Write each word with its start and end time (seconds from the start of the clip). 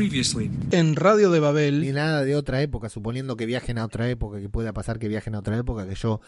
previously. 0.00 0.50
En 0.70 0.96
Radio 0.96 1.30
de 1.30 1.40
Babel. 1.40 1.82
Ni 1.82 1.92
nada 1.92 2.24
de 2.24 2.34
otra 2.34 2.62
época, 2.62 2.88
suponiendo 2.88 3.36
que 3.36 3.44
viajen 3.44 3.76
a 3.76 3.84
otra 3.84 4.08
época, 4.08 4.40
que 4.40 4.48
pueda 4.48 4.72
pasar 4.72 4.98
que 4.98 5.08
viajen 5.08 5.34
a 5.34 5.40
otra 5.40 5.58
época, 5.58 5.86
que 5.86 5.94
yo 5.94 6.20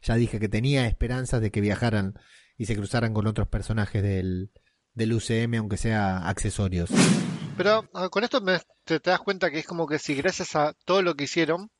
ya 0.00 0.14
dije 0.14 0.40
que 0.40 0.48
tenía 0.48 0.86
esperanzas 0.86 1.42
de 1.42 1.50
que 1.50 1.60
viajaran 1.60 2.14
y 2.56 2.64
se 2.64 2.74
cruzaran 2.74 3.12
con 3.12 3.26
otros 3.26 3.46
personajes 3.46 4.02
del, 4.02 4.50
del 4.94 5.12
UCM, 5.12 5.56
aunque 5.58 5.76
sea 5.76 6.26
accesorios. 6.26 6.90
Pero 7.58 7.84
ah, 7.92 8.08
con 8.08 8.24
esto 8.24 8.42
te, 8.84 8.98
das 8.98 9.20
cuenta 9.20 9.50
que 9.50 9.58
es 9.58 9.66
como 9.66 9.86
que 9.86 9.98
si 9.98 10.14
gracias 10.14 10.56
a 10.56 10.72
todo 10.86 11.02
lo 11.02 11.14
que 11.14 11.24
hicieron, 11.24 11.70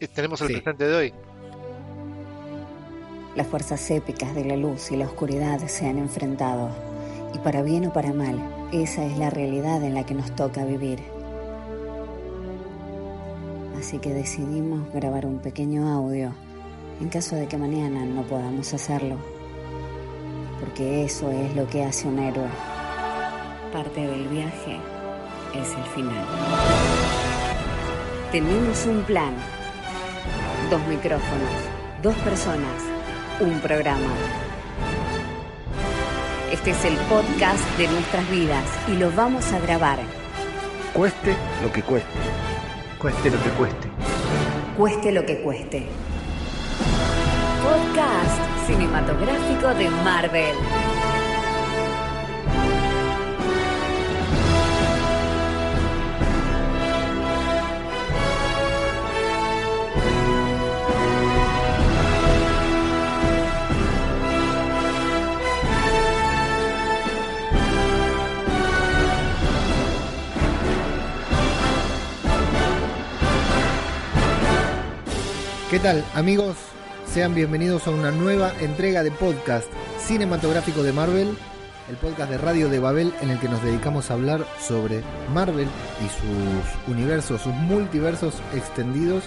eh, 0.00 0.08
tenemos 0.08 0.40
el 0.40 0.48
presente 0.48 0.84
de 0.84 0.96
hoy. 0.96 1.14
Las 3.36 3.46
fuerzas 3.46 3.88
épicas 3.92 4.34
de 4.34 4.44
la 4.44 4.56
luz 4.56 4.90
y 4.90 4.96
la 4.96 5.06
oscuridad 5.06 5.64
se 5.68 5.86
han 5.86 5.98
enfrentado, 5.98 6.74
y 7.34 7.38
para 7.38 7.62
bien 7.62 7.86
o 7.86 7.92
para 7.92 8.12
mal, 8.12 8.38
esa 8.72 9.04
es 9.04 9.18
la 9.18 9.30
realidad 9.30 9.82
en 9.82 9.94
la 9.94 10.04
que 10.04 10.14
nos 10.14 10.30
toca 10.34 10.64
vivir. 10.64 11.02
Así 13.78 13.98
que 13.98 14.12
decidimos 14.12 14.92
grabar 14.92 15.24
un 15.24 15.38
pequeño 15.38 15.88
audio 15.88 16.32
en 17.00 17.08
caso 17.08 17.36
de 17.36 17.46
que 17.46 17.56
mañana 17.56 18.04
no 18.04 18.22
podamos 18.22 18.74
hacerlo, 18.74 19.16
porque 20.58 21.04
eso 21.04 21.30
es 21.30 21.54
lo 21.54 21.66
que 21.68 21.84
hace 21.84 22.08
un 22.08 22.18
héroe. 22.18 22.48
Parte 23.72 24.00
del 24.00 24.26
viaje 24.28 24.78
es 25.54 25.74
el 25.74 25.84
final. 25.94 26.26
Tenemos 28.32 28.86
un 28.86 29.02
plan, 29.04 29.34
dos 30.70 30.84
micrófonos, 30.88 31.50
dos 32.02 32.14
personas, 32.16 32.82
un 33.40 33.60
programa. 33.60 34.47
Este 36.52 36.70
es 36.70 36.82
el 36.86 36.96
podcast 37.08 37.62
de 37.76 37.86
nuestras 37.88 38.30
vidas 38.30 38.64
y 38.88 38.96
lo 38.96 39.12
vamos 39.12 39.52
a 39.52 39.58
grabar. 39.58 39.98
Cueste 40.94 41.36
lo 41.62 41.70
que 41.70 41.82
cueste. 41.82 42.08
Cueste 42.98 43.30
lo 43.30 43.42
que 43.42 43.50
cueste. 43.50 43.88
Cueste 44.76 45.12
lo 45.12 45.26
que 45.26 45.42
cueste. 45.42 45.86
Podcast 47.62 48.66
cinematográfico 48.66 49.74
de 49.74 49.90
Marvel. 49.90 50.54
¿Qué 75.70 75.78
tal 75.78 76.02
amigos? 76.14 76.56
Sean 77.06 77.34
bienvenidos 77.34 77.86
a 77.86 77.90
una 77.90 78.10
nueva 78.10 78.54
entrega 78.58 79.02
de 79.02 79.10
podcast 79.10 79.68
cinematográfico 79.98 80.82
de 80.82 80.94
Marvel, 80.94 81.36
el 81.90 81.96
podcast 81.96 82.30
de 82.30 82.38
Radio 82.38 82.70
de 82.70 82.78
Babel 82.78 83.12
en 83.20 83.28
el 83.28 83.38
que 83.38 83.50
nos 83.50 83.62
dedicamos 83.62 84.10
a 84.10 84.14
hablar 84.14 84.46
sobre 84.58 85.02
Marvel 85.34 85.68
y 86.02 86.08
sus 86.08 86.90
universos, 86.90 87.42
sus 87.42 87.52
multiversos 87.52 88.36
extendidos. 88.54 89.24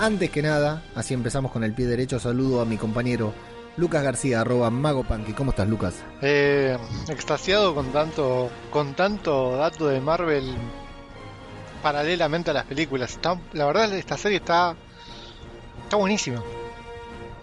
Antes 0.00 0.30
que 0.30 0.40
nada, 0.40 0.82
así 0.94 1.12
empezamos 1.12 1.52
con 1.52 1.64
el 1.64 1.74
pie 1.74 1.84
derecho, 1.84 2.18
saludo 2.18 2.62
a 2.62 2.64
mi 2.64 2.78
compañero 2.78 3.34
Lucas 3.76 4.02
García, 4.02 4.40
arroba 4.40 4.70
Magopanqui. 4.70 5.34
¿Cómo 5.34 5.50
estás, 5.50 5.68
Lucas? 5.68 5.96
Eh, 6.22 6.78
extasiado 7.10 7.74
con 7.74 7.92
tanto, 7.92 8.48
con 8.70 8.94
tanto 8.94 9.58
dato 9.58 9.88
de 9.88 10.00
Marvel 10.00 10.50
paralelamente 11.82 12.52
a 12.52 12.54
las 12.54 12.64
películas. 12.64 13.18
la 13.52 13.66
verdad, 13.66 13.92
esta 13.92 14.16
serie 14.16 14.38
está 14.38 14.74
Está 15.94 16.00
buenísimo. 16.00 16.42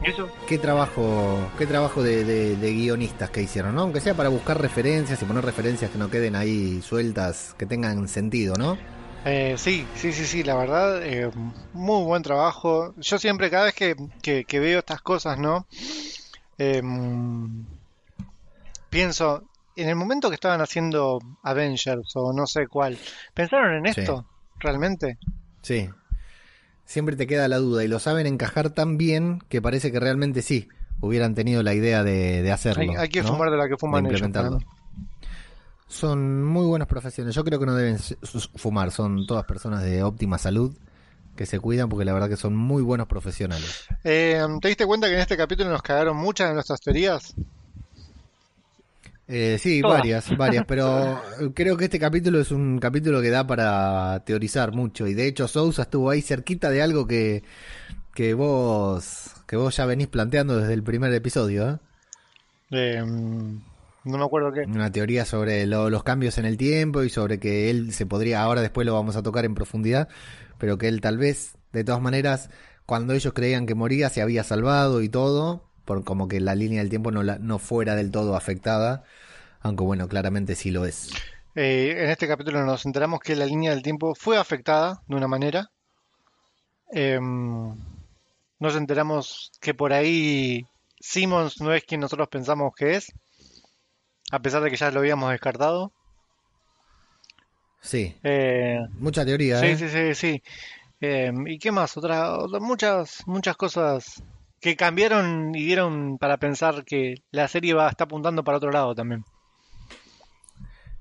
eso? 0.03 0.29
Qué 0.45 0.57
trabajo, 0.57 1.39
qué 1.57 1.65
trabajo 1.65 2.03
de, 2.03 2.57
guionistas 2.59 3.29
que 3.29 3.41
hicieron, 3.41 3.75
¿no? 3.75 3.83
Aunque 3.83 4.01
sea 4.01 4.13
para 4.13 4.27
buscar 4.27 4.59
referencias 4.59 5.21
y 5.21 5.23
poner 5.23 5.45
referencias 5.45 5.89
que 5.89 5.97
no 5.97 6.11
queden 6.11 6.35
ahí 6.35 6.81
sueltas, 6.81 7.55
que 7.57 7.65
tengan 7.65 8.09
sentido, 8.09 8.55
¿no? 8.55 8.77
Eh, 9.23 9.55
sí, 9.57 9.87
sí, 9.95 10.11
sí, 10.11 10.25
sí, 10.25 10.43
la 10.43 10.55
verdad, 10.55 11.01
eh, 11.01 11.31
muy 11.71 12.03
buen 12.03 12.23
trabajo. 12.23 12.93
Yo 12.97 13.17
siempre, 13.17 13.49
cada 13.49 13.63
vez 13.63 13.73
que, 13.73 14.59
veo 14.59 14.79
estas 14.79 15.01
cosas, 15.01 15.39
¿no? 15.39 15.65
Em, 16.57 17.65
pienso, 18.89 19.45
en 19.77 19.87
el 19.87 19.95
momento 19.95 20.27
que 20.27 20.35
estaban 20.35 20.59
haciendo 20.59 21.19
Avengers 21.41 22.17
o 22.17 22.33
no 22.33 22.45
sé 22.47 22.67
cuál, 22.67 22.97
¿pensaron 23.33 23.75
en 23.75 23.85
esto? 23.85 24.25
¿Realmente? 24.59 25.17
Sí, 25.61 25.89
siempre 26.91 27.15
te 27.15 27.25
queda 27.25 27.47
la 27.47 27.57
duda 27.57 27.85
y 27.85 27.87
lo 27.87 27.99
saben 27.99 28.27
encajar 28.27 28.71
tan 28.71 28.97
bien 28.97 29.41
que 29.47 29.61
parece 29.61 29.93
que 29.93 29.99
realmente 29.99 30.41
sí 30.41 30.67
hubieran 30.99 31.35
tenido 31.35 31.63
la 31.63 31.73
idea 31.73 32.03
de, 32.03 32.51
hacerlo. 32.51 32.99
Hay, 32.99 33.07
que 33.07 33.23
fumar 33.23 33.49
de 33.49 33.57
la 33.57 33.69
que 33.69 33.77
fuman 33.77 34.05
ellos. 34.05 34.21
Son 35.87 36.43
muy 36.43 36.65
buenas 36.65 36.87
profesiones. 36.87 37.33
Yo 37.33 37.43
creo 37.45 37.59
que 37.59 37.65
no 37.65 37.75
deben 37.75 37.97
fumar. 38.55 38.91
Son 38.91 39.25
todas 39.25 39.45
personas 39.45 39.83
de 39.83 40.03
óptima 40.03 40.37
salud 40.37 40.75
que 41.35 41.45
se 41.45 41.59
cuidan 41.59 41.87
porque 41.87 42.03
la 42.03 42.11
verdad 42.11 42.27
que 42.27 42.37
son 42.37 42.55
muy 42.55 42.83
buenos 42.83 43.07
profesionales. 43.07 43.85
Eh, 44.03 44.45
¿Te 44.61 44.67
diste 44.67 44.85
cuenta 44.85 45.07
que 45.07 45.13
en 45.13 45.21
este 45.21 45.37
capítulo 45.37 45.69
nos 45.69 45.81
cagaron 45.81 46.17
muchas 46.17 46.49
de 46.49 46.53
nuestras 46.55 46.81
teorías? 46.81 47.33
Eh, 49.27 49.57
sí, 49.59 49.81
varias, 49.81 50.35
varias, 50.35 50.65
pero 50.67 51.21
creo 51.53 51.77
que 51.77 51.85
este 51.85 51.99
capítulo 51.99 52.39
es 52.41 52.51
un 52.51 52.79
capítulo 52.79 53.21
que 53.21 53.29
da 53.29 53.47
para 53.47 54.23
teorizar 54.25 54.73
mucho 54.73 55.07
y 55.07 55.13
de 55.13 55.27
hecho 55.27 55.47
Sousa 55.47 55.83
estuvo 55.83 56.09
ahí 56.09 56.21
cerquita 56.21 56.69
de 56.69 56.81
algo 56.81 57.07
que, 57.07 57.43
que 58.13 58.33
vos 58.33 59.31
que 59.47 59.55
vos 59.57 59.75
ya 59.75 59.85
venís 59.85 60.07
planteando 60.07 60.57
desde 60.57 60.73
el 60.73 60.83
primer 60.83 61.13
episodio. 61.13 61.69
¿eh? 61.69 61.77
Eh, 62.71 63.03
no 63.03 64.17
me 64.17 64.23
acuerdo 64.23 64.51
qué. 64.51 64.61
Una 64.61 64.91
teoría 64.91 65.25
sobre 65.25 65.65
los 65.67 66.03
cambios 66.03 66.37
en 66.37 66.45
el 66.45 66.57
tiempo 66.57 67.03
y 67.03 67.09
sobre 67.09 67.39
que 67.39 67.69
él 67.69 67.93
se 67.93 68.05
podría, 68.05 68.41
ahora 68.41 68.61
después 68.61 68.85
lo 68.85 68.93
vamos 68.93 69.15
a 69.15 69.23
tocar 69.23 69.45
en 69.45 69.53
profundidad, 69.53 70.09
pero 70.57 70.77
que 70.77 70.87
él 70.87 71.01
tal 71.01 71.17
vez, 71.17 71.57
de 71.73 71.83
todas 71.83 72.01
maneras, 72.01 72.49
cuando 72.85 73.13
ellos 73.13 73.33
creían 73.33 73.65
que 73.65 73.75
moría, 73.75 74.09
se 74.09 74.21
había 74.21 74.43
salvado 74.43 75.01
y 75.01 75.09
todo, 75.09 75.69
por 75.85 76.03
como 76.03 76.27
que 76.27 76.39
la 76.39 76.55
línea 76.55 76.79
del 76.79 76.89
tiempo 76.89 77.11
no, 77.11 77.23
la, 77.23 77.39
no 77.39 77.59
fuera 77.59 77.95
del 77.95 78.11
todo 78.11 78.35
afectada 78.35 79.03
aunque 79.61 79.83
bueno, 79.83 80.07
claramente 80.07 80.55
sí 80.55 80.71
lo 80.71 80.85
es. 80.85 81.09
Eh, 81.55 81.95
en 81.97 82.09
este 82.09 82.27
capítulo 82.27 82.65
nos 82.65 82.85
enteramos 82.85 83.19
que 83.19 83.35
la 83.35 83.45
línea 83.45 83.71
del 83.71 83.83
tiempo 83.83 84.15
fue 84.15 84.37
afectada 84.37 85.01
de 85.07 85.15
una 85.15 85.27
manera. 85.27 85.69
Em, 86.91 87.75
nos 88.59 88.75
enteramos 88.75 89.51
que 89.61 89.73
por 89.73 89.93
ahí 89.93 90.65
Simmons 90.99 91.61
no 91.61 91.73
es 91.73 91.83
quien 91.83 92.01
nosotros 92.01 92.27
pensamos 92.29 92.73
que 92.75 92.95
es, 92.95 93.13
a 94.31 94.39
pesar 94.39 94.63
de 94.63 94.71
que 94.71 94.77
ya 94.77 94.91
lo 94.91 94.99
habíamos 94.99 95.31
descartado. 95.31 95.91
Sí. 97.81 98.15
Eh, 98.23 98.79
Mucha 98.99 99.25
teoría. 99.25 99.59
Sí, 99.59 99.67
¿eh? 99.67 99.77
sí, 99.77 99.89
sí, 99.89 100.15
sí. 100.15 100.43
Em, 100.99 101.47
¿Y 101.47 101.59
qué 101.59 101.71
más? 101.71 101.97
Otra, 101.97 102.37
muchas, 102.59 103.25
muchas 103.25 103.57
cosas 103.57 104.23
que 104.61 104.75
cambiaron 104.75 105.53
y 105.55 105.65
dieron 105.65 106.17
para 106.19 106.37
pensar 106.37 106.85
que 106.85 107.15
la 107.31 107.47
serie 107.47 107.73
va, 107.73 107.89
está 107.89 108.05
apuntando 108.05 108.43
para 108.43 108.57
otro 108.57 108.71
lado 108.71 108.93
también. 108.95 109.25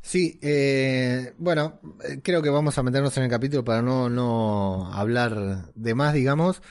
Sí, 0.00 0.38
eh, 0.42 1.34
bueno, 1.36 1.78
creo 2.22 2.40
que 2.40 2.48
vamos 2.48 2.78
a 2.78 2.82
meternos 2.82 3.16
en 3.18 3.24
el 3.24 3.30
capítulo 3.30 3.62
para 3.62 3.82
no, 3.82 4.08
no 4.08 4.90
hablar 4.92 5.72
de 5.74 5.94
más, 5.94 6.14
digamos. 6.14 6.62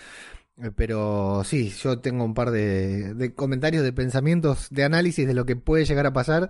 Eh, 0.57 0.71
pero 0.75 1.43
sí, 1.45 1.69
yo 1.69 1.99
tengo 1.99 2.25
un 2.25 2.33
par 2.33 2.49
de, 2.49 3.33
comentarios, 3.35 3.83
de 3.83 3.93
pensamientos, 3.93 4.67
de 4.71 4.83
análisis 4.83 5.27
de 5.27 5.35
lo 5.35 5.45
que 5.45 5.55
puede 5.55 5.85
llegar 5.85 6.07
a 6.07 6.13
pasar. 6.13 6.49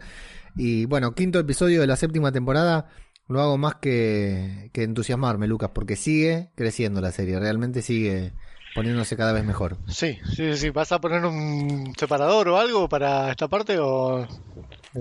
Y 0.56 0.86
bueno, 0.86 1.14
quinto 1.14 1.38
episodio 1.38 1.82
de 1.82 1.88
la 1.88 1.98
séptima 1.98 2.32
temporada, 2.32 2.88
lo 3.28 3.42
hago 3.42 3.58
más 3.58 3.76
que, 3.76 4.70
que 4.74 4.84
entusiasmarme, 4.84 5.48
Lucas, 5.48 5.72
porque 5.74 5.98
sigue 5.98 6.50
creciendo 6.56 7.02
la 7.02 7.12
serie, 7.12 7.40
realmente 7.40 7.82
sigue 7.82 8.34
poniéndose 8.76 9.18
cada 9.18 9.34
vez 9.34 9.44
mejor. 9.44 9.78
Sí, 9.88 10.20
sí, 10.36 10.56
sí. 10.56 10.70
¿Vas 10.70 10.92
a 10.92 11.00
poner 11.00 11.26
un 11.26 11.94
separador 11.98 12.50
o 12.50 12.58
algo 12.58 12.90
para 12.90 13.32
esta 13.32 13.48
parte 13.48 13.78
o 13.80 14.28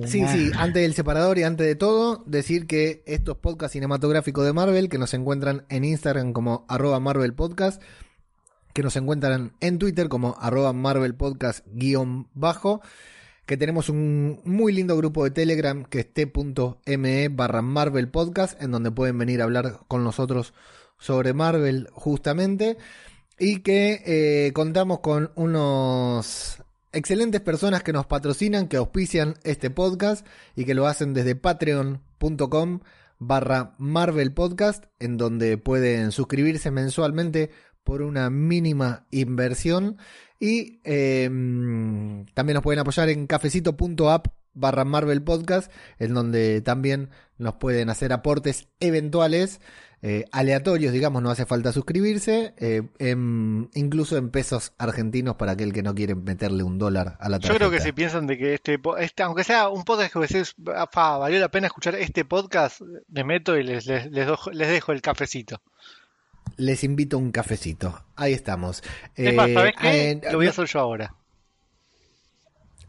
Sí, 0.07 0.23
sí, 0.27 0.51
antes 0.55 0.83
del 0.83 0.93
separador 0.93 1.39
y 1.39 1.45
antes 1.45 1.67
de 1.67 1.75
todo, 1.75 2.23
decir 2.27 2.67
que 2.67 3.03
estos 3.07 3.39
podcasts 3.39 3.73
cinematográficos 3.73 4.45
de 4.45 4.53
Marvel, 4.53 4.91
que 4.91 4.99
nos 4.99 5.15
encuentran 5.15 5.65
en 5.71 5.85
Instagram 5.85 6.35
como 6.35 6.67
arroba 6.69 7.01
Marvel 7.01 7.33
Podcast, 7.33 7.81
que 8.75 8.83
nos 8.83 8.97
encuentran 8.97 9.55
en 9.61 9.79
Twitter 9.79 10.11
como 10.11 10.37
arroba 10.41 10.75
Marvel 10.75 11.15
Podcast 11.15 11.67
guion 11.73 12.29
bajo, 12.35 12.83
que 13.47 13.57
tenemos 13.57 13.89
un 13.89 14.43
muy 14.45 14.75
lindo 14.75 14.95
grupo 14.95 15.25
de 15.25 15.31
Telegram 15.31 15.83
que 15.85 16.01
es 16.01 16.13
t.me 16.13 17.29
barra 17.31 17.63
Marvel 17.63 18.11
Podcast, 18.11 18.61
en 18.63 18.73
donde 18.73 18.91
pueden 18.91 19.17
venir 19.17 19.41
a 19.41 19.45
hablar 19.45 19.81
con 19.89 20.05
nosotros 20.05 20.53
sobre 20.99 21.33
Marvel 21.33 21.89
justamente, 21.93 22.77
y 23.39 23.61
que 23.61 24.03
eh, 24.05 24.53
contamos 24.53 25.01
con 25.01 25.31
unos 25.35 26.63
excelentes 26.93 27.41
personas 27.41 27.83
que 27.83 27.93
nos 27.93 28.07
patrocinan, 28.07 28.69
que 28.69 28.77
auspician 28.77 29.35
este 29.45 29.71
podcast 29.71 30.27
y 30.57 30.65
que 30.65 30.75
lo 30.75 30.87
hacen 30.87 31.15
desde 31.15 31.37
patreon.com 31.37 32.81
barra 33.19 33.75
Marvel 33.79 34.33
Podcast, 34.33 34.85
en 34.99 35.17
donde 35.17 35.59
pueden 35.59 36.13
suscribirse 36.13 36.71
mensualmente 36.71 37.51
por 37.85 38.03
una 38.03 38.31
mínima 38.31 39.07
inversión. 39.11 39.99
Y 40.41 40.81
eh, 40.85 41.25
también 42.35 42.55
nos 42.55 42.63
pueden 42.63 42.79
apoyar 42.81 43.09
en 43.09 43.27
cafecito.app 43.27 44.38
barra 44.55 44.85
Marvel 44.85 45.23
Podcast, 45.23 45.71
en 45.99 46.15
donde 46.15 46.61
también 46.61 47.11
nos 47.39 47.55
pueden 47.55 47.91
hacer 47.91 48.13
aportes 48.13 48.69
eventuales, 48.81 49.61
eh, 50.01 50.25
aleatorios, 50.31 50.93
digamos, 50.93 51.23
no 51.23 51.31
hace 51.31 51.45
falta 51.45 51.73
suscribirse, 51.73 52.55
eh, 52.59 52.83
en- 52.99 53.69
incluso 53.75 54.17
en 54.17 54.31
pesos 54.31 54.73
argentinos 54.79 55.35
para 55.37 55.53
aquel 55.53 55.73
que 55.73 55.83
no 55.83 55.95
quiere 55.95 56.15
meterle 56.15 56.63
un 56.63 56.79
dólar 56.79 57.17
a 57.21 57.29
la 57.29 57.39
Yo 57.39 57.49
tarjeta. 57.49 57.59
creo 57.59 57.71
que 57.71 57.81
si 57.81 57.93
piensan 57.93 58.27
de 58.29 58.39
que 58.39 58.55
este, 58.55 58.81
este 59.01 59.23
aunque 59.25 59.43
sea 59.45 59.69
un 59.69 59.83
podcast 59.85 60.13
que 60.13 60.21
decís, 60.21 60.55
"Ah, 60.75 60.89
valió 61.19 61.41
la 61.41 61.51
pena 61.51 61.67
escuchar 61.67 61.95
este 61.97 62.25
podcast, 62.25 62.81
me 63.09 63.25
meto 63.25 63.57
y 63.57 63.65
les, 63.65 63.87
les, 63.87 64.11
les, 64.11 64.27
dojo- 64.29 64.53
les 64.53 64.69
dejo 64.69 64.93
el 64.93 65.03
cafecito. 65.03 65.61
Les 66.57 66.83
invito 66.83 67.17
a 67.17 67.21
un 67.21 67.31
cafecito. 67.31 68.05
Ahí 68.17 68.33
estamos. 68.33 68.83
Es 69.15 69.35
más, 69.35 69.49
Eh, 69.49 69.75
eh, 69.83 70.21
Lo 70.31 70.39
voy 70.39 70.47
a 70.47 70.51
hacer 70.51 70.67
yo 70.67 70.81
ahora. 70.81 71.15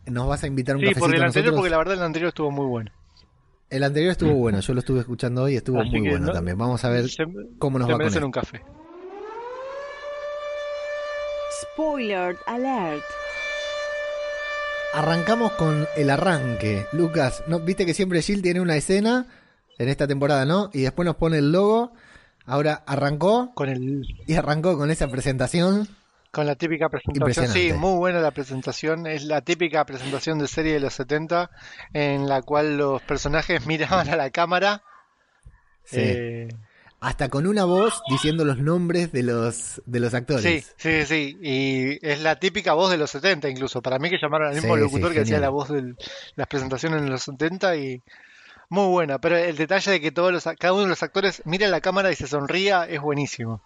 Nos 0.09 0.27
vas 0.27 0.44
a 0.44 0.47
invitar 0.47 0.73
a 0.73 0.77
un 0.77 0.81
Sí, 0.81 0.88
cafecito 0.89 1.06
por 1.07 1.15
el 1.15 1.21
a 1.21 1.25
anterior, 1.27 1.53
porque 1.56 1.69
la 1.69 1.77
verdad 1.77 1.94
el 1.95 2.03
anterior 2.03 2.29
estuvo 2.29 2.51
muy 2.51 2.65
bueno. 2.65 2.91
El 3.69 3.83
anterior 3.83 4.11
estuvo 4.11 4.33
bueno, 4.33 4.59
yo 4.61 4.73
lo 4.73 4.79
estuve 4.79 5.00
escuchando 5.01 5.44
hoy 5.44 5.53
y 5.53 5.57
estuvo 5.57 5.79
Así 5.79 5.91
muy 5.91 6.09
bueno 6.09 6.27
no- 6.27 6.33
también. 6.33 6.57
Vamos 6.57 6.83
a 6.85 6.89
ver 6.89 7.07
Se, 7.09 7.23
cómo 7.59 7.77
nos 7.77 7.88
se 7.88 7.91
va 7.91 7.97
con 7.97 8.06
merecen 8.06 8.23
un 8.23 8.31
café. 8.31 8.61
Spoiler 11.61 12.35
alert. 12.47 13.03
Arrancamos 14.94 15.51
con 15.53 15.88
el 15.95 16.09
arranque. 16.09 16.85
Lucas, 16.94 17.44
¿no? 17.47 17.59
viste 17.59 17.85
que 17.85 17.94
siempre 17.94 18.21
Jill 18.21 18.41
tiene 18.41 18.59
una 18.59 18.75
escena 18.75 19.27
en 19.77 19.88
esta 19.89 20.07
temporada, 20.07 20.45
¿no? 20.45 20.69
Y 20.73 20.81
después 20.81 21.06
nos 21.06 21.15
pone 21.15 21.38
el 21.38 21.51
logo. 21.51 21.94
Ahora 22.45 22.83
arrancó 22.88 23.51
Con 23.53 23.69
el 23.69 24.03
y 24.25 24.33
arrancó 24.33 24.77
con 24.77 24.89
esa 24.89 25.07
presentación. 25.09 25.88
Con 26.31 26.46
la 26.46 26.56
típica 26.56 26.90
presentación. 26.90 27.48
Sí, 27.48 27.74
muy 27.74 27.98
buena 27.98 28.20
la 28.20 28.31
presentación. 28.31 29.08
Es 29.08 29.24
la 29.24 29.42
típica 29.42 29.86
presentación 29.86 30.40
de 30.40 30.48
serie 30.48 30.74
de 30.74 30.80
los 30.80 30.94
70 30.94 31.50
en 31.94 32.28
la 32.30 32.42
cual 32.42 32.78
los 32.78 33.02
personajes 33.02 33.66
miraban 33.68 34.10
a 34.10 34.16
la 34.16 34.30
cámara. 34.30 34.84
Sí. 35.86 35.98
eh, 36.02 36.48
Hasta 37.00 37.30
con 37.30 37.48
una 37.48 37.66
voz 37.66 38.02
diciendo 38.10 38.46
los 38.46 38.60
nombres 38.60 39.12
de 39.12 39.24
los, 39.24 39.81
de 39.86 40.00
los 40.00 40.14
actores. 40.14 40.44
Sí, 40.44 40.64
sí, 40.78 41.06
sí. 41.06 41.38
Y 41.42 42.06
es 42.08 42.22
la 42.22 42.36
típica 42.38 42.74
voz 42.74 42.92
de 42.92 42.98
los 42.98 43.10
70 43.10 43.50
incluso. 43.50 43.81
Para 43.81 43.98
mí 44.00 44.10
que 44.10 44.18
llamaron 44.22 44.50
al 44.50 44.56
mismo 44.56 44.76
Sí, 44.76 44.81
locutor 44.81 45.10
sí, 45.10 45.16
que 45.16 45.22
hacía 45.22 45.40
la 45.40 45.50
voz 45.50 45.70
de 45.70 45.96
las 46.36 46.48
presentaciones 46.48 47.02
en 47.02 47.10
los 47.10 47.24
70 47.24 47.76
y 47.78 48.04
muy 48.70 48.86
buena. 48.88 49.18
Pero 49.20 49.36
el 49.38 49.56
detalle 49.58 49.92
de 49.94 50.02
que 50.02 50.12
todos 50.12 50.31
los, 50.31 50.44
cada 50.60 50.74
uno 50.74 50.84
de 50.84 50.90
los 50.90 51.02
actores 51.02 51.42
mire 51.46 51.66
a 51.66 51.70
la 51.70 51.81
cámara 51.81 52.12
y 52.12 52.16
se 52.16 52.28
sonría 52.28 52.84
es 52.86 53.02
buenísimo. 53.02 53.62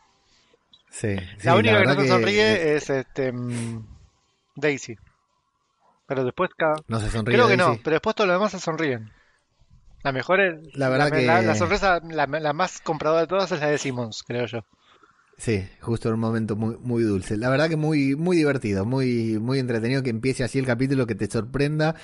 Sí, 0.93 1.15
sí, 1.39 1.45
la 1.47 1.55
única 1.55 1.79
que 1.79 1.85
no 1.87 2.05
sonríe 2.05 2.75
es 2.75 2.89
este 2.89 3.31
mm, 3.31 3.83
Daisy. 4.55 4.95
Pero 6.07 6.23
después 6.23 6.49
cada... 6.57 6.75
No 6.87 6.99
se 6.99 7.09
sonríe. 7.09 7.35
Creo 7.35 7.47
que 7.47 7.57
no, 7.57 7.77
pero 7.83 7.95
después 7.95 8.15
todos 8.15 8.27
los 8.27 8.35
demás 8.35 8.51
se 8.51 8.59
sonríen. 8.59 9.11
La 10.03 10.11
mejor 10.11 10.41
es... 10.41 10.55
La 10.75 10.89
verdad 10.89 11.11
que- 11.11 11.25
la, 11.25 11.41
la 11.41 11.55
sorpresa, 11.55 11.99
la, 12.03 12.27
la 12.27 12.53
más 12.53 12.79
compradora 12.81 13.21
de 13.21 13.27
todas 13.27 13.51
es 13.51 13.59
la 13.59 13.69
de 13.69 13.77
Simmons, 13.77 14.23
creo 14.25 14.45
yo. 14.45 14.59
Sí, 15.37 15.65
justo 15.81 16.09
en 16.09 16.13
un 16.15 16.19
momento 16.19 16.55
muy, 16.55 16.77
muy 16.77 17.03
dulce. 17.03 17.37
La 17.37 17.49
verdad 17.49 17.67
que 17.67 17.75
muy, 17.75 18.15
muy 18.15 18.37
divertido, 18.37 18.85
muy, 18.85 19.39
muy 19.39 19.59
entretenido 19.59 20.03
que 20.03 20.11
empiece 20.11 20.43
así 20.43 20.59
el 20.59 20.65
capítulo, 20.65 21.07
que 21.07 21.15
te 21.15 21.29
sorprenda. 21.29 21.95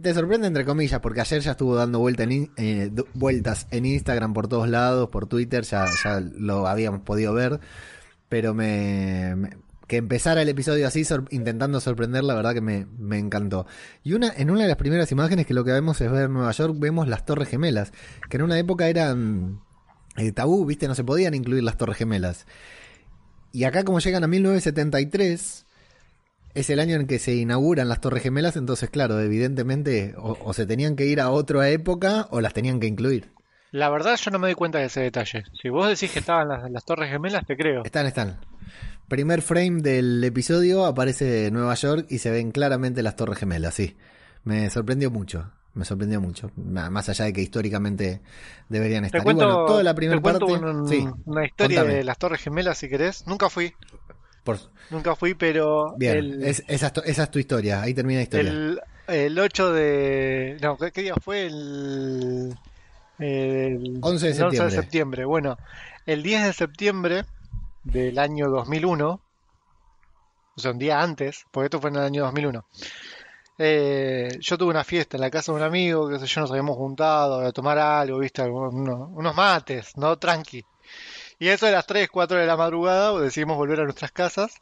Te 0.00 0.14
sorprende 0.14 0.46
entre 0.46 0.64
comillas, 0.64 1.00
porque 1.00 1.20
ayer 1.20 1.40
ya 1.40 1.52
estuvo 1.52 1.74
dando 1.74 1.98
vuelta 1.98 2.24
en 2.24 2.52
eh, 2.56 2.90
vueltas 3.14 3.66
en 3.70 3.86
Instagram 3.86 4.32
por 4.32 4.48
todos 4.48 4.68
lados, 4.68 5.08
por 5.10 5.26
Twitter, 5.26 5.64
ya, 5.64 5.86
ya 6.04 6.20
lo 6.20 6.68
habíamos 6.68 7.00
podido 7.02 7.34
ver. 7.34 7.60
Pero 8.28 8.54
me, 8.54 9.50
que 9.88 9.96
empezara 9.96 10.42
el 10.42 10.48
episodio 10.50 10.86
así, 10.86 11.02
intentando 11.30 11.80
sorprender, 11.80 12.22
la 12.22 12.34
verdad 12.34 12.52
que 12.52 12.60
me, 12.60 12.86
me 12.98 13.18
encantó. 13.18 13.66
Y 14.04 14.12
una, 14.12 14.30
en 14.36 14.50
una 14.50 14.62
de 14.62 14.68
las 14.68 14.76
primeras 14.76 15.10
imágenes 15.10 15.46
que 15.46 15.54
lo 15.54 15.64
que 15.64 15.72
vemos 15.72 15.98
es 16.02 16.12
ver 16.12 16.28
Nueva 16.28 16.52
York, 16.52 16.76
vemos 16.78 17.08
las 17.08 17.24
Torres 17.24 17.48
Gemelas, 17.48 17.92
que 18.28 18.36
en 18.36 18.42
una 18.42 18.58
época 18.58 18.88
eran 18.88 19.60
eh, 20.18 20.30
tabú, 20.32 20.66
viste, 20.66 20.88
no 20.88 20.94
se 20.94 21.04
podían 21.04 21.34
incluir 21.34 21.62
las 21.62 21.78
Torres 21.78 21.96
Gemelas. 21.96 22.46
Y 23.50 23.64
acá 23.64 23.82
como 23.82 23.98
llegan 23.98 24.24
a 24.24 24.26
1973, 24.26 25.64
es 26.54 26.70
el 26.70 26.80
año 26.80 26.96
en 26.96 27.06
que 27.06 27.18
se 27.18 27.34
inauguran 27.34 27.88
las 27.88 28.02
Torres 28.02 28.22
Gemelas, 28.22 28.56
entonces 28.56 28.90
claro, 28.90 29.18
evidentemente 29.20 30.14
o 30.18 30.52
se 30.52 30.66
tenían 30.66 30.96
que 30.96 31.06
ir 31.06 31.18
a 31.18 31.30
otra 31.30 31.70
época 31.70 32.28
o 32.30 32.42
las 32.42 32.52
tenían 32.52 32.78
que 32.78 32.88
incluir. 32.88 33.37
La 33.70 33.90
verdad 33.90 34.16
yo 34.16 34.30
no 34.30 34.38
me 34.38 34.48
doy 34.48 34.54
cuenta 34.54 34.78
de 34.78 34.86
ese 34.86 35.00
detalle. 35.00 35.44
Si 35.60 35.68
vos 35.68 35.88
decís 35.88 36.10
que 36.10 36.20
estaban 36.20 36.48
las, 36.48 36.70
las 36.70 36.84
Torres 36.84 37.10
Gemelas, 37.10 37.46
te 37.46 37.56
creo. 37.56 37.84
Están, 37.84 38.06
están. 38.06 38.38
Primer 39.08 39.42
frame 39.42 39.82
del 39.82 40.22
episodio 40.24 40.84
aparece 40.86 41.50
Nueva 41.50 41.74
York 41.74 42.06
y 42.08 42.18
se 42.18 42.30
ven 42.30 42.50
claramente 42.50 43.02
las 43.02 43.16
Torres 43.16 43.38
Gemelas, 43.38 43.74
sí. 43.74 43.96
Me 44.44 44.68
sorprendió 44.70 45.10
mucho, 45.10 45.50
me 45.74 45.84
sorprendió 45.84 46.20
mucho. 46.20 46.50
Más 46.56 47.08
allá 47.08 47.26
de 47.26 47.32
que 47.32 47.42
históricamente 47.42 48.20
deberían 48.68 49.02
Te 49.02 49.06
estar. 49.08 49.20
Y 49.20 49.24
cuento, 49.24 49.44
bueno, 49.46 49.66
toda 49.66 49.82
la 49.82 49.94
primera 49.94 50.18
te 50.18 50.22
parte. 50.22 50.44
un- 50.44 50.88
sí, 50.88 51.06
una 51.26 51.44
historia 51.44 51.78
contame. 51.80 51.98
de 51.98 52.04
las 52.04 52.18
Torres 52.18 52.40
Gemelas 52.40 52.78
si 52.78 52.88
querés. 52.88 53.26
Nunca 53.26 53.50
fui, 53.50 53.74
por- 54.44 54.58
nunca 54.90 55.14
fui, 55.16 55.34
pero 55.34 55.94
bien, 55.98 56.16
el, 56.16 56.42
es- 56.44 56.62
esa, 56.68 56.86
es 56.86 56.92
tu- 56.94 57.02
esa 57.04 57.22
es 57.24 57.30
tu 57.30 57.38
historia, 57.38 57.82
ahí 57.82 57.92
termina 57.94 58.18
la 58.20 58.22
historia. 58.24 58.50
el, 58.50 58.80
el 59.08 59.38
8 59.38 59.72
de... 59.72 60.56
No, 60.62 60.76
¿qué, 60.78 60.90
qué 60.92 61.02
día 61.02 61.14
fue? 61.22 61.46
El, 61.46 62.54
el 63.18 63.98
11 64.02 64.26
de 64.26 64.32
el 64.32 64.42
11 64.42 64.56
septiembre. 64.56 64.70
septiembre. 64.70 65.24
Bueno, 65.24 65.56
el 66.06 66.22
10 66.22 66.44
de 66.44 66.52
septiembre 66.52 67.24
del 67.84 68.18
año 68.18 68.48
2001, 68.48 69.20
o 70.56 70.60
sea, 70.60 70.70
un 70.72 70.78
día 70.78 71.00
antes, 71.00 71.44
porque 71.50 71.66
esto 71.66 71.80
fue 71.80 71.90
en 71.90 71.96
el 71.96 72.02
año 72.02 72.24
2001. 72.24 72.64
eh, 73.60 74.28
yo 74.40 74.56
tuve 74.56 74.70
una 74.70 74.84
fiesta 74.84 75.16
en 75.16 75.20
la 75.22 75.30
casa 75.30 75.50
de 75.50 75.56
un 75.58 75.64
amigo, 75.64 76.08
que 76.08 76.24
yo, 76.24 76.40
nos 76.40 76.50
habíamos 76.50 76.76
juntado 76.76 77.40
a 77.40 77.50
tomar 77.50 77.76
algo, 77.78 78.18
viste, 78.20 78.42
uno- 78.42 79.08
unos 79.12 79.34
mates, 79.34 79.96
¿no? 79.96 80.16
Tranqui. 80.16 80.64
Y 81.40 81.48
eso 81.48 81.66
de 81.66 81.72
las 81.72 81.84
3, 81.86 82.08
4 82.08 82.38
de 82.38 82.46
la 82.46 82.56
madrugada 82.56 83.10
pues, 83.12 83.24
decidimos 83.24 83.56
volver 83.56 83.80
a 83.80 83.84
nuestras 83.84 84.12
casas. 84.12 84.54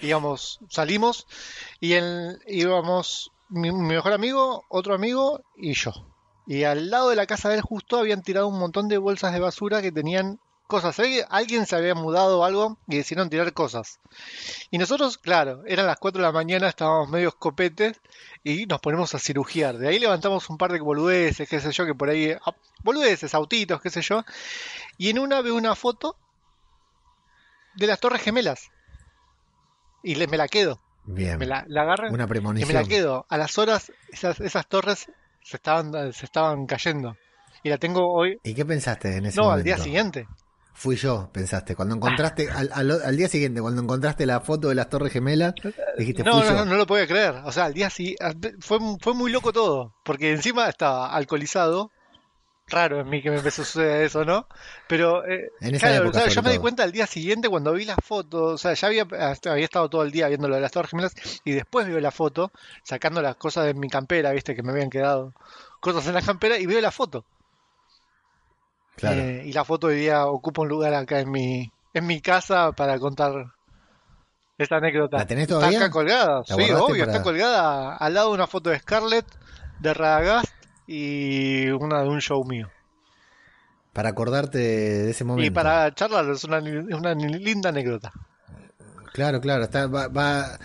Íbamos, 0.00 0.58
salimos 0.70 1.26
y 1.80 1.92
el- 1.92 2.38
íbamos 2.46 3.30
mi, 3.50 3.70
mi 3.70 3.88
mejor 3.88 4.12
amigo, 4.14 4.64
otro 4.70 4.94
amigo 4.94 5.42
y 5.56 5.74
yo. 5.74 5.92
Y 6.46 6.64
al 6.64 6.90
lado 6.90 7.08
de 7.10 7.16
la 7.16 7.26
casa 7.26 7.48
de 7.48 7.56
él 7.56 7.60
justo 7.62 7.98
habían 7.98 8.22
tirado 8.22 8.48
un 8.48 8.58
montón 8.58 8.88
de 8.88 8.98
bolsas 8.98 9.32
de 9.32 9.40
basura 9.40 9.80
que 9.82 9.92
tenían 9.92 10.40
cosas. 10.66 10.98
Alguien- 10.98 11.26
Alguien 11.30 11.66
se 11.66 11.76
había 11.76 11.94
mudado 11.94 12.40
o 12.40 12.44
algo 12.44 12.78
y 12.88 12.96
decidieron 12.96 13.28
tirar 13.30 13.52
cosas. 13.52 14.00
Y 14.70 14.78
nosotros, 14.78 15.18
claro, 15.18 15.62
eran 15.66 15.86
las 15.86 15.98
4 15.98 16.20
de 16.20 16.26
la 16.26 16.32
mañana, 16.32 16.68
estábamos 16.68 17.08
medio 17.10 17.28
escopetes 17.28 18.00
y 18.42 18.66
nos 18.66 18.80
ponemos 18.80 19.14
a 19.14 19.18
cirugiar. 19.18 19.78
De 19.78 19.86
ahí 19.88 19.98
levantamos 19.98 20.48
un 20.50 20.58
par 20.58 20.72
de 20.72 20.80
boludeces, 20.80 21.48
qué 21.48 21.60
sé 21.60 21.70
yo, 21.72 21.86
que 21.86 21.94
por 21.94 22.08
ahí... 22.08 22.32
ah, 22.44 22.54
Boludeces, 22.82 23.32
autitos, 23.34 23.80
qué 23.80 23.90
sé 23.90 24.02
yo. 24.02 24.24
Y 24.98 25.10
en 25.10 25.20
una 25.20 25.40
veo 25.42 25.54
una 25.54 25.76
foto 25.76 26.16
de 27.76 27.86
las 27.86 28.00
Torres 28.00 28.22
Gemelas. 28.22 28.70
Y 30.02 30.16
le, 30.16 30.26
me 30.26 30.36
la 30.36 30.48
quedo. 30.48 30.80
Bien, 31.04 31.38
Me 31.38 31.46
la, 31.46 31.64
la 31.68 31.82
agarro 31.82 32.04
una 32.08 32.10
y 32.10 32.16
me 32.16 32.22
la 32.22 32.26
premonición. 32.28 32.88
quedo. 32.88 33.26
A 33.28 33.36
las 33.38 33.56
horas 33.58 33.92
esas, 34.08 34.40
esas 34.40 34.66
torres 34.68 35.06
se 35.42 35.56
estaban, 35.56 36.12
se 36.12 36.24
estaban 36.26 36.66
cayendo. 36.66 37.16
Y 37.62 37.68
la 37.70 37.78
tengo 37.78 38.12
hoy... 38.12 38.38
¿Y 38.42 38.54
qué 38.54 38.64
pensaste 38.64 39.16
en 39.16 39.26
ese 39.26 39.36
No, 39.36 39.44
momento? 39.44 39.58
al 39.58 39.64
día 39.64 39.78
siguiente. 39.78 40.26
Fui 40.74 40.96
yo, 40.96 41.28
pensaste. 41.32 41.76
Cuando 41.76 41.94
encontraste, 41.94 42.50
al, 42.50 42.70
al- 42.72 43.02
al 43.04 43.16
día 43.16 43.28
siguiente, 43.28 43.60
cuando 43.60 43.82
encontraste 43.82 44.24
la 44.26 44.40
foto 44.40 44.68
de 44.70 44.74
las 44.74 44.88
Torres 44.88 45.12
Gemelas, 45.12 45.52
dijiste, 45.98 46.24
No, 46.24 46.32
fui 46.32 46.40
no, 46.40 46.46
yo. 46.48 46.54
no, 46.56 46.64
no 46.64 46.74
lo 46.76 46.86
podía 46.86 47.06
creer. 47.06 47.34
O 47.44 47.52
sea, 47.52 47.66
al 47.66 47.74
día 47.74 47.90
siguiente 47.90 48.54
fue, 48.60 48.78
fue 49.00 49.14
muy 49.14 49.30
loco 49.30 49.52
todo. 49.52 49.94
Porque 50.04 50.32
encima 50.32 50.68
estaba 50.68 51.12
alcoholizado. 51.14 51.90
Raro 52.72 53.00
en 53.00 53.08
mí 53.10 53.20
que 53.22 53.30
me 53.30 53.36
empezó 53.36 53.62
a 53.62 53.64
suceder 53.66 54.02
eso, 54.06 54.24
¿no? 54.24 54.46
Pero, 54.88 55.24
eh, 55.26 55.50
En 55.60 55.74
esa 55.74 55.88
claro, 55.88 56.04
época, 56.04 56.18
o 56.18 56.20
sea, 56.22 56.30
sobre 56.30 56.34
yo 56.34 56.42
me 56.42 56.52
di 56.52 56.58
cuenta 56.58 56.82
al 56.82 56.90
día 56.90 57.06
siguiente 57.06 57.48
cuando 57.50 57.72
vi 57.74 57.84
la 57.84 57.96
foto. 57.96 58.44
O 58.44 58.58
sea, 58.58 58.72
ya 58.72 58.88
había, 58.88 59.02
había 59.02 59.64
estado 59.64 59.90
todo 59.90 60.02
el 60.02 60.10
día 60.10 60.26
viendo 60.28 60.48
lo 60.48 60.54
de 60.54 60.62
las 60.62 60.72
Torres 60.72 60.90
Gemelas. 60.90 61.14
Y 61.44 61.52
después 61.52 61.86
veo 61.86 62.00
la 62.00 62.10
foto, 62.10 62.50
sacando 62.82 63.20
las 63.20 63.36
cosas 63.36 63.66
de 63.66 63.74
mi 63.74 63.88
campera, 63.90 64.32
viste, 64.32 64.56
que 64.56 64.62
me 64.62 64.72
habían 64.72 64.88
quedado 64.90 65.34
cosas 65.80 66.06
en 66.06 66.14
la 66.14 66.22
campera. 66.22 66.56
Y 66.58 66.64
veo 66.66 66.80
la 66.80 66.90
foto. 66.90 67.24
Claro. 68.96 69.20
Eh, 69.20 69.42
y 69.46 69.52
la 69.52 69.64
foto 69.64 69.88
hoy 69.88 69.96
día 69.96 70.26
ocupa 70.26 70.62
un 70.62 70.68
lugar 70.68 70.94
acá 70.94 71.20
en 71.20 71.30
mi, 71.30 71.70
en 71.94 72.06
mi 72.06 72.20
casa 72.20 72.72
para 72.72 72.98
contar 72.98 73.32
esta 74.58 74.76
anécdota. 74.76 75.18
¿La 75.18 75.26
tenés 75.26 75.42
Está 75.44 75.54
todavía? 75.56 75.78
acá 75.78 75.90
colgada, 75.90 76.42
¿La 76.48 76.54
sí, 76.56 76.70
obvio, 76.72 77.04
para- 77.04 77.12
está 77.12 77.22
colgada 77.22 77.96
al 77.96 78.14
lado 78.14 78.28
de 78.28 78.34
una 78.34 78.46
foto 78.46 78.70
de 78.70 78.78
Scarlett, 78.78 79.26
de 79.80 79.92
Radagast 79.94 80.54
y 80.86 81.68
una 81.70 82.02
de 82.02 82.08
un 82.08 82.20
show 82.20 82.44
mío. 82.44 82.68
Para 83.92 84.10
acordarte 84.10 84.58
de 84.58 85.10
ese 85.10 85.24
momento. 85.24 85.46
Y 85.46 85.50
para 85.50 85.94
charlar 85.94 86.28
es 86.30 86.44
una, 86.44 86.58
una 86.58 87.14
linda 87.14 87.68
anécdota. 87.68 88.12
Claro, 89.12 89.40
claro. 89.40 89.64
Está, 89.64 89.86
va, 89.86 90.08
va, 90.08 90.58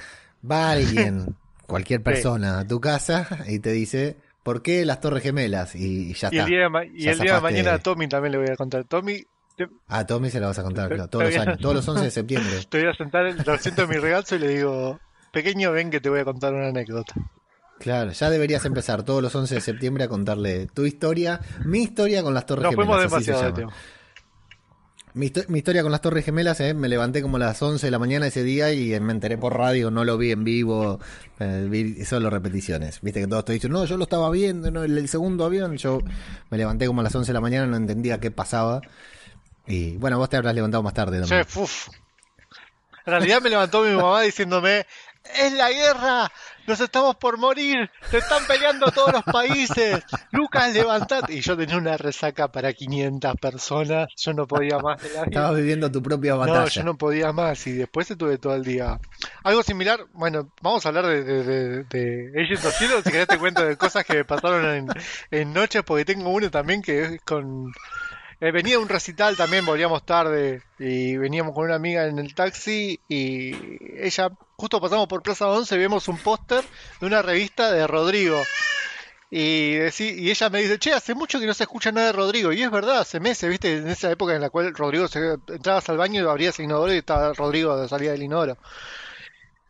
va 0.50 0.72
alguien, 0.72 1.36
cualquier 1.68 2.02
persona, 2.02 2.60
a 2.60 2.68
tu 2.68 2.80
casa 2.80 3.28
y 3.48 3.60
te 3.60 3.72
dice, 3.72 4.16
¿por 4.44 4.62
qué 4.62 4.86
las 4.86 5.02
Torres 5.02 5.24
Gemelas? 5.24 5.76
Y, 5.76 6.14
ya 6.14 6.30
Y 6.32 6.38
está. 6.38 6.44
el 6.44 6.46
día 6.46 6.60
de, 6.70 6.92
y 6.96 7.08
el 7.10 7.20
día 7.20 7.36
de 7.36 7.42
mañana 7.42 7.74
a 7.74 7.80
Tommy 7.80 8.08
también 8.08 8.32
le 8.32 8.38
voy 8.38 8.50
a 8.50 8.56
contar. 8.56 8.86
Tommy, 8.86 9.24
te, 9.58 9.68
A 9.88 10.06
Tommy 10.06 10.30
se 10.30 10.40
la 10.40 10.48
vas 10.48 10.60
a 10.60 10.64
contar, 10.64 10.88
claro, 10.88 11.10
todos 11.10 11.26
los 11.26 11.38
años, 11.38 11.60
todos 11.60 11.76
los 11.76 11.88
11 11.88 12.04
de 12.06 12.12
septiembre. 12.12 12.54
te 12.70 12.80
voy 12.80 12.90
a 12.90 12.94
sentar, 12.94 13.26
lo 13.46 13.58
siento 13.58 13.84
en 13.84 13.90
mi 13.90 13.98
regazo 13.98 14.36
y 14.36 14.40
le 14.40 14.48
digo, 14.48 15.00
pequeño, 15.34 15.74
ven 15.74 15.90
que 15.90 16.00
te 16.00 16.10
voy 16.10 16.22
a 16.22 16.26
contar 16.26 16.54
una 16.54 16.68
anécdota. 16.70 17.14
Claro, 17.80 18.12
ya 18.12 18.30
deberías 18.30 18.66
empezar 18.66 19.04
todos 19.04 19.22
los 19.22 19.34
11 19.36 19.56
de 19.56 19.62
septiembre 19.62 20.04
a 20.04 20.08
contarle 20.08 20.68
tu 20.74 20.86
historia, 20.86 21.40
mi 21.66 21.84
historia 21.84 22.24
con 22.24 22.34
las 22.34 22.46
Torres 22.46 22.64
Nos 22.64 22.76
fuimos 22.76 22.96
Gemelas. 22.98 23.14
así 23.14 23.26
se 23.26 23.62
llama. 23.62 23.74
Mi, 25.14 25.28
histo- 25.32 25.46
mi 25.48 25.60
historia 25.60 25.82
con 25.82 25.92
las 25.92 26.02
Torres 26.02 26.26
Gemelas, 26.26 26.60
eh, 26.60 26.74
me 26.76 26.88
levanté 26.90 27.22
como 27.24 27.38
a 27.38 27.40
las 27.40 27.60
11 27.62 27.88
de 27.88 27.92
la 27.92 27.98
mañana 27.98 28.28
ese 28.28 28.44
día 28.44 28.72
y 28.74 29.00
me 29.00 29.12
enteré 29.14 29.38
por 29.38 29.56
radio, 29.58 29.90
no 29.90 30.04
lo 30.06 30.16
vi 30.18 30.32
en 30.32 30.44
vivo, 30.44 31.00
eh, 31.40 31.66
vi 31.70 32.04
solo 32.06 32.30
repeticiones. 32.30 33.00
Viste 33.02 33.22
que 33.22 33.28
todos 33.28 33.46
te 33.46 33.54
dicen, 33.54 33.72
no, 33.72 33.86
yo 33.86 33.98
lo 33.98 34.04
estaba 34.04 34.30
viendo, 34.30 34.70
no, 34.70 34.84
el, 34.84 34.96
el 34.98 35.08
segundo 35.10 35.46
avión, 35.46 35.78
yo 35.78 36.00
me 36.52 36.58
levanté 36.58 36.86
como 36.88 37.02
a 37.02 37.04
las 37.04 37.16
11 37.16 37.30
de 37.30 37.34
la 37.34 37.42
mañana, 37.42 37.66
no 37.68 37.78
entendía 37.78 38.20
qué 38.20 38.30
pasaba. 38.32 38.82
Y 39.66 39.98
bueno, 39.98 40.18
vos 40.20 40.30
te 40.30 40.38
habrás 40.38 40.54
levantado 40.54 40.84
más 40.84 40.94
tarde 40.94 41.20
también. 41.20 41.46
Che, 41.46 41.60
uf. 41.60 41.88
En 43.06 43.12
realidad 43.12 43.42
me 43.42 43.50
levantó 43.50 43.84
mi 43.84 43.96
mamá 43.96 44.22
diciéndome, 44.22 44.86
es 45.36 45.54
la 45.54 45.72
guerra, 45.72 46.32
nos 46.68 46.80
estamos 46.80 47.16
por 47.16 47.38
morir, 47.38 47.90
se 48.10 48.18
están 48.18 48.46
peleando 48.46 48.92
todos 48.92 49.14
los 49.14 49.24
países, 49.24 50.04
Lucas, 50.32 50.74
levantate. 50.74 51.34
Y 51.34 51.42
yo 51.42 51.56
tenía 51.56 51.78
una 51.78 51.98
resaca 51.98 52.52
para 52.52 52.74
500 52.74 53.36
personas, 53.38 54.08
yo 54.18 54.34
no 54.34 54.48
podía 54.48 54.78
más. 54.80 55.02
Estabas 55.04 55.56
viviendo 55.56 55.92
tu 55.92 56.04
propia 56.04 56.36
batalla. 56.36 56.60
No, 56.62 56.68
yo 56.68 56.84
no 56.84 56.98
podía 56.98 57.32
más 57.32 57.66
y 57.68 57.74
después 57.74 58.12
estuve 58.12 58.38
todo 58.38 58.56
el 58.56 58.64
día. 58.64 59.00
Algo 59.44 59.64
similar, 59.64 60.06
bueno, 60.14 60.52
vamos 60.62 60.86
a 60.86 60.90
hablar 60.90 61.06
de, 61.06 61.24
de, 61.24 61.44
de, 61.44 61.84
de 61.84 62.44
Agents 62.44 62.66
of 62.66 62.80
Shield, 62.80 63.04
si 63.04 63.12
querés 63.12 63.28
te 63.28 63.38
cuento 63.38 63.64
de 63.64 63.78
cosas 63.78 64.04
que 64.06 64.16
me 64.18 64.26
pasaron 64.26 64.66
en, 64.66 64.88
en 65.32 65.54
noches, 65.54 65.84
porque 65.84 66.06
tengo 66.06 66.30
uno 66.30 66.52
también 66.52 66.82
que 66.82 67.04
es 67.04 67.22
con... 67.22 67.72
eh, 68.40 68.52
venía 68.52 68.80
un 68.80 68.88
recital 68.90 69.36
también, 69.36 69.66
volvíamos 69.66 70.06
tarde 70.06 70.62
y 70.78 71.18
veníamos 71.18 71.54
con 71.54 71.66
una 71.66 71.76
amiga 71.76 72.06
en 72.08 72.20
el 72.20 72.36
taxi 72.36 73.00
y 73.10 73.52
ella, 74.00 74.30
justo 74.56 74.80
pasamos 74.80 75.08
por 75.08 75.24
Plaza 75.24 75.48
11 75.48 75.76
y 75.76 75.80
vemos 75.80 76.08
un 76.08 76.18
póster 76.18 76.64
de 77.00 77.08
una 77.08 77.22
revista 77.22 77.72
de 77.72 77.88
Rodrigo. 77.88 78.42
Y 79.30 79.76
ella 79.76 80.50
me 80.50 80.62
dice, 80.62 80.80
che, 80.80 80.94
hace 80.94 81.14
mucho 81.14 81.40
que 81.40 81.46
no 81.46 81.54
se 81.54 81.64
escucha 81.64 81.92
nada 81.92 82.08
de 82.08 82.14
Rodrigo. 82.14 82.54
Y 82.54 82.62
es 82.62 82.72
verdad, 82.72 83.00
hace 83.00 83.20
meses, 83.20 83.50
viste, 83.50 83.78
en 83.78 83.88
esa 83.88 84.10
época 84.10 84.34
en 84.34 84.42
la 84.42 84.50
cual 84.50 84.74
Rodrigo 84.74 85.08
se, 85.08 85.38
entrabas 85.50 85.90
al 85.90 85.98
baño 85.98 86.24
y 86.24 86.28
abrías 86.28 86.58
el 86.60 86.66
inodoro 86.66 86.94
y 86.94 86.98
estaba 86.98 87.34
Rodrigo 87.34 87.80
de 87.80 87.90
salida 87.90 88.12
del 88.12 88.24
inodoro. 88.24 88.58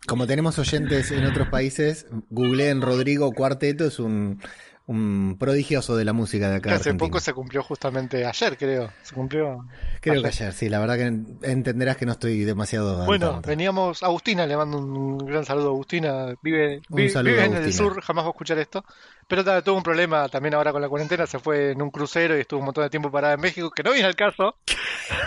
Como 0.06 0.28
tenemos 0.28 0.60
oyentes 0.60 1.12
en 1.12 1.26
otros 1.26 1.50
países, 1.50 2.06
googleen 2.30 2.82
Rodrigo 2.82 3.32
Cuarteto, 3.32 3.86
es 3.86 4.00
un, 4.00 4.40
un 4.88 5.36
prodigioso 5.38 5.96
de 5.98 6.06
la 6.06 6.14
música 6.14 6.50
de 6.50 6.56
acá. 6.56 6.70
Que 6.70 6.76
hace 6.76 6.90
Argentina. 6.90 7.08
poco 7.10 7.20
se 7.20 7.34
cumplió 7.34 7.62
justamente 7.62 8.26
ayer, 8.26 8.58
creo. 8.58 8.90
Se 9.04 9.14
cumplió. 9.14 9.66
Creo 10.02 10.22
que 10.22 10.28
ayer. 10.30 10.48
ayer, 10.48 10.54
sí, 10.54 10.70
la 10.70 10.80
verdad 10.80 10.96
que 10.96 11.48
entenderás 11.52 11.98
que 11.98 12.06
no 12.06 12.14
estoy 12.14 12.44
demasiado. 12.46 13.06
Bueno, 13.06 13.42
veníamos. 13.46 14.02
Agustina, 14.02 14.48
le 14.48 14.56
mando 14.58 14.78
un 14.80 15.18
gran 15.20 15.44
saludo 15.46 15.68
a 15.68 15.72
Agustina. 15.72 16.34
Vive, 16.42 16.82
Un 16.90 16.96
vi- 16.96 17.10
saludo 17.10 17.32
vive 17.34 17.42
a 17.44 17.46
en 17.46 17.52
el 17.54 17.64
Agustina. 17.64 17.90
sur, 17.90 18.02
jamás 18.02 18.24
va 18.24 18.30
a 18.30 18.32
escuchar 18.32 18.58
esto. 18.60 18.84
Pero 19.28 19.44
tuvo 19.62 19.76
un 19.76 19.84
problema 19.84 20.30
también 20.30 20.54
ahora 20.56 20.72
con 20.72 20.82
la 20.82 20.88
cuarentena. 20.88 21.28
Se 21.28 21.38
fue 21.40 21.72
en 21.72 21.82
un 21.82 21.92
crucero 21.92 22.38
y 22.38 22.42
estuvo 22.42 22.62
un 22.62 22.66
montón 22.68 22.86
de 22.86 22.90
tiempo 22.90 23.12
parada 23.12 23.34
en 23.34 23.42
México, 23.42 23.70
que 23.70 23.84
no 23.84 23.92
viene 23.92 24.08
al 24.08 24.16
caso. 24.16 24.56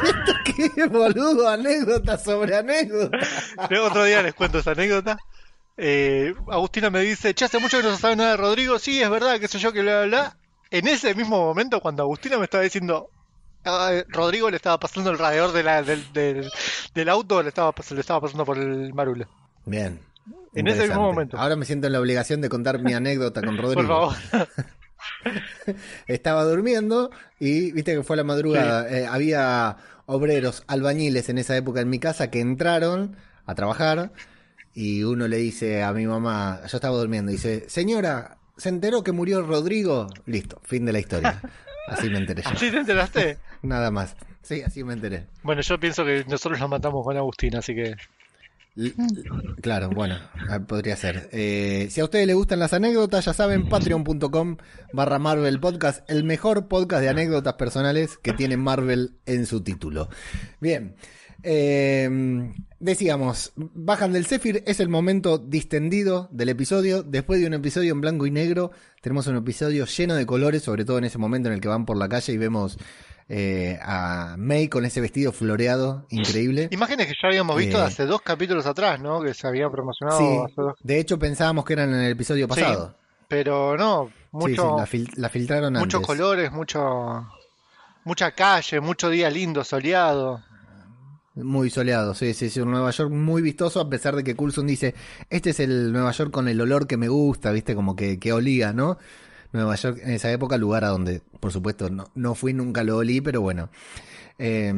¡Qué 0.75 0.87
boludo! 0.87 1.49
Anécdota 1.49 2.17
sobre 2.17 2.57
anécdota. 2.57 3.19
Luego 3.71 3.89
otro 3.89 4.05
día 4.05 4.23
les 4.23 4.35
cuento 4.35 4.59
esa 4.61 4.71
anécdota. 4.73 5.19
Eh, 5.77 6.35
Agustina 6.51 6.91
me 6.91 7.01
dice, 7.01 7.35
che, 7.35 7.45
hace 7.47 7.59
mucho 7.59 7.79
que 7.79 7.85
no 7.85 7.95
se 7.95 8.01
sabe 8.03 8.17
nada 8.17 8.33
de 8.33 8.37
Rodrigo. 8.37 8.79
Sí, 8.79 9.01
es 9.03 9.09
verdad, 9.11 9.39
qué 9.41 9.49
sé 9.49 9.59
yo, 9.59 9.73
que 9.73 9.83
bla, 9.83 10.05
bla, 10.05 10.07
bla. 10.07 10.37
En 10.71 10.87
ese 10.87 11.15
mismo 11.15 11.39
momento, 11.39 11.81
cuando 11.81 12.03
Agustina 12.03 12.39
me 12.39 12.45
estaba 12.45 12.63
diciendo, 12.65 13.11
ah, 13.65 13.93
Rodrigo 14.09 14.51
le 14.51 14.57
estaba 14.57 14.79
pasando 14.79 15.11
el 15.11 15.19
radiador 15.19 15.53
de 15.53 15.63
la- 15.63 15.83
del, 15.83 16.13
del- 16.13 16.51
del 16.95 17.09
auto, 17.09 17.43
le 17.43 17.49
estaba, 17.49 17.75
pas- 17.75 17.91
le 17.95 18.01
estaba 18.01 18.21
pasando 18.21 18.45
por 18.45 18.59
el 18.59 18.93
marulo. 18.95 19.27
Bien. 19.65 20.01
En 20.55 20.67
ese 20.69 20.87
mismo 20.89 21.03
momento. 21.03 21.39
Ahora 21.39 21.57
me 21.57 21.65
siento 21.65 21.87
en 21.87 21.93
la 21.93 22.01
obligación 22.01 22.41
de 22.41 22.49
contar 22.49 22.79
mi 22.81 22.93
anécdota 22.93 23.41
con 23.41 23.57
Rodrigo. 23.59 23.87
Por 23.89 24.17
favor. 24.31 24.49
Estaba 26.07 26.45
durmiendo 26.45 27.11
y 27.39 27.73
viste 27.73 27.95
que 27.95 28.03
fue 28.03 28.15
a 28.15 28.19
la 28.19 28.25
madrugada. 28.25 28.89
eh, 28.91 29.07
había 29.07 29.77
obreros, 30.07 30.65
albañiles 30.67 31.29
en 31.29 31.39
esa 31.39 31.57
época 31.57 31.81
en 31.81 31.89
mi 31.89 31.99
casa 31.99 32.31
que 32.31 32.41
entraron 32.41 33.17
a 33.47 33.55
trabajar 33.55 34.11
y 34.75 35.03
uno 35.03 35.27
le 35.29 35.37
dice 35.39 35.83
a 35.83 35.93
mi 35.93 36.07
mamá, 36.07 36.61
yo 36.71 36.77
estaba 36.77 36.97
durmiendo, 36.97 37.31
dice, 37.33 37.65
señora, 37.69 38.39
¿se 38.57 38.69
enteró 38.69 39.03
que 39.03 39.13
murió 39.13 39.43
Rodrigo? 39.43 40.07
Listo, 40.27 40.61
fin 40.65 40.85
de 40.85 40.93
la 40.93 40.99
historia. 41.01 41.41
Así 41.89 42.09
me 42.09 42.19
enteré 42.19 42.43
yo. 42.43 42.51
¿Sí 42.59 42.71
te 42.71 42.77
enteraste? 42.79 43.39
Nada 43.63 43.91
más. 43.91 44.15
Sí, 44.43 44.63
así 44.63 44.83
me 44.85 44.95
enteré. 44.95 45.27
Bueno, 45.43 45.61
yo 45.61 45.79
pienso 45.79 46.05
que 46.05 46.25
nosotros 46.29 46.61
la 46.61 46.67
matamos 46.69 47.05
con 47.05 47.17
Agustina, 47.17 47.59
así 47.59 47.75
que... 47.75 47.95
L- 48.77 48.95
Claro, 49.61 49.91
bueno, 49.91 50.17
ah, 50.49 50.61
podría 50.61 50.97
ser. 50.97 51.29
Eh, 51.33 51.89
si 51.91 52.01
a 52.01 52.05
ustedes 52.05 52.27
les 52.27 52.37
gustan 52.37 52.59
las 52.61 52.73
anécdotas, 52.73 53.25
ya 53.27 53.35
saben, 53.35 53.69
patreon.com 53.69 54.57
barra 54.93 55.19
Marvel 55.19 55.61
Podcast, 55.61 56.09
el 56.09 56.25
mejor 56.25 56.69
podcast 56.69 57.03
de 57.03 57.09
anécdotas 57.11 57.55
personales 57.55 58.17
que 58.23 58.33
tiene 58.33 58.57
Marvel 58.57 59.17
en 59.27 59.45
su 59.47 59.63
título. 59.63 60.09
Bien, 60.61 60.95
eh, 61.43 62.53
decíamos, 62.79 63.53
bajan 63.57 64.13
del 64.13 64.27
Zephyr, 64.27 64.63
es 64.67 64.81
el 64.81 64.89
momento 64.89 65.39
distendido 65.39 66.29
del 66.33 66.49
episodio. 66.51 67.03
Después 67.03 67.41
de 67.41 67.47
un 67.47 67.55
episodio 67.55 67.93
en 67.93 68.01
blanco 68.01 68.27
y 68.27 68.31
negro, 68.31 68.71
tenemos 69.01 69.27
un 69.27 69.37
episodio 69.37 69.85
lleno 69.87 70.15
de 70.15 70.27
colores, 70.27 70.63
sobre 70.63 70.85
todo 70.85 70.99
en 70.99 71.05
ese 71.05 71.19
momento 71.19 71.49
en 71.49 71.55
el 71.55 71.61
que 71.61 71.69
van 71.69 71.87
por 71.87 71.97
la 71.97 72.09
calle 72.09 72.33
y 72.33 72.37
vemos 72.39 72.79
eh, 73.29 73.79
a 73.83 74.35
May 74.39 74.69
con 74.69 74.85
ese 74.85 75.01
vestido 75.01 75.31
floreado, 75.33 76.07
increíble. 76.11 76.69
Imágenes 76.73 77.07
que 77.07 77.15
ya 77.21 77.29
habíamos 77.29 77.57
visto 77.57 77.79
Eh. 77.79 77.83
hace 77.83 78.05
dos 78.07 78.23
capítulos 78.23 78.67
atrás, 78.67 79.01
¿no? 79.01 79.21
Que 79.23 79.35
se 79.35 79.47
habían 79.47 79.71
promocionado 79.71 80.19
Sí, 80.19 80.39
hace 80.45 80.61
dos... 80.63 80.75
de 80.83 80.99
hecho 80.99 81.19
pensábamos 81.19 81.65
que 81.65 81.75
eran 81.75 81.95
en 81.95 82.01
el 82.01 82.13
episodio 82.13 82.47
Sí, 82.47 82.49
pasado. 82.61 82.97
Pero 83.29 83.77
no, 83.77 84.11
mucho, 84.33 84.55
sí, 84.55 84.77
la, 84.79 84.87
fil- 84.87 85.13
la 85.17 85.29
filtraron 85.29 85.75
muchos 85.75 85.95
antes. 86.01 86.07
colores, 86.07 86.51
mucho... 86.53 87.29
Mucha 88.03 88.33
calle, 88.33 88.81
mucho 88.81 89.11
día 89.11 89.29
lindo, 89.29 89.63
soleado. 89.63 90.43
Muy 91.37 91.71
soleado, 91.71 92.15
sí, 92.15 92.35
sí, 92.35 92.51
sí, 92.51 92.61
un 92.61 92.73
Nueva 92.73 92.91
York 92.91 93.11
muy 93.11 93.41
vistoso, 93.41 93.81
a 93.81 93.89
pesar 93.89 94.17
de 94.17 94.25
que 94.25 94.35
Coulson 94.35 94.67
dice, 94.67 94.95
este 95.31 95.51
es 95.51 95.61
el 95.61 95.93
Nueva 95.93 96.11
York 96.11 96.31
con 96.33 96.49
el 96.49 96.61
olor 96.61 96.87
que 96.89 96.97
me 96.97 97.09
gusta, 97.09 97.53
viste, 97.53 97.75
como 97.77 97.95
que, 97.95 98.19
que 98.19 98.33
olía, 98.33 98.73
¿no? 98.73 98.99
Nueva 99.53 99.77
York 99.77 99.99
en 100.03 100.11
esa 100.11 100.31
época, 100.33 100.57
lugar 100.59 100.85
a 100.85 100.89
donde, 100.89 101.23
por 101.39 101.53
supuesto, 101.53 101.89
no, 101.89 102.11
no 102.15 102.35
fui, 102.35 102.53
nunca 102.53 102.83
lo 102.83 102.97
olí, 102.97 103.21
pero 103.21 103.41
bueno. 103.41 103.71
Eh, 104.39 104.73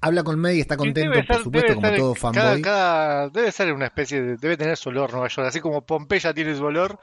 habla 0.00 0.22
con 0.24 0.38
May, 0.40 0.58
está 0.60 0.76
contento, 0.76 1.20
por 1.26 1.42
supuesto, 1.42 1.74
como 1.74 1.88
todo 1.94 2.14
cada, 2.14 2.32
fanboy. 2.32 2.62
cada- 2.62 3.28
debe 3.28 3.52
ser 3.52 3.72
una 3.72 3.86
especie 3.86 4.20
de... 4.22 4.36
Debe 4.38 4.56
tener 4.56 4.76
su 4.76 4.88
olor 4.88 5.12
Nueva 5.12 5.28
York. 5.28 5.46
Así 5.48 5.60
como 5.60 5.82
Pompeya 5.86 6.34
tiene 6.34 6.56
su 6.56 6.64
olor, 6.64 6.98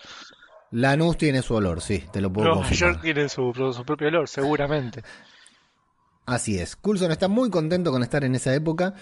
Lanús 0.72 1.18
tiene 1.18 1.42
su 1.42 1.54
olor, 1.56 1.80
sí, 1.82 2.04
te 2.12 2.20
lo 2.20 2.32
puedo 2.32 2.50
Nueva 2.50 2.64
confirmar. 2.64 2.94
York 2.96 3.02
tiene 3.04 3.30
su, 3.30 3.54
su 3.74 3.86
propio 3.86 4.10
olor, 4.10 4.28
seguramente. 4.28 5.04
Así 6.28 6.60
es. 6.60 6.76
Coulson 6.76 7.10
está 7.12 7.30
muy 7.30 7.50
contento 7.50 7.90
con 7.90 8.04
estar 8.04 8.26
en 8.26 8.36
esa 8.36 8.54
época. 8.54 8.94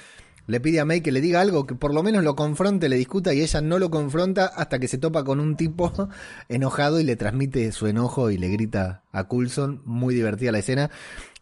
Le 0.46 0.60
pide 0.60 0.80
a 0.80 0.86
May 0.86 1.02
que 1.02 1.12
le 1.12 1.22
diga 1.22 1.42
algo, 1.42 1.66
que 1.66 1.74
por 1.74 1.92
lo 1.92 2.04
menos 2.04 2.24
lo 2.24 2.36
confronte, 2.36 2.88
le 2.88 2.98
discuta 2.98 3.34
y 3.34 3.42
ella 3.42 3.62
no 3.62 3.80
lo 3.80 3.90
confronta 3.90 4.46
hasta 4.46 4.78
que 4.78 4.88
se 4.88 5.00
topa 5.00 5.24
con 5.24 5.40
un 5.40 5.58
tipo 5.58 5.92
enojado 6.50 7.00
y 7.00 7.04
le 7.04 7.16
transmite 7.16 7.72
su 7.72 7.88
enojo 7.88 8.30
y 8.30 8.38
le 8.38 8.50
grita 8.50 9.02
a 9.12 9.24
Coulson. 9.28 9.82
Muy 9.86 10.14
divertida 10.14 10.52
la 10.52 10.60
escena. 10.60 10.92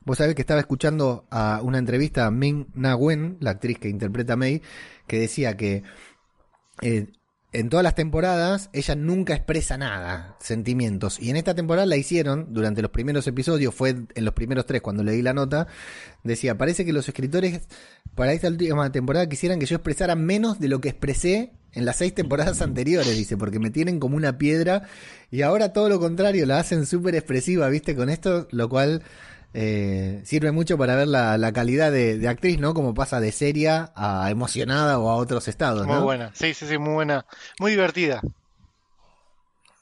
Vos 0.06 0.20
sabés 0.20 0.36
que 0.36 0.42
estaba 0.42 0.62
escuchando 0.62 1.26
a 1.30 1.60
una 1.62 1.80
entrevista 1.80 2.28
a 2.28 2.32
Ming 2.32 2.68
Na 2.76 2.98
la 3.42 3.52
actriz 3.52 3.78
que 3.78 3.90
interpreta 3.90 4.34
a 4.34 4.38
May, 4.38 4.62
que 5.06 5.20
decía 5.20 5.58
que 5.58 5.84
eh, 6.82 7.12
en 7.54 7.70
todas 7.70 7.84
las 7.84 7.96
temporadas 7.96 8.70
ella 8.74 8.96
nunca 8.96 9.36
expresa 9.36 9.78
nada, 9.78 10.36
sentimientos. 10.40 11.20
Y 11.20 11.30
en 11.30 11.38
esta 11.38 11.54
temporada 11.56 11.86
la 11.86 11.96
hicieron 11.96 12.48
durante 12.54 12.82
los 12.82 12.92
primeros 12.92 13.28
episodios, 13.28 13.74
fue 13.74 13.90
en 13.90 14.26
los 14.26 14.34
primeros 14.34 14.66
tres 14.66 14.82
cuando 14.82 15.04
leí 15.04 15.22
la 15.22 15.34
nota. 15.34 15.68
Decía, 16.24 16.58
parece 16.58 16.84
que 16.84 16.94
los 16.94 17.08
escritores 17.08 17.62
para 18.16 18.34
esta 18.34 18.48
última 18.48 18.92
temporada 18.92 19.30
quisieran 19.30 19.60
que 19.60 19.66
yo 19.66 19.76
expresara 19.76 20.16
menos 20.16 20.60
de 20.60 20.68
lo 20.68 20.82
que 20.82 20.90
expresé 20.90 21.54
en 21.74 21.86
las 21.86 21.98
seis 21.98 22.14
temporadas 22.14 22.62
anteriores, 22.62 23.16
dice, 23.16 23.38
porque 23.38 23.60
me 23.60 23.72
tienen 23.72 24.00
como 24.00 24.18
una 24.18 24.38
piedra. 24.38 24.84
Y 25.32 25.42
ahora 25.42 25.74
todo 25.74 25.90
lo 25.90 26.00
contrario, 26.00 26.46
la 26.46 26.60
hacen 26.60 26.86
súper 26.86 27.16
expresiva, 27.16 27.70
viste, 27.70 27.96
con 27.96 28.10
esto, 28.10 28.48
lo 28.52 28.70
cual 28.70 29.04
eh, 29.54 30.22
sirve 30.26 30.52
mucho 30.52 30.78
para 30.78 30.96
ver 30.96 31.08
la, 31.08 31.38
la 31.38 31.52
calidad 31.54 31.92
de, 31.92 32.18
de 32.18 32.28
actriz, 32.28 32.60
¿no? 32.60 32.74
Como 32.74 32.94
pasa 32.94 33.20
de 33.20 33.32
seria 33.32 33.92
a 33.96 34.30
emocionada 34.32 35.00
o 35.00 35.10
a 35.10 35.16
otros 35.16 35.48
estados, 35.48 35.86
Muy 35.88 35.96
¿no? 35.96 36.04
buena. 36.04 36.32
Sí, 36.34 36.54
sí, 36.54 36.66
sí, 36.68 36.78
muy 36.78 36.94
buena. 36.94 37.26
Muy 37.60 37.72
divertida. 37.72 38.22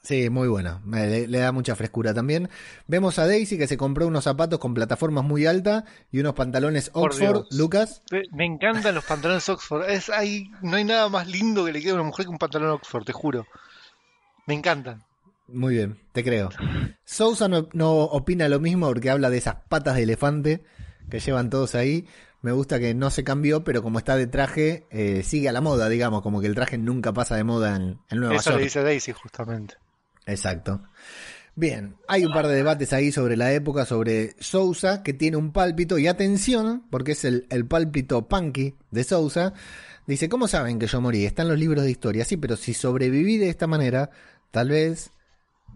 Sí, 0.02 0.30
muy 0.30 0.48
buena. 0.48 0.80
Me- 0.84 1.06
Le, 1.06 1.28
le 1.28 1.38
da 1.38 1.52
mucha 1.52 1.76
frescura 1.76 2.12
también. 2.12 2.48
Vemos 2.88 3.20
a 3.20 3.26
Daisy 3.28 3.56
que 3.56 3.68
se 3.68 3.76
compró 3.76 4.06
unos 4.08 4.24
zapatos 4.24 4.58
con 4.58 4.74
plataformas 4.74 5.22
muy 5.24 5.46
altas 5.46 5.84
y 6.10 6.18
unos 6.18 6.34
pantalones 6.34 6.90
Oxford. 6.92 7.46
Lucas, 7.52 8.02
Me- 8.10 8.24
Me 8.32 8.44
encantan 8.44 8.96
los 8.96 9.04
pantalones 9.04 9.48
Oxford. 9.48 9.88
Es, 9.88 10.10
hay, 10.10 10.50
no 10.60 10.76
hay 10.76 10.84
nada 10.84 11.08
más 11.08 11.28
lindo 11.28 11.64
que 11.64 11.72
le 11.72 11.80
quede 11.80 11.92
a 11.92 11.94
una 11.94 12.02
mujer 12.02 12.26
que 12.26 12.30
un 12.32 12.38
pantalón 12.38 12.70
Oxford, 12.70 13.04
te 13.04 13.12
juro. 13.12 13.46
Me 14.46 14.54
encantan. 14.54 15.04
Muy 15.52 15.74
bien, 15.74 15.98
te 16.12 16.24
creo. 16.24 16.50
Sousa 17.04 17.48
no, 17.48 17.68
no 17.72 17.92
opina 17.92 18.48
lo 18.48 18.60
mismo 18.60 18.86
porque 18.88 19.10
habla 19.10 19.30
de 19.30 19.38
esas 19.38 19.56
patas 19.68 19.96
de 19.96 20.02
elefante 20.04 20.62
que 21.10 21.20
llevan 21.20 21.50
todos 21.50 21.74
ahí. 21.74 22.06
Me 22.40 22.50
gusta 22.52 22.80
que 22.80 22.92
no 22.94 23.10
se 23.10 23.22
cambió, 23.22 23.62
pero 23.62 23.82
como 23.82 23.98
está 23.98 24.16
de 24.16 24.26
traje, 24.26 24.86
eh, 24.90 25.22
sigue 25.22 25.48
a 25.48 25.52
la 25.52 25.60
moda, 25.60 25.88
digamos, 25.88 26.22
como 26.22 26.40
que 26.40 26.48
el 26.48 26.54
traje 26.56 26.76
nunca 26.76 27.12
pasa 27.12 27.36
de 27.36 27.44
moda 27.44 27.76
en, 27.76 27.98
en 28.10 28.18
Nueva 28.18 28.34
Eso 28.34 28.50
York. 28.50 28.58
le 28.58 28.64
dice 28.64 28.82
Daisy 28.82 29.12
justamente. 29.12 29.76
Exacto. 30.26 30.82
Bien, 31.54 31.96
hay 32.08 32.24
un 32.24 32.32
par 32.32 32.48
de 32.48 32.54
debates 32.54 32.92
ahí 32.94 33.12
sobre 33.12 33.36
la 33.36 33.52
época, 33.52 33.84
sobre 33.84 34.34
Sousa, 34.40 35.02
que 35.02 35.12
tiene 35.12 35.36
un 35.36 35.52
pálpito, 35.52 35.98
y 35.98 36.06
atención, 36.08 36.84
porque 36.90 37.12
es 37.12 37.24
el, 37.24 37.46
el 37.50 37.66
pálpito 37.66 38.26
punky 38.26 38.74
de 38.90 39.04
Sousa. 39.04 39.52
Dice, 40.06 40.28
¿cómo 40.28 40.48
saben 40.48 40.78
que 40.78 40.86
yo 40.86 41.00
morí? 41.00 41.26
Están 41.26 41.48
los 41.48 41.58
libros 41.58 41.84
de 41.84 41.90
historia, 41.90 42.24
sí, 42.24 42.38
pero 42.38 42.56
si 42.56 42.72
sobreviví 42.74 43.36
de 43.36 43.50
esta 43.50 43.66
manera, 43.66 44.10
tal 44.50 44.70
vez 44.70 45.10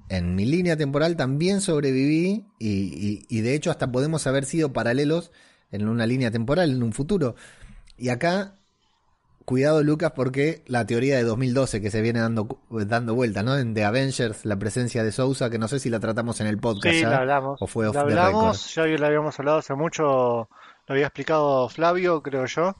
en 0.09 0.35
mi 0.35 0.45
línea 0.45 0.77
temporal 0.77 1.17
también 1.17 1.61
sobreviví, 1.61 2.47
y, 2.59 2.69
y- 2.69 3.27
y 3.29 3.41
de 3.41 3.55
hecho 3.55 3.71
hasta 3.71 3.91
podemos 3.91 4.27
haber 4.27 4.45
sido 4.45 4.73
paralelos 4.73 5.33
en 5.73 5.89
una 5.89 6.07
línea 6.07 6.31
temporal, 6.31 6.71
en 6.71 6.83
un 6.83 6.93
futuro. 6.93 7.35
Y 7.99 8.09
acá 8.11 8.53
Cuidado, 9.45 9.85
Lucas, 9.85 10.11
porque 10.17 10.65
la 10.67 10.87
teoría 10.87 11.15
de 11.17 11.23
2012 11.23 11.81
que 11.81 11.93
se 11.93 12.01
viene 12.01 12.19
dando, 12.19 12.59
dando 12.69 13.15
vuelta, 13.15 13.45
¿no? 13.45 13.57
En 13.57 13.75
The 13.75 13.85
Avengers, 13.85 14.45
la 14.45 14.57
presencia 14.59 15.05
de 15.05 15.13
Sousa, 15.13 15.51
que 15.51 15.59
no 15.61 15.69
sé 15.69 15.79
si 15.79 15.89
la 15.89 16.01
tratamos 16.01 16.41
en 16.41 16.49
el 16.49 16.59
podcast 16.59 16.93
Sí, 16.97 17.03
ya, 17.03 17.11
la 17.11 17.19
hablamos. 17.19 17.63
o 17.63 17.69
fue 17.69 17.87
off 17.87 17.95
La 17.95 18.03
the 18.03 18.11
ya 18.13 18.87
la 18.99 19.07
habíamos 19.07 19.39
hablado 19.39 19.59
hace 19.59 19.75
mucho, 19.75 20.03
lo 20.05 20.49
había 20.89 21.07
explicado 21.07 21.69
Flavio, 21.69 22.23
creo 22.25 22.47
yo. 22.47 22.75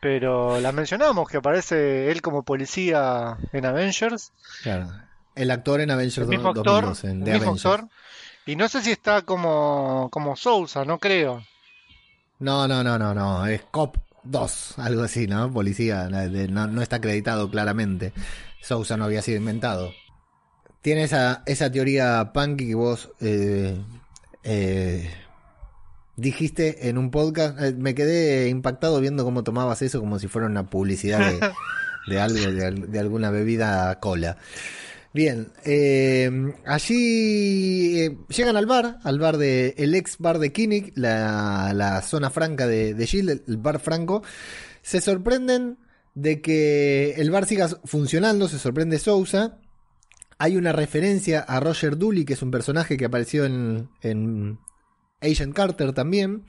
Pero 0.00 0.60
la 0.60 0.72
mencionamos, 0.72 1.28
que 1.28 1.36
aparece 1.36 2.10
él 2.10 2.22
como 2.22 2.42
policía 2.42 3.38
en 3.52 3.64
Avengers, 3.64 4.32
Claro. 4.64 4.88
El 5.34 5.50
actor 5.50 5.80
en 5.80 5.90
Avengers 5.90 6.18
el 6.18 6.28
mismo 6.28 6.54
2012, 6.54 6.88
actor, 6.88 7.10
en 7.10 7.16
el 7.16 7.32
mismo 7.32 7.50
Avengers. 7.50 7.66
actor. 7.66 7.88
Y 8.46 8.56
no 8.56 8.68
sé 8.68 8.82
si 8.82 8.90
está 8.90 9.22
como, 9.22 10.08
como 10.12 10.36
Sousa, 10.36 10.84
no 10.84 10.98
creo. 10.98 11.44
No, 12.38 12.68
no, 12.68 12.84
no, 12.84 12.98
no, 12.98 13.14
no, 13.14 13.46
es 13.46 13.62
Cop 13.70 13.96
2, 14.24 14.78
algo 14.78 15.02
así, 15.02 15.26
¿no? 15.26 15.52
Policía, 15.52 16.08
no, 16.08 16.66
no 16.66 16.82
está 16.82 16.96
acreditado 16.96 17.50
claramente. 17.50 18.12
Sousa 18.60 18.96
no 18.96 19.04
había 19.04 19.22
sido 19.22 19.38
inventado. 19.38 19.92
Tiene 20.82 21.04
esa, 21.04 21.42
esa 21.46 21.70
teoría 21.70 22.32
punky 22.34 22.68
que 22.68 22.74
vos 22.74 23.10
eh, 23.20 23.78
eh, 24.42 25.10
dijiste 26.16 26.88
en 26.88 26.98
un 26.98 27.10
podcast. 27.10 27.58
Eh, 27.60 27.74
me 27.76 27.94
quedé 27.94 28.48
impactado 28.48 29.00
viendo 29.00 29.24
cómo 29.24 29.44
tomabas 29.44 29.80
eso 29.80 30.00
como 30.00 30.18
si 30.18 30.28
fuera 30.28 30.46
una 30.46 30.64
publicidad 30.64 31.20
de, 31.20 31.50
de 32.14 32.20
algo, 32.20 32.38
de, 32.38 32.70
de 32.70 32.98
alguna 32.98 33.30
bebida 33.30 33.98
cola. 34.00 34.36
Bien, 35.14 35.52
eh, 35.64 36.28
allí 36.66 38.00
eh, 38.00 38.18
llegan 38.30 38.56
al 38.56 38.66
bar, 38.66 38.98
al 39.04 39.20
bar 39.20 39.36
de, 39.36 39.72
el 39.78 39.94
ex 39.94 40.18
bar 40.18 40.40
de 40.40 40.50
Kinnick, 40.50 40.92
la, 40.96 41.72
la 41.72 42.02
zona 42.02 42.30
franca 42.30 42.66
de, 42.66 42.94
de 42.94 43.04
el, 43.04 43.44
el 43.46 43.56
bar 43.58 43.78
franco. 43.78 44.24
Se 44.82 45.00
sorprenden 45.00 45.78
de 46.14 46.42
que 46.42 47.12
el 47.16 47.30
bar 47.30 47.46
siga 47.46 47.68
funcionando, 47.84 48.48
se 48.48 48.58
sorprende 48.58 48.98
Sousa. 48.98 49.60
Hay 50.38 50.56
una 50.56 50.72
referencia 50.72 51.38
a 51.38 51.60
Roger 51.60 51.96
Dooley, 51.96 52.24
que 52.24 52.32
es 52.32 52.42
un 52.42 52.50
personaje 52.50 52.96
que 52.96 53.04
apareció 53.04 53.44
en, 53.44 53.90
en 54.02 54.58
Agent 55.20 55.54
Carter 55.54 55.92
también. 55.92 56.42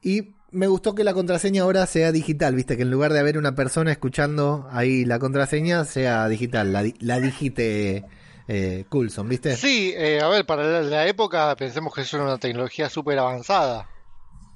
Y 0.00 0.36
me 0.52 0.66
gustó 0.66 0.94
que 0.94 1.04
la 1.04 1.14
contraseña 1.14 1.62
ahora 1.62 1.86
sea 1.86 2.12
digital, 2.12 2.54
viste, 2.54 2.76
que 2.76 2.82
en 2.82 2.90
lugar 2.90 3.12
de 3.12 3.20
haber 3.20 3.38
una 3.38 3.54
persona 3.54 3.92
escuchando 3.92 4.68
ahí 4.70 5.04
la 5.04 5.18
contraseña, 5.18 5.84
sea 5.84 6.28
digital, 6.28 6.72
la, 6.72 6.84
la 6.98 7.20
digite 7.20 8.04
eh, 8.48 8.84
Coulson, 8.88 9.28
viste. 9.28 9.56
Sí, 9.56 9.94
eh, 9.96 10.20
a 10.20 10.28
ver, 10.28 10.44
para 10.44 10.82
la, 10.82 11.06
época 11.06 11.54
pensemos 11.56 11.94
que 11.94 12.00
es 12.00 12.12
una 12.14 12.36
tecnología 12.38 12.88
súper 12.90 13.18
avanzada. 13.18 13.88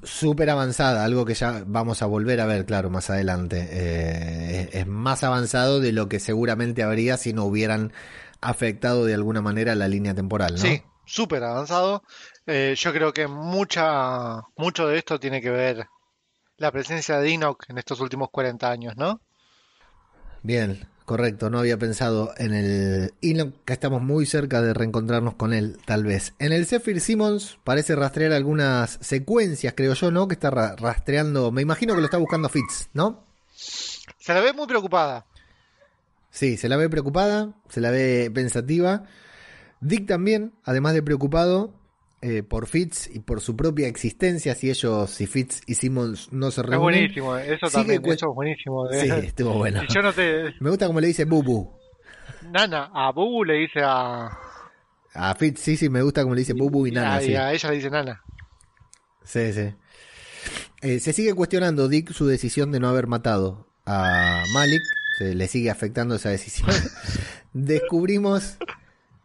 Súper 0.02 0.50
avanzada, 0.50 1.04
algo 1.04 1.24
que 1.24 1.34
ya 1.34 1.62
vamos 1.66 2.02
a 2.02 2.06
volver 2.06 2.40
a 2.40 2.46
ver, 2.46 2.66
claro, 2.66 2.90
más 2.90 3.08
adelante. 3.08 3.68
Eh, 3.70 4.68
es, 4.72 4.80
es 4.80 4.86
más 4.88 5.22
avanzado 5.22 5.78
de 5.78 5.92
lo 5.92 6.08
que 6.08 6.18
seguramente 6.18 6.82
habría 6.82 7.16
si 7.16 7.32
no 7.32 7.44
hubieran 7.44 7.92
afectado 8.40 9.04
de 9.04 9.14
alguna 9.14 9.40
manera 9.40 9.76
la 9.76 9.86
línea 9.86 10.12
temporal, 10.12 10.54
¿no? 10.54 10.60
Sí, 10.60 10.82
súper 11.04 11.44
avanzado. 11.44 12.02
Eh, 12.46 12.74
yo 12.76 12.92
creo 12.92 13.12
que 13.12 13.26
mucha, 13.26 14.42
mucho 14.56 14.86
de 14.86 14.98
esto 14.98 15.18
tiene 15.18 15.40
que 15.40 15.50
ver 15.50 15.86
la 16.58 16.70
presencia 16.70 17.18
de 17.18 17.32
Enoch 17.32 17.64
en 17.68 17.78
estos 17.78 18.00
últimos 18.00 18.28
40 18.30 18.70
años, 18.70 18.96
¿no? 18.96 19.20
Bien, 20.42 20.86
correcto. 21.06 21.48
No 21.48 21.58
había 21.60 21.78
pensado 21.78 22.32
en 22.36 22.52
el 22.52 23.14
Enoch, 23.22 23.54
que 23.64 23.72
estamos 23.72 24.02
muy 24.02 24.26
cerca 24.26 24.60
de 24.60 24.74
reencontrarnos 24.74 25.34
con 25.36 25.54
él, 25.54 25.78
tal 25.86 26.04
vez. 26.04 26.34
En 26.38 26.52
el 26.52 26.66
Zephyr 26.66 27.00
Simmons 27.00 27.58
parece 27.64 27.96
rastrear 27.96 28.32
algunas 28.32 28.98
secuencias, 29.00 29.72
creo 29.74 29.94
yo, 29.94 30.10
¿no? 30.10 30.28
Que 30.28 30.34
está 30.34 30.50
ra- 30.50 30.76
rastreando. 30.76 31.50
Me 31.50 31.62
imagino 31.62 31.94
que 31.94 32.00
lo 32.00 32.06
está 32.06 32.18
buscando 32.18 32.48
Fitz, 32.50 32.88
¿no? 32.92 33.24
Se 33.54 34.34
la 34.34 34.40
ve 34.40 34.52
muy 34.52 34.66
preocupada. 34.66 35.24
Sí, 36.30 36.56
se 36.56 36.68
la 36.68 36.76
ve 36.76 36.88
preocupada, 36.90 37.54
se 37.68 37.80
la 37.80 37.90
ve 37.90 38.30
pensativa. 38.34 39.04
Dick 39.80 40.06
también, 40.06 40.52
además 40.64 40.92
de 40.94 41.02
preocupado 41.02 41.72
eh, 42.26 42.42
por 42.42 42.66
Fitz 42.66 43.08
y 43.14 43.18
por 43.18 43.40
su 43.42 43.54
propia 43.54 43.86
existencia, 43.86 44.54
si 44.54 44.70
ellos, 44.70 45.10
si 45.10 45.26
Fitz 45.26 45.60
y 45.66 45.74
Simmons 45.74 46.32
no 46.32 46.50
se 46.50 46.62
Es 46.62 46.66
reúnen. 46.66 46.80
buenísimo, 46.80 47.36
eso 47.36 47.66
Sigue 47.68 47.94
también, 47.96 48.12
eso 48.14 48.30
es 48.30 48.34
buenísimo. 48.34 48.88
Sí, 48.90 49.08
estuvo 49.26 49.52
bueno. 49.58 49.82
Si 49.86 49.94
yo 49.94 50.00
no 50.02 50.12
te... 50.12 50.54
Me 50.60 50.70
gusta 50.70 50.86
como 50.86 51.00
le 51.00 51.08
dice 51.08 51.24
Bubu. 51.26 51.70
Nana, 52.50 52.90
a 52.94 53.12
Bubu 53.12 53.44
le 53.44 53.54
dice 53.54 53.80
a... 53.82 54.30
A 55.12 55.34
Fitz, 55.34 55.60
sí, 55.60 55.76
sí, 55.76 55.88
me 55.90 56.00
gusta 56.02 56.22
como 56.22 56.34
le 56.34 56.40
dice 56.40 56.54
Bubu 56.54 56.86
y 56.86 56.90
Nana, 56.92 57.16
a- 57.16 57.22
y 57.22 57.26
sí. 57.26 57.34
a 57.36 57.52
ella 57.52 57.68
le 57.70 57.76
dice 57.76 57.90
Nana. 57.90 58.22
Sí, 59.22 59.52
sí. 59.52 59.74
Eh, 60.82 61.00
se 61.00 61.12
sigue 61.12 61.34
cuestionando 61.34 61.88
Dick 61.88 62.10
su 62.12 62.26
decisión 62.26 62.72
de 62.72 62.80
no 62.80 62.88
haber 62.88 63.06
matado 63.06 63.68
a 63.86 64.42
Malik. 64.52 64.82
Se 65.18 65.34
le 65.34 65.46
sigue 65.48 65.70
afectando 65.70 66.14
esa 66.16 66.30
decisión. 66.30 66.70
Descubrimos 67.52 68.58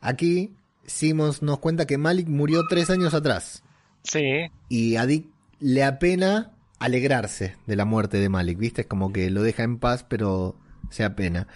aquí, 0.02 0.54
Simmons 0.90 1.42
nos 1.42 1.60
cuenta 1.60 1.86
que 1.86 1.98
Malik 1.98 2.28
murió 2.28 2.64
tres 2.70 2.90
años 2.90 3.14
atrás. 3.14 3.64
Sí, 4.04 4.50
Y 4.70 4.96
a 4.96 5.06
Dick 5.06 5.28
le 5.60 5.84
apena 5.84 6.52
alegrarse 6.80 7.58
de 7.68 7.76
la 7.76 7.86
muerte 7.86 8.18
de 8.18 8.30
Malik, 8.30 8.58
¿viste? 8.58 8.82
Es 8.82 8.88
como 8.88 9.12
que 9.12 9.30
lo 9.30 9.44
deja 9.44 9.64
en 9.64 9.78
paz, 9.78 10.06
pero 10.08 10.56
se 10.90 11.04
apena. 11.04 11.48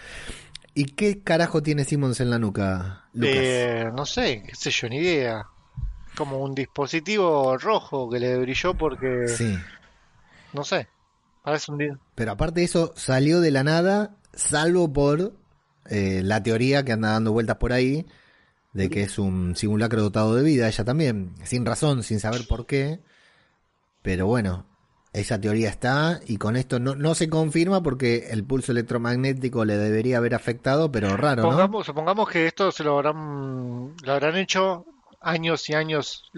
¿Y 0.75 0.85
qué 0.85 1.21
carajo 1.21 1.63
tiene 1.63 1.85
Simmons 1.85 2.19
en 2.19 2.29
la 2.29 2.39
nuca, 2.39 3.05
Lucas? 3.13 3.35
Eh, 3.37 3.91
no 3.95 4.05
sé, 4.05 4.43
qué 4.45 4.55
sé 4.55 4.71
yo, 4.71 4.89
ni 4.89 4.97
idea. 4.97 5.45
Como 6.17 6.39
un 6.39 6.53
dispositivo 6.53 7.57
rojo 7.57 8.09
que 8.09 8.19
le 8.19 8.37
brilló 8.37 8.73
porque, 8.75 9.27
Sí. 9.27 9.55
no 10.53 10.63
sé, 10.63 10.87
parece 11.43 11.71
un... 11.71 11.99
Pero 12.15 12.31
aparte 12.31 12.59
de 12.59 12.65
eso, 12.65 12.93
salió 12.95 13.39
de 13.39 13.51
la 13.51 13.63
nada, 13.63 14.15
salvo 14.33 14.91
por 14.91 15.33
eh, 15.89 16.21
la 16.23 16.41
teoría 16.43 16.83
que 16.83 16.91
anda 16.91 17.11
dando 17.11 17.31
vueltas 17.31 17.57
por 17.57 17.71
ahí, 17.73 18.05
de 18.73 18.89
que 18.89 19.03
es 19.03 19.19
un 19.19 19.55
simulacro 19.55 20.01
dotado 20.01 20.35
de 20.35 20.43
vida, 20.43 20.67
ella 20.67 20.83
también, 20.83 21.33
sin 21.43 21.65
razón, 21.65 22.03
sin 22.03 22.19
saber 22.19 22.41
por 22.47 22.65
qué. 22.65 22.99
Pero 24.01 24.25
bueno, 24.27 24.65
esa 25.13 25.39
teoría 25.39 25.69
está 25.69 26.19
y 26.25 26.37
con 26.37 26.55
esto 26.55 26.79
no, 26.79 26.95
no 26.95 27.13
se 27.15 27.29
confirma 27.29 27.83
porque 27.83 28.29
el 28.31 28.43
pulso 28.43 28.71
electromagnético 28.71 29.63
le 29.63 29.77
debería 29.77 30.17
haber 30.17 30.33
afectado, 30.33 30.91
pero 30.91 31.15
raro, 31.15 31.43
¿no? 31.43 31.49
Pongamos, 31.49 31.85
supongamos 31.85 32.29
que 32.29 32.47
esto 32.47 32.71
se 32.71 32.83
lo 32.83 32.97
habrán, 32.97 33.95
lo 34.03 34.11
habrán 34.11 34.35
hecho 34.37 34.85
años 35.21 35.69
y 35.69 35.75
años 35.75 36.31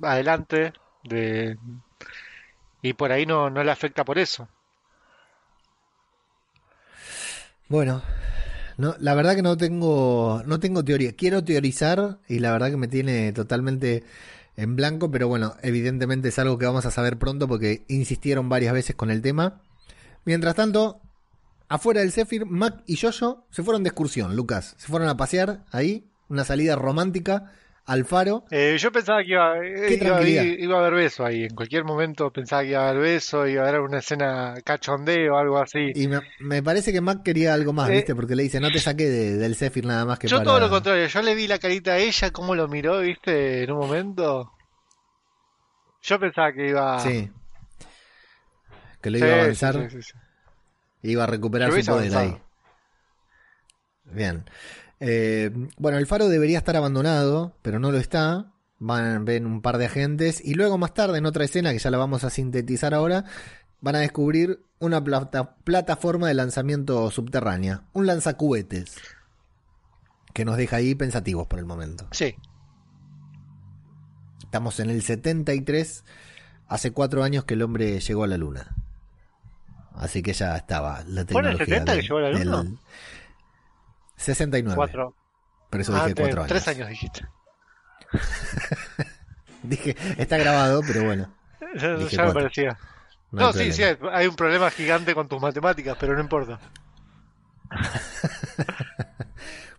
adelante 0.00 0.72
de, 1.04 1.58
y 2.80 2.94
por 2.94 3.12
ahí 3.12 3.26
no, 3.26 3.50
no 3.50 3.62
le 3.62 3.70
afecta 3.70 4.04
por 4.04 4.18
eso. 4.18 4.48
Bueno, 7.68 8.02
no, 8.76 8.94
la 8.98 9.14
verdad 9.14 9.34
que 9.34 9.42
no 9.42 9.56
tengo, 9.56 10.42
no 10.46 10.60
tengo 10.60 10.84
teoría. 10.84 11.12
Quiero 11.12 11.44
teorizar 11.44 12.18
y 12.28 12.38
la 12.38 12.52
verdad 12.52 12.70
que 12.70 12.76
me 12.76 12.88
tiene 12.88 13.32
totalmente 13.32 14.04
en 14.56 14.76
blanco, 14.76 15.10
pero 15.10 15.28
bueno, 15.28 15.54
evidentemente 15.62 16.28
es 16.28 16.38
algo 16.38 16.58
que 16.58 16.66
vamos 16.66 16.86
a 16.86 16.90
saber 16.90 17.18
pronto 17.18 17.48
porque 17.48 17.84
insistieron 17.88 18.48
varias 18.48 18.74
veces 18.74 18.96
con 18.96 19.10
el 19.10 19.22
tema. 19.22 19.62
Mientras 20.24 20.54
tanto, 20.54 21.00
afuera 21.68 22.00
del 22.00 22.12
Zephyr, 22.12 22.46
Mac 22.46 22.82
y 22.86 22.96
Yoyo 22.96 23.44
se 23.50 23.62
fueron 23.62 23.82
de 23.82 23.88
excursión, 23.88 24.36
Lucas. 24.36 24.74
Se 24.78 24.88
fueron 24.88 25.08
a 25.08 25.16
pasear 25.16 25.64
ahí, 25.70 26.06
una 26.28 26.44
salida 26.44 26.76
romántica 26.76 27.52
al 27.84 28.04
faro. 28.04 28.44
Eh, 28.50 28.76
yo 28.78 28.92
pensaba 28.92 29.22
que 29.22 29.30
iba, 29.32 29.58
eh, 29.58 29.98
iba, 30.00 30.22
iba 30.24 30.76
a 30.76 30.80
haber 30.80 30.94
beso 30.94 31.24
ahí. 31.24 31.44
En 31.44 31.54
cualquier 31.54 31.84
momento 31.84 32.30
pensaba 32.32 32.62
que 32.62 32.68
iba 32.70 32.84
a 32.86 32.90
haber 32.90 33.02
beso, 33.02 33.46
iba 33.46 33.64
a 33.64 33.68
haber 33.68 33.80
una 33.80 33.98
escena 33.98 34.54
cachondeo 34.64 35.34
o 35.34 35.38
algo 35.38 35.58
así. 35.58 35.90
Y 35.94 36.06
me, 36.08 36.20
me 36.40 36.62
parece 36.62 36.92
que 36.92 37.00
Mac 37.00 37.22
quería 37.24 37.54
algo 37.54 37.72
más, 37.72 37.88
Eh, 37.90 37.94
¿viste? 37.94 38.14
Porque 38.14 38.36
le 38.36 38.44
dice, 38.44 38.60
no 38.60 38.70
te 38.70 38.78
saqué 38.78 39.08
de- 39.08 39.36
del 39.36 39.56
Zephyr 39.56 39.84
nada 39.84 40.04
más 40.04 40.18
que 40.18 40.28
Yo 40.28 40.36
para... 40.38 40.44
todo 40.48 40.60
lo 40.60 40.70
contrario, 40.70 41.06
yo 41.06 41.22
le 41.22 41.34
vi 41.34 41.46
la 41.48 41.58
carita 41.58 41.92
a 41.92 41.98
ella, 41.98 42.30
cómo 42.30 42.54
lo 42.54 42.68
miró, 42.68 43.00
viste, 43.00 43.64
en 43.64 43.72
un 43.72 43.78
momento. 43.78 44.52
Yo 46.02 46.18
pensaba 46.20 46.52
que 46.52 46.68
iba... 46.68 46.98
Sí. 47.00 47.30
Que 49.00 49.10
lo 49.10 49.18
Sí, 49.18 49.24
iba 49.24 49.34
a 49.34 49.40
avanzar. 49.42 49.90
sí. 49.90 49.98
Iba 51.02 51.24
a 51.24 51.26
recuperar 51.26 51.70
su 51.72 51.84
poder 51.84 52.12
avanzado. 52.14 52.20
ahí. 52.22 52.40
Bien. 54.04 54.44
Eh, 55.04 55.50
bueno, 55.78 55.98
el 55.98 56.06
faro 56.06 56.28
debería 56.28 56.58
estar 56.58 56.76
abandonado, 56.76 57.56
pero 57.62 57.80
no 57.80 57.90
lo 57.90 57.98
está. 57.98 58.52
Van, 58.78 59.24
ven 59.24 59.46
un 59.46 59.60
par 59.62 59.78
de 59.78 59.86
agentes 59.86 60.40
y 60.44 60.54
luego 60.54 60.78
más 60.78 60.94
tarde 60.94 61.18
en 61.18 61.26
otra 61.26 61.44
escena 61.44 61.72
que 61.72 61.78
ya 61.80 61.90
la 61.90 61.98
vamos 61.98 62.22
a 62.24 62.30
sintetizar 62.30 62.94
ahora, 62.94 63.24
van 63.80 63.96
a 63.96 64.00
descubrir 64.00 64.64
una 64.78 65.02
plata- 65.02 65.56
plataforma 65.64 66.28
de 66.28 66.34
lanzamiento 66.34 67.10
subterránea, 67.10 67.82
un 67.92 68.06
lanzacuhetes, 68.06 68.96
que 70.34 70.44
nos 70.44 70.56
deja 70.56 70.76
ahí 70.76 70.94
pensativos 70.94 71.46
por 71.48 71.58
el 71.58 71.64
momento. 71.64 72.06
Sí. 72.12 72.34
Estamos 74.44 74.80
en 74.80 74.90
el 74.90 75.02
73, 75.02 76.04
hace 76.68 76.90
cuatro 76.92 77.22
años 77.22 77.44
que 77.44 77.54
el 77.54 77.62
hombre 77.62 78.00
llegó 78.00 78.24
a 78.24 78.28
la 78.28 78.36
luna. 78.36 78.76
Así 79.94 80.22
que 80.22 80.32
ya 80.32 80.56
estaba 80.56 81.04
la 81.06 81.24
¿Fue 81.24 81.40
en 81.42 81.46
el 81.48 81.58
tecnología. 81.58 81.66
70 81.66 81.94
que 81.96 82.02
llegó 82.02 82.18
a 82.18 82.20
la 82.22 82.30
luna? 82.30 82.56
del 82.62 82.78
69. 84.22 84.74
Cuatro. 84.76 85.14
Por 85.70 85.80
eso 85.80 85.94
Ah, 85.94 86.06
dije 86.06 86.14
cuatro 86.20 86.40
años. 86.42 86.48
tres 86.48 86.68
años 86.68 86.88
dijiste. 86.88 87.26
Dije, 89.62 89.96
está 90.18 90.36
grabado, 90.38 90.82
pero 90.86 91.04
bueno. 91.04 91.32
Ya, 91.76 92.26
me 92.26 92.32
parecía. 92.32 92.76
No, 93.30 93.42
No, 93.46 93.52
sí, 93.52 93.72
sí, 93.72 93.82
hay 94.12 94.26
un 94.26 94.34
problema 94.36 94.70
gigante 94.70 95.14
con 95.14 95.28
tus 95.28 95.40
matemáticas, 95.40 95.96
pero 95.98 96.14
no 96.14 96.20
importa. 96.20 96.58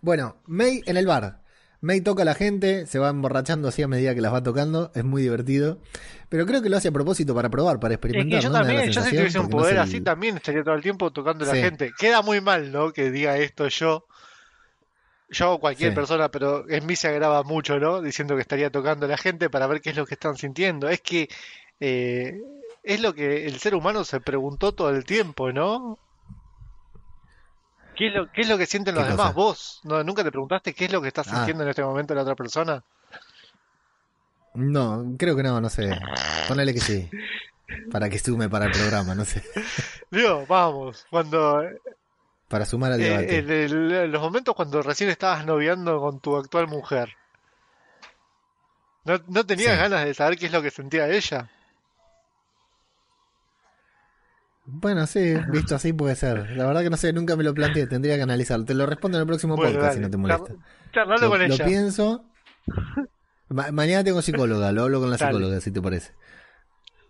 Bueno, 0.00 0.36
May 0.46 0.82
en 0.86 0.96
el 0.98 1.06
bar. 1.06 1.40
May 1.80 2.00
toca 2.00 2.22
a 2.22 2.24
la 2.24 2.34
gente, 2.34 2.86
se 2.86 2.98
va 2.98 3.10
emborrachando 3.10 3.68
así 3.68 3.82
a 3.82 3.88
medida 3.88 4.14
que 4.14 4.20
las 4.22 4.32
va 4.32 4.42
tocando, 4.42 4.90
es 4.94 5.04
muy 5.04 5.22
divertido. 5.22 5.80
Pero 6.30 6.46
creo 6.46 6.60
que 6.62 6.68
lo 6.70 6.76
hace 6.78 6.88
a 6.88 6.92
propósito 6.92 7.34
para 7.34 7.48
probar, 7.50 7.78
para 7.80 7.94
Es 7.94 7.96
experimentar. 7.98 8.38
que 8.40 8.44
yo 8.44 8.52
también, 8.52 8.90
yo 8.90 9.02
si 9.02 9.10
tuviese 9.16 9.38
un 9.38 9.46
no 9.46 9.50
poder 9.50 9.74
sé 9.74 9.80
así 9.80 9.96
el- 9.98 10.04
también 10.04 10.36
estaría 10.36 10.62
todo 10.64 10.74
el 10.74 10.82
tiempo 10.82 11.10
tocando 11.12 11.44
a 11.44 11.48
la 11.48 11.54
gente. 11.54 11.92
Queda 11.98 12.20
muy 12.22 12.40
mal, 12.40 12.72
¿no? 12.72 12.92
Que 12.92 13.10
diga 13.10 13.36
esto 13.38 13.68
yo. 13.68 14.06
Yo 15.30 15.54
o 15.54 15.58
cualquier 15.60 15.90
Sí. 15.90 15.94
persona, 15.94 16.28
pero 16.30 16.68
en 16.68 16.86
mí 16.86 16.96
se 16.96 17.08
agrava 17.08 17.42
mucho, 17.42 17.78
¿no? 17.80 18.00
Diciendo 18.02 18.34
que 18.36 18.42
estaría 18.42 18.70
tocando 18.70 19.06
a 19.06 19.08
la 19.08 19.16
gente 19.16 19.50
para 19.50 19.66
ver 19.66 19.80
qué 19.80 19.90
es 19.90 19.96
lo 19.96 20.06
que 20.06 20.14
están 20.14 20.36
sintiendo. 20.36 20.88
Es 20.88 21.00
que 21.00 21.28
eh, 21.80 22.34
es 22.82 23.00
lo 23.00 23.14
que 23.14 23.46
el 23.46 23.58
ser 23.58 23.74
humano 23.74 24.04
se 24.04 24.20
preguntó 24.20 24.72
todo 24.72 24.90
el 24.90 25.04
tiempo, 25.04 25.50
¿no? 25.52 25.98
¿Qué 27.96 28.08
es 28.08 28.14
lo, 28.14 28.30
qué 28.32 28.40
es 28.42 28.48
lo 28.48 28.58
que 28.58 28.66
sienten 28.66 28.94
los 28.94 29.04
¿Qué 29.04 29.10
demás? 29.12 29.26
cosa? 29.28 29.36
¿Vos 29.36 29.80
no, 29.84 30.02
nunca 30.04 30.22
te 30.24 30.30
preguntaste 30.30 30.72
qué 30.74 30.84
es 30.86 30.92
lo 30.92 31.00
que 31.00 31.08
está 31.08 31.22
Ah. 31.22 31.24
sintiendo 31.24 31.62
en 31.62 31.70
este 31.70 31.82
momento 31.82 32.14
la 32.14 32.22
otra 32.22 32.34
persona? 32.34 32.82
No, 34.54 35.14
creo 35.18 35.34
que 35.36 35.42
no, 35.42 35.60
no 35.60 35.68
sé. 35.68 35.88
Ponele 36.48 36.74
que 36.74 36.80
sí. 36.80 37.08
Para 37.90 38.08
que 38.10 38.18
sume 38.18 38.48
para 38.48 38.66
el 38.66 38.72
programa, 38.72 39.14
no 39.14 39.24
sé. 39.24 39.42
Digo, 40.10 40.44
vamos, 40.46 41.06
cuando 41.10 41.62
Para 42.48 42.64
sumar 42.66 42.92
al 42.92 43.00
Eh, 43.00 43.04
debate. 43.04 43.38
en 43.38 43.50
el- 43.50 43.92
en 43.92 44.12
los 44.12 44.20
momentos 44.22 44.54
cuando 44.54 44.82
recién 44.82 45.10
estabas 45.10 45.44
noviando 45.46 45.98
con 46.00 46.20
tu 46.20 46.36
actual 46.36 46.68
mujer, 46.68 47.10
¿no, 49.04 49.18
no 49.28 49.44
tenías 49.46 49.72
Sí. 49.72 49.78
ganas 49.78 50.04
de 50.04 50.14
saber 50.14 50.38
qué 50.38 50.46
es 50.46 50.52
lo 50.52 50.62
que 50.62 50.70
sentía 50.70 51.08
ella? 51.08 51.50
Bueno, 54.66 55.06
sí, 55.06 55.34
visto 55.50 55.74
así 55.74 55.92
puede 55.92 56.16
ser. 56.16 56.50
La 56.56 56.64
verdad 56.66 56.82
que 56.82 56.90
no 56.90 56.96
sé, 56.96 57.12
nunca 57.12 57.36
me 57.36 57.44
lo 57.44 57.52
planteé, 57.52 57.86
tendría 57.86 58.16
que 58.16 58.22
analizarlo. 58.22 58.64
Te 58.64 58.72
lo 58.74 58.86
respondo 58.86 59.18
en 59.18 59.22
el 59.22 59.26
próximo 59.26 59.56
Bueno, 59.56 59.72
podcast 59.72 59.86
dale, 59.88 59.96
si 59.96 60.00
no 60.02 60.10
te 60.10 60.16
molesta. 60.16 60.54
charlalo 60.92 61.20
Lo, 61.22 61.28
con 61.30 61.38
lo 61.40 61.44
ella. 61.54 61.64
pienso. 61.66 62.24
Ma- 63.48 63.70
mañana 63.72 64.02
tengo 64.04 64.22
psicóloga, 64.22 64.72
lo 64.72 64.84
hablo 64.84 65.00
con 65.00 65.10
la 65.10 65.18
Dale. 65.18 65.32
psicóloga, 65.32 65.60
si 65.60 65.70
te 65.70 65.82
parece. 65.82 66.12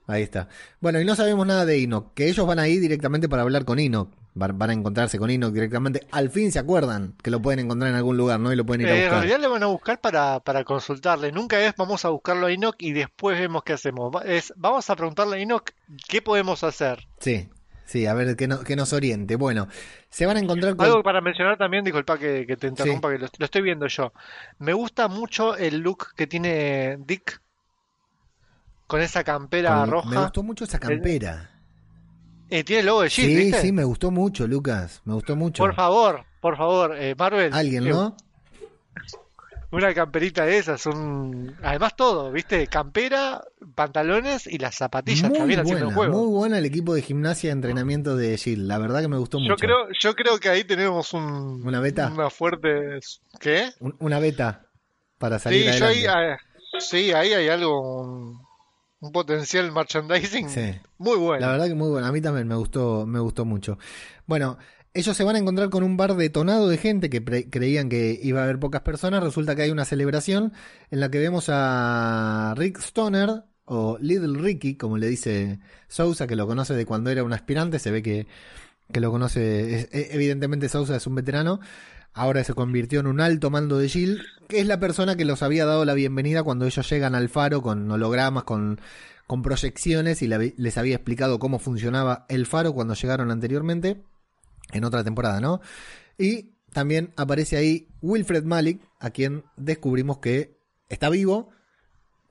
Ahí 0.09 0.23
está. 0.23 0.49
Bueno, 0.81 1.01
y 1.01 1.05
no 1.05 1.14
sabemos 1.14 1.47
nada 1.47 1.64
de 1.64 1.81
Enoch, 1.83 2.12
que 2.14 2.29
ellos 2.29 2.44
van 2.47 2.59
a 2.59 2.66
ir 2.66 2.81
directamente 2.81 3.29
para 3.29 3.42
hablar 3.42 3.64
con 3.64 3.79
Enoch. 3.79 4.11
Van, 4.37 4.70
a 4.70 4.73
encontrarse 4.73 5.16
con 5.18 5.31
Enoch 5.31 5.53
directamente. 5.53 6.07
Al 6.11 6.29
fin 6.29 6.51
se 6.51 6.59
acuerdan 6.59 7.14
que 7.23 7.31
lo 7.31 7.40
pueden 7.40 7.61
encontrar 7.61 7.90
en 7.90 7.97
algún 7.97 8.16
lugar, 8.16 8.40
¿no? 8.40 8.53
Y 8.53 8.57
lo 8.57 8.66
pueden 8.66 8.81
ir 8.83 8.88
a 8.88 8.90
Eh, 8.90 8.97
en 8.97 9.03
buscar. 9.05 9.18
realidad 9.20 9.38
le 9.40 9.47
van 9.47 9.62
a 9.62 9.66
buscar 9.66 10.01
para, 10.01 10.40
para 10.40 10.64
consultarle. 10.64 11.31
Nunca 11.31 11.61
es 11.61 11.75
vamos 11.77 12.05
a 12.05 12.09
buscarlo 12.09 12.47
a 12.47 12.51
Enoch 12.53 12.75
y 12.79 12.92
después 12.92 13.38
vemos 13.38 13.62
qué 13.62 13.75
hacemos. 13.75 14.12
Es 14.25 14.53
vamos 14.57 14.90
a 14.90 14.97
preguntarle 14.97 15.37
a 15.37 15.40
Enoch 15.40 15.70
qué 16.09 16.20
podemos 16.20 16.64
hacer. 16.64 17.07
Sí, 17.20 17.49
sí, 17.87 18.07
a 18.07 18.14
ver 18.14 18.35
que, 18.35 18.49
no- 18.49 18.64
que 18.64 18.75
nos 18.75 18.92
oriente. 18.92 19.37
Bueno, 19.37 19.68
se 20.11 20.27
van 20.27 20.37
a 20.37 20.40
encontrar 20.40 20.75
con. 20.75 20.85
Algo 20.87 21.05
para 21.05 21.20
mencionar 21.20 21.57
también, 21.57 21.85
disculpa 21.85 22.18
que, 22.18 22.44
que 22.44 22.57
te 22.57 22.66
interrumpa, 22.66 23.12
que 23.12 23.18
lo, 23.18 23.29
lo 23.38 23.44
estoy 23.44 23.62
viendo 23.62 23.87
yo. 23.87 24.12
Me 24.59 24.73
gusta 24.73 25.07
mucho 25.07 25.57
el 25.57 25.79
look 25.79 26.09
que 26.16 26.27
tiene 26.27 26.97
Dick 27.07 27.40
con 28.88 29.01
esa 29.01 29.23
campera 29.23 29.77
con- 29.77 29.90
roja. 29.90 30.11
Me 30.11 30.16
gustó 30.16 30.42
mucho 30.42 30.64
esa 30.64 30.81
campera. 30.81 31.51
Eh, 32.57 32.62
tiene 32.62 32.81
el 32.81 32.87
logo 32.87 33.03
de 33.03 33.09
Shield, 33.09 33.31
Sí, 33.31 33.37
¿viste? 33.37 33.61
sí, 33.62 33.73
me 33.73 33.83
gustó 33.83 34.12
mucho, 34.12 34.47
Lucas. 34.47 35.03
Me 35.05 35.14
gustó 35.14 35.35
mucho. 35.35 35.61
Por 35.62 35.75
favor, 35.75 36.25
por 36.40 36.57
favor, 36.57 36.95
eh, 36.97 37.14
Marvel. 37.19 37.53
Alguien, 37.53 37.85
eh, 37.87 37.90
¿no? 37.90 38.17
Una 39.73 39.93
camperita 39.93 40.45
de 40.45 40.59
esas, 40.59 40.87
un... 40.87 41.57
además 41.64 41.97
todo, 41.97 42.31
¿viste? 42.31 42.69
Campera, 42.69 43.43
pantalones 43.75 44.47
y 44.47 44.59
las 44.59 44.77
zapatillas 44.77 45.31
Muy 45.31 45.38
también 45.40 45.61
haciendo 45.61 45.88
el 45.88 45.95
juego. 45.95 46.12
muy 46.17 46.29
buena 46.33 46.59
el 46.59 46.64
equipo 46.64 46.95
de 46.95 47.03
gimnasia 47.03 47.49
de 47.51 47.55
entrenamiento 47.55 48.14
de 48.17 48.37
Shield. 48.37 48.69
La 48.69 48.79
verdad 48.79 49.01
que 49.01 49.09
me 49.09 49.17
gustó 49.19 49.40
mucho. 49.40 49.51
Yo 49.55 49.57
creo, 49.57 49.88
yo 49.99 50.14
creo 50.14 50.38
que 50.38 50.49
ahí 50.49 50.62
tenemos 50.62 51.12
un, 51.12 51.61
¿Una 51.67 51.81
beta? 51.81 52.09
una 52.14 52.31
fuerte... 52.31 53.01
¿Qué? 53.40 53.71
Un- 53.81 53.97
una 53.99 54.21
beta 54.21 54.67
para 55.19 55.40
salir 55.40 55.73
Sí, 55.73 55.79
yo 55.81 55.87
adelante. 55.87 56.09
ahí, 56.09 56.29
ah, 56.35 56.38
sí, 56.79 57.11
ahí 57.12 57.33
hay 57.33 57.49
algo, 57.49 58.43
un, 59.07 59.12
potencial 59.12 59.71
merchandising 59.73 60.49
Sí. 60.49 60.73
muy 60.99 61.17
bueno. 61.17 61.40
La 61.47 61.53
verdad 61.53 61.67
que 61.67 61.75
muy 61.75 61.88
buena. 61.90 62.09
A 62.09 62.12
mí 62.12 62.21
también 62.21 62.47
me 62.49 62.55
gustó, 62.57 63.07
me 63.07 63.19
gustó 63.21 63.45
mucho. 63.45 63.79
Bueno, 64.27 64.59
ellos 64.93 65.17
se 65.17 65.25
van 65.25 65.37
a 65.37 65.38
encontrar 65.38 65.71
con 65.71 65.83
un 65.83 65.97
bar 65.97 66.14
detonado 66.14 66.69
de 66.69 66.77
gente 66.79 67.11
que 67.11 67.25
creían 67.51 67.88
que 67.88 68.19
iba 68.23 68.40
a 68.40 68.45
haber 68.45 68.59
pocas 68.61 68.83
personas. 68.83 69.23
Resulta 69.23 69.57
que 69.57 69.62
hay 69.62 69.71
una 69.71 69.85
celebración 69.85 70.53
en 70.90 71.01
la 71.01 71.11
que 71.11 71.19
vemos 71.19 71.47
a 71.49 72.55
Rick 72.57 72.79
Stoner, 72.79 73.43
o 73.67 73.97
Little 73.99 74.38
Ricky, 74.40 74.77
como 74.77 74.99
le 74.99 75.07
dice 75.09 75.59
Sousa, 75.88 76.27
que 76.27 76.37
lo 76.37 76.47
conoce 76.47 76.75
de 76.75 76.85
cuando 76.87 77.11
era 77.11 77.25
un 77.25 77.33
aspirante. 77.33 77.79
Se 77.79 77.90
ve 77.90 78.03
que, 78.03 78.27
que 78.93 79.01
lo 79.01 79.11
conoce. 79.11 79.75
es- 79.75 79.88
e- 79.90 80.09
evidentemente, 80.12 80.69
Sousa 80.69 80.97
es 80.97 81.07
un 81.07 81.14
veterano. 81.14 81.61
Ahora 82.16 82.44
se 82.44 82.55
convirtió 82.55 83.00
en 83.00 83.09
un 83.09 83.20
alto 83.20 83.50
mando 83.50 83.77
de 83.77 83.88
Shield, 83.88 84.22
que 84.46 84.61
es 84.61 84.66
la 84.68 84.79
persona 84.79 85.16
que 85.16 85.24
los 85.24 85.42
había 85.42 85.66
dado 85.66 85.85
la 85.85 85.94
bienvenida 85.94 86.44
cuando 86.44 86.64
ellos 86.64 86.88
llegan 86.88 87.16
al 87.16 87.29
faro 87.29 87.61
con 87.61 87.90
hologramas, 87.90 88.44
con, 88.44 88.79
proyecciones 89.42 90.22
y 90.22 90.29
les 90.29 90.79
había 90.79 90.94
explicado 90.94 91.40
cómo 91.40 91.59
funcionaba 91.59 92.24
el 92.29 92.46
faro 92.46 92.72
cuando 92.72 92.94
llegaron 92.94 93.33
anteriormente, 93.33 94.00
en 94.72 94.85
otra 94.85 95.03
temporada, 95.03 95.40
¿no? 95.40 95.61
Y 96.16 96.53
también 96.72 97.12
aparece 97.16 97.57
ahí 97.57 97.88
Wilfred 98.00 98.44
Malik, 98.44 98.81
a 99.00 99.11
quien 99.11 99.42
descubrimos 99.57 100.18
que 100.18 100.57
está 100.88 101.11
vivo, 101.11 101.50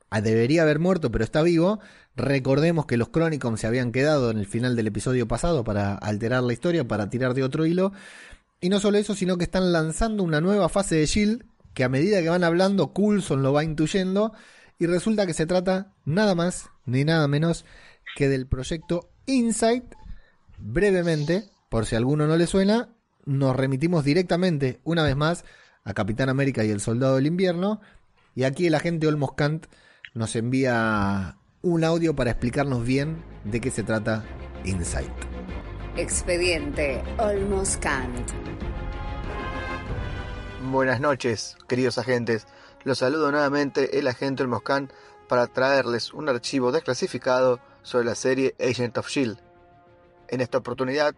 ah, 0.08 0.22
debería 0.22 0.62
haber 0.62 0.78
muerto, 0.78 1.10
pero 1.10 1.24
está 1.24 1.42
vivo. 1.42 1.80
Recordemos 2.16 2.86
que 2.86 2.96
los 2.96 3.10
Chronicons 3.10 3.60
se 3.60 3.66
habían 3.66 3.92
quedado 3.92 4.30
en 4.30 4.38
el 4.38 4.46
final 4.46 4.76
del 4.76 4.86
episodio 4.86 5.28
pasado 5.28 5.62
para 5.62 5.94
alterar 5.94 6.42
la 6.42 6.54
historia, 6.54 6.88
para 6.88 7.10
tirar 7.10 7.34
de 7.34 7.42
otro 7.42 7.66
hilo. 7.66 7.92
Y 8.64 8.70
no 8.70 8.80
solo 8.80 8.96
eso, 8.96 9.14
sino 9.14 9.36
que 9.36 9.44
están 9.44 9.72
lanzando 9.72 10.22
una 10.22 10.40
nueva 10.40 10.70
fase 10.70 10.94
de 10.94 11.04
Shield, 11.04 11.44
que 11.74 11.84
a 11.84 11.90
medida 11.90 12.22
que 12.22 12.30
van 12.30 12.44
hablando, 12.44 12.94
Coulson 12.94 13.42
lo 13.42 13.52
va 13.52 13.62
intuyendo, 13.62 14.32
y 14.78 14.86
resulta 14.86 15.26
que 15.26 15.34
se 15.34 15.44
trata 15.44 15.92
nada 16.06 16.34
más 16.34 16.70
ni 16.86 17.04
nada 17.04 17.28
menos 17.28 17.66
que 18.16 18.26
del 18.30 18.46
proyecto 18.46 19.10
Insight. 19.26 19.84
Brevemente, 20.56 21.44
por 21.68 21.84
si 21.84 21.94
a 21.94 21.98
alguno 21.98 22.26
no 22.26 22.38
le 22.38 22.46
suena, 22.46 22.88
nos 23.26 23.54
remitimos 23.54 24.02
directamente, 24.02 24.80
una 24.82 25.02
vez 25.02 25.14
más, 25.14 25.44
a 25.84 25.92
Capitán 25.92 26.30
América 26.30 26.64
y 26.64 26.70
el 26.70 26.80
Soldado 26.80 27.16
del 27.16 27.26
Invierno, 27.26 27.82
y 28.34 28.44
aquí 28.44 28.66
el 28.66 28.74
agente 28.76 29.06
Olmos 29.06 29.34
Kant 29.34 29.66
nos 30.14 30.36
envía 30.36 31.36
un 31.60 31.84
audio 31.84 32.16
para 32.16 32.30
explicarnos 32.30 32.82
bien 32.82 33.22
de 33.44 33.60
qué 33.60 33.70
se 33.70 33.82
trata 33.82 34.24
Insight. 34.64 35.12
Expediente 35.98 37.02
Olmos 37.18 37.76
Kant. 37.76 38.53
Buenas 40.74 41.00
noches, 41.00 41.56
queridos 41.68 41.98
agentes. 41.98 42.48
Los 42.82 42.98
saludo 42.98 43.30
nuevamente 43.30 44.00
el 44.00 44.08
agente 44.08 44.42
El 44.42 44.48
Moscán 44.48 44.90
para 45.28 45.46
traerles 45.46 46.12
un 46.12 46.28
archivo 46.28 46.72
desclasificado 46.72 47.60
sobre 47.82 48.06
la 48.06 48.16
serie 48.16 48.56
Agent 48.58 48.98
of 48.98 49.08
Shield. 49.08 49.38
En 50.26 50.40
esta 50.40 50.58
oportunidad 50.58 51.14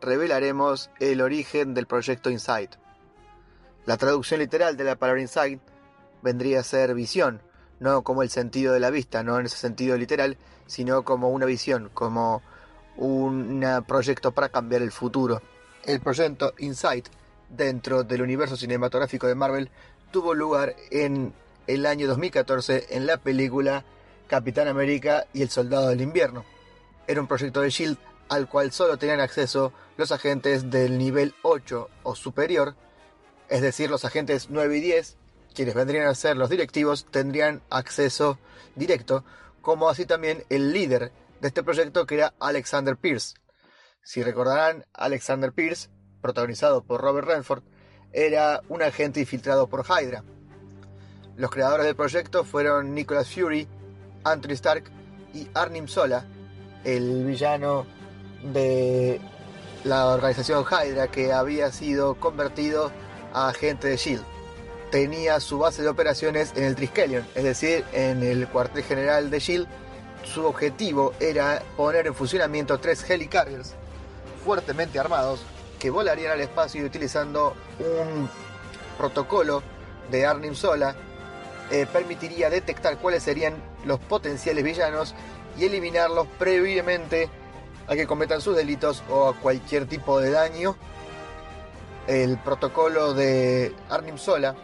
revelaremos 0.00 0.88
el 1.00 1.20
origen 1.20 1.74
del 1.74 1.86
proyecto 1.86 2.30
Insight. 2.30 2.76
La 3.84 3.98
traducción 3.98 4.40
literal 4.40 4.74
de 4.78 4.84
la 4.84 4.96
palabra 4.96 5.20
Insight 5.20 5.60
vendría 6.22 6.60
a 6.60 6.64
ser 6.64 6.94
visión, 6.94 7.42
no 7.80 8.04
como 8.04 8.22
el 8.22 8.30
sentido 8.30 8.72
de 8.72 8.80
la 8.80 8.88
vista, 8.88 9.22
no 9.22 9.38
en 9.38 9.44
ese 9.44 9.58
sentido 9.58 9.98
literal, 9.98 10.38
sino 10.64 11.04
como 11.04 11.28
una 11.28 11.44
visión, 11.44 11.90
como 11.92 12.40
un 12.96 13.62
proyecto 13.86 14.32
para 14.32 14.48
cambiar 14.48 14.80
el 14.80 14.92
futuro. 14.92 15.42
El 15.84 16.00
proyecto 16.00 16.54
Insight 16.56 17.06
dentro 17.56 18.04
del 18.04 18.22
universo 18.22 18.56
cinematográfico 18.56 19.26
de 19.26 19.34
Marvel 19.34 19.70
tuvo 20.10 20.34
lugar 20.34 20.76
en 20.90 21.32
el 21.66 21.86
año 21.86 22.06
2014 22.06 22.86
en 22.90 23.06
la 23.06 23.16
película 23.16 23.84
Capitán 24.26 24.68
América 24.68 25.26
y 25.32 25.42
el 25.42 25.50
Soldado 25.50 25.88
del 25.88 26.00
Invierno. 26.00 26.44
Era 27.06 27.20
un 27.20 27.26
proyecto 27.26 27.60
de 27.60 27.70
Shield 27.70 27.98
al 28.28 28.48
cual 28.48 28.72
solo 28.72 28.96
tenían 28.96 29.20
acceso 29.20 29.72
los 29.96 30.12
agentes 30.12 30.70
del 30.70 30.98
nivel 30.98 31.34
8 31.42 31.88
o 32.02 32.14
superior 32.14 32.74
Es 33.48 33.60
decir, 33.60 33.90
los 33.90 34.04
agentes 34.04 34.48
9 34.48 34.78
y 34.78 34.80
10, 34.80 35.16
quienes 35.54 35.74
vendrían 35.74 36.06
a 36.06 36.14
ser 36.14 36.36
los 36.36 36.48
directivos, 36.48 37.06
tendrían 37.10 37.62
acceso 37.68 38.38
directo, 38.74 39.24
como 39.60 39.88
así 39.88 40.06
también 40.06 40.44
el 40.48 40.72
líder 40.72 41.12
de 41.40 41.48
este 41.48 41.62
proyecto 41.62 42.06
que 42.06 42.16
era 42.16 42.34
Alexander 42.40 42.96
Pierce. 42.96 43.34
Si 44.02 44.22
recordarán, 44.22 44.86
Alexander 44.94 45.52
Pierce, 45.52 45.90
protagonizado 46.24 46.82
por 46.82 47.02
Robert 47.02 47.28
Redford, 47.28 47.62
era 48.10 48.62
un 48.70 48.82
agente 48.82 49.20
infiltrado 49.20 49.66
por 49.66 49.84
Hydra. 49.84 50.24
Los 51.36 51.50
creadores 51.50 51.84
del 51.84 51.94
proyecto 51.94 52.44
fueron 52.44 52.94
Nicholas 52.94 53.28
Fury, 53.28 53.68
Anthony 54.24 54.52
Stark 54.52 54.84
y 55.34 55.48
Arnim 55.52 55.86
Sola, 55.86 56.24
el 56.82 57.26
villano 57.26 57.84
de 58.42 59.20
la 59.84 60.06
organización 60.06 60.64
Hydra 60.64 61.08
que 61.08 61.30
había 61.30 61.70
sido 61.70 62.14
convertido 62.14 62.90
a 63.34 63.50
agente 63.50 63.88
de 63.88 63.98
Shield. 63.98 64.24
Tenía 64.90 65.40
su 65.40 65.58
base 65.58 65.82
de 65.82 65.88
operaciones 65.90 66.54
en 66.56 66.64
el 66.64 66.74
Triskelion, 66.74 67.26
es 67.34 67.44
decir, 67.44 67.84
en 67.92 68.22
el 68.22 68.48
cuartel 68.48 68.82
general 68.82 69.28
de 69.28 69.40
Shield. 69.40 69.68
Su 70.24 70.46
objetivo 70.46 71.12
era 71.20 71.62
poner 71.76 72.06
en 72.06 72.14
funcionamiento 72.14 72.78
tres 72.78 73.10
helicarriers 73.10 73.74
fuertemente 74.42 74.98
armados 74.98 75.44
que 75.78 75.90
volarían 75.90 76.32
al 76.32 76.40
espacio 76.40 76.84
utilizando 76.84 77.54
un 77.78 78.28
protocolo 78.96 79.62
de 80.10 80.26
Arnim 80.26 80.54
Sola 80.54 80.94
eh, 81.70 81.86
permitiría 81.90 82.50
detectar 82.50 82.98
cuáles 82.98 83.22
serían 83.22 83.54
los 83.84 83.98
potenciales 83.98 84.62
villanos 84.62 85.14
y 85.58 85.64
eliminarlos 85.64 86.26
previamente 86.38 87.30
a 87.86 87.94
que 87.94 88.06
cometan 88.06 88.40
sus 88.40 88.56
delitos 88.56 89.02
o 89.08 89.28
a 89.28 89.40
cualquier 89.40 89.86
tipo 89.86 90.20
de 90.20 90.30
daño. 90.30 90.76
El 92.06 92.38
protocolo 92.38 93.14
de 93.14 93.74
Arnim 93.88 94.18
Sola, 94.18 94.54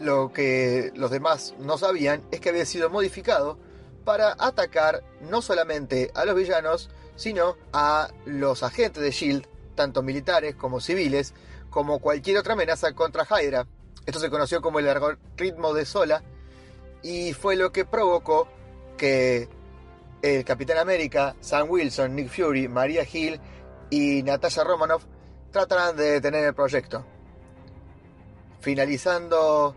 lo 0.00 0.32
que 0.32 0.92
los 0.94 1.10
demás 1.10 1.54
no 1.58 1.76
sabían 1.76 2.22
es 2.30 2.40
que 2.40 2.50
había 2.50 2.66
sido 2.66 2.88
modificado 2.88 3.58
para 4.04 4.36
atacar 4.38 5.02
no 5.20 5.42
solamente 5.42 6.12
a 6.14 6.24
los 6.24 6.36
villanos, 6.36 6.88
sino 7.16 7.56
a 7.72 8.10
los 8.24 8.62
agentes 8.62 9.02
de 9.02 9.10
Shield, 9.10 9.46
tanto 9.74 10.02
militares 10.02 10.54
como 10.54 10.80
civiles, 10.80 11.34
como 11.70 11.98
cualquier 11.98 12.38
otra 12.38 12.54
amenaza 12.54 12.92
contra 12.92 13.24
Hydra. 13.24 13.66
Esto 14.04 14.20
se 14.20 14.30
conoció 14.30 14.60
como 14.60 14.78
el 14.78 14.88
algoritmo 14.88 15.72
de 15.74 15.84
Sola 15.84 16.22
y 17.02 17.32
fue 17.32 17.56
lo 17.56 17.72
que 17.72 17.84
provocó 17.84 18.48
que 18.96 19.48
el 20.22 20.44
Capitán 20.44 20.78
América, 20.78 21.34
Sam 21.40 21.68
Wilson, 21.70 22.14
Nick 22.14 22.28
Fury, 22.28 22.68
Maria 22.68 23.06
Hill 23.10 23.40
y 23.90 24.22
Natasha 24.22 24.64
Romanoff 24.64 25.04
trataran 25.50 25.96
de 25.96 26.12
detener 26.12 26.44
el 26.44 26.54
proyecto. 26.54 27.04
Finalizando 28.60 29.74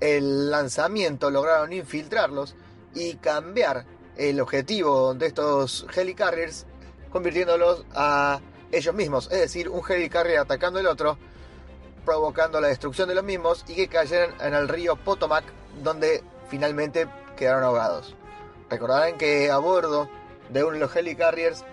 el 0.00 0.50
lanzamiento 0.50 1.30
lograron 1.30 1.72
infiltrarlos 1.72 2.54
y 2.94 3.16
cambiar 3.16 3.84
el 4.16 4.40
objetivo 4.40 5.14
de 5.14 5.26
estos 5.26 5.86
helicarriers 5.94 6.66
convirtiéndolos 7.10 7.84
a 7.94 8.40
ellos 8.72 8.94
mismos, 8.94 9.28
es 9.30 9.40
decir, 9.40 9.68
un 9.68 9.82
helicarrier 9.88 10.38
atacando 10.38 10.78
el 10.78 10.86
otro, 10.86 11.18
provocando 12.04 12.60
la 12.60 12.68
destrucción 12.68 13.08
de 13.08 13.14
los 13.14 13.24
mismos 13.24 13.64
y 13.68 13.74
que 13.74 13.88
cayeran 13.88 14.34
en 14.40 14.54
el 14.54 14.68
río 14.68 14.96
Potomac 14.96 15.44
donde 15.82 16.22
finalmente 16.48 17.08
quedaron 17.36 17.64
ahogados. 17.64 18.14
Recordarán 18.70 19.18
que 19.18 19.50
a 19.50 19.58
bordo 19.58 20.08
de 20.48 20.64
uno 20.64 20.74
de 20.74 20.80
los 20.80 20.96
helicarriers 20.96 21.64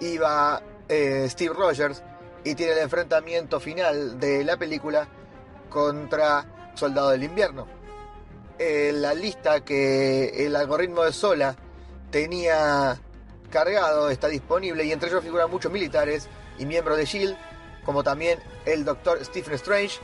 iba 0.00 0.62
eh, 0.88 1.26
Steve 1.28 1.54
Rogers 1.54 2.02
y 2.44 2.54
tiene 2.54 2.72
el 2.72 2.78
enfrentamiento 2.78 3.60
final 3.60 4.18
de 4.20 4.44
la 4.44 4.56
película 4.56 5.08
contra 5.68 6.72
Soldado 6.74 7.10
del 7.10 7.24
Invierno. 7.24 7.66
Eh, 8.58 8.92
la 8.94 9.14
lista 9.14 9.64
que 9.64 10.46
el 10.46 10.56
algoritmo 10.56 11.04
de 11.04 11.12
Sola 11.12 11.56
tenía 12.10 13.00
cargado 13.50 14.10
está 14.10 14.28
disponible 14.28 14.84
y 14.84 14.92
entre 14.92 15.08
ellos 15.08 15.22
figuran 15.22 15.50
muchos 15.50 15.72
militares 15.72 16.28
y 16.58 16.66
miembros 16.66 16.96
de 16.96 17.04
SHIELD, 17.04 17.36
como 17.84 18.02
también 18.02 18.38
el 18.66 18.84
Dr. 18.84 19.24
Stephen 19.24 19.54
Strange, 19.54 19.98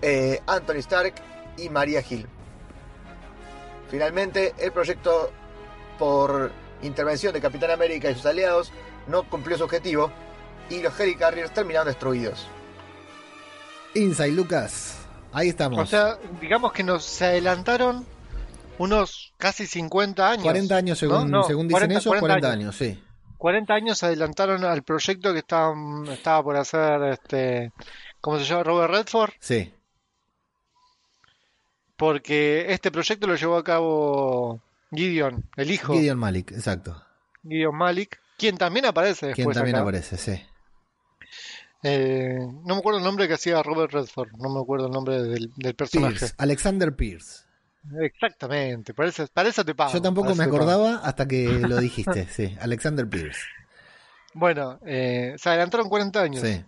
eh, 0.00 0.40
Anthony 0.46 0.78
Stark 0.78 1.14
y 1.56 1.68
Maria 1.68 2.02
Hill. 2.08 2.26
Finalmente, 3.90 4.54
el 4.58 4.72
proyecto, 4.72 5.30
por 5.98 6.50
intervención 6.82 7.32
de 7.32 7.40
Capitán 7.40 7.70
América 7.70 8.10
y 8.10 8.14
sus 8.14 8.26
aliados, 8.26 8.72
no 9.06 9.28
cumplió 9.28 9.58
su 9.58 9.64
objetivo 9.64 10.10
y 10.70 10.80
los 10.80 10.98
Helicarriers 10.98 11.52
terminaron 11.52 11.88
destruidos. 11.88 12.48
Inside 13.94 14.32
Lucas, 14.32 14.96
ahí 15.32 15.50
estamos. 15.50 15.78
O 15.78 15.86
sea, 15.86 16.18
digamos 16.40 16.72
que 16.72 16.82
nos 16.82 17.04
se 17.04 17.26
adelantaron 17.26 18.06
unos 18.82 19.32
casi 19.38 19.66
50 19.66 20.30
años. 20.30 20.42
40 20.42 20.76
años 20.76 20.98
según, 20.98 21.30
¿no? 21.30 21.38
No, 21.38 21.42
según 21.44 21.68
dicen 21.68 21.88
40, 21.88 22.00
ellos, 22.00 22.20
40, 22.20 22.50
años. 22.50 22.76
sí. 22.76 23.02
40 23.38 23.74
años 23.74 24.02
adelantaron 24.04 24.64
al 24.64 24.82
proyecto 24.84 25.32
que 25.32 25.40
estaba, 25.40 25.74
estaba 26.12 26.42
por 26.44 26.56
hacer 26.56 27.02
este 27.04 27.72
¿cómo 28.20 28.38
se 28.38 28.44
llama? 28.44 28.62
Robert 28.62 28.92
Redford, 28.92 29.32
Sí, 29.40 29.72
porque 31.96 32.66
este 32.72 32.90
proyecto 32.90 33.26
lo 33.26 33.34
llevó 33.36 33.56
a 33.56 33.64
cabo 33.64 34.60
Gideon, 34.94 35.44
el 35.56 35.70
hijo 35.70 35.94
Gideon 35.94 36.18
Malik, 36.18 36.52
exacto. 36.52 37.02
Gideon 37.42 37.76
Malik, 37.76 38.20
quien 38.38 38.56
también 38.58 38.86
aparece 38.86 39.32
Quien 39.32 39.48
después 39.48 39.56
también 39.56 39.76
acá. 39.76 39.82
aparece, 39.82 40.16
sí. 40.16 40.40
Eh, 41.82 42.38
no 42.38 42.74
me 42.74 42.78
acuerdo 42.78 42.98
el 43.00 43.04
nombre 43.04 43.26
que 43.26 43.34
hacía 43.34 43.60
Robert 43.62 43.92
Redford, 43.92 44.30
no 44.38 44.50
me 44.54 44.60
acuerdo 44.60 44.86
el 44.86 44.92
nombre 44.92 45.20
del, 45.20 45.52
del 45.56 45.74
personaje. 45.74 46.16
Pierce, 46.18 46.34
Alexander 46.38 46.94
Pierce. 46.94 47.42
Exactamente, 48.00 48.94
para 48.94 49.08
eso, 49.08 49.26
para 49.32 49.48
eso 49.48 49.64
te 49.64 49.74
pago. 49.74 49.92
Yo 49.92 50.00
tampoco 50.00 50.34
me 50.34 50.44
acordaba 50.44 50.96
hasta 50.96 51.26
que 51.26 51.46
lo 51.68 51.78
dijiste, 51.78 52.26
sí. 52.30 52.56
Alexander 52.60 53.08
Pierce. 53.08 53.40
Bueno, 54.34 54.78
eh, 54.86 55.34
se 55.36 55.48
adelantaron 55.48 55.88
40 55.88 56.20
años. 56.22 56.42
Sí, 56.42 56.64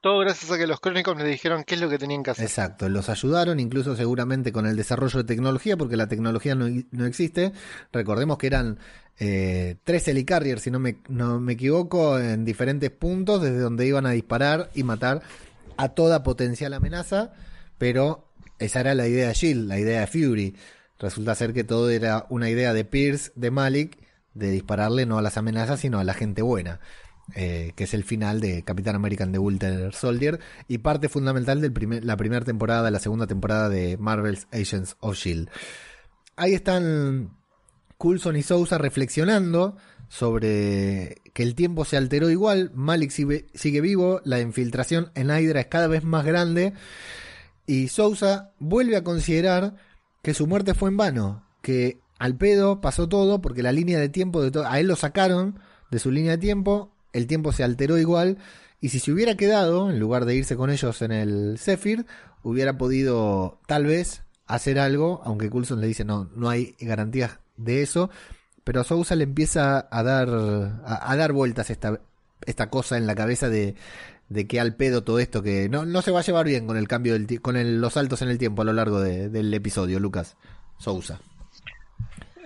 Todo 0.00 0.20
gracias 0.20 0.50
a 0.50 0.58
que 0.58 0.66
los 0.66 0.80
crónicos 0.80 1.16
le 1.16 1.24
dijeron 1.24 1.62
qué 1.64 1.74
es 1.76 1.80
lo 1.80 1.88
que 1.88 1.98
tenían 1.98 2.22
que 2.22 2.30
hacer. 2.30 2.44
exacto. 2.44 2.88
Los 2.88 3.08
ayudaron 3.08 3.60
incluso 3.60 3.94
seguramente 3.96 4.50
con 4.52 4.66
el 4.66 4.76
desarrollo 4.76 5.18
de 5.18 5.24
tecnología, 5.24 5.76
porque 5.76 5.96
la 5.96 6.08
tecnología 6.08 6.54
no, 6.54 6.66
no 6.90 7.06
existe. 7.06 7.52
Recordemos 7.92 8.38
que 8.38 8.46
eran 8.48 8.78
eh, 9.18 9.76
tres 9.84 10.08
helicarriers, 10.08 10.62
si 10.62 10.70
no 10.70 10.78
me, 10.78 10.98
no 11.08 11.38
me 11.40 11.52
equivoco, 11.54 12.18
en 12.18 12.44
diferentes 12.44 12.90
puntos 12.90 13.42
desde 13.42 13.58
donde 13.58 13.86
iban 13.86 14.06
a 14.06 14.10
disparar 14.10 14.70
y 14.74 14.82
matar 14.82 15.22
a 15.76 15.90
toda 15.90 16.22
potencial 16.22 16.72
amenaza, 16.74 17.32
pero 17.78 18.25
esa 18.58 18.80
era 18.80 18.94
la 18.94 19.08
idea 19.08 19.28
de 19.28 19.34
Shield, 19.34 19.68
la 19.68 19.78
idea 19.78 20.00
de 20.00 20.06
Fury. 20.06 20.56
Resulta 20.98 21.34
ser 21.34 21.52
que 21.52 21.64
todo 21.64 21.90
era 21.90 22.26
una 22.30 22.48
idea 22.48 22.72
de 22.72 22.84
Pierce, 22.84 23.32
de 23.34 23.50
Malik, 23.50 23.98
de 24.34 24.50
dispararle 24.50 25.06
no 25.06 25.18
a 25.18 25.22
las 25.22 25.36
amenazas, 25.36 25.80
sino 25.80 25.98
a 25.98 26.04
la 26.04 26.14
gente 26.14 26.42
buena. 26.42 26.80
eh, 27.34 27.72
que 27.74 27.84
es 27.84 27.94
el 27.94 28.04
final 28.04 28.40
de 28.40 28.62
Capitán 28.62 28.94
American 28.94 29.32
The 29.32 29.38
Winter 29.38 29.92
Soldier 29.92 30.38
y 30.68 30.78
parte 30.78 31.08
fundamental 31.08 31.60
de 31.60 32.00
la 32.02 32.16
primera 32.16 32.44
temporada, 32.44 32.90
la 32.90 33.00
segunda 33.00 33.26
temporada 33.26 33.68
de 33.68 33.96
Marvel's 33.96 34.46
Agents 34.52 34.96
of 35.00 35.16
Shield. 35.16 35.50
Ahí 36.36 36.54
están 36.54 37.36
Coulson 37.98 38.36
y 38.36 38.42
Sousa 38.42 38.78
reflexionando 38.78 39.76
sobre 40.08 41.20
que 41.34 41.42
el 41.42 41.56
tiempo 41.56 41.84
se 41.84 41.96
alteró 41.96 42.30
igual, 42.30 42.70
Malik 42.74 43.10
sigue, 43.10 43.46
sigue 43.54 43.80
vivo, 43.80 44.20
la 44.24 44.40
infiltración 44.40 45.10
en 45.14 45.30
Hydra 45.30 45.60
es 45.60 45.66
cada 45.66 45.88
vez 45.88 46.04
más 46.04 46.24
grande 46.24 46.74
y 47.66 47.88
Sousa 47.88 48.52
vuelve 48.58 48.96
a 48.96 49.04
considerar 49.04 49.74
que 50.22 50.34
su 50.34 50.46
muerte 50.46 50.74
fue 50.74 50.88
en 50.88 50.96
vano, 50.96 51.44
que 51.62 51.98
al 52.18 52.36
pedo 52.36 52.80
pasó 52.80 53.08
todo 53.08 53.40
porque 53.40 53.62
la 53.62 53.72
línea 53.72 53.98
de 53.98 54.08
tiempo 54.08 54.42
de 54.42 54.64
a 54.64 54.80
él 54.80 54.86
lo 54.86 54.96
sacaron 54.96 55.58
de 55.90 55.98
su 55.98 56.10
línea 56.10 56.32
de 56.32 56.38
tiempo, 56.38 56.92
el 57.12 57.26
tiempo 57.26 57.52
se 57.52 57.64
alteró 57.64 57.98
igual 57.98 58.38
y 58.80 58.90
si 58.90 58.98
se 58.98 59.12
hubiera 59.12 59.36
quedado 59.36 59.90
en 59.90 59.98
lugar 59.98 60.24
de 60.24 60.34
irse 60.34 60.56
con 60.56 60.70
ellos 60.70 61.02
en 61.02 61.12
el 61.12 61.58
Zephyr, 61.58 62.06
hubiera 62.42 62.78
podido 62.78 63.60
tal 63.66 63.86
vez 63.86 64.22
hacer 64.46 64.78
algo, 64.78 65.20
aunque 65.24 65.50
Coulson 65.50 65.80
le 65.80 65.86
dice 65.86 66.04
no, 66.04 66.30
no 66.34 66.48
hay 66.48 66.76
garantías 66.80 67.38
de 67.56 67.82
eso, 67.82 68.10
pero 68.64 68.84
Sousa 68.84 69.14
le 69.16 69.24
empieza 69.24 69.88
a 69.90 70.02
dar 70.02 70.28
a, 70.28 71.10
a 71.10 71.16
dar 71.16 71.32
vueltas 71.32 71.70
esta 71.70 72.00
esta 72.44 72.68
cosa 72.70 72.96
en 72.96 73.06
la 73.06 73.14
cabeza 73.14 73.48
de, 73.48 73.74
de 74.28 74.46
que 74.46 74.58
al 74.60 74.74
pedo 74.74 75.04
todo 75.04 75.18
esto 75.20 75.42
que 75.42 75.68
no, 75.68 75.84
no 75.86 76.02
se 76.02 76.10
va 76.10 76.20
a 76.20 76.22
llevar 76.22 76.46
bien 76.46 76.66
con 76.66 76.76
el 76.76 76.88
cambio 76.88 77.12
del 77.12 77.26
ti- 77.26 77.38
con 77.38 77.56
el- 77.56 77.80
los 77.80 77.92
saltos 77.94 78.22
en 78.22 78.28
el 78.28 78.38
tiempo 78.38 78.62
a 78.62 78.64
lo 78.64 78.72
largo 78.72 79.00
de- 79.00 79.28
del 79.28 79.52
episodio, 79.54 80.00
Lucas 80.00 80.36
Sousa. 80.78 81.20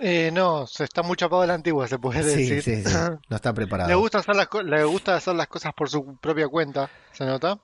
Eh, 0.03 0.31
no, 0.33 0.65
se 0.65 0.83
está 0.83 1.03
muy 1.03 1.15
chapado 1.15 1.41
de 1.41 1.47
la 1.47 1.53
antigua, 1.53 1.87
se 1.87 1.99
puede 1.99 2.23
Sí, 2.23 2.49
decir. 2.49 2.63
sí, 2.63 2.83
sí, 2.83 2.83
no 3.29 3.35
está 3.35 3.53
preparado. 3.53 3.89
Le 3.89 3.95
gusta 3.95 4.19
hacer 4.19 4.35
las 4.35 4.47
le 4.65 4.83
gusta 4.83 5.15
hacer 5.15 5.35
las 5.35 5.47
cosas 5.47 5.73
por 5.75 5.89
su 5.89 6.15
propia 6.17 6.47
cuenta, 6.47 6.89
¿se 7.13 7.25
nota? 7.25 7.59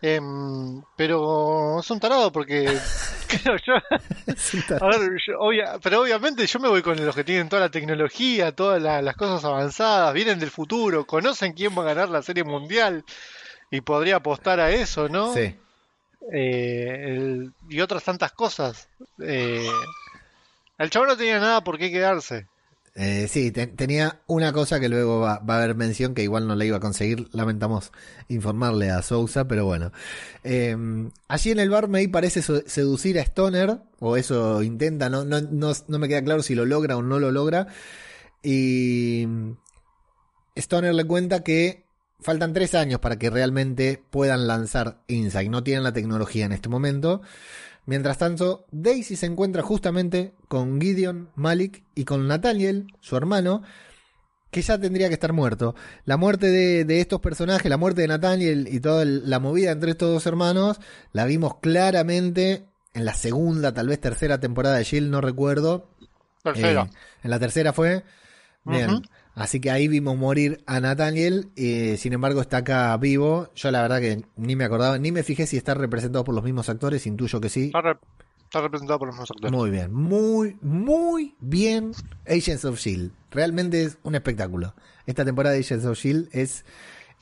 Em, 0.00 0.80
pero 0.96 1.80
es 1.80 1.90
un 1.90 1.98
tarado 1.98 2.30
porque 2.30 2.66
creo 3.28 3.56
yo, 3.66 3.74
a 3.74 4.86
ver, 4.98 5.10
obvia- 5.38 5.78
pero 5.82 6.02
obviamente 6.02 6.46
yo 6.46 6.60
me 6.60 6.68
voy 6.68 6.82
con 6.82 7.04
los 7.04 7.14
que 7.16 7.24
tienen 7.24 7.48
toda 7.48 7.62
la 7.62 7.70
tecnología, 7.70 8.54
todas 8.54 8.80
la- 8.80 9.02
las 9.02 9.16
cosas 9.16 9.44
avanzadas, 9.44 10.14
vienen 10.14 10.38
del 10.38 10.50
futuro, 10.52 11.04
conocen 11.04 11.52
quién 11.52 11.76
va 11.76 11.82
a 11.82 11.86
ganar 11.86 12.08
la 12.10 12.22
serie 12.22 12.44
mundial 12.44 13.04
y 13.72 13.80
podría 13.80 14.16
apostar 14.16 14.60
a 14.60 14.70
eso, 14.70 15.08
¿no? 15.08 15.34
Sí. 15.34 15.56
Eh, 16.32 17.04
el- 17.08 17.52
y 17.68 17.80
otras 17.80 18.04
tantas 18.04 18.32
cosas. 18.32 18.88
Eh, 19.20 19.68
el 20.78 20.90
chavo 20.90 21.06
no 21.06 21.16
tenía 21.16 21.40
nada 21.40 21.64
por 21.64 21.76
qué 21.78 21.90
quedarse. 21.90 22.46
Eh, 23.00 23.28
sí, 23.28 23.52
te- 23.52 23.68
tenía 23.68 24.22
una 24.26 24.52
cosa 24.52 24.80
que 24.80 24.88
luego 24.88 25.20
va, 25.20 25.34
a 25.34 25.56
haber 25.56 25.76
mención 25.76 26.14
que 26.14 26.24
igual 26.24 26.48
no 26.48 26.56
la 26.56 26.64
iba 26.64 26.78
a 26.78 26.80
conseguir. 26.80 27.28
Lamentamos 27.32 27.92
informarle 28.28 28.90
a 28.90 29.02
Sousa, 29.02 29.46
pero 29.46 29.64
bueno. 29.64 29.92
Eh, 30.42 30.76
allí 31.28 31.50
en 31.52 31.60
el 31.60 31.70
bar 31.70 31.86
May 31.86 32.08
parece 32.08 32.42
seducir 32.42 33.20
a 33.20 33.22
Stoner, 33.22 33.78
o 34.00 34.16
eso 34.16 34.64
intenta, 34.64 35.08
no, 35.08 35.24
no, 35.24 35.40
no, 35.40 35.72
no 35.86 35.98
me 36.00 36.08
queda 36.08 36.24
claro 36.24 36.42
si 36.42 36.56
lo 36.56 36.64
logra 36.64 36.96
o 36.96 37.02
no 37.02 37.20
lo 37.20 37.30
logra. 37.30 37.68
Y 38.42 39.28
Stoner 40.56 40.92
le 40.92 41.04
cuenta 41.04 41.44
que 41.44 41.84
faltan 42.20 42.52
tres 42.52 42.74
años 42.74 42.98
para 42.98 43.16
que 43.16 43.30
realmente 43.30 44.02
puedan 44.10 44.48
lanzar 44.48 45.02
Insight. 45.06 45.50
No 45.50 45.62
tienen 45.62 45.84
la 45.84 45.92
tecnología 45.92 46.46
en 46.46 46.52
este 46.52 46.68
momento. 46.68 47.22
Mientras 47.88 48.18
tanto, 48.18 48.66
Daisy 48.70 49.16
se 49.16 49.24
encuentra 49.24 49.62
justamente 49.62 50.34
con 50.46 50.78
Gideon, 50.78 51.30
Malik 51.36 51.84
y 51.94 52.04
con 52.04 52.28
Nathaniel, 52.28 52.86
su 53.00 53.16
hermano, 53.16 53.62
que 54.50 54.60
ya 54.60 54.78
tendría 54.78 55.08
que 55.08 55.14
estar 55.14 55.32
muerto. 55.32 55.74
La 56.04 56.18
muerte 56.18 56.48
de, 56.50 56.84
de 56.84 57.00
estos 57.00 57.20
personajes, 57.22 57.70
la 57.70 57.78
muerte 57.78 58.02
de 58.02 58.08
Nathaniel 58.08 58.68
y 58.70 58.80
toda 58.80 59.04
el- 59.04 59.28
la 59.30 59.38
movida 59.38 59.70
entre 59.70 59.92
estos 59.92 60.10
dos 60.12 60.26
hermanos, 60.26 60.80
la 61.12 61.24
vimos 61.24 61.56
claramente 61.60 62.66
en 62.92 63.06
la 63.06 63.14
segunda, 63.14 63.72
tal 63.72 63.88
vez 63.88 63.98
tercera 64.00 64.38
temporada 64.38 64.76
de 64.76 64.84
Shield, 64.84 65.10
no 65.10 65.22
recuerdo. 65.22 65.88
Tercero. 66.44 66.82
Eh, 66.82 66.96
en 67.22 67.30
la 67.30 67.38
tercera 67.38 67.72
fue. 67.72 68.04
Bien. 68.64 69.00
Así 69.38 69.60
que 69.60 69.70
ahí 69.70 69.86
vimos 69.88 70.16
morir 70.16 70.62
a 70.66 70.80
Nathaniel. 70.80 71.48
eh, 71.56 71.96
sin 71.98 72.12
embargo, 72.12 72.40
está 72.40 72.58
acá 72.58 72.96
vivo. 72.96 73.48
Yo 73.54 73.70
la 73.70 73.82
verdad 73.82 74.00
que 74.00 74.22
ni 74.36 74.56
me 74.56 74.64
acordaba, 74.64 74.98
ni 74.98 75.12
me 75.12 75.22
fijé 75.22 75.46
si 75.46 75.56
está 75.56 75.74
representado 75.74 76.24
por 76.24 76.34
los 76.34 76.42
mismos 76.44 76.68
actores. 76.68 77.06
Intuyo 77.06 77.40
que 77.40 77.48
sí. 77.48 77.66
Está, 77.66 77.80
re- 77.82 77.98
está 78.44 78.60
representado 78.62 78.98
por 78.98 79.08
los 79.08 79.14
mismos 79.14 79.30
actores. 79.30 79.52
Muy 79.52 79.70
bien, 79.70 79.92
muy, 79.94 80.56
muy 80.60 81.34
bien 81.40 81.92
Agents 82.26 82.64
of 82.64 82.78
Shield. 82.78 83.12
Realmente 83.30 83.82
es 83.84 83.98
un 84.02 84.14
espectáculo. 84.16 84.74
Esta 85.06 85.24
temporada 85.24 85.54
de 85.54 85.60
Agents 85.60 85.84
of 85.84 85.96
Shield 85.98 86.28
es 86.32 86.64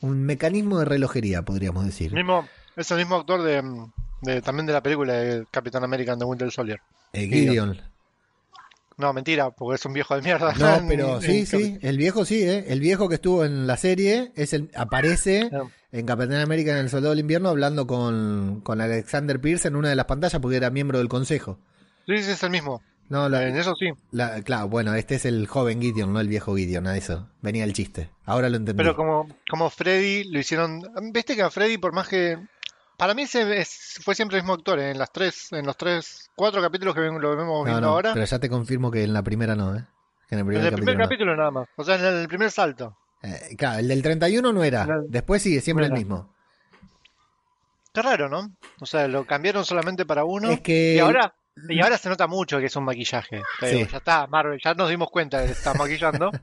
un 0.00 0.22
mecanismo 0.24 0.78
de 0.78 0.84
relojería, 0.86 1.42
podríamos 1.42 1.84
decir. 1.84 2.12
Mismo, 2.14 2.46
es 2.76 2.90
el 2.90 2.96
mismo 2.98 3.16
actor 3.16 3.42
de, 3.42 3.62
de- 4.22 4.40
también 4.42 4.66
de 4.66 4.72
la 4.72 4.82
película 4.82 5.12
de 5.14 5.44
Capitán 5.50 5.84
America 5.84 6.12
and 6.12 6.20
the 6.22 6.26
Winter 6.26 6.50
Soldier. 6.50 6.80
Eh, 7.12 7.26
Gideon. 7.28 7.78
No, 8.98 9.12
mentira, 9.12 9.50
porque 9.50 9.74
es 9.76 9.84
un 9.84 9.92
viejo 9.92 10.14
de 10.16 10.22
mierda. 10.22 10.54
No, 10.54 10.84
pero 10.88 11.20
sí, 11.20 11.44
sí, 11.46 11.78
el 11.82 11.98
viejo 11.98 12.24
sí, 12.24 12.42
¿eh? 12.42 12.64
El 12.68 12.80
viejo 12.80 13.08
que 13.08 13.16
estuvo 13.16 13.44
en 13.44 13.66
la 13.66 13.76
serie 13.76 14.32
es 14.36 14.52
el, 14.54 14.70
aparece 14.74 15.50
Ah. 15.52 15.64
en 15.92 16.06
Capitán 16.06 16.36
América 16.40 16.72
en 16.72 16.78
el 16.78 16.88
Soldado 16.90 17.10
del 17.10 17.20
Invierno 17.20 17.50
hablando 17.50 17.86
con, 17.86 18.60
con 18.62 18.80
Alexander 18.80 19.40
Pierce 19.40 19.68
en 19.68 19.76
una 19.76 19.90
de 19.90 19.96
las 19.96 20.06
pantallas 20.06 20.40
porque 20.40 20.56
era 20.56 20.70
miembro 20.70 20.98
del 20.98 21.08
consejo. 21.08 21.58
Sí, 22.06 22.16
sí, 22.22 22.30
es 22.30 22.42
el 22.42 22.50
mismo. 22.50 22.82
No, 23.08 23.28
la- 23.28 23.46
En 23.46 23.56
eso 23.56 23.74
sí. 23.76 23.90
la- 24.10 24.42
claro, 24.42 24.68
bueno, 24.68 24.94
este 24.94 25.14
es 25.16 25.26
el 25.26 25.46
joven 25.46 25.80
Gideon, 25.80 26.12
no 26.12 26.18
el 26.20 26.26
viejo 26.28 26.56
Gideon, 26.56 26.86
a 26.88 26.96
eso. 26.96 27.28
Venía 27.42 27.62
el 27.64 27.72
chiste. 27.72 28.10
Ahora 28.24 28.48
lo 28.48 28.56
entendí. 28.56 28.78
Pero 28.78 28.96
como, 28.96 29.28
como 29.48 29.70
Freddy 29.70 30.24
lo 30.24 30.40
hicieron. 30.40 30.82
Viste 31.12 31.36
que 31.36 31.42
a 31.42 31.50
Freddy, 31.50 31.78
por 31.78 31.92
más 31.92 32.08
que. 32.08 32.36
Para 32.96 33.14
mí 33.14 33.26
se- 33.26 33.58
es- 33.58 34.00
fue 34.02 34.14
siempre 34.14 34.38
el 34.38 34.42
mismo 34.42 34.54
actor. 34.54 34.78
¿eh? 34.78 34.90
En 34.90 34.98
las 34.98 35.12
tres, 35.12 35.52
en 35.52 35.66
los 35.66 35.76
tres, 35.76 36.30
cuatro 36.34 36.62
capítulos 36.62 36.94
que 36.94 37.00
lo 37.02 37.36
vemos 37.36 37.64
viendo 37.64 37.80
no, 37.82 37.88
ahora. 37.88 38.12
pero 38.14 38.24
ya 38.24 38.38
te 38.38 38.48
confirmo 38.48 38.90
que 38.90 39.04
en 39.04 39.12
la 39.12 39.22
primera 39.22 39.54
no, 39.54 39.76
¿eh? 39.76 39.84
Que 40.28 40.34
en 40.34 40.40
el 40.40 40.40
En 40.40 40.46
primer 40.46 40.64
el 40.64 40.70
capítulo. 40.70 40.76
primer 40.84 40.96
no. 40.96 41.04
capítulo 41.04 41.36
nada 41.36 41.50
más. 41.50 41.68
O 41.76 41.84
sea, 41.84 41.96
en 41.96 42.04
el 42.22 42.28
primer 42.28 42.50
salto. 42.50 42.96
Eh, 43.22 43.54
claro, 43.56 43.78
el 43.80 43.88
del 43.88 44.02
31 44.02 44.52
no 44.52 44.64
era. 44.64 44.86
Después 45.08 45.42
sí, 45.42 45.60
siempre 45.60 45.88
No 45.88 45.94
el 45.94 45.98
mismo. 46.00 46.34
Qué 47.92 48.02
raro, 48.02 48.28
¿no? 48.28 48.50
O 48.80 48.86
sea, 48.86 49.08
lo 49.08 49.24
cambiaron 49.26 49.64
solamente 49.64 50.04
para 50.04 50.24
uno. 50.24 50.50
Es 50.50 50.60
que- 50.60 50.94
Y 50.96 50.98
ahora, 50.98 51.34
y 51.68 51.80
ahora 51.80 51.96
se 51.96 52.08
nota 52.10 52.26
mucho 52.26 52.58
que 52.58 52.66
es 52.66 52.76
un 52.76 52.84
maquillaje. 52.84 53.42
Sí. 53.60 53.66
digo, 53.66 53.88
ya 53.90 53.98
está, 53.98 54.26
Marvel, 54.26 54.60
ya 54.62 54.74
nos 54.74 54.88
dimos 54.90 55.10
cuenta 55.10 55.44
que 55.44 55.52
está 55.52 55.72
maquillando. 55.74 56.30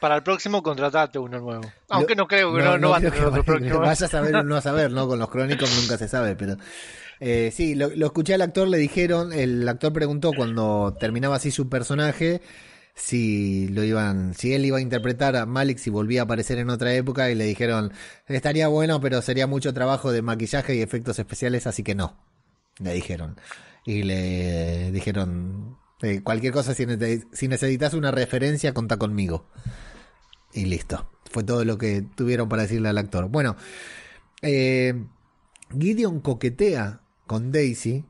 para 0.00 0.16
el 0.16 0.22
próximo 0.22 0.62
contratate 0.62 1.18
uno 1.18 1.38
nuevo. 1.40 1.70
Aunque 1.90 2.16
no 2.16 2.26
creo 2.26 2.54
que 2.54 2.62
no, 2.62 2.78
no, 2.78 2.90
va 2.90 2.96
a 2.96 3.00
creo 3.00 3.12
tener 3.12 3.24
que 3.24 3.26
otro 3.28 3.42
vaya- 3.42 3.44
próximo. 3.44 3.78
Vaya 3.80 4.06
a 4.06 4.08
saber 4.08 4.36
o 4.36 4.42
no 4.42 4.56
a 4.56 4.60
saber, 4.60 4.90
¿no? 4.92 5.06
Con 5.06 5.18
los 5.18 5.28
crónicos 5.30 5.70
nunca 5.80 5.96
se 5.98 6.08
sabe, 6.08 6.34
pero. 6.36 6.56
eh, 7.20 7.50
sí, 7.54 7.74
lo, 7.74 7.88
lo 7.90 8.06
escuché 8.06 8.34
al 8.34 8.42
actor, 8.42 8.66
le 8.68 8.78
dijeron, 8.78 9.32
el 9.32 9.68
actor 9.68 9.92
preguntó 9.92 10.32
cuando 10.32 10.96
terminaba 10.98 11.36
así 11.36 11.50
su 11.50 11.68
personaje 11.68 12.40
si 12.94 13.68
lo 13.68 13.84
iban, 13.84 14.34
si 14.34 14.52
él 14.52 14.64
iba 14.66 14.78
a 14.78 14.80
interpretar 14.80 15.36
a 15.36 15.46
Malik 15.46 15.78
si 15.78 15.90
volvía 15.90 16.22
a 16.22 16.24
aparecer 16.24 16.58
en 16.58 16.70
otra 16.70 16.92
época 16.92 17.30
y 17.30 17.34
le 17.34 17.44
dijeron 17.44 17.92
estaría 18.26 18.66
bueno 18.68 19.00
pero 19.00 19.22
sería 19.22 19.46
mucho 19.46 19.72
trabajo 19.72 20.10
de 20.12 20.22
maquillaje 20.22 20.74
y 20.74 20.82
efectos 20.82 21.18
especiales 21.18 21.66
así 21.66 21.82
que 21.82 21.94
no, 21.94 22.18
le 22.78 22.92
dijeron 22.92 23.36
y 23.86 24.02
le 24.02 24.90
dijeron 24.90 25.78
eh, 26.02 26.20
cualquier 26.22 26.52
cosa 26.52 26.74
si, 26.74 26.84
nece- 26.84 27.26
si 27.32 27.48
necesitas 27.48 27.94
una 27.94 28.10
referencia 28.10 28.74
conta 28.74 28.96
conmigo 28.98 29.46
y 30.52 30.64
listo. 30.66 31.10
Fue 31.30 31.44
todo 31.44 31.64
lo 31.64 31.78
que 31.78 32.02
tuvieron 32.02 32.48
para 32.48 32.62
decirle 32.62 32.88
al 32.88 32.98
actor. 32.98 33.28
Bueno, 33.28 33.56
eh, 34.42 34.94
Gideon 35.78 36.20
coquetea 36.20 37.00
con 37.26 37.52
Daisy. 37.52 38.04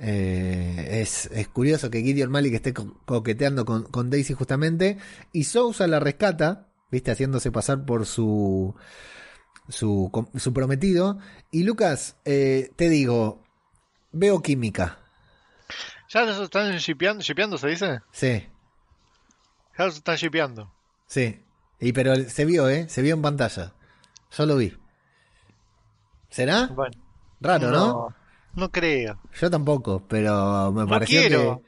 Eh, 0.00 1.00
es, 1.02 1.26
es 1.32 1.48
curioso 1.48 1.90
que 1.90 2.02
Gideon 2.02 2.30
Malik 2.30 2.54
esté 2.54 2.72
co- 2.72 2.96
coqueteando 3.04 3.64
con, 3.64 3.82
con 3.84 4.10
Daisy 4.10 4.32
justamente. 4.34 4.96
Y 5.32 5.44
Sousa 5.44 5.86
la 5.86 6.00
rescata, 6.00 6.68
viste, 6.90 7.10
haciéndose 7.10 7.50
pasar 7.52 7.84
por 7.84 8.06
su, 8.06 8.74
su, 9.68 10.10
su 10.36 10.52
prometido. 10.54 11.18
Y 11.50 11.64
Lucas, 11.64 12.16
eh, 12.24 12.70
te 12.76 12.88
digo, 12.88 13.42
veo 14.12 14.40
química. 14.40 15.00
Ya 16.08 16.22
los 16.22 16.38
están 16.40 16.74
shipeando, 16.78 17.22
shipeando, 17.22 17.58
¿se 17.58 17.68
dice? 17.68 17.98
Sí, 18.12 18.46
Ya 19.78 19.84
los 19.84 19.96
están 19.96 20.16
shipeando. 20.16 20.72
sí. 21.06 21.42
Y 21.80 21.92
pero 21.92 22.14
se 22.28 22.44
vio, 22.44 22.68
¿eh? 22.68 22.86
Se 22.88 23.02
vio 23.02 23.14
en 23.14 23.22
pantalla. 23.22 23.72
Yo 24.36 24.46
lo 24.46 24.56
vi. 24.56 24.74
¿Será? 26.30 26.66
Bueno, 26.66 26.96
Raro, 27.40 27.70
¿no? 27.70 28.14
No 28.54 28.70
creo. 28.70 29.20
Yo 29.40 29.50
tampoco, 29.50 30.04
pero 30.08 30.72
me 30.72 30.82
No 30.82 30.88
pareció 30.88 31.20
quiero. 31.20 31.62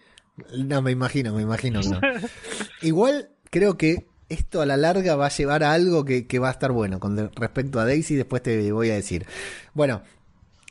que... 0.47 0.65
No, 0.65 0.83
me 0.83 0.91
imagino, 0.91 1.35
me 1.35 1.43
imagino 1.43 1.81
no. 1.83 2.01
Igual 2.83 3.31
creo 3.51 3.77
que 3.77 4.07
esto 4.29 4.61
a 4.61 4.67
la 4.67 4.77
larga 4.77 5.17
va 5.17 5.27
a 5.27 5.31
llevar 5.31 5.63
a 5.65 5.73
algo 5.73 6.05
que, 6.05 6.27
que 6.27 6.39
va 6.39 6.49
a 6.49 6.53
estar 6.53 6.73
bueno 6.73 6.99
con 6.99 7.17
respecto 7.35 7.79
a 7.79 7.85
Daisy, 7.85 8.17
después 8.17 8.43
te 8.43 8.73
voy 8.73 8.91
a 8.91 8.95
decir. 8.95 9.27
Bueno, 9.75 10.03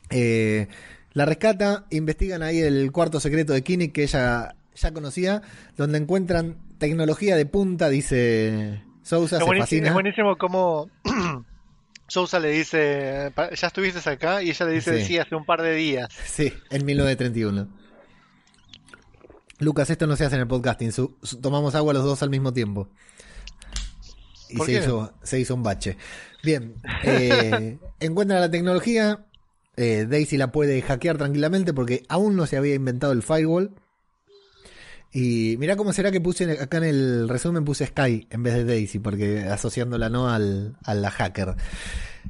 eh, 0.10 0.68
la 1.14 1.26
rescata, 1.26 1.86
investigan 1.90 2.42
ahí 2.42 2.60
el 2.60 2.92
cuarto 2.92 3.20
secreto 3.20 3.54
de 3.54 3.64
Kinnick 3.64 3.94
que 3.94 4.04
ella 4.04 4.56
ya 4.76 4.94
conocía, 4.94 5.42
donde 5.78 5.98
encuentran 6.00 6.58
tecnología 6.78 7.36
de 7.36 7.46
punta, 7.46 7.90
dice 7.90 8.82
Sousa, 9.10 9.38
Es 9.38 9.44
se 9.46 9.58
fascina. 9.58 9.88
es 9.88 9.94
buenísimo 9.94 10.38
como 10.38 10.90
Sousa 12.08 12.40
le 12.40 12.50
dice, 12.52 13.32
"Pa- 13.36 13.50
¿ya 13.54 13.68
estuviste 13.68 14.08
acá? 14.10 14.42
Y 14.44 14.50
ella 14.52 14.66
le 14.68 14.72
dice, 14.74 15.00
Sí. 15.00 15.06
sí, 15.06 15.18
hace 15.18 15.36
un 15.36 15.46
par 15.46 15.62
de 15.62 15.74
días. 15.74 16.10
Sí, 16.26 16.54
en 16.70 16.86
1931. 16.86 17.68
Lucas, 19.60 19.90
esto 19.90 20.08
no 20.08 20.16
se 20.16 20.26
hace 20.26 20.36
en 20.36 20.42
el 20.42 20.48
podcasting. 20.48 20.92
su- 20.92 21.18
su- 21.22 21.42
tomamos 21.42 21.76
agua 21.76 21.94
los 21.94 22.04
dos 22.04 22.22
al 22.24 22.30
mismo 22.30 22.54
tiempo. 22.54 22.90
Y 24.50 24.58
¿Por 24.58 24.66
se 24.66 24.74
hizo, 24.74 25.14
se 25.22 25.40
hizo 25.40 25.54
un 25.56 25.64
bache. 25.64 25.98
Bien, 26.44 26.76
eh, 27.04 27.78
encuentra 28.00 28.40
la 28.40 28.50
tecnología. 28.50 29.26
eh, 29.76 30.06
Daisy 30.10 30.36
la 30.38 30.52
puede 30.52 30.82
hackear 30.82 31.18
tranquilamente 31.18 31.74
porque 31.74 32.04
aún 32.10 32.36
no 32.36 32.46
se 32.48 32.58
había 32.58 32.76
inventado 32.76 33.14
el 33.14 33.22
firewall. 33.24 33.74
Y 35.12 35.56
mirá 35.58 35.76
cómo 35.76 35.92
será 35.92 36.12
que 36.12 36.22
puse 36.22 36.52
acá 36.60 36.78
en 36.78 36.84
el 36.84 37.30
resumen 37.30 37.66
puse 37.66 37.88
Sky 37.88 38.28
en 38.30 38.44
vez 38.44 38.54
de 38.54 38.66
Daisy, 38.66 39.00
porque 39.00 39.40
asociándola 39.40 40.10
no 40.10 40.30
al, 40.30 40.76
a 40.84 40.94
la 40.94 41.10
hacker. 41.10 41.56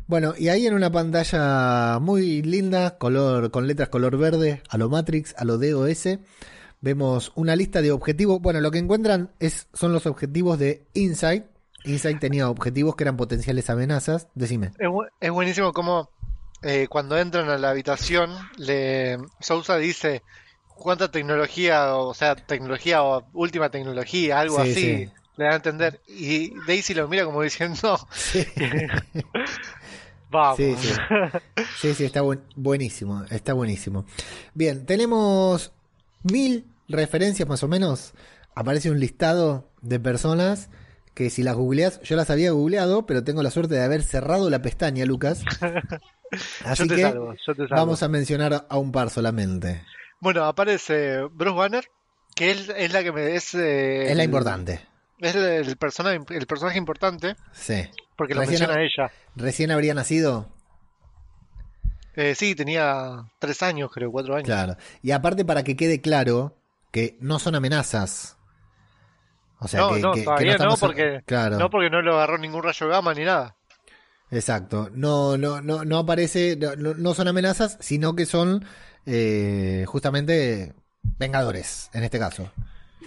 Bueno, 0.07 0.33
y 0.37 0.47
ahí 0.47 0.65
en 0.65 0.73
una 0.73 0.91
pantalla 0.91 1.99
muy 1.99 2.41
linda, 2.41 2.97
color, 2.97 3.51
con 3.51 3.67
letras 3.67 3.89
color 3.89 4.17
verde, 4.17 4.61
a 4.69 4.77
lo 4.77 4.89
Matrix, 4.89 5.35
a 5.37 5.43
lo 5.43 5.57
DOS, 5.57 6.19
vemos 6.81 7.33
una 7.35 7.55
lista 7.55 7.81
de 7.81 7.91
objetivos. 7.91 8.41
Bueno, 8.41 8.61
lo 8.61 8.71
que 8.71 8.77
encuentran 8.77 9.31
es, 9.39 9.67
son 9.73 9.91
los 9.91 10.05
objetivos 10.05 10.57
de 10.57 10.85
Insight. 10.93 11.45
Insight 11.83 12.19
tenía 12.19 12.49
objetivos 12.49 12.95
que 12.95 13.03
eran 13.03 13.17
potenciales 13.17 13.69
amenazas. 13.69 14.29
Decime. 14.35 14.71
Es, 14.79 14.89
es 15.19 15.31
buenísimo 15.31 15.73
como 15.73 16.09
eh, 16.61 16.87
cuando 16.89 17.17
entran 17.17 17.49
a 17.49 17.57
la 17.57 17.69
habitación, 17.69 18.31
le 18.57 19.17
Sousa 19.39 19.77
dice 19.77 20.23
cuánta 20.79 21.11
tecnología, 21.11 21.95
o 21.95 22.13
sea, 22.13 22.35
tecnología 22.35 23.03
o 23.03 23.27
última 23.33 23.69
tecnología, 23.69 24.39
algo 24.39 24.63
Sí, 24.63 24.71
así. 24.71 24.81
sí. 25.05 25.09
Le 25.37 25.45
da 25.45 25.51
a 25.51 25.55
entender. 25.55 26.01
Y 26.07 26.51
Daisy 26.67 26.93
lo 26.93 27.07
mira 27.07 27.23
como 27.25 27.41
diciendo, 27.41 27.97
Sí, 28.13 28.45
vamos. 30.29 30.57
sí, 31.79 31.93
sí. 31.93 32.03
Está 32.05 32.21
buen- 32.21 32.41
buenísimo. 32.55 33.23
Está 33.29 33.53
buenísimo. 33.53 34.05
Bien, 34.53 34.85
tenemos 34.85 35.71
mil 36.23 36.65
referencias 36.87 37.47
más 37.47 37.63
o 37.63 37.67
menos. 37.67 38.13
Aparece 38.55 38.91
un 38.91 38.99
listado 38.99 39.69
de 39.81 39.99
personas 39.99 40.69
que 41.13 41.29
si 41.29 41.43
las 41.43 41.55
googleás, 41.55 42.01
yo 42.01 42.15
las 42.15 42.29
había 42.29 42.51
googleado, 42.51 43.05
pero 43.05 43.23
tengo 43.23 43.43
la 43.43 43.51
suerte 43.51 43.75
de 43.75 43.83
haber 43.83 44.03
cerrado 44.03 44.49
la 44.49 44.61
pestaña, 44.61 45.05
Lucas. 45.05 45.43
Así 46.63 46.83
yo 46.83 46.89
te 46.89 46.95
que 46.95 47.01
salvo, 47.01 47.33
yo 47.33 47.55
te 47.55 47.67
salvo. 47.67 47.75
vamos 47.75 48.03
a 48.03 48.07
mencionar 48.07 48.65
a 48.69 48.77
un 48.77 48.91
par 48.91 49.09
solamente. 49.09 49.81
Bueno, 50.19 50.43
aparece 50.45 51.21
Bruce 51.31 51.55
Banner, 51.57 51.85
que 52.35 52.51
es, 52.51 52.69
es 52.69 52.91
la 52.93 53.03
que 53.03 53.11
me 53.11 53.35
es, 53.35 53.53
eh, 53.55 54.11
Es 54.11 54.17
la 54.17 54.23
importante. 54.23 54.85
Es 55.19 55.35
el, 55.35 55.43
el 55.43 55.77
personaje, 55.77 56.19
el 56.29 56.47
personaje 56.47 56.77
importante, 56.77 57.35
Sí. 57.53 57.87
porque 58.15 58.33
lo 58.35 58.41
Recién- 58.41 58.59
menciona 58.61 58.81
ella. 58.83 59.11
Recién 59.35 59.71
habría 59.71 59.93
nacido. 59.93 60.49
Eh, 62.15 62.35
sí, 62.35 62.55
tenía 62.55 63.25
tres 63.39 63.61
años, 63.63 63.91
creo, 63.93 64.11
cuatro 64.11 64.33
años. 64.35 64.45
Claro. 64.47 64.75
Y 65.01 65.11
aparte, 65.11 65.45
para 65.45 65.63
que 65.63 65.75
quede 65.77 66.01
claro 66.01 66.57
que 66.91 67.17
no 67.21 67.39
son 67.39 67.55
amenazas. 67.55 68.35
O 69.59 69.67
sea, 69.67 69.81
no, 69.81 69.93
que, 69.93 69.99
no, 69.99 70.11
que- 70.13 70.19
que 70.21 70.25
todavía 70.25 70.47
no, 70.47 70.53
estamos- 70.55 70.79
porque 70.79 71.21
Claro. 71.25 71.57
no 71.57 71.69
porque 71.69 71.89
no 71.89 72.01
lo 72.01 72.15
agarró 72.15 72.37
ningún 72.37 72.63
rayo 72.63 72.87
gamma 72.87 73.13
ni 73.13 73.23
nada. 73.25 73.55
Exacto. 74.31 74.89
No, 74.93 75.37
no, 75.37 75.61
no, 75.61 75.85
no 75.85 75.97
aparece, 75.97 76.55
no, 76.57 76.75
no- 76.75 76.93
no 76.93 77.13
son 77.13 77.27
amenazas, 77.27 77.77
sino 77.79 78.15
que 78.15 78.25
son 78.25 78.65
eh, 79.05 79.85
justamente 79.87 80.73
vengadores, 81.17 81.89
en 81.93 82.03
este 82.03 82.19
caso. 82.19 82.51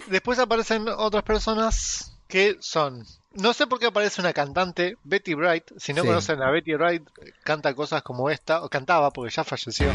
Después 0.07 0.39
aparecen 0.39 0.87
otras 0.89 1.23
personas 1.23 2.13
que 2.27 2.57
son. 2.59 3.05
No 3.33 3.53
sé 3.53 3.67
por 3.67 3.79
qué 3.79 3.87
aparece 3.87 4.21
una 4.21 4.33
cantante, 4.33 4.97
Betty 5.03 5.33
Bright. 5.33 5.65
Si 5.77 5.93
no 5.93 6.01
Sí. 6.01 6.07
conocen 6.07 6.41
a 6.41 6.51
Betty 6.51 6.73
Bright, 6.75 7.07
canta 7.43 7.73
cosas 7.73 8.03
como 8.03 8.29
esta, 8.29 8.63
o 8.63 8.69
cantaba 8.69 9.11
porque 9.11 9.33
ya 9.33 9.43
falleció. 9.43 9.91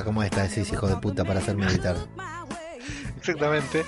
Cosa 0.00 0.04
como 0.04 0.22
esta, 0.22 0.44
decís, 0.44 0.72
hijo 0.72 0.88
de 0.88 0.96
puta, 0.96 1.24
para 1.24 1.40
hacerme 1.40 1.66
editar. 1.66 1.94
My 2.16 2.22
way. 2.48 2.78
Exactamente. 3.18 3.84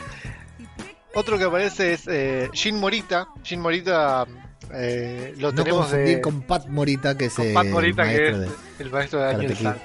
Otro 1.14 1.38
que 1.38 1.44
aparece 1.44 1.94
es 1.94 2.06
eh, 2.06 2.50
Jin 2.52 2.78
Morita. 2.78 3.28
Jin 3.42 3.60
Morita 3.60 4.26
eh, 4.72 5.34
lo 5.38 5.52
No 5.52 5.62
tenemos 5.62 5.86
confundir 5.86 6.16
de, 6.16 6.20
con 6.20 6.42
Pat 6.42 6.66
Morita, 6.66 7.16
que 7.16 7.26
es 7.26 7.34
con 7.34 7.52
Pat 7.54 7.66
Morita, 7.66 8.02
que 8.02 8.08
maestro 8.08 8.42
es 8.42 8.50
de... 8.50 8.84
el 8.84 8.90
maestro 8.90 9.18
de 9.20 9.24
Daniel. 9.24 9.56
San. 9.56 9.78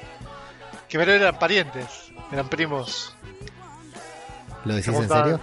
Que 0.89 0.97
pero 0.97 1.13
eran 1.13 1.39
parientes, 1.39 1.85
eran 2.31 2.49
primos. 2.49 3.15
¿Lo 4.65 4.75
decís 4.75 4.91
¿Cómo 4.91 5.03
en 5.03 5.09
serio? 5.09 5.41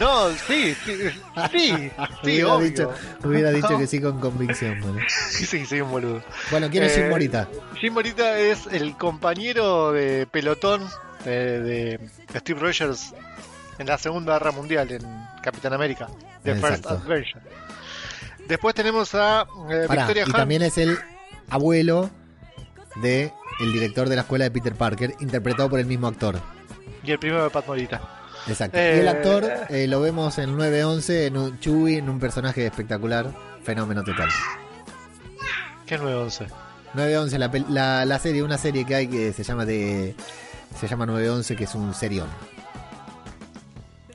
No, 0.00 0.30
sí, 0.30 0.74
sí, 0.84 0.96
sí, 0.96 1.10
sí, 1.52 1.90
hubiera, 2.22 2.54
obvio. 2.54 2.58
dicho, 2.68 2.90
hubiera 3.24 3.50
dicho 3.50 3.70
No. 3.70 3.78
que 3.78 3.86
sí 3.86 4.00
con 4.00 4.20
convicción. 4.20 4.80
Bueno, 4.80 4.98
Sí, 5.30 5.64
sí, 5.66 5.80
un 5.80 5.90
boludo. 5.90 6.22
Bueno, 6.50 6.68
¿quién 6.70 6.84
es 6.84 6.94
Jim 6.94 7.04
Eh, 7.04 7.10
Morita? 7.10 7.48
Jim 7.80 7.92
Morita 7.94 8.38
es 8.38 8.66
el 8.66 8.96
compañero 8.96 9.92
de 9.92 10.26
pelotón 10.26 10.82
de, 11.24 11.60
de 11.60 12.00
Steve 12.40 12.60
Rogers 12.60 13.14
en 13.78 13.86
la 13.86 13.98
Segunda 13.98 14.34
Guerra 14.34 14.52
Mundial 14.52 14.90
en 14.90 15.02
Capitán 15.42 15.72
América, 15.72 16.08
The 16.42 16.54
First 16.56 16.84
Exacto. 16.84 16.88
Adventure. 16.90 17.40
Después 18.48 18.74
tenemos 18.74 19.14
a 19.14 19.42
eh, 19.70 19.84
Pará, 19.88 20.02
Victoria 20.02 20.22
y 20.22 20.26
Hunt. 20.28 20.36
también 20.36 20.62
es 20.62 20.78
el 20.78 20.98
abuelo 21.50 22.10
de 23.02 23.32
el 23.60 23.72
director 23.72 24.08
de 24.08 24.16
la 24.16 24.22
escuela 24.22 24.44
de 24.44 24.50
Peter 24.50 24.74
Parker, 24.74 25.14
interpretado 25.20 25.68
por 25.70 25.78
el 25.80 25.86
mismo 25.86 26.06
actor. 26.08 26.40
y 27.02 27.10
el 27.12 27.18
primero 27.18 27.44
de 27.44 27.50
Pat 27.50 27.66
Morita. 27.66 28.00
Exacto. 28.48 28.78
Eh, 28.78 28.94
y 28.96 29.00
el 29.00 29.08
actor 29.08 29.44
eh, 29.68 29.86
lo 29.88 30.00
vemos 30.00 30.38
en 30.38 30.56
911, 30.56 31.26
en 31.26 31.36
un 31.36 31.58
Chewie, 31.60 31.98
en 31.98 32.08
un 32.08 32.20
personaje 32.20 32.64
espectacular, 32.66 33.32
fenómeno 33.64 34.02
total. 34.04 34.28
¿Qué 35.86 35.98
911? 35.98 36.46
911, 36.94 37.38
la, 37.38 37.50
pel- 37.52 37.68
la, 37.68 38.04
la 38.04 38.18
serie, 38.18 38.42
una 38.42 38.58
serie 38.58 38.84
que 38.84 38.94
hay 38.94 39.06
que 39.08 39.32
se 39.32 39.42
llama 39.44 39.64
de 39.64 40.14
se 40.78 40.86
llama 40.88 41.06
911, 41.06 41.56
que 41.56 41.64
es 41.64 41.74
un 41.74 41.92
serión. 41.94 42.28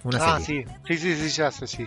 Una 0.03 0.17
Ah, 0.35 0.39
serie. 0.39 0.65
sí, 0.87 0.97
sí, 0.97 1.15
sí, 1.15 1.29
sí, 1.29 1.35
ya 1.37 1.51
sé, 1.51 1.67
sí. 1.67 1.85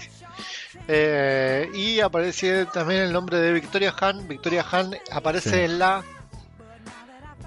Eh, 0.89 1.69
y 1.75 2.01
aparece 2.01 2.67
también 2.67 3.01
el 3.03 3.13
nombre 3.13 3.39
de 3.39 3.53
Victoria 3.53 3.95
Han. 4.01 4.29
Victoria 4.29 4.65
Han 4.71 4.95
aparece 5.11 5.51
Sí. 5.51 5.57
en 5.61 5.79
la 5.79 6.03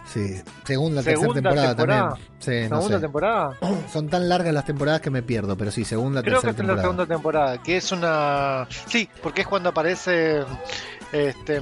Sí, 0.08 0.42
segunda, 0.66 1.04
tercera 1.04 1.34
temporada, 1.34 1.68
temporada. 1.76 2.10
también. 2.10 2.28
Sí, 2.40 2.70
no 2.70 2.78
segunda 2.78 2.98
sé. 2.98 3.02
temporada. 3.02 3.58
Son 3.92 4.08
tan 4.10 4.30
largas 4.30 4.54
las 4.54 4.66
temporadas 4.66 5.02
que 5.02 5.10
me 5.10 5.22
pierdo, 5.22 5.58
pero 5.58 5.70
sí, 5.72 5.84
segunda, 5.84 6.22
Creo 6.22 6.40
que 6.42 6.48
tercera 6.48 6.52
es 6.52 6.58
la 6.58 6.64
temporada. 6.76 6.82
segunda 6.82 7.06
temporada, 7.06 7.64
que 7.64 7.78
es 7.78 7.92
una... 7.92 8.68
Sí, 8.88 9.10
porque 9.22 9.42
es 9.42 9.48
cuando 9.48 9.70
aparece 9.70 10.44
este... 11.12 11.62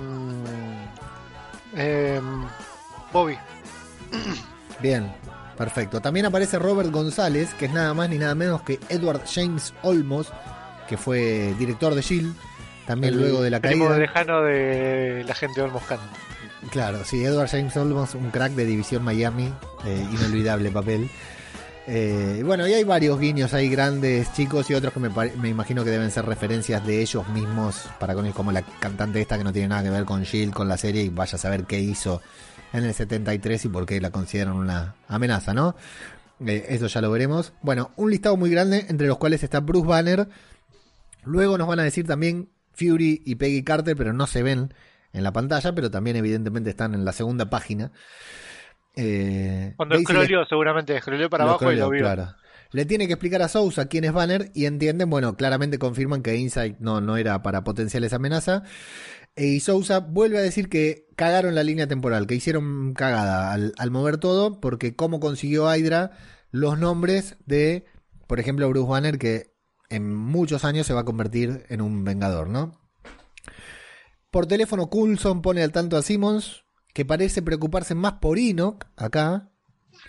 em, 1.76 2.46
Bobby. 3.12 3.38
Bien, 4.82 5.12
perfecto. 5.58 6.02
También 6.02 6.26
aparece 6.28 6.60
Robert 6.60 6.92
González, 6.92 7.54
que 7.56 7.66
es 7.66 7.74
nada 7.74 7.94
más 7.94 8.10
ni 8.10 8.18
nada 8.18 8.36
menos 8.36 8.62
que 8.62 8.80
Edward 8.90 9.22
James 9.26 9.74
Olmos, 9.84 10.32
que 10.88 10.98
fue 10.98 11.54
director 11.58 11.96
de 11.96 12.02
Shield, 12.02 12.36
también 12.86 13.14
el 13.14 13.20
luego 13.20 13.42
de 13.42 13.50
la 13.50 13.60
primo 13.60 13.86
caída. 13.86 14.00
lejano 14.00 14.42
de 14.44 15.24
la 15.28 15.34
gente 15.34 15.62
de 15.62 15.66
Olmos 15.68 15.84
Khan. 15.84 16.00
Claro, 16.72 17.04
sí, 17.06 17.24
Edward 17.24 17.50
James 17.50 17.76
Olmos, 17.78 18.16
un 18.16 18.32
crack 18.32 18.54
de 18.54 18.66
División 18.66 19.04
Miami, 19.04 19.54
eh, 19.86 20.08
inolvidable 20.12 20.72
papel. 20.72 21.10
Eh, 21.88 22.42
bueno, 22.44 22.68
y 22.68 22.74
hay 22.74 22.84
varios 22.84 23.20
guiños 23.20 23.54
ahí 23.54 23.70
grandes, 23.70 24.34
chicos, 24.34 24.70
y 24.72 24.74
otros 24.74 24.92
que 24.92 25.00
me, 25.00 25.10
me 25.10 25.50
imagino 25.50 25.84
que 25.84 25.92
deben 25.92 26.10
ser 26.10 26.26
referencias 26.26 26.86
de 26.86 27.02
ellos 27.02 27.28
mismos, 27.30 27.88
para 28.00 28.16
con 28.16 28.30
como 28.32 28.52
la 28.52 28.64
cantante 28.64 29.22
esta 29.22 29.38
que 29.38 29.44
no 29.44 29.54
tiene 29.54 29.68
nada 29.68 29.84
que 29.84 29.92
ver 29.92 30.06
con 30.06 30.24
Shield, 30.24 30.54
con 30.54 30.68
la 30.68 30.78
serie, 30.78 31.04
y 31.04 31.10
vaya 31.10 31.36
a 31.36 31.40
saber 31.40 31.66
qué 31.66 31.80
hizo 31.80 32.22
en 32.74 32.84
el 32.84 32.94
73 32.94 33.66
y 33.66 33.70
por 33.70 33.86
qué 33.86 34.02
la 34.02 34.10
consideran 34.10 34.56
una 34.56 34.96
amenaza, 35.08 35.54
¿no? 35.54 35.76
Eh, 36.46 36.66
eso 36.70 36.88
ya 36.88 37.02
lo 37.02 37.12
veremos. 37.12 37.54
Bueno, 37.62 37.92
un 37.96 38.10
listado 38.10 38.36
muy 38.38 38.50
grande, 38.50 38.88
entre 38.90 39.08
los 39.08 39.18
cuales 39.18 39.44
está 39.44 39.60
Bruce 39.60 39.88
Banner. 39.88 40.28
Luego 41.24 41.58
nos 41.58 41.68
van 41.68 41.80
a 41.80 41.84
decir 41.84 42.08
también 42.08 42.50
Fury 42.74 43.22
y 43.26 43.36
Peggy 43.36 43.64
Carter, 43.64 43.96
pero 43.96 44.12
no 44.12 44.26
se 44.28 44.44
ven 44.44 44.74
en 45.16 45.24
la 45.24 45.32
pantalla, 45.34 45.74
pero 45.74 45.90
también 45.90 46.16
evidentemente 46.18 46.70
están 46.70 46.94
en 46.94 47.06
la 47.06 47.12
segunda 47.14 47.50
página. 47.50 47.92
Eh, 48.96 49.74
Cuando 49.76 49.96
le- 49.96 50.02
escroleó, 50.02 50.46
seguramente 50.46 50.96
escroleó 50.96 51.30
para 51.30 51.44
lo 51.46 51.52
abajo 51.52 51.72
y 51.72 51.76
lo 51.76 51.90
vio. 51.90 52.02
claro. 52.02 52.36
Le 52.72 52.86
tiene 52.86 53.08
que 53.08 53.14
explicar 53.14 53.42
a 53.42 53.48
Sousa 53.48 53.88
quién 53.88 54.04
es 54.04 54.12
Banner 54.12 54.52
y 54.54 54.66
entienden, 54.66 55.10
bueno, 55.10 55.36
claramente 55.38 55.80
confirman 55.80 56.22
que 56.22 56.36
Insight 56.36 56.78
no, 56.80 57.00
no 57.00 57.16
era 57.16 57.42
para 57.42 57.64
potenciales 57.64 58.12
amenaza. 58.14 58.64
E 59.36 59.46
Y 59.48 59.60
Sousa 59.60 60.00
vuelve 60.00 60.38
a 60.38 60.42
decir 60.42 60.68
que 60.70 61.08
cagaron 61.16 61.56
la 61.56 61.64
línea 61.64 61.88
temporal, 61.88 62.26
que 62.28 62.36
hicieron 62.36 62.94
cagada 62.94 63.54
al, 63.54 63.74
al 63.78 63.92
mover 63.92 64.18
todo, 64.18 64.60
porque 64.60 64.96
cómo 64.96 65.20
consiguió 65.20 65.74
Hydra 65.74 66.12
los 66.52 66.78
nombres 66.80 67.38
de, 67.46 67.86
por 68.28 68.40
ejemplo, 68.40 68.68
Bruce 68.70 68.90
Banner, 68.90 69.18
que 69.20 69.54
en 69.90 70.14
muchos 70.14 70.66
años 70.66 70.88
se 70.88 70.94
va 70.94 71.02
a 71.02 71.06
convertir 71.06 71.66
en 71.70 71.82
un 71.82 72.04
vengador, 72.04 72.50
¿no? 72.50 72.82
Por 74.36 74.48
teléfono, 74.48 74.90
Coulson 74.90 75.42
pone 75.42 75.64
al 75.64 75.72
tanto 75.72 75.96
a 75.96 76.02
Simmons, 76.02 76.66
que 76.94 77.06
parece 77.06 77.42
preocuparse 77.42 77.96
más 77.96 78.16
por 78.16 78.38
Enoch, 78.38 78.84
acá, 78.98 79.50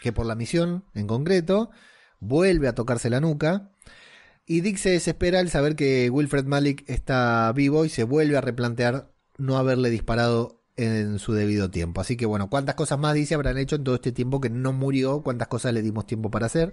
que 0.03 0.13
por 0.13 0.27
la 0.27 0.35
misión 0.35 0.83
en 0.95 1.07
concreto. 1.07 1.71
Vuelve 2.19 2.67
a 2.67 2.75
tocarse 2.75 3.09
la 3.09 3.21
nuca. 3.21 3.71
Y 4.45 4.63
Dick 4.63 4.79
se 4.79 4.91
desespera 4.91 5.39
al 5.39 5.49
saber 5.49 5.77
que 5.77 6.11
Wilfred 6.11 6.45
Malik 6.45 6.83
está 6.89 7.53
vivo 7.53 7.85
y 7.85 7.89
se 7.89 8.03
vuelve 8.03 8.37
a 8.37 8.41
replantear 8.41 9.13
no 9.39 9.59
haberle 9.59 9.91
disparado 9.91 10.61
en 10.75 11.21
su 11.21 11.33
debido 11.33 11.71
tiempo. 11.71 12.01
Así 12.01 12.17
que 12.17 12.27
bueno, 12.27 12.51
cuántas 12.51 12.75
cosas 12.75 12.99
más 12.99 13.15
dice 13.15 13.37
habrán 13.37 13.59
hecho 13.59 13.77
en 13.77 13.85
todo 13.85 13.95
este 13.95 14.11
tiempo 14.11 14.41
que 14.41 14.51
no 14.51 14.73
murió, 14.73 15.23
cuántas 15.23 15.47
cosas 15.47 15.73
le 15.73 15.83
dimos 15.83 16.05
tiempo 16.05 16.33
para 16.33 16.47
hacer. 16.47 16.73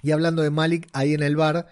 Y 0.00 0.12
hablando 0.12 0.40
de 0.40 0.48
Malik, 0.48 0.88
ahí 0.94 1.12
en 1.12 1.22
el 1.22 1.36
bar 1.36 1.66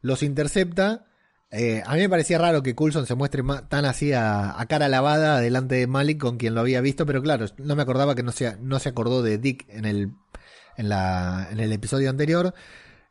los 0.00 0.22
intercepta. 0.22 1.11
Eh, 1.54 1.82
a 1.84 1.94
mí 1.94 2.00
me 2.00 2.08
parecía 2.08 2.38
raro 2.38 2.62
que 2.62 2.74
Coulson 2.74 3.06
se 3.06 3.14
muestre 3.14 3.42
tan 3.68 3.84
así 3.84 4.12
a, 4.14 4.56
cara 4.70 4.88
lavada 4.88 5.38
delante 5.38 5.74
de 5.74 5.86
Malik 5.86 6.18
con 6.18 6.38
quien 6.38 6.54
lo 6.54 6.62
había 6.62 6.80
visto, 6.80 7.04
pero 7.04 7.22
claro, 7.22 7.44
no 7.58 7.76
me 7.76 7.82
acordaba 7.82 8.14
que 8.14 8.22
no 8.22 8.32
se, 8.32 8.56
no 8.56 8.78
se 8.78 8.88
acordó 8.88 9.22
de 9.22 9.36
Dick 9.36 9.66
en 9.68 9.84
el, 9.84 10.12
en 10.76 11.60
el 11.60 11.72
episodio 11.72 12.08
anterior. 12.08 12.54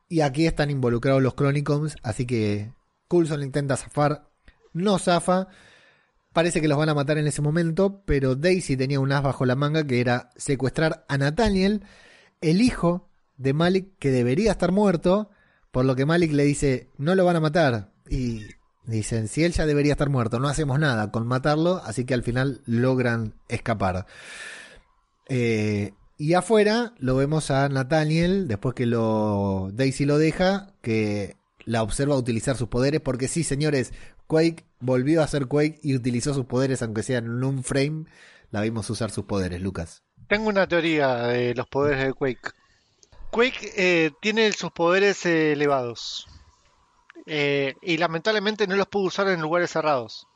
Y 0.09 0.21
aquí 0.21 0.47
están 0.47 0.71
involucrados 0.71 1.21
los 1.21 1.35
Chronicons, 1.35 1.95
así 2.01 2.25
que 2.25 2.73
Coulson 3.07 3.43
intenta 3.43 3.77
zafar, 3.77 4.27
no 4.73 4.97
zafa. 4.97 5.47
Parece 6.33 6.61
que 6.61 6.67
los 6.67 6.79
van 6.79 6.89
a 6.89 6.95
matar 6.95 7.19
en 7.19 7.27
ese 7.27 7.43
momento, 7.43 8.01
pero 8.05 8.35
Daisy 8.35 8.75
tenía 8.75 8.99
un 8.99 9.11
as 9.11 9.21
bajo 9.21 9.45
la 9.45 9.55
manga 9.55 9.85
que 9.85 10.01
era 10.01 10.31
secuestrar 10.35 11.05
a 11.07 11.17
Nathaniel, 11.17 11.85
el 12.41 12.61
hijo 12.61 13.07
de 13.37 13.53
Malik 13.53 13.97
que 13.99 14.09
debería 14.09 14.51
estar 14.51 14.71
muerto, 14.71 15.29
por 15.71 15.85
lo 15.85 15.95
que 15.95 16.05
Malik 16.05 16.31
le 16.31 16.43
dice, 16.43 16.89
no 16.97 17.13
lo 17.13 17.23
van 17.23 17.35
a 17.35 17.41
matar. 17.41 17.90
Y 18.11 18.45
dicen, 18.83 19.29
si 19.29 19.45
él 19.45 19.53
ya 19.53 19.65
debería 19.65 19.93
estar 19.93 20.09
muerto, 20.09 20.37
no 20.37 20.49
hacemos 20.49 20.77
nada 20.77 21.11
con 21.11 21.25
matarlo, 21.25 21.81
así 21.85 22.03
que 22.03 22.13
al 22.13 22.23
final 22.23 22.61
logran 22.65 23.35
escapar. 23.47 24.05
Eh, 25.29 25.93
y 26.17 26.33
afuera 26.33 26.93
lo 26.97 27.15
vemos 27.15 27.51
a 27.51 27.69
Nathaniel, 27.69 28.49
después 28.49 28.75
que 28.75 28.85
lo 28.85 29.69
Daisy 29.71 30.03
lo 30.03 30.17
deja, 30.17 30.73
que 30.81 31.37
la 31.63 31.83
observa 31.83 32.17
utilizar 32.17 32.57
sus 32.57 32.67
poderes, 32.67 32.99
porque 32.99 33.29
sí, 33.29 33.45
señores, 33.45 33.93
Quake 34.27 34.65
volvió 34.81 35.23
a 35.23 35.27
ser 35.27 35.47
Quake 35.47 35.79
y 35.81 35.95
utilizó 35.95 36.33
sus 36.33 36.45
poderes, 36.45 36.81
aunque 36.81 37.03
sea 37.03 37.19
en 37.19 37.45
un 37.45 37.63
frame, 37.63 38.07
la 38.49 38.59
vimos 38.59 38.89
usar 38.89 39.09
sus 39.09 39.23
poderes, 39.23 39.61
Lucas. 39.61 40.03
Tengo 40.27 40.49
una 40.49 40.67
teoría 40.67 41.27
de 41.27 41.55
los 41.55 41.67
poderes 41.67 42.05
de 42.05 42.13
Quake. 42.13 42.51
Quake 43.31 43.71
eh, 43.77 44.11
tiene 44.21 44.51
sus 44.51 44.71
poderes 44.71 45.25
eh, 45.25 45.53
elevados. 45.53 46.27
Eh, 47.25 47.75
y 47.81 47.97
lamentablemente 47.97 48.65
no 48.67 48.75
los 48.75 48.87
pudo 48.87 49.05
usar 49.05 49.27
en 49.29 49.41
lugares 49.41 49.71
cerrados. 49.71 50.27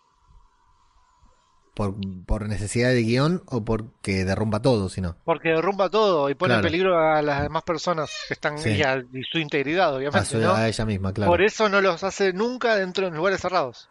Por, 1.73 1.93
por 2.25 2.47
necesidad 2.47 2.89
de 2.89 3.01
guion 3.03 3.43
o 3.47 3.65
porque 3.65 4.23
derrumba 4.23 4.61
todo, 4.61 4.87
sino. 4.87 5.17
Porque 5.25 5.49
derrumba 5.49 5.89
todo 5.89 6.29
y 6.29 6.33
pone 6.35 6.53
Claro. 6.53 6.65
en 6.67 6.71
peligro 6.71 6.97
a 6.97 7.21
las 7.21 7.41
demás 7.43 7.63
personas 7.63 8.09
que 8.29 8.33
están 8.33 8.57
Sí. 8.59 8.69
y, 8.69 8.83
a, 8.83 8.95
y 9.11 9.23
su 9.29 9.39
integridad, 9.39 9.89
A, 9.89 9.97
obviamente. 9.97 10.25
su- 10.25 10.37
¿no? 10.37 10.53
a 10.53 10.69
ella 10.69 10.85
misma, 10.85 11.11
claro. 11.11 11.29
Por 11.29 11.41
eso 11.41 11.67
no 11.67 11.81
los 11.81 12.01
hace 12.05 12.31
nunca 12.31 12.77
dentro 12.77 13.09
de 13.09 13.17
lugares 13.17 13.41
cerrados. 13.41 13.89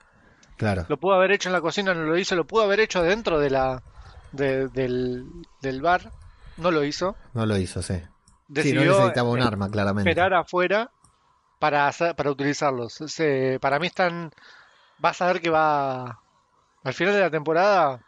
Claro. 0.57 0.87
Lo 0.89 0.97
pudo 0.99 1.15
haber 1.15 1.33
hecho 1.33 1.51
en 1.51 1.53
la 1.53 1.61
cocina, 1.61 1.93
no 1.93 2.05
lo 2.05 2.17
hizo. 2.17 2.35
Lo 2.37 2.47
pudo 2.47 2.63
haber 2.63 2.81
hecho 2.81 3.03
dentro 3.03 3.39
de 3.39 3.51
la 3.51 3.83
de- 4.33 4.69
del, 4.69 5.27
del 5.61 5.83
bar, 5.83 6.11
no 6.57 6.71
lo 6.71 6.85
hizo. 6.85 7.17
No 7.35 7.45
lo 7.45 7.59
hizo, 7.59 7.83
sí. 7.83 7.95
Sí, 7.97 8.03
Decidió 8.49 8.85
no 8.87 8.91
necesitaba 8.99 9.29
un 9.29 9.41
eh, 9.41 9.43
arma, 9.43 9.69
claramente. 9.71 10.09
esperar 10.09 10.33
afuera 10.33 10.91
para 11.59 11.87
hacer- 11.89 12.15
para 12.15 12.31
utilizarlos. 12.31 12.95
Se- 13.07 13.59
para 13.61 13.79
mí 13.79 13.87
están. 13.87 14.31
Vas 14.99 15.21
a 15.23 15.27
ver 15.27 15.41
que 15.41 15.51
va. 15.51 16.21
Al 16.83 16.95
final 16.95 17.15
de 17.15 17.21
la 17.21 17.31
temporada. 17.31 18.01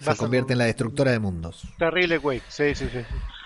Se 0.00 0.16
convierte 0.16 0.54
en 0.54 0.58
la 0.58 0.64
destructora 0.64 1.12
de 1.12 1.18
mundos. 1.20 1.62
Terrible 1.78 2.18
Quake. 2.18 2.42
Sí, 2.48 2.74
sí, 2.74 2.88
sí. 2.90 3.00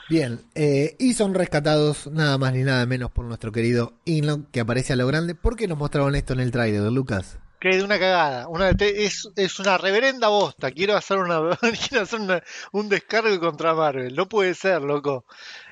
Bien, 0.09 0.41
eh, 0.55 0.95
y 0.99 1.13
son 1.15 1.35
rescatados 1.35 2.07
nada 2.07 2.39
más 2.39 2.53
ni 2.53 2.63
nada 2.63 2.87
menos 2.87 3.11
por 3.11 3.25
nuestro 3.25 3.51
querido 3.53 3.95
Inlock, 4.05 4.51
que 4.53 4.61
aparece 4.61 4.93
a 4.93 4.97
lo 4.97 5.07
grande. 5.07 5.35
¿Por 5.35 5.57
qué 5.57 5.67
nos 5.67 5.77
mostraron 5.77 6.15
esto 6.15 6.33
en 6.33 6.41
el 6.41 6.53
tráiler, 6.53 6.81
Lucas? 6.93 7.39
Que 7.61 7.77
de 7.77 7.83
una 7.83 7.99
cagada. 7.99 8.47
Una, 8.49 8.71
es, 8.71 9.29
es 9.35 9.59
una 9.59 9.77
reverenda 9.77 10.29
bosta. 10.29 10.71
Quiero 10.71 10.97
hacer, 10.97 11.19
una, 11.19 11.41
quiero 11.89 12.05
hacer 12.05 12.21
una- 12.21 12.43
un 12.73 12.89
descargo 12.89 13.39
contra 13.41 13.75
Marvel. 13.75 14.15
No 14.15 14.29
puede 14.29 14.55
ser, 14.55 14.81
loco. 14.83 15.25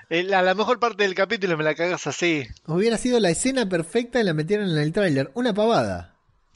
El- 0.09 0.33
a 0.35 0.43
la 0.43 0.55
mejor 0.55 0.79
parte 0.79 1.03
del 1.05 1.15
capítulo 1.15 1.57
me 1.57 1.65
la 1.65 1.75
cagas 1.75 2.07
así. 2.07 2.47
Hubiera 2.67 2.97
sido 2.99 3.21
la 3.21 3.31
escena 3.31 3.69
perfecta 3.69 4.21
y 4.21 4.25
la 4.25 4.35
metieron 4.35 4.69
en 4.71 4.79
el 4.79 4.93
tráiler. 4.93 5.31
Una 5.35 5.53
pavada. 5.55 6.11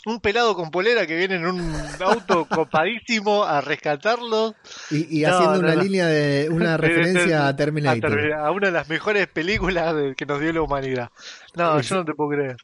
Un 0.07 0.21
pelado 0.21 0.55
con 0.55 0.71
polera 0.71 1.07
que 1.07 1.17
viene 1.17 1.35
en 1.35 1.47
un 1.47 1.75
auto 2.01 2.47
copadísimo 2.49 3.45
a 3.45 3.61
rescatarlo. 3.61 4.55
Y, 4.91 5.19
y 5.19 5.23
No, 5.23 5.35
haciendo 5.35 5.55
no, 5.57 5.61
una 5.67 5.75
no. 5.75 5.83
línea 5.83 6.07
de 6.07 6.49
una 6.51 6.77
referencia 6.79 7.49
a 7.49 7.57
Terminator. 7.57 8.11
Ter- 8.15 8.33
a 8.35 8.51
una 8.51 8.69
de 8.69 8.73
las 8.73 8.89
mejores 8.89 9.27
películas 9.27 9.95
que 10.17 10.25
nos 10.25 10.41
dio 10.41 10.53
la 10.53 10.63
humanidad. 10.63 11.11
No, 11.57 11.81
yo 11.81 11.97
no 11.97 12.05
te 12.05 12.15
puedo 12.15 12.31
creer. 12.31 12.57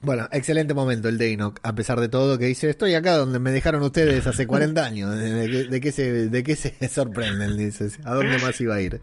Bueno, 0.00 0.28
excelente 0.30 0.74
momento 0.74 1.08
el 1.08 1.18
de 1.18 1.52
a 1.62 1.74
pesar 1.74 1.98
de 2.00 2.08
todo, 2.08 2.38
que 2.38 2.46
dice, 2.46 2.70
estoy 2.70 2.94
acá 2.94 3.16
donde 3.16 3.38
me 3.40 3.50
dejaron 3.50 3.82
ustedes 3.82 4.26
hace 4.26 4.46
40 4.46 4.84
años. 4.84 5.16
¿De, 5.16 5.32
de 5.32 5.50
qué- 5.50 5.64
de 5.64 5.80
qué 5.80 5.92
se, 5.92 6.12
¿De 6.28 6.42
qué 6.44 6.54
se 6.56 6.76
sorprenden? 6.88 7.56
Dice, 7.56 7.88
¿a 8.04 8.14
dónde 8.14 8.38
más 8.38 8.60
iba 8.60 8.76
a 8.76 8.80
ir? 8.80 9.00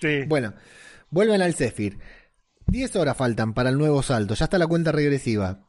Sí. 0.00 0.24
Bueno, 0.26 0.52
vuelven 1.10 1.40
al 1.40 1.54
Zephyr. 1.54 1.98
10 2.66 2.96
horas 2.96 3.16
faltan 3.16 3.54
para 3.54 3.70
el 3.70 3.78
nuevo 3.78 4.02
salto, 4.02 4.34
ya 4.34 4.44
está 4.44 4.58
la 4.58 4.66
cuenta 4.66 4.92
regresiva. 4.92 5.60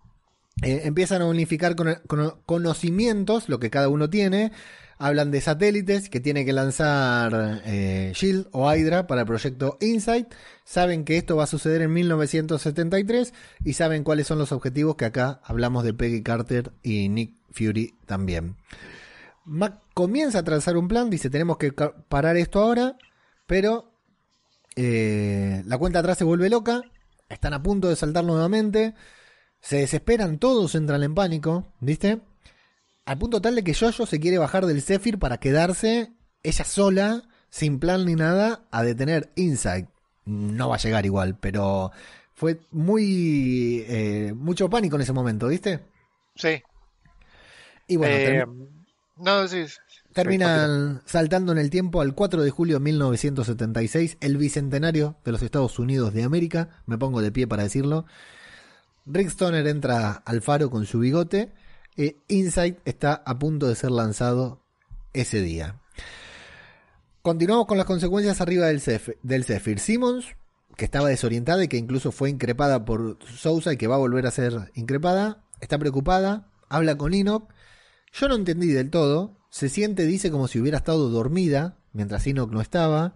Eh, 0.62 0.82
empiezan 0.86 1.22
a 1.22 1.26
unificar 1.26 1.76
con- 1.76 1.96
con- 2.08 2.42
conocimientos, 2.46 3.50
lo 3.50 3.60
que 3.60 3.70
cada 3.70 3.88
uno 3.90 4.10
tiene. 4.10 4.52
Hablan 4.98 5.32
de 5.32 5.41
satélites 5.41 6.10
que 6.10 6.20
tiene 6.20 6.46
que 6.46 6.54
lanzar 6.54 7.62
eh, 7.66 8.12
Shield 8.16 8.48
o 8.52 8.74
Hydra 8.74 9.08
para 9.08 9.22
el 9.22 9.28
proyecto 9.28 9.78
Insight. 9.82 10.34
Saben 10.64 11.04
que 11.04 11.18
esto 11.18 11.36
va 11.36 11.43
a 11.43 11.48
suceder 11.48 11.82
en 11.82 11.93
1973 11.93 13.34
y 13.64 13.74
saben 13.74 14.04
cuáles 14.04 14.28
son 14.28 14.38
los 14.38 14.52
objetivos 14.52 14.96
que 14.96 15.06
acá 15.06 15.41
hablamos 15.43 15.84
de 15.84 15.93
Peggy 15.93 16.24
Carter 16.24 16.72
y 16.82 17.10
Nick 17.10 17.34
Fury 17.52 17.96
también. 18.06 18.56
Mac 19.46 19.82
comienza 19.93 20.39
a 20.39 20.43
trazar 20.43 20.76
un 20.76 20.88
plan, 20.88 21.10
dice 21.10 21.30
tenemos 21.30 21.58
que 21.58 21.72
parar 21.72 22.36
esto 22.36 22.62
ahora, 22.62 22.98
pero 23.46 23.91
eh, 24.76 25.64
la 25.66 25.78
cuenta 25.78 26.00
atrás 26.00 26.18
se 26.18 26.24
vuelve 26.24 26.50
loca, 26.50 26.82
están 27.30 27.54
a 27.54 27.62
punto 27.62 27.88
de 27.89 27.96
saltar 27.96 28.24
nuevamente, 28.24 28.96
se 29.62 29.78
desesperan, 29.78 30.39
todos 30.39 30.76
entran 30.76 31.04
en 31.04 31.16
pánico, 31.16 31.74
¿viste? 31.80 32.22
Al 33.06 33.18
punto 33.18 33.41
tal 33.41 33.56
de 33.56 33.64
que 33.64 33.74
Jojo 33.74 34.06
se 34.06 34.20
quiere 34.20 34.38
bajar 34.38 34.66
del 34.66 34.82
Zephyr 34.82 35.20
para 35.20 35.38
quedarse 35.38 36.12
ella 36.43 36.66
sola, 36.66 37.24
sin 37.49 37.80
plan 37.80 38.06
ni 38.06 38.16
nada, 38.16 38.66
a 38.72 38.84
detener 38.84 39.32
Insight. 39.36 39.88
No 40.26 40.70
va 40.70 40.76
a 40.76 40.80
llegar 40.80 41.06
igual, 41.06 41.38
pero 41.39 41.91
fue 42.34 42.60
muy... 42.72 43.84
eh, 43.88 44.34
mucho 44.36 44.70
pánico 44.70 44.95
en 44.95 45.03
ese 45.03 45.14
momento, 45.14 45.47
¿viste? 45.47 45.82
Sí. 46.36 46.62
Y 47.88 47.97
bueno, 47.97 48.16
Eh, 48.16 48.45
no, 49.18 49.47
sí. 49.47 49.68
sí, 49.68 49.78
Terminan 50.14 51.01
saltando 51.06 51.51
en 51.51 51.58
el 51.60 51.70
tiempo 51.70 52.01
al 52.01 52.16
4 52.16 52.41
de 52.41 52.49
julio 52.49 52.78
de 52.78 52.84
1976, 52.86 54.18
el 54.22 54.38
bicentenario 54.38 55.18
de 55.24 55.32
los 55.32 55.41
Estados 55.41 55.78
Unidos 55.78 56.14
de 56.14 56.24
América. 56.24 56.70
Me 56.86 56.97
pongo 56.97 57.22
de 57.22 57.32
pie 57.32 57.47
para 57.47 57.64
decirlo. 57.64 58.06
Rick 59.06 59.28
Stoner 59.28 59.68
entra 59.68 60.12
al 60.12 60.41
faro 60.41 60.70
con 60.72 60.86
su 60.86 60.99
bigote. 60.99 61.53
E 61.98 62.18
Insight 62.28 62.80
está 62.86 63.14
a 63.26 63.39
punto 63.39 63.68
de 63.68 63.76
ser 63.76 63.91
lanzado 63.91 64.62
ese 65.14 65.41
día. 65.41 65.80
Continuamos 67.22 67.68
con 67.68 67.78
las 67.78 67.88
consecuencias 67.88 68.41
arriba 68.41 68.68
del, 68.68 68.82
Zeph- 68.82 69.18
del 69.24 69.46
Zephyr. 69.46 69.80
Simmons, 69.80 70.26
que 70.76 70.86
estaba 70.86 71.10
desorientada 71.10 71.64
y 71.64 71.68
que 71.68 71.78
incluso 71.78 72.12
fue 72.12 72.30
increpada 72.30 72.86
por 72.86 73.18
Sousa 73.26 73.74
y 73.74 73.78
que 73.78 73.88
va 73.88 73.96
a 73.96 74.00
volver 74.00 74.28
a 74.28 74.32
ser 74.32 74.72
increpada, 74.76 75.43
está 75.62 75.80
preocupada, 75.80 76.52
habla 76.70 76.98
con 76.98 77.14
Enoch. 77.14 77.50
Yo 78.14 78.28
no 78.28 78.36
entendí 78.36 78.68
del 78.68 78.89
todo. 78.89 79.38
Se 79.50 79.70
siente, 79.70 80.06
dice, 80.06 80.32
como 80.32 80.48
si 80.48 80.60
hubiera 80.60 80.78
estado 80.78 81.10
dormida 81.10 81.78
mientras 81.93 82.28
Enoch 82.28 82.52
no 82.52 82.60
estaba. 82.60 83.16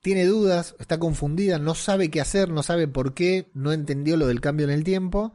Tiene 0.00 0.26
dudas, 0.26 0.76
está 0.78 0.98
confundida, 0.98 1.58
no 1.58 1.74
sabe 1.74 2.10
qué 2.10 2.20
hacer, 2.20 2.50
no 2.50 2.62
sabe 2.62 2.86
por 2.86 3.14
qué, 3.14 3.50
no 3.54 3.72
entendió 3.72 4.16
lo 4.16 4.28
del 4.28 4.40
cambio 4.40 4.66
en 4.66 4.72
el 4.72 4.84
tiempo 4.84 5.34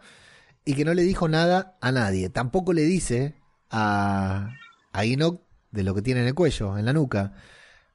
y 0.69 0.75
que 0.75 0.85
no 0.85 0.93
le 0.93 1.01
dijo 1.01 1.27
nada 1.27 1.77
a 1.81 1.91
nadie. 1.91 2.29
Tampoco 2.29 2.73
le 2.73 2.83
dice 2.83 3.35
a, 3.71 4.49
a 4.93 5.03
Enoch 5.05 5.41
de 5.71 5.83
lo 5.83 5.95
que 5.95 6.01
tiene 6.03 6.21
en 6.21 6.27
el 6.27 6.35
cuello, 6.35 6.77
en 6.77 6.85
la 6.85 6.93
nuca. 6.93 7.33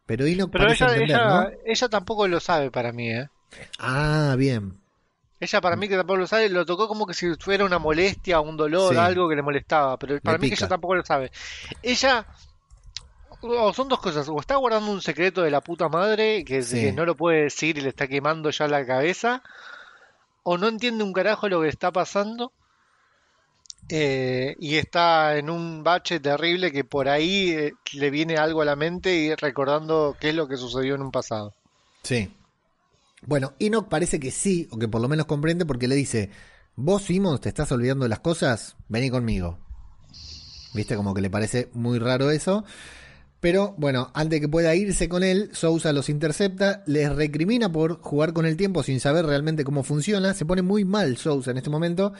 Pero 0.06 0.26
Enoch 0.26 0.50
Pero 0.50 0.64
parece 0.64 0.84
ella, 0.84 0.92
entender, 0.94 1.16
ella, 1.16 1.28
¿no? 1.28 1.50
ella 1.64 1.88
tampoco 1.88 2.26
lo 2.28 2.40
sabe 2.40 2.70
para 2.70 2.92
mí, 2.92 3.10
¿eh? 3.10 3.28
Ah, 3.78 4.34
bien. 4.36 4.80
Ella 5.38 5.60
para 5.60 5.76
mí 5.76 5.88
que 5.88 5.96
tampoco 5.96 6.16
lo 6.18 6.26
sabe, 6.26 6.48
lo 6.48 6.66
tocó 6.66 6.88
como 6.88 7.06
que 7.06 7.14
si 7.14 7.32
fuera 7.36 7.64
una 7.64 7.78
molestia, 7.78 8.40
un 8.40 8.56
dolor, 8.56 8.92
Sí. 8.94 8.98
algo 8.98 9.28
que 9.28 9.36
le 9.36 9.42
molestaba, 9.42 9.96
pero 9.98 10.18
para 10.20 10.38
mí 10.38 10.48
que 10.48 10.54
ella 10.54 10.68
tampoco 10.68 10.94
lo 10.96 11.04
sabe. 11.04 11.30
Ella, 11.82 12.26
o 13.42 13.72
son 13.72 13.88
dos 13.88 14.00
cosas, 14.00 14.28
o 14.28 14.40
está 14.40 14.56
guardando 14.56 14.90
un 14.90 15.00
secreto 15.02 15.42
de 15.42 15.50
la 15.50 15.60
puta 15.60 15.88
madre 15.88 16.44
que, 16.44 16.62
Sí. 16.62 16.80
que 16.80 16.92
no 16.92 17.04
lo 17.04 17.14
puede 17.16 17.42
decir 17.44 17.78
y 17.78 17.82
le 17.82 17.90
está 17.90 18.06
quemando 18.08 18.50
ya 18.50 18.66
la 18.68 18.84
cabeza, 18.86 19.42
o 20.42 20.56
no 20.58 20.68
entiende 20.68 21.04
un 21.04 21.12
carajo 21.12 21.48
lo 21.48 21.60
que 21.62 21.68
está 21.68 21.92
pasando. 21.92 22.52
Eh, 23.88 24.56
y 24.58 24.76
está 24.76 25.36
en 25.36 25.50
un 25.50 25.84
bache 25.84 26.20
terrible 26.20 26.72
que 26.72 26.84
por 26.84 27.08
ahí 27.08 27.50
eh, 27.50 27.72
le 27.92 28.10
viene 28.10 28.36
algo 28.36 28.62
a 28.62 28.64
la 28.64 28.76
mente 28.76 29.14
y 29.14 29.34
recordando 29.34 30.16
qué 30.18 30.30
es 30.30 30.34
lo 30.34 30.48
que 30.48 30.56
sucedió 30.56 30.94
en 30.94 31.02
un 31.02 31.10
pasado. 31.10 31.54
Sí. 32.02 32.30
Bueno, 33.26 33.54
Enoch 33.58 33.88
parece 33.88 34.20
que 34.20 34.30
sí, 34.30 34.68
o 34.70 34.78
que 34.78 34.88
por 34.88 35.00
lo 35.00 35.08
menos 35.08 35.26
comprende 35.26 35.64
porque 35.66 35.88
le 35.88 35.94
dice, 35.94 36.30
vos 36.76 37.02
Simons 37.02 37.40
te 37.40 37.48
estás 37.48 37.72
olvidando 37.72 38.04
de 38.04 38.10
las 38.10 38.20
cosas, 38.20 38.76
vení 38.88 39.10
conmigo. 39.10 39.58
Viste 40.74 40.96
como 40.96 41.14
que 41.14 41.22
le 41.22 41.30
parece 41.30 41.70
muy 41.72 41.98
raro 41.98 42.30
eso. 42.30 42.64
Pero 43.40 43.74
bueno, 43.76 44.10
antes 44.14 44.40
que 44.40 44.48
pueda 44.48 44.74
irse 44.74 45.06
con 45.06 45.22
él, 45.22 45.50
Sousa 45.52 45.92
los 45.92 46.08
intercepta, 46.08 46.82
les 46.86 47.14
recrimina 47.14 47.70
por 47.70 48.00
jugar 48.00 48.32
con 48.32 48.46
el 48.46 48.56
tiempo 48.56 48.82
sin 48.82 49.00
saber 49.00 49.26
realmente 49.26 49.64
cómo 49.64 49.82
funciona. 49.82 50.32
Se 50.32 50.46
pone 50.46 50.62
muy 50.62 50.86
mal 50.86 51.18
Sousa 51.18 51.50
en 51.50 51.58
este 51.58 51.68
momento. 51.68 52.14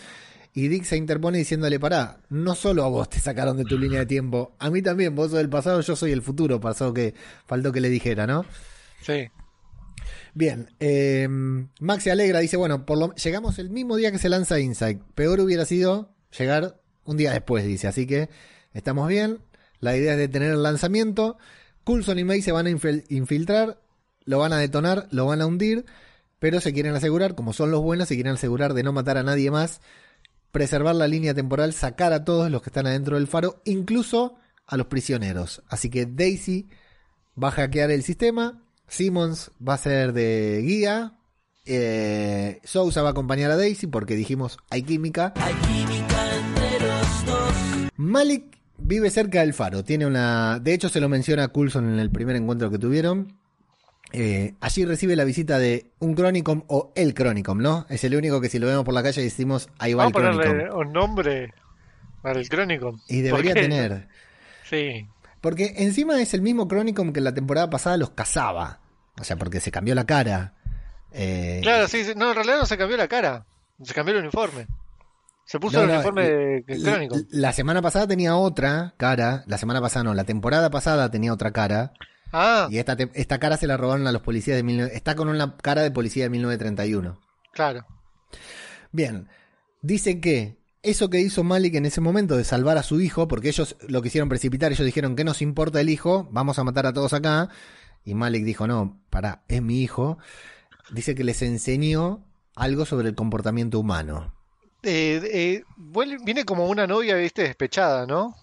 Y 0.54 0.68
Dick 0.68 0.84
se 0.84 0.96
interpone 0.96 1.38
diciéndole, 1.38 1.80
pará, 1.80 2.20
no 2.30 2.54
solo 2.54 2.84
a 2.84 2.88
vos 2.88 3.10
te 3.10 3.18
sacaron 3.18 3.56
de 3.56 3.64
tu 3.64 3.76
línea 3.76 3.98
de 4.00 4.06
tiempo, 4.06 4.54
a 4.60 4.70
mí 4.70 4.80
también, 4.82 5.14
vos 5.14 5.32
sos 5.32 5.40
el 5.40 5.48
pasado, 5.48 5.80
yo 5.80 5.96
soy 5.96 6.12
el 6.12 6.22
futuro, 6.22 6.60
pasó 6.60 6.94
que 6.94 7.14
faltó 7.46 7.72
que 7.72 7.80
le 7.80 7.88
dijera, 7.90 8.26
¿no? 8.26 8.46
Sí. 9.02 9.28
Bien, 10.32 10.70
eh, 10.80 11.26
Max 11.80 12.04
se 12.04 12.10
alegra, 12.12 12.38
dice, 12.38 12.56
bueno, 12.56 12.86
por 12.86 12.98
lo, 12.98 13.14
llegamos 13.16 13.58
el 13.58 13.70
mismo 13.70 13.96
día 13.96 14.12
que 14.12 14.18
se 14.18 14.28
lanza 14.28 14.60
Insight. 14.60 15.00
Peor 15.14 15.40
hubiera 15.40 15.64
sido 15.64 16.14
llegar 16.36 16.80
un 17.04 17.16
día 17.16 17.32
después, 17.32 17.64
dice. 17.64 17.86
Así 17.86 18.06
que 18.06 18.28
estamos 18.72 19.08
bien. 19.08 19.38
La 19.80 19.96
idea 19.96 20.12
es 20.12 20.18
detener 20.18 20.52
el 20.52 20.62
lanzamiento. 20.62 21.36
Coulson 21.84 22.18
y 22.18 22.24
May 22.24 22.42
se 22.42 22.52
van 22.52 22.66
a 22.66 22.70
infil- 22.70 23.04
infiltrar, 23.08 23.80
lo 24.24 24.38
van 24.38 24.52
a 24.52 24.58
detonar, 24.58 25.06
lo 25.10 25.26
van 25.26 25.40
a 25.42 25.46
hundir, 25.46 25.84
pero 26.38 26.60
se 26.60 26.72
quieren 26.72 26.94
asegurar, 26.94 27.34
como 27.34 27.52
son 27.52 27.70
los 27.70 27.82
buenos, 27.82 28.08
se 28.08 28.14
quieren 28.14 28.34
asegurar 28.34 28.72
de 28.74 28.82
no 28.82 28.92
matar 28.92 29.18
a 29.18 29.22
nadie 29.22 29.50
más, 29.50 29.80
preservar 30.54 30.94
la 30.94 31.08
línea 31.08 31.34
temporal, 31.34 31.74
sacar 31.74 32.12
a 32.12 32.24
todos 32.24 32.48
los 32.48 32.62
que 32.62 32.70
están 32.70 32.86
adentro 32.86 33.16
del 33.16 33.26
faro, 33.26 33.60
incluso 33.64 34.36
a 34.66 34.76
los 34.76 34.86
prisioneros. 34.86 35.62
Así 35.68 35.90
que 35.90 36.06
Daisy 36.06 36.68
va 37.36 37.48
a 37.48 37.50
hackear 37.50 37.90
el 37.90 38.04
sistema, 38.04 38.62
Simmons 38.86 39.50
va 39.60 39.74
a 39.74 39.78
ser 39.78 40.12
de 40.12 40.62
guía 40.62 41.18
Eh, 41.66 42.60
Sousa 42.62 43.00
va 43.02 43.08
a 43.08 43.12
acompañar 43.12 43.50
a 43.50 43.56
Daisy 43.56 43.86
porque 43.86 44.14
dijimos 44.14 44.58
hay 44.70 44.82
química. 44.82 45.32
Malik 47.96 48.58
vive 48.78 49.10
cerca 49.10 49.40
del 49.40 49.54
faro. 49.54 49.82
Tiene 49.82 50.06
una. 50.06 50.58
De 50.60 50.74
hecho, 50.74 50.88
se 50.88 51.00
lo 51.00 51.08
menciona 51.08 51.44
a 51.44 51.48
Coulson 51.48 51.88
en 51.92 51.98
el 51.98 52.10
primer 52.10 52.36
encuentro 52.36 52.70
que 52.70 52.78
tuvieron. 52.78 53.38
Eh, 54.16 54.54
allí 54.60 54.84
recibe 54.84 55.16
la 55.16 55.24
visita 55.24 55.58
de 55.58 55.90
un 55.98 56.14
Chronicom 56.14 56.62
o 56.68 56.92
el 56.94 57.14
Chronicom, 57.14 57.58
¿no? 57.58 57.84
Es 57.88 58.04
el 58.04 58.14
único 58.14 58.40
que 58.40 58.48
si 58.48 58.60
lo 58.60 58.68
vemos 58.68 58.84
por 58.84 58.94
la 58.94 59.02
calle 59.02 59.20
decimos 59.22 59.68
ahí 59.78 59.92
va 59.92 60.04
Vamos 60.04 60.22
a 60.22 60.28
el 60.30 60.38
Chronicom. 60.40 60.78
un 60.78 60.92
nombre 60.92 61.52
para 62.22 62.38
el 62.38 62.48
Crónico. 62.48 63.00
Y 63.08 63.20
debería 63.22 63.54
tener. 63.54 64.08
Sí. 64.70 65.06
Porque 65.42 65.74
encima 65.76 66.20
es 66.22 66.32
el 66.32 66.40
mismo 66.40 66.66
Chronicom 66.66 67.12
que 67.12 67.20
la 67.20 67.34
temporada 67.34 67.68
pasada 67.68 67.96
los 67.98 68.10
cazaba. 68.10 68.80
O 69.20 69.24
sea, 69.24 69.36
porque 69.36 69.60
se 69.60 69.70
cambió 69.70 69.94
la 69.94 70.06
cara. 70.06 70.54
Eh, 71.12 71.60
Claro, 71.62 71.86
sí, 71.86 72.02
sí. 72.04 72.12
No, 72.16 72.30
en 72.30 72.34
realidad 72.36 72.58
no 72.60 72.66
se 72.66 72.78
cambió 72.78 72.96
la 72.96 73.08
cara. 73.08 73.44
Se 73.82 73.92
cambió 73.92 74.14
el 74.14 74.20
uniforme. 74.22 74.66
Se 75.44 75.60
puso 75.60 75.76
No, 75.76 75.82
el 75.82 75.88
no, 75.88 75.94
uniforme 75.96 76.22
de 76.30 76.64
la- 76.78 76.92
Crónico. 76.92 77.16
La 77.30 77.52
semana 77.52 77.82
pasada 77.82 78.06
tenía 78.06 78.36
otra 78.36 78.94
cara. 78.96 79.44
La 79.46 79.58
semana 79.58 79.82
pasada 79.82 80.04
no, 80.04 80.14
la 80.14 80.24
temporada 80.24 80.70
pasada 80.70 81.10
tenía 81.10 81.32
otra 81.32 81.52
cara. 81.52 81.92
Ah, 82.36 82.66
Y 82.68 82.78
esta, 82.78 82.96
te- 82.96 83.10
esta 83.14 83.38
cara 83.38 83.56
se 83.56 83.66
la 83.68 83.76
robaron 83.76 84.06
a 84.08 84.12
los 84.12 84.22
policías 84.22 84.56
de 84.56 84.62
19... 84.64 84.94
Está 84.96 85.14
con 85.14 85.28
una 85.28 85.56
cara 85.56 85.82
de 85.82 85.90
policía 85.92 86.24
de 86.24 86.30
1931. 86.30 87.18
claro. 87.52 87.86
Bien, 88.90 89.28
dice 89.82 90.20
que 90.20 90.56
eso 90.82 91.10
que 91.10 91.20
hizo 91.20 91.42
Malik 91.44 91.74
en 91.76 91.86
ese 91.86 92.00
momento 92.00 92.36
de 92.36 92.44
salvar 92.44 92.76
a 92.78 92.82
su 92.82 93.00
hijo, 93.00 93.26
porque 93.28 93.48
ellos 93.48 93.76
lo 93.88 94.02
quisieron 94.02 94.28
precipitar, 94.28 94.70
ellos 94.72 94.84
dijeron 94.84 95.16
que 95.16 95.24
nos 95.24 95.42
importa 95.42 95.80
el 95.80 95.88
hijo, 95.90 96.28
vamos 96.30 96.58
a 96.58 96.64
matar 96.64 96.86
a 96.86 96.92
todos 96.92 97.12
acá. 97.12 97.48
Y 98.04 98.14
Malik 98.14 98.44
dijo, 98.44 98.66
no, 98.66 99.00
para, 99.10 99.42
es 99.48 99.62
mi 99.62 99.80
hijo. 99.82 100.18
Dice 100.90 101.14
que 101.14 101.24
les 101.24 101.40
enseñó 101.42 102.24
algo 102.54 102.84
sobre 102.84 103.08
el 103.08 103.14
comportamiento 103.14 103.78
humano. 103.80 104.34
Eh, 104.82 105.20
eh, 105.32 105.64
viene 106.24 106.44
como 106.44 106.66
una 106.68 106.86
novia, 106.86 107.16
viste, 107.16 107.42
despechada, 107.42 108.06
¿no? 108.06 108.36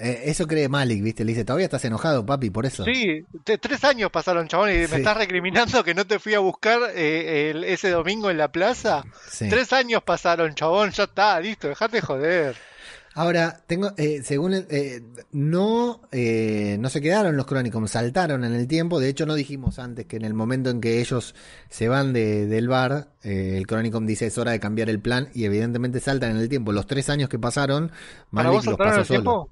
Eh, 0.00 0.22
eso 0.30 0.46
cree 0.46 0.68
Malik, 0.68 1.02
¿viste? 1.02 1.24
Le 1.24 1.32
dice, 1.32 1.44
todavía 1.44 1.64
estás 1.66 1.84
enojado, 1.84 2.24
papi, 2.24 2.50
por 2.50 2.64
eso. 2.66 2.84
Sí, 2.84 3.24
te- 3.42 3.58
tres 3.58 3.82
años 3.82 4.10
pasaron, 4.12 4.46
chabón, 4.46 4.70
y 4.70 4.86
Sí. 4.86 4.92
me 4.92 4.98
estás 4.98 5.16
recriminando 5.16 5.82
que 5.82 5.92
no 5.94 6.06
te 6.06 6.20
fui 6.20 6.34
a 6.34 6.38
buscar 6.38 6.78
eh, 6.94 7.50
el- 7.50 7.64
ese 7.64 7.90
domingo 7.90 8.30
en 8.30 8.38
la 8.38 8.52
plaza. 8.52 9.02
Sí. 9.28 9.48
Tres 9.48 9.72
años 9.72 10.02
pasaron, 10.04 10.54
chabón, 10.54 10.90
ya 10.92 11.04
está, 11.04 11.40
listo, 11.40 11.66
dejate 11.68 12.00
joder. 12.00 12.54
Ahora, 13.14 13.60
tengo, 13.66 13.90
eh, 13.96 14.20
según 14.22 14.54
el- 14.54 14.66
eh, 14.70 15.02
no, 15.32 16.02
eh, 16.12 16.76
no 16.78 16.88
se 16.88 17.00
quedaron 17.00 17.36
los 17.36 17.46
Chronicom, 17.46 17.88
saltaron 17.88 18.44
en 18.44 18.54
el 18.54 18.68
tiempo. 18.68 19.00
De 19.00 19.08
hecho, 19.08 19.26
no 19.26 19.34
dijimos 19.34 19.80
antes 19.80 20.06
que 20.06 20.16
en 20.18 20.24
el 20.24 20.34
momento 20.34 20.70
en 20.70 20.80
que 20.80 21.00
ellos 21.00 21.34
se 21.68 21.88
van 21.88 22.12
de- 22.12 22.46
del 22.46 22.68
bar, 22.68 23.08
eh, 23.24 23.54
el 23.56 23.66
Chronicom 23.66 24.06
dice 24.06 24.26
es 24.26 24.38
hora 24.38 24.52
de 24.52 24.60
cambiar 24.60 24.88
el 24.90 25.00
plan 25.00 25.30
y 25.34 25.44
evidentemente 25.46 25.98
saltan 25.98 26.30
en 26.30 26.36
el 26.36 26.48
tiempo. 26.48 26.70
Los 26.70 26.86
tres 26.86 27.08
años 27.08 27.28
que 27.28 27.40
pasaron, 27.40 27.88
¿Para 27.88 28.50
Malik 28.50 28.52
vos 28.52 28.66
los 28.66 28.78
el 28.78 28.92
solo. 28.92 29.04
tiempo? 29.04 29.50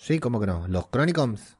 Sí, 0.00 0.18
¿cómo 0.18 0.40
que 0.40 0.46
no? 0.46 0.66
¿Los 0.66 0.90
Chronicoms? 0.90 1.56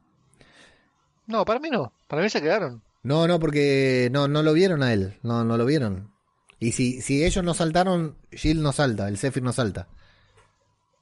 No, 1.26 1.44
para 1.44 1.60
mí 1.60 1.68
no, 1.68 1.92
para 2.08 2.22
mí 2.22 2.30
se 2.30 2.40
quedaron. 2.40 2.82
No, 3.02 3.28
no, 3.28 3.38
porque 3.38 4.08
no, 4.10 4.28
no 4.28 4.42
lo 4.42 4.54
vieron 4.54 4.82
a 4.82 4.94
él, 4.94 5.18
no, 5.22 5.44
no 5.44 5.58
lo 5.58 5.66
vieron. 5.66 6.10
Y 6.58 6.72
si, 6.72 7.02
si 7.02 7.22
ellos 7.24 7.44
no 7.44 7.52
saltaron, 7.52 8.16
Jill 8.32 8.62
no 8.62 8.72
salta, 8.72 9.08
el 9.08 9.18
Zephyr 9.18 9.42
no 9.42 9.52
salta. 9.52 9.88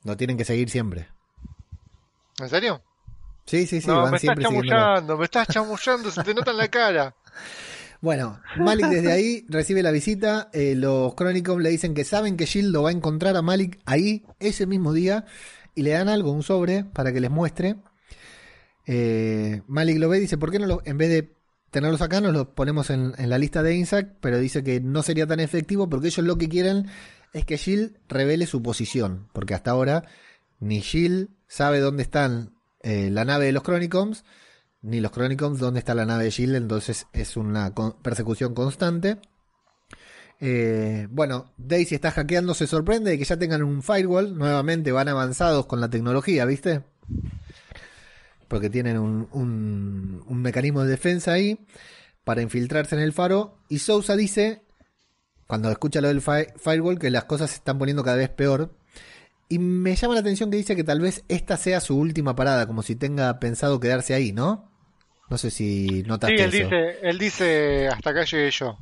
Lo 0.04 0.16
tienen 0.16 0.36
que 0.36 0.44
seguir 0.44 0.68
siempre. 0.68 1.08
¿En 2.40 2.48
serio? 2.48 2.82
Sí, 3.46 3.66
sí, 3.66 3.80
sí, 3.80 3.86
no, 3.88 4.02
van 4.02 4.10
me 4.10 4.16
estás 4.16 4.20
siempre 4.20 4.44
chamullando, 4.44 5.16
me 5.16 5.24
estás 5.24 5.48
chamullando, 5.48 6.10
se 6.10 6.22
te 6.24 6.34
nota 6.34 6.50
en 6.50 6.56
la 6.56 6.68
cara. 6.68 7.14
Bueno, 8.00 8.40
Malik 8.58 8.86
desde 8.86 9.10
ahí 9.10 9.44
recibe 9.48 9.82
la 9.82 9.90
visita. 9.90 10.50
eh, 10.52 10.76
los 10.76 11.16
Chronicom 11.16 11.58
le 11.58 11.70
dicen 11.70 11.94
que 11.94 12.04
saben 12.04 12.36
que 12.36 12.44
Shield 12.44 12.72
lo 12.72 12.84
va 12.84 12.90
a 12.90 12.92
encontrar 12.92 13.36
a 13.36 13.42
Malik 13.42 13.80
ahí 13.86 14.24
ese 14.38 14.66
mismo 14.66 14.92
día 14.92 15.24
y 15.78 15.82
le 15.82 15.90
dan 15.90 16.08
algo, 16.08 16.32
un 16.32 16.42
sobre, 16.42 16.84
para 16.84 17.12
que 17.12 17.20
les 17.20 17.30
muestre. 17.30 17.76
Eh, 18.86 19.62
Malik 19.66 19.98
lo 19.98 20.10
dice: 20.10 20.38
¿Por 20.38 20.50
qué 20.50 20.58
no 20.58 20.66
lo, 20.66 20.82
en 20.84 20.98
vez 20.98 21.08
de 21.08 21.32
tenerlos 21.70 22.02
acá, 22.02 22.20
nos 22.20 22.32
los 22.32 22.48
ponemos 22.48 22.90
en, 22.90 23.14
la 23.16 23.38
lista 23.38 23.62
de 23.62 23.74
INSAC? 23.74 24.16
Pero 24.20 24.38
dice 24.38 24.64
que 24.64 24.80
no 24.80 25.02
sería 25.02 25.26
tan 25.26 25.40
efectivo 25.40 25.88
porque 25.88 26.08
ellos 26.08 26.26
lo 26.26 26.36
que 26.36 26.48
quieren 26.48 26.86
es 27.32 27.44
que 27.44 27.56
Shield 27.56 27.96
revele 28.08 28.46
su 28.46 28.62
posición. 28.62 29.28
Porque 29.32 29.54
hasta 29.54 29.70
ahora 29.70 30.04
ni 30.60 30.80
Shield 30.80 31.28
sabe 31.46 31.80
dónde 31.80 32.02
están 32.02 32.54
eh, 32.82 33.10
la 33.10 33.24
nave 33.24 33.46
de 33.46 33.52
los 33.52 33.62
Chronicoms 33.62 34.24
ni 34.82 35.00
los 35.00 35.12
Chronicons 35.12 35.58
dónde 35.58 35.80
está 35.80 35.94
la 35.94 36.06
nave 36.06 36.24
de 36.24 36.30
Shield, 36.30 36.56
entonces 36.56 37.06
es 37.12 37.36
una 37.36 37.74
persecución 38.02 38.54
constante. 38.54 39.18
Eh, 40.40 41.08
bueno, 41.10 41.52
Daisy 41.56 41.94
está 41.96 42.10
hackeando, 42.12 42.54
se 42.54 42.66
sorprende 42.66 43.10
de 43.10 43.18
que 43.18 43.24
ya 43.24 43.36
tengan 43.36 43.62
un 43.62 43.82
firewall, 43.82 44.36
nuevamente 44.36 44.92
van 44.92 45.08
avanzados 45.08 45.66
con 45.66 45.80
la 45.80 45.90
tecnología, 45.90 46.44
¿viste? 46.44 46.82
Porque 48.48 48.70
tienen 48.70 48.98
un, 48.98 49.28
un- 49.32 50.22
un 50.26 50.42
mecanismo 50.42 50.82
de 50.82 50.90
defensa 50.90 51.32
ahí 51.32 51.66
para 52.24 52.42
infiltrarse 52.42 52.94
en 52.96 53.02
el 53.02 53.12
faro. 53.12 53.58
Y 53.68 53.78
Sousa 53.80 54.16
dice, 54.16 54.62
cuando 55.46 55.70
escucha 55.70 56.00
lo 56.00 56.08
del 56.08 56.22
fi- 56.22 56.48
firewall, 56.58 56.98
que 56.98 57.10
las 57.10 57.24
cosas 57.24 57.50
se 57.50 57.56
están 57.56 57.78
poniendo 57.78 58.04
cada 58.04 58.16
vez 58.18 58.30
peor. 58.30 58.72
Y 59.48 59.58
me 59.58 59.96
llama 59.96 60.14
la 60.14 60.20
atención 60.20 60.50
que 60.50 60.58
dice 60.58 60.76
que 60.76 60.84
tal 60.84 61.00
vez 61.00 61.24
esta 61.28 61.56
sea 61.56 61.80
su 61.80 61.98
última 61.98 62.36
parada, 62.36 62.66
como 62.66 62.82
si 62.82 62.96
tenga 62.96 63.40
pensado 63.40 63.80
quedarse 63.80 64.14
ahí, 64.14 64.32
¿no? 64.32 64.70
No 65.30 65.38
sé 65.38 65.50
si 65.50 66.02
Sí, 66.02 66.06
notaste 66.06 66.44
él 66.44 66.50
eso. 66.50 66.64
dice, 66.70 66.98
él 67.02 67.18
dice, 67.18 67.88
hasta 67.88 68.10
acá 68.10 68.24
llegué 68.24 68.50
yo. 68.50 68.78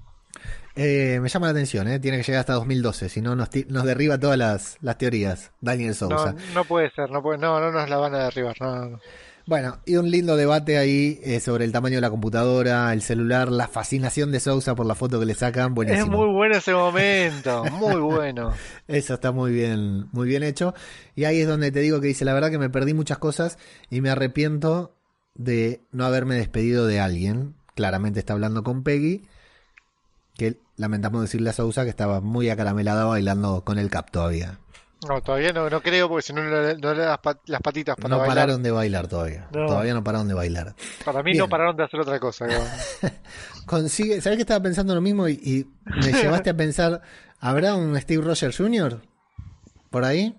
Eh, 0.77 1.18
me 1.22 1.29
llama 1.31 1.47
la 1.47 1.53
atención, 1.53 1.89
¿eh? 1.89 1.99
Tiene 1.99 2.18
que 2.18 2.22
llegar 2.24 2.41
hasta 2.41 2.53
2012, 2.53 3.09
si 3.09 3.20
no 3.22 3.35
nos, 3.35 3.49
nos 3.68 3.85
derriba 3.85 4.18
todas 4.18 4.37
las, 4.37 4.77
las 4.83 4.99
teorías. 4.99 5.51
Daniel 5.61 5.89
No, 5.91 5.95
Sousa. 5.95 6.35
no 6.55 6.64
puede 6.64 6.91
ser, 6.91 7.11
no 7.11 7.22
puede, 7.22 7.39
no, 7.39 7.59
no 7.61 7.72
nos 7.72 7.89
la 7.89 7.97
van 7.97 8.14
a 8.14 8.24
derribar, 8.24 8.55
no, 8.61 8.85
no. 8.91 9.01
Bueno, 9.47 9.79
y 9.87 9.95
un 9.95 10.11
lindo 10.11 10.37
debate 10.37 10.77
ahí 10.77 11.20
eh, 11.22 11.39
sobre 11.39 11.64
el 11.64 11.70
tamaño 11.72 11.95
de 11.95 12.01
la 12.01 12.11
computadora, 12.11 12.93
el 12.93 13.01
celular, 13.01 13.49
la 13.51 13.68
fascinación 13.68 14.33
de 14.33 14.41
Sousa 14.41 14.74
por 14.74 14.87
la 14.87 14.97
foto 14.97 15.20
que 15.20 15.24
le 15.27 15.35
sacan. 15.35 15.72
Buenísimo. 15.72 16.05
Es 16.05 16.11
muy 16.11 16.27
bueno 16.35 16.57
ese 16.57 16.74
momento, 16.74 17.64
muy 17.64 18.01
bueno. 18.01 18.53
Eso 18.89 19.14
está 19.14 19.31
muy 19.31 19.53
bien, 19.53 20.09
muy 20.11 20.27
bien 20.29 20.43
hecho. 20.43 20.74
Y 21.14 21.24
ahí 21.27 21.41
es 21.41 21.47
donde 21.47 21.70
te 21.70 21.79
digo 21.79 22.01
que 22.01 22.09
dice, 22.09 22.24
la 22.24 22.35
verdad 22.35 22.51
que 22.51 22.59
me 22.59 22.70
perdí 22.70 22.93
muchas 22.93 23.18
cosas 23.18 23.57
y 23.89 24.01
me 24.01 24.11
arrepiento 24.11 24.97
de 25.37 25.81
no 25.93 26.05
haberme 26.07 26.35
despedido 26.35 26.87
de 26.89 26.99
alguien. 26.99 27.55
Claramente 27.77 28.18
está 28.18 28.33
hablando 28.33 28.64
con 28.64 28.83
Peggy, 28.83 29.27
que 30.37 30.59
lamentamos 30.76 31.22
decirle 31.22 31.51
a 31.51 31.53
Sousa 31.53 31.84
que 31.84 31.91
estaba 31.91 32.20
muy 32.20 32.51
acaramelada 32.51 33.05
bailando 33.05 33.62
con 33.64 33.78
el 33.78 33.91
cap 33.91 34.11
todavía. 34.11 34.59
No, 35.09 35.20
todavía 35.20 35.53
no, 35.53 35.68
no 35.68 35.80
creo 35.82 36.09
porque 36.09 36.22
si 36.22 36.32
no, 36.32 36.43
no 36.43 36.95
le 36.95 37.18
pa- 37.22 37.39
las 37.47 37.61
patitas 37.61 37.97
para 37.97 38.09
No 38.09 38.18
bailar. 38.18 38.34
pararon 38.37 38.62
de 38.62 38.70
bailar 38.70 39.07
todavía. 39.09 39.47
No. 39.53 39.66
Todavía 39.66 39.95
no 39.95 40.03
pararon 40.03 40.26
de 40.26 40.34
bailar. 40.34 40.74
Para 41.05 41.22
mí 41.22 41.32
Bien. 41.32 41.43
no 41.45 41.49
pararon 41.49 41.76
de 41.76 41.84
hacer 41.84 42.01
otra 42.01 42.18
cosa. 42.18 42.47
Consigue, 43.66 44.20
¿sabes 44.20 44.37
que 44.39 44.43
estaba 44.43 44.62
pensando 44.62 44.95
lo 44.95 45.01
mismo 45.01 45.28
y, 45.28 45.32
y 45.34 45.66
me 45.84 46.12
llevaste 46.12 46.51
a 46.51 46.57
pensar, 46.57 47.03
¿habrá 47.41 47.74
un 47.74 47.99
Steve 48.01 48.24
Rogers 48.24 48.57
Jr. 48.57 49.01
por 49.91 50.05
ahí? 50.05 50.34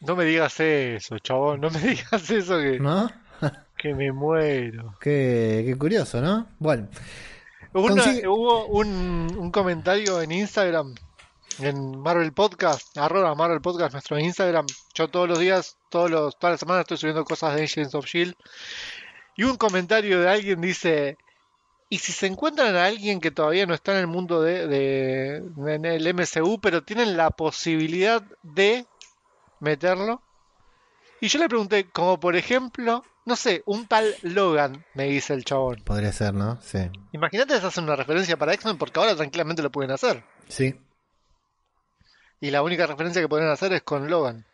No 0.00 0.16
me 0.16 0.24
digas 0.24 0.58
eso, 0.58 1.18
chabón, 1.18 1.60
no 1.60 1.70
me 1.70 1.78
digas 1.90 2.30
eso 2.30 2.58
que, 2.58 2.80
¿No? 2.80 3.10
que 3.76 3.94
me 3.94 4.12
muero. 4.12 4.94
Qué, 5.00 5.62
qué 5.66 5.76
curioso, 5.76 6.20
¿no? 6.20 6.46
Bueno, 6.58 6.88
Una- 7.92 8.02
Hubo 8.28 8.66
un, 8.66 9.34
un 9.38 9.50
comentario 9.50 10.20
en 10.20 10.32
Instagram, 10.32 10.94
en 11.58 11.98
Marvel 12.00 12.32
Podcast, 12.32 12.96
arroba 12.98 13.34
Marvel 13.34 13.60
Podcast, 13.60 13.92
nuestro 13.92 14.18
Instagram. 14.18 14.66
Yo 14.94 15.08
todos 15.08 15.28
los 15.28 15.38
días, 15.38 15.76
todos 15.90 16.10
los, 16.10 16.38
todas 16.38 16.54
las 16.54 16.60
semanas 16.60 16.80
estoy 16.82 16.98
subiendo 16.98 17.24
cosas 17.24 17.54
de 17.56 17.64
Agents 17.64 17.94
of 17.94 18.06
Shield. 18.06 18.34
Y 19.36 19.44
un 19.44 19.56
comentario 19.56 20.20
de 20.20 20.28
alguien 20.28 20.60
dice, 20.60 21.16
¿y 21.88 21.98
si 21.98 22.12
se 22.12 22.26
encuentran 22.26 22.76
a 22.76 22.84
alguien 22.84 23.20
que 23.20 23.30
todavía 23.30 23.64
no 23.66 23.72
está 23.74 23.92
en 23.92 23.98
el 23.98 24.06
mundo 24.06 24.42
de, 24.42 24.66
de- 24.66 25.36
en 25.74 25.84
el 25.86 26.06
MCU, 26.14 26.60
pero 26.60 26.82
tienen 26.84 27.16
la 27.16 27.30
posibilidad 27.30 28.22
de 28.42 28.86
meterlo? 29.60 30.20
Y 31.20 31.28
yo 31.28 31.38
le 31.38 31.48
pregunté, 31.48 31.88
como 31.88 32.18
por 32.20 32.36
ejemplo, 32.36 33.04
no 33.24 33.36
sé, 33.36 33.62
un 33.66 33.86
tal 33.86 34.14
Logan, 34.22 34.84
me 34.94 35.04
dice 35.04 35.34
el 35.34 35.44
chabón. 35.44 35.76
podría 35.84 36.12
ser, 36.12 36.34
¿no? 36.34 36.58
Sí. 36.62 36.78
Imagínate 37.12 37.58
si 37.60 37.66
hacen 37.66 37.84
una 37.84 37.96
referencia 37.96 38.36
para 38.36 38.52
X-Men 38.54 38.78
porque 38.78 38.98
ahora 39.00 39.14
tranquilamente 39.16 39.62
lo 39.62 39.70
pueden 39.70 39.90
hacer. 39.92 40.24
Sí, 40.48 40.74
Y 42.40 42.50
la 42.50 42.62
única 42.62 42.86
referencia 42.86 43.22
que 43.22 43.28
pueden 43.28 43.48
hacer 43.48 43.72
es 43.72 43.82
con 43.82 44.10
Logan. 44.10 44.44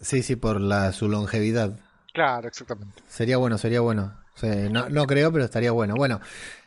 sí, 0.00 0.22
sí, 0.22 0.36
por 0.36 0.60
la, 0.60 0.92
su 0.92 1.08
longevidad. 1.08 1.78
Claro, 2.14 2.48
exactamente. 2.48 3.02
Sería 3.08 3.36
bueno, 3.36 3.58
sería 3.58 3.80
bueno. 3.80 4.16
Sí, 4.34 4.46
no, 4.70 4.88
no 4.88 5.06
creo, 5.06 5.32
pero 5.32 5.44
estaría 5.44 5.70
bueno. 5.72 5.94
Bueno, 5.96 6.20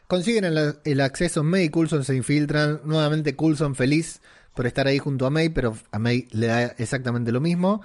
consiguen 0.08 0.44
el, 0.46 0.80
el 0.84 1.02
acceso 1.02 1.44
May 1.44 1.64
y 1.66 1.70
Coulson 1.70 2.04
se 2.04 2.16
infiltran. 2.16 2.82
Nuevamente 2.84 3.36
Coulson 3.36 3.76
feliz 3.76 4.22
por 4.54 4.68
estar 4.68 4.86
ahí 4.88 5.00
junto 5.00 5.26
a 5.26 5.30
May, 5.32 5.50
pero 5.50 5.76
a 5.92 6.00
May 6.00 6.28
le 6.32 6.48
da 6.48 6.64
exactamente 6.78 7.32
lo 7.32 7.42
mismo. 7.42 7.82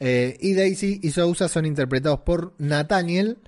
Eh, 0.00 0.36
y 0.40 0.54
Daisy 0.54 0.98
y 1.02 1.10
Sousa 1.12 1.48
son 1.48 1.64
interpretados 1.66 2.20
por 2.20 2.54
Nathaniel, 2.58 3.38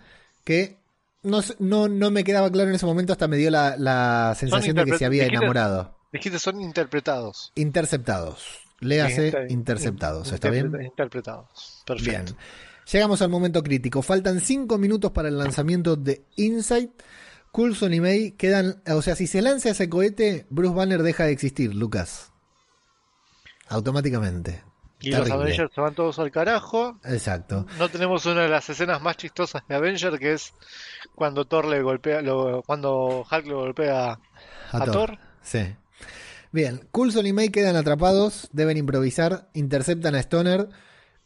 que 0.45 0.79
no, 1.23 1.41
no, 1.59 1.89
no 1.89 2.11
me 2.11 2.23
quedaba 2.25 2.51
claro 2.51 2.69
en 2.71 2.77
ese 2.77 2.87
momento, 2.87 3.13
hasta 3.13 3.27
me 3.29 3.37
dio 3.37 3.51
la, 3.51 3.77
la 3.77 4.35
sensación 4.39 4.77
de 4.77 4.85
que 4.85 4.99
se 4.99 5.05
había 5.05 5.25
dijiste- 5.25 5.37
enamorado. 5.39 5.99
Dijiste 6.13 6.39
son 6.39 6.61
interpretados. 6.61 7.51
Interceptados. 7.57 8.61
Léase 8.81 9.27
Inter- 9.29 9.47
interceptados, 9.51 10.31
¿está 10.33 10.51
bien? 10.51 10.67
interpre- 10.71 10.85
Interpretados. 10.87 11.83
Perfecto. 11.87 12.11
Bien. 12.11 12.37
Llegamos 12.93 13.23
al 13.23 13.31
momento 13.31 13.63
crítico. 13.63 14.03
Faltan 14.03 14.41
5 14.41 14.77
minutos 14.79 15.11
para 15.13 15.29
el 15.29 15.39
lanzamiento 15.39 15.97
de 15.97 16.25
Insight. 16.37 16.91
Coulson 17.51 17.95
y 17.95 18.01
May 18.01 18.33
quedan. 18.33 18.83
O 18.89 19.01
sea, 19.01 19.17
si 19.17 19.27
se 19.27 19.41
lanza 19.41 19.71
ese 19.71 19.89
cohete, 19.89 20.47
Bruce 20.51 20.75
Banner 20.75 21.03
deja 21.03 21.25
de 21.25 21.33
existir, 21.33 21.75
Lucas. 21.75 22.31
Automáticamente. 23.69 24.63
Y 25.09 25.11
los. 25.13 25.31
Avengers 25.31 25.73
se 25.75 25.81
van 25.81 25.95
todos 25.95 26.19
al 26.19 26.31
carajo. 26.31 26.99
Exacto. 27.05 27.67
No 27.79 27.89
tenemos 27.89 28.25
una 28.27 28.43
de 28.43 28.49
las 28.49 28.69
escenas 28.71 29.01
más 29.03 29.17
chistosas 29.17 29.63
de 29.69 29.75
Avenger, 29.75 30.19
que 30.19 30.33
es 30.35 30.53
cuando 31.15 31.45
Thor 31.47 31.67
le 31.67 31.83
golpea, 31.83 32.23
lo- 32.23 32.63
cuando 32.63 33.25
Hulk 33.31 33.47
lo 33.47 33.59
golpea 33.61 34.13
A, 34.13 34.19
a 34.73 34.85
Thor. 34.85 34.93
Thor. 34.93 35.19
Sí. 35.43 35.75
Bien, 36.53 36.87
Coulson 36.93 37.27
y 37.27 37.33
May 37.33 37.49
quedan 37.49 37.75
atrapados, 37.77 38.49
deben 38.53 38.77
improvisar, 38.77 39.49
interceptan 39.55 40.15
a 40.15 40.21
Stoner. 40.21 40.69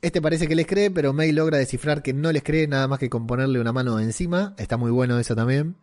Este 0.01 0.22
parece 0.22 0.47
que 0.47 0.55
les 0.55 0.66
cree, 0.66 0.91
pero 0.91 1.12
May 1.12 1.33
logra 1.33 1.59
descifrar 1.59 2.03
que 2.03 2.12
no 2.14 2.31
les 2.33 2.43
cree 2.43 2.66
nada 2.68 2.87
más 2.89 2.99
que 2.99 3.11
con 3.11 3.26
ponerle 3.26 3.61
una 3.61 3.72
mano 3.72 3.99
encima. 3.99 4.55
Está 4.57 4.76
muy 4.76 4.91
bueno 4.91 5.18
eso 5.18 5.35
también. 5.35 5.74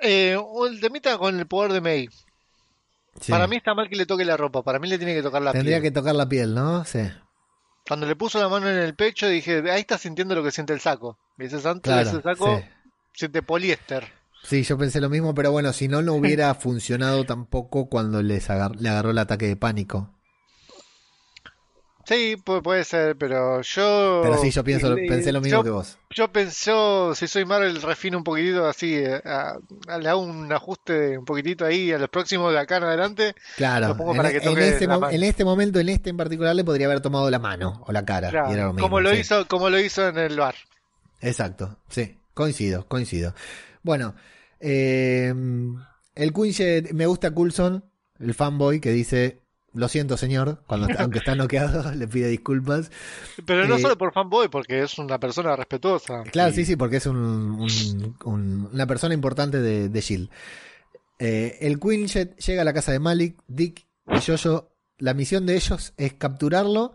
Eh, 0.00 0.36
el 0.68 0.80
temita 0.80 1.18
con 1.18 1.38
el 1.38 1.46
poder 1.46 1.72
de 1.72 1.80
May. 1.80 2.08
Sí. 3.20 3.30
Para 3.32 3.46
mí 3.46 3.56
está 3.56 3.74
mal 3.74 3.88
que 3.88 3.96
le 3.96 4.06
toque 4.06 4.24
la 4.24 4.36
ropa, 4.36 4.62
para 4.62 4.78
mí 4.78 4.88
le 4.88 4.96
tiene 4.98 5.14
que 5.14 5.22
tocar 5.22 5.42
la 5.42 5.52
Tendría 5.52 5.76
piel. 5.76 5.82
que 5.82 5.90
tocar 5.90 6.14
la 6.14 6.28
piel, 6.28 6.54
¿no? 6.54 6.84
Sí. 6.84 7.00
Cuando 7.86 8.06
le 8.06 8.16
puso 8.16 8.38
la 8.40 8.48
mano 8.48 8.68
en 8.68 8.78
el 8.78 8.94
pecho 8.94 9.28
dije, 9.28 9.62
ahí 9.70 9.80
está 9.80 9.98
sintiendo 9.98 10.34
lo 10.34 10.42
que 10.42 10.50
siente 10.50 10.72
el 10.72 10.80
saco. 10.80 11.18
Y 11.38 11.44
ese 11.44 11.60
santo 11.60 11.90
Claro. 11.90 12.08
ese 12.08 12.22
saco 12.22 12.58
sí. 12.58 12.64
siente 13.12 13.42
poliéster. 13.42 14.06
Sí, 14.42 14.62
yo 14.62 14.78
pensé 14.78 15.00
lo 15.02 15.10
mismo, 15.10 15.34
pero 15.34 15.52
bueno, 15.52 15.72
si 15.72 15.86
no, 15.88 16.00
no 16.02 16.14
hubiera 16.14 16.54
funcionado 16.54 17.24
tampoco 17.24 17.88
cuando 17.90 18.22
les 18.22 18.48
agar- 18.48 18.76
le 18.80 18.88
agarró 18.88 19.10
el 19.10 19.18
ataque 19.18 19.46
de 19.46 19.56
pánico. 19.56 20.14
Sí, 22.10 22.34
pu- 22.44 22.60
puede 22.60 22.82
ser, 22.82 23.16
pero 23.16 23.62
yo... 23.62 24.20
Pero 24.24 24.36
sí, 24.38 24.50
yo 24.50 24.64
pienso, 24.64 24.98
y- 24.98 25.06
pensé 25.06 25.30
lo 25.30 25.40
mismo 25.40 25.58
yo, 25.58 25.62
que 25.64 25.70
vos. 25.70 25.96
Yo 26.10 26.32
pensé, 26.32 26.72
si 27.14 27.28
soy 27.28 27.44
Marvel, 27.44 27.80
refino 27.80 28.18
un 28.18 28.24
poquitito 28.24 28.66
así, 28.66 28.96
eh, 28.96 29.22
a- 29.24 29.56
le 29.96 30.08
hago 30.08 30.20
un 30.20 30.52
ajuste 30.52 31.16
un 31.16 31.24
poquitito 31.24 31.64
ahí 31.64 31.92
a 31.92 31.98
los 31.98 32.08
próximos 32.08 32.52
de 32.52 32.58
acá 32.58 32.78
en 32.78 32.82
adelante. 32.82 33.34
Claro, 33.56 33.86
lo 33.86 33.96
pongo 33.96 34.10
en, 34.10 34.16
para 34.16 34.30
que 34.32 34.38
en 34.38 34.42
toque 34.42 34.68
este 34.70 34.88
la 34.88 34.94
mo- 34.94 35.00
mano. 35.02 35.12
en 35.12 35.22
este 35.22 35.44
momento, 35.44 35.78
en 35.78 35.88
este 35.88 36.10
en 36.10 36.16
particular, 36.16 36.56
le 36.56 36.64
podría 36.64 36.86
haber 36.86 37.00
tomado 37.00 37.30
la 37.30 37.38
mano 37.38 37.84
o 37.86 37.92
la 37.92 38.04
cara. 38.04 38.30
Claro, 38.30 38.50
y 38.50 38.54
era 38.54 38.64
lo 38.64 38.72
mismo, 38.72 38.88
como 38.88 39.00
lo 39.00 39.12
sí. 39.12 39.18
hizo, 39.18 39.46
como 39.46 39.70
lo 39.70 39.78
hizo 39.78 40.08
en 40.08 40.18
el 40.18 40.36
bar. 40.36 40.56
Exacto, 41.20 41.76
sí, 41.88 42.18
coincido, 42.34 42.88
coincido. 42.88 43.36
Bueno, 43.84 44.16
eh, 44.58 45.32
el 46.16 46.32
Quinjet, 46.32 46.90
me 46.92 47.06
gusta 47.06 47.32
Coulson, 47.32 47.84
el 48.18 48.34
fanboy, 48.34 48.80
que 48.80 48.90
dice, 48.90 49.39
lo 49.72 49.88
siento 49.88 50.16
señor, 50.16 50.62
cuando 50.66 50.88
aunque 50.98 51.18
está 51.18 51.34
noqueado, 51.34 51.92
le 51.94 52.08
pide 52.08 52.28
disculpas. 52.28 52.90
Pero 53.46 53.66
no 53.66 53.76
Eh, 53.76 53.80
solo 53.80 53.96
por 53.98 54.12
fanboy, 54.12 54.48
porque 54.48 54.82
es 54.82 54.98
una 54.98 55.18
persona 55.20 55.54
respetuosa. 55.56 56.22
Claro, 56.32 56.50
Y- 56.52 56.54
sí, 56.54 56.64
sí, 56.64 56.76
porque 56.76 56.96
es 56.96 57.06
un, 57.06 57.16
un- 57.16 58.16
un- 58.24 58.68
una 58.72 58.86
persona 58.86 59.14
importante 59.14 59.60
de, 59.60 59.88
de 59.88 60.00
Shield. 60.00 60.28
Eh, 61.18 61.58
el 61.60 61.78
Quinjet 61.78 62.36
llega 62.38 62.62
a 62.62 62.64
la 62.64 62.72
casa 62.72 62.92
de 62.92 62.98
Malik, 62.98 63.38
Dick 63.46 63.86
y 64.08 64.20
Jojo. 64.20 64.70
La 64.98 65.14
misión 65.14 65.46
de 65.46 65.54
ellos 65.56 65.92
es 65.96 66.12
capturarlo 66.14 66.92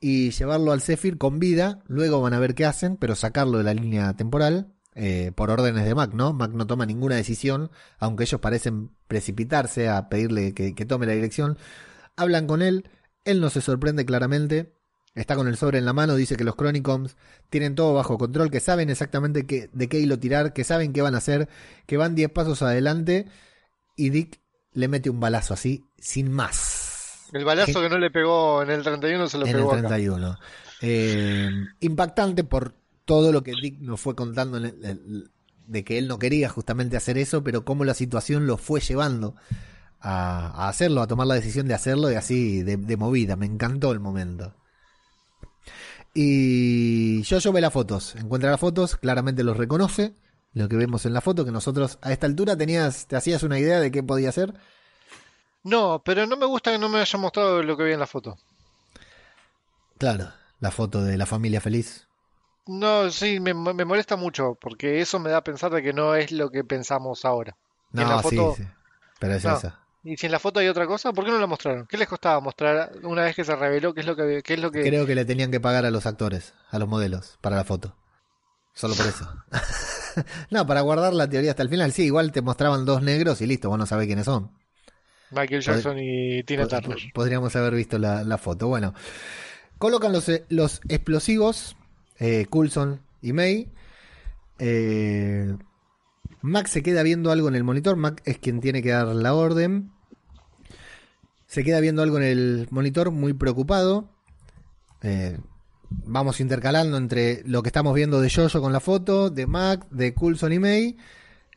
y 0.00 0.30
llevarlo 0.30 0.72
al 0.72 0.80
Zephyr 0.82 1.16
con 1.18 1.38
vida. 1.38 1.82
Luego 1.86 2.20
van 2.20 2.34
a 2.34 2.38
ver 2.40 2.54
qué 2.54 2.64
hacen, 2.64 2.96
pero 2.96 3.14
sacarlo 3.14 3.58
de 3.58 3.64
la 3.64 3.74
línea 3.74 4.14
temporal 4.14 4.72
eh, 4.94 5.30
por 5.34 5.50
órdenes 5.50 5.84
de 5.84 5.94
Mac, 5.94 6.12
¿no? 6.14 6.32
Mac 6.32 6.50
no 6.52 6.66
toma 6.66 6.86
ninguna 6.86 7.16
decisión, 7.16 7.70
aunque 7.98 8.24
ellos 8.24 8.40
parecen 8.40 8.90
precipitarse 9.08 9.88
a 9.88 10.08
pedirle 10.08 10.54
que, 10.54 10.74
que 10.74 10.86
tome 10.86 11.06
la 11.06 11.12
dirección. 11.12 11.58
Hablan 12.16 12.46
con 12.46 12.62
él, 12.62 12.88
él 13.24 13.40
no 13.40 13.50
se 13.50 13.60
sorprende 13.60 14.04
claramente. 14.06 14.72
Está 15.14 15.34
con 15.34 15.48
el 15.48 15.56
sobre 15.56 15.78
en 15.78 15.86
la 15.86 15.94
mano, 15.94 16.14
dice 16.14 16.36
que 16.36 16.44
los 16.44 16.56
Chronicons 16.56 17.16
tienen 17.48 17.74
todo 17.74 17.94
bajo 17.94 18.18
control, 18.18 18.50
que 18.50 18.60
saben 18.60 18.90
exactamente 18.90 19.46
qué- 19.46 19.70
de 19.72 19.88
qué 19.88 19.98
hilo 19.98 20.18
tirar, 20.18 20.52
que 20.52 20.62
saben 20.62 20.92
qué 20.92 21.00
van 21.00 21.14
a 21.14 21.18
hacer, 21.18 21.48
que 21.86 21.96
van 21.96 22.14
10 22.14 22.30
pasos 22.30 22.60
adelante 22.60 23.26
y 23.96 24.10
Dick 24.10 24.40
le 24.72 24.88
mete 24.88 25.08
un 25.08 25.18
balazo 25.18 25.54
así, 25.54 25.84
sin 25.98 26.30
más. 26.30 27.28
El 27.32 27.46
balazo 27.46 27.80
que 27.80 27.88
no 27.88 27.98
le 27.98 28.10
pegó 28.10 28.62
en 28.62 28.70
el 28.70 28.82
31 28.82 29.26
se 29.28 29.38
lo 29.38 29.44
en 29.46 29.50
el 29.50 29.56
pegó 29.56 29.72
acá. 29.72 29.88
31. 29.88 30.38
Eh, 30.82 31.48
impactante 31.80 32.44
por 32.44 32.74
todo 33.06 33.32
lo 33.32 33.42
que 33.42 33.52
Dick 33.52 33.78
nos 33.80 33.98
fue 34.00 34.14
contando 34.14 34.58
en 34.58 34.66
el- 34.66 34.84
el- 34.84 35.30
de 35.66 35.82
que 35.82 35.96
él 35.98 36.08
no 36.08 36.18
quería 36.18 36.48
justamente 36.50 36.96
hacer 36.98 37.16
eso, 37.18 37.42
pero 37.42 37.64
cómo 37.64 37.84
la 37.86 37.94
situación 37.94 38.46
lo 38.46 38.58
fue 38.58 38.80
llevando 38.80 39.34
a, 40.06 40.48
a 40.64 40.68
hacerlo, 40.68 41.02
a 41.02 41.06
tomar 41.06 41.26
la 41.26 41.34
decisión 41.34 41.66
de 41.68 41.74
hacerlo 41.74 42.10
y 42.10 42.14
así 42.14 42.62
de, 42.62 42.76
de 42.76 42.96
movida. 42.96 43.36
Me 43.36 43.46
encantó 43.46 43.92
el 43.92 44.00
momento. 44.00 44.54
Y 46.14 47.22
yo 47.22 47.38
yo 47.38 47.52
ve 47.52 47.60
las 47.60 47.72
fotos, 47.72 48.14
encuentra 48.16 48.50
las 48.50 48.60
fotos, 48.60 48.96
claramente 48.96 49.44
los 49.44 49.56
reconoce, 49.56 50.14
lo 50.54 50.68
que 50.68 50.76
vemos 50.76 51.04
en 51.04 51.12
la 51.12 51.20
foto, 51.20 51.44
que 51.44 51.50
nosotros 51.52 51.98
a 52.00 52.12
esta 52.12 52.26
altura 52.26 52.56
tenías, 52.56 53.06
te 53.06 53.16
hacías 53.16 53.42
una 53.42 53.58
idea 53.58 53.80
de 53.80 53.90
qué 53.90 54.02
podía 54.02 54.32
ser. 54.32 54.54
No, 55.64 56.00
pero 56.02 56.26
no 56.26 56.38
me 56.38 56.46
gusta 56.46 56.72
que 56.72 56.78
no 56.78 56.88
me 56.88 56.98
haya 57.00 57.18
mostrado 57.18 57.62
lo 57.62 57.76
que 57.76 57.84
vi 57.84 57.92
en 57.92 58.00
la 58.00 58.06
foto. 58.06 58.38
Claro, 59.98 60.32
la 60.60 60.70
foto 60.70 61.02
de 61.02 61.16
la 61.18 61.26
familia 61.26 61.60
feliz. 61.60 62.08
No, 62.66 63.10
sí, 63.10 63.38
me, 63.40 63.54
me 63.54 63.84
molesta 63.84 64.16
mucho, 64.16 64.56
porque 64.60 65.00
eso 65.00 65.18
me 65.18 65.30
da 65.30 65.38
a 65.38 65.44
pensar 65.44 65.70
de 65.72 65.82
que 65.82 65.92
no 65.92 66.14
es 66.14 66.32
lo 66.32 66.50
que 66.50 66.64
pensamos 66.64 67.24
ahora. 67.24 67.56
Y 67.92 68.02
en 68.02 68.08
No, 68.08 68.16
la 68.16 68.22
sí, 68.22 68.36
foto- 68.36 68.54
sí, 68.56 68.64
pero 69.18 69.34
es 69.34 69.44
No. 69.44 69.56
eso. 69.56 69.72
Y 70.08 70.16
si 70.16 70.26
en 70.26 70.32
la 70.32 70.38
foto 70.38 70.60
hay 70.60 70.68
otra 70.68 70.86
cosa, 70.86 71.12
¿por 71.12 71.24
qué 71.24 71.30
no 71.32 71.38
la 71.38 71.46
mostraron? 71.46 71.86
¿Qué 71.86 71.96
les 71.96 72.06
costaba 72.08 72.40
mostrar 72.40 72.92
una 73.02 73.24
vez 73.24 73.34
que 73.34 73.44
se 73.44 73.56
reveló 73.56 73.92
qué 73.92 74.00
es 74.00 74.06
lo 74.06 74.14
que, 74.14 74.40
qué 74.44 74.54
es 74.54 74.60
lo 74.60 74.70
que... 74.70 74.82
Creo 74.82 75.04
que 75.04 75.14
le 75.14 75.24
tenían 75.24 75.50
que 75.50 75.58
pagar 75.60 75.84
a 75.84 75.90
los 75.90 76.06
actores, 76.06 76.54
a 76.70 76.78
los 76.78 76.88
modelos, 76.88 77.38
para 77.40 77.56
la 77.56 77.64
foto. 77.64 77.96
Solo 78.74 78.94
por 78.94 79.06
eso. 79.06 79.28
no, 80.50 80.66
para 80.66 80.82
guardar 80.82 81.12
la 81.14 81.28
teoría 81.28 81.50
hasta 81.50 81.62
el 81.62 81.68
final. 81.70 81.92
Sí, 81.92 82.04
igual 82.04 82.30
te 82.32 82.42
mostraban 82.42 82.84
dos 82.84 83.02
negros 83.02 83.40
y 83.40 83.46
listo, 83.46 83.68
vos 83.68 83.78
no 83.78 83.86
sabés 83.86 84.06
quiénes 84.06 84.26
son. 84.26 84.50
Michael 85.30 85.60
Jackson 85.62 85.98
y 85.98 86.42
Tina 86.44 86.66
Turner. 86.66 86.98
pod- 86.98 87.12
Podríamos 87.12 87.54
haber 87.56 87.74
visto 87.74 87.98
la, 87.98 88.22
la 88.24 88.38
foto. 88.38 88.68
Bueno, 88.68 88.94
colocan 89.78 90.12
los, 90.12 90.28
eh, 90.28 90.44
los 90.48 90.80
explosivos, 90.88 91.76
eh, 92.18 92.46
Coulson 92.50 93.00
y 93.22 93.32
May. 93.32 93.68
Eh, 94.58 95.54
Mac 96.42 96.66
se 96.68 96.82
queda 96.82 97.02
viendo 97.02 97.30
algo 97.32 97.48
en 97.48 97.56
el 97.56 97.64
monitor. 97.64 97.96
Mac 97.96 98.22
es 98.24 98.38
quien 98.38 98.60
tiene 98.60 98.82
que 98.82 98.90
dar 98.90 99.08
la 99.08 99.34
orden. 99.34 99.92
Se 101.46 101.64
queda 101.64 101.80
viendo 101.80 102.02
algo 102.02 102.18
en 102.18 102.24
el 102.24 102.68
monitor, 102.70 103.10
muy 103.10 103.32
preocupado. 103.32 104.10
Eh, 105.02 105.38
vamos 105.88 106.40
intercalando 106.40 106.96
entre 106.96 107.42
lo 107.44 107.62
que 107.62 107.68
estamos 107.68 107.94
viendo 107.94 108.20
de 108.20 108.30
Jojo 108.30 108.60
con 108.60 108.72
la 108.72 108.80
foto, 108.80 109.30
de 109.30 109.46
Mac, 109.46 109.86
de 109.90 110.14
Coulson 110.14 110.52
y 110.52 110.58
May. 110.58 110.96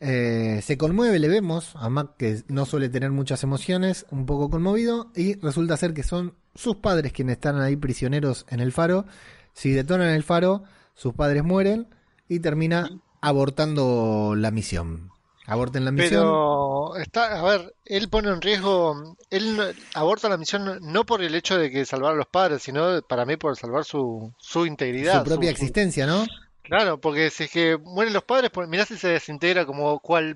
Eh, 0.02 0.60
se 0.62 0.78
conmueve, 0.78 1.18
le 1.18 1.28
vemos 1.28 1.72
a 1.74 1.90
Mac 1.90 2.16
que 2.16 2.42
no 2.48 2.64
suele 2.64 2.88
tener 2.88 3.10
muchas 3.10 3.42
emociones, 3.42 4.06
un 4.10 4.24
poco 4.24 4.48
conmovido, 4.48 5.10
y 5.14 5.34
resulta 5.40 5.76
ser 5.76 5.92
que 5.92 6.02
son 6.02 6.34
sus 6.54 6.76
padres 6.76 7.12
quienes 7.12 7.34
están 7.34 7.60
ahí 7.60 7.76
prisioneros 7.76 8.46
en 8.48 8.60
el 8.60 8.72
faro. 8.72 9.06
Si 9.52 9.70
detonan 9.70 10.08
el 10.10 10.22
faro, 10.22 10.64
sus 10.94 11.14
padres 11.14 11.44
mueren 11.44 11.88
y 12.28 12.40
termina 12.40 12.90
abortando 13.20 14.34
la 14.36 14.50
misión. 14.50 15.10
Aborten 15.50 15.84
la 15.84 15.92
misión. 15.92 16.26
Pero 16.30 16.96
está, 16.96 17.38
a 17.40 17.42
ver, 17.42 17.74
él 17.84 18.08
pone 18.08 18.30
en 18.30 18.40
riesgo, 18.40 19.16
él 19.30 19.74
aborta 19.94 20.28
la 20.28 20.36
misión 20.38 20.78
no 20.82 21.04
por 21.04 21.22
el 21.22 21.34
hecho 21.34 21.58
de 21.58 21.70
que 21.70 21.84
salvar 21.84 22.12
a 22.14 22.16
los 22.16 22.26
padres, 22.26 22.62
sino 22.62 23.02
para 23.02 23.26
mí 23.26 23.36
por 23.36 23.56
salvar 23.56 23.84
su, 23.84 24.32
su 24.38 24.66
integridad. 24.66 25.20
su 25.20 25.24
propia 25.24 25.50
su- 25.50 25.50
existencia, 25.50 26.06
¿no? 26.06 26.26
Claro, 26.62 27.00
porque 27.00 27.30
si 27.30 27.44
es 27.44 27.50
que 27.52 27.78
mueren 27.78 28.14
los 28.14 28.24
padres, 28.24 28.50
pues 28.52 28.68
mirá 28.68 28.86
si 28.86 28.96
se 28.96 29.08
desintegra 29.08 29.66
como 29.66 30.00
cual 30.00 30.34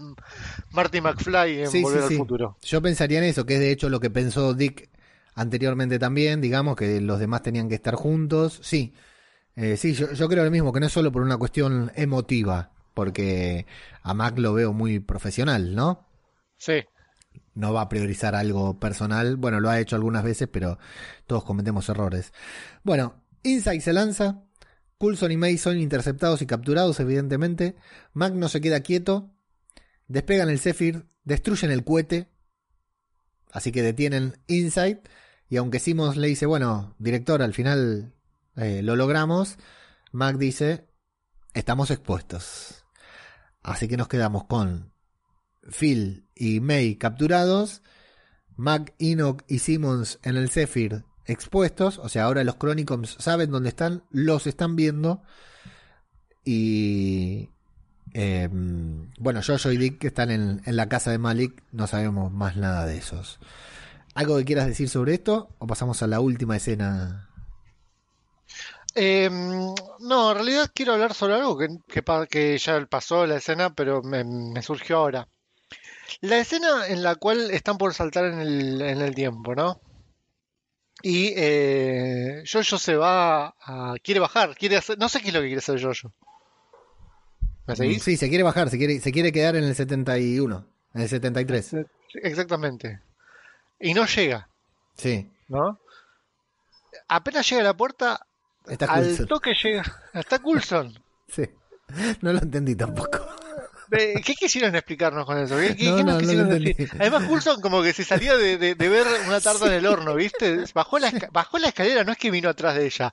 Marty 0.72 1.00
McFly 1.00 1.62
en 1.64 1.70
Sí, 1.70 1.82
Volver 1.82 2.02
sí, 2.02 2.02
al 2.04 2.08
sí. 2.08 2.16
Futuro. 2.16 2.56
Yo 2.62 2.82
pensaría 2.82 3.18
en 3.18 3.24
eso, 3.24 3.44
que 3.46 3.54
es 3.54 3.60
de 3.60 3.70
hecho 3.70 3.88
lo 3.88 4.00
que 4.00 4.10
pensó 4.10 4.54
Dick 4.54 4.88
anteriormente 5.34 5.98
también, 5.98 6.40
digamos, 6.40 6.76
que 6.76 7.00
los 7.00 7.18
demás 7.18 7.42
tenían 7.42 7.68
que 7.68 7.74
estar 7.74 7.94
juntos. 7.94 8.60
Sí, 8.62 8.94
Eh, 9.56 9.76
sí, 9.78 9.94
yo, 9.94 10.12
yo 10.12 10.28
creo 10.28 10.44
lo 10.46 10.52
mismo, 10.52 10.72
que 10.72 10.80
no 10.80 10.86
es 10.86 10.92
solo 10.92 11.12
por 11.12 11.22
una 11.22 11.38
cuestión 11.38 11.92
emotiva, 11.96 12.72
porque 12.94 13.66
a 14.02 14.14
Mac 14.14 14.38
lo 14.38 14.54
veo 14.54 14.72
muy 14.72 15.00
profesional, 15.00 15.74
¿no? 15.74 16.08
Sí, 16.56 16.84
No 17.54 17.72
va 17.72 17.82
a 17.82 17.88
priorizar 17.88 18.34
algo 18.34 18.78
personal. 18.80 19.36
Bueno, 19.36 19.60
lo 19.60 19.70
ha 19.70 19.80
hecho 19.80 19.96
algunas 19.96 20.24
veces, 20.24 20.48
pero 20.50 20.78
todos 21.26 21.44
cometemos 21.44 21.88
errores. 21.88 22.32
Bueno, 22.84 23.22
Insight 23.42 23.82
se 23.82 23.92
lanza. 23.92 24.42
Coulson 24.98 25.32
y 25.32 25.36
May 25.36 25.58
son 25.58 25.78
interceptados 25.78 26.40
y 26.42 26.46
capturados, 26.46 26.98
evidentemente. 27.00 27.76
Mac 28.12 28.32
no 28.34 28.48
se 28.48 28.60
queda 28.60 28.80
quieto. 28.80 29.30
Despegan 30.08 30.48
el 30.48 30.58
Zephyr, 30.60 31.06
destruyen 31.24 31.70
el 31.70 31.84
cohete. 31.84 32.28
Así 33.52 33.72
que 33.72 33.82
detienen 33.82 34.38
Insight. 34.46 35.08
Y 35.48 35.56
aunque 35.58 35.78
Simmons 35.78 36.16
le 36.16 36.28
dice, 36.28 36.46
bueno, 36.46 36.94
director, 36.98 37.42
al 37.42 37.54
final 37.54 38.14
eh, 38.56 38.82
lo 38.82 38.96
logramos. 38.96 39.58
Mac 40.12 40.36
dice, 40.38 40.86
estamos 41.54 41.90
expuestos. 41.90 42.83
Así 43.64 43.88
que 43.88 43.96
nos 43.96 44.08
quedamos 44.08 44.44
con 44.44 44.92
Phil 45.68 46.28
y 46.34 46.60
May 46.60 46.96
capturados, 46.96 47.82
Mac, 48.56 48.94
Enoch 48.98 49.42
y 49.48 49.58
Simmons 49.58 50.20
en 50.22 50.36
el 50.36 50.50
Zephyr 50.50 51.04
expuestos, 51.26 51.98
o 51.98 52.08
sea, 52.10 52.24
ahora 52.24 52.44
los 52.44 52.58
Chronicons 52.58 53.16
saben 53.18 53.50
dónde 53.50 53.70
están, 53.70 54.04
los 54.10 54.46
están 54.46 54.76
viendo 54.76 55.22
y 56.44 57.48
eh, 58.12 58.48
bueno, 58.52 59.40
Jojo 59.44 59.72
y 59.72 59.78
Dick 59.78 59.98
que 59.98 60.08
están 60.08 60.30
en, 60.30 60.60
en 60.66 60.76
la 60.76 60.90
casa 60.90 61.10
de 61.10 61.18
Malik, 61.18 61.62
no 61.72 61.86
sabemos 61.86 62.30
más 62.30 62.56
nada 62.56 62.84
de 62.84 62.98
esos. 62.98 63.40
¿Algo 64.14 64.36
que 64.36 64.44
quieras 64.44 64.66
decir 64.66 64.90
sobre 64.90 65.14
esto 65.14 65.48
o 65.58 65.66
pasamos 65.66 66.02
a 66.02 66.06
la 66.06 66.20
última 66.20 66.56
escena? 66.56 67.23
Eh, 68.94 69.28
no, 69.30 70.30
en 70.30 70.34
realidad 70.36 70.70
quiero 70.74 70.92
hablar 70.92 71.14
sobre 71.14 71.34
algo 71.34 71.58
que, 71.58 71.68
que, 71.88 72.02
pa- 72.02 72.26
que 72.26 72.56
ya 72.58 72.84
pasó 72.86 73.26
la 73.26 73.36
escena, 73.36 73.74
pero 73.74 74.02
me, 74.02 74.22
me 74.24 74.62
surgió 74.62 74.98
ahora. 74.98 75.28
La 76.20 76.38
escena 76.38 76.86
en 76.88 77.02
la 77.02 77.16
cual 77.16 77.50
están 77.50 77.76
por 77.78 77.92
saltar 77.94 78.26
en 78.26 78.40
el, 78.40 78.82
en 78.82 79.00
el 79.00 79.14
tiempo, 79.14 79.54
¿no? 79.54 79.80
Y 81.02 81.32
eh, 81.36 82.44
Jojo 82.50 82.78
se 82.78 82.96
va 82.96 83.54
a... 83.60 83.94
quiere 84.02 84.20
bajar, 84.20 84.54
quiere 84.56 84.76
hacer... 84.76 84.96
No 84.98 85.08
sé 85.08 85.20
qué 85.20 85.28
es 85.28 85.34
lo 85.34 85.40
que 85.40 85.46
quiere 85.46 85.58
hacer 85.58 85.82
Jojo. 85.82 86.12
¿Me 87.66 87.76
seguís? 87.76 88.02
Sí, 88.02 88.16
se 88.16 88.28
quiere 88.28 88.44
bajar, 88.44 88.70
se 88.70 88.78
quiere, 88.78 89.00
se 89.00 89.10
quiere 89.12 89.32
quedar 89.32 89.56
en 89.56 89.64
el 89.64 89.74
71, 89.74 90.66
en 90.94 91.02
el 91.02 91.08
73. 91.08 91.76
Exactamente. 92.22 93.00
Y 93.80 93.92
no 93.92 94.06
llega, 94.06 94.48
Sí, 94.96 95.28
¿no? 95.48 95.78
Apenas 97.08 97.48
llega 97.50 97.62
a 97.62 97.64
la 97.64 97.76
puerta, 97.76 98.26
está 98.68 98.86
al 98.86 99.04
Coulson. 99.04 99.26
toque 99.26 99.54
llega... 99.62 99.84
Está 100.12 100.38
Coulson. 100.38 100.98
Sí. 101.28 101.42
No 102.20 102.32
lo 102.32 102.38
entendí 102.38 102.74
tampoco. 102.76 103.18
¿Qué 103.90 104.34
quisieron 104.38 104.74
explicarnos 104.74 105.24
con 105.26 105.38
eso? 105.38 105.56
¿Qué, 105.56 105.76
qué- 105.76 105.84
No, 105.90 105.96
qué 105.96 106.02
no, 106.04 106.12
nos 106.12 106.14
no 106.14 106.20
quisieron 106.20 106.48
lo 106.48 106.54
decir? 106.54 106.70
entendí. 106.70 106.96
Además, 107.00 107.24
Coulson 107.24 107.60
como 107.60 107.82
que 107.82 107.92
se 107.92 108.04
salía 108.04 108.36
de, 108.36 108.56
de- 108.58 108.74
de 108.74 108.88
ver 108.88 109.06
una 109.26 109.40
tarta 109.40 109.66
en 109.66 109.72
el 109.74 109.86
horno, 109.86 110.14
¿viste? 110.14 110.64
Bajó 110.74 110.98
la, 110.98 111.12
bajó 111.32 111.58
la 111.58 111.68
escalera, 111.68 112.02
no 112.04 112.12
es 112.12 112.18
que 112.18 112.30
vino 112.30 112.48
atrás 112.48 112.74
de 112.76 112.86
ella. 112.86 113.12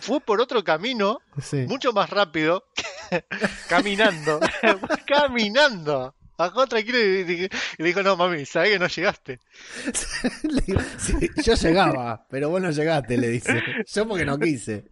Fue 0.00 0.20
por 0.20 0.40
otro 0.40 0.64
camino, 0.64 1.18
Sí. 1.40 1.58
mucho 1.68 1.92
más 1.92 2.10
rápido, 2.10 2.64
caminando. 3.68 4.40
caminando. 5.06 6.14
Bajó 6.38 6.66
tranquilo 6.66 6.98
y, 6.98 7.02
y- 7.02 7.44
y 7.44 7.82
le 7.82 7.84
dijo, 7.88 8.02
no, 8.02 8.16
mami, 8.16 8.44
sabés 8.46 8.70
que 8.72 8.78
no 8.78 8.86
llegaste. 8.88 9.40
Sí, 10.98 11.30
yo 11.44 11.54
llegaba, 11.54 12.26
pero 12.30 12.50
vos 12.50 12.60
no 12.60 12.70
llegaste, 12.70 13.16
le 13.16 13.28
dice. 13.28 13.62
Yo 13.86 14.06
porque 14.08 14.24
no 14.24 14.38
quise. 14.38 14.90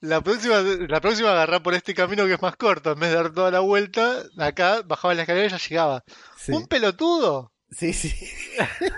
La 0.00 0.20
próxima, 0.20 0.60
la 0.60 1.00
próxima 1.00 1.30
agarrá 1.32 1.62
por 1.62 1.74
este 1.74 1.94
camino 1.94 2.26
que 2.26 2.34
es 2.34 2.42
más 2.42 2.56
corto. 2.56 2.92
En 2.92 3.00
vez 3.00 3.10
de 3.10 3.16
dar 3.16 3.32
toda 3.32 3.50
la 3.50 3.60
vuelta, 3.60 4.22
acá 4.38 4.82
bajaba 4.84 5.14
la 5.14 5.22
escalera 5.22 5.46
y 5.46 5.50
ya 5.50 5.58
llegaba. 5.58 6.04
Sí, 6.36 6.52
¿Un 6.52 6.66
pelotudo? 6.66 7.52
sí. 7.70 7.92
sí. 7.92 8.12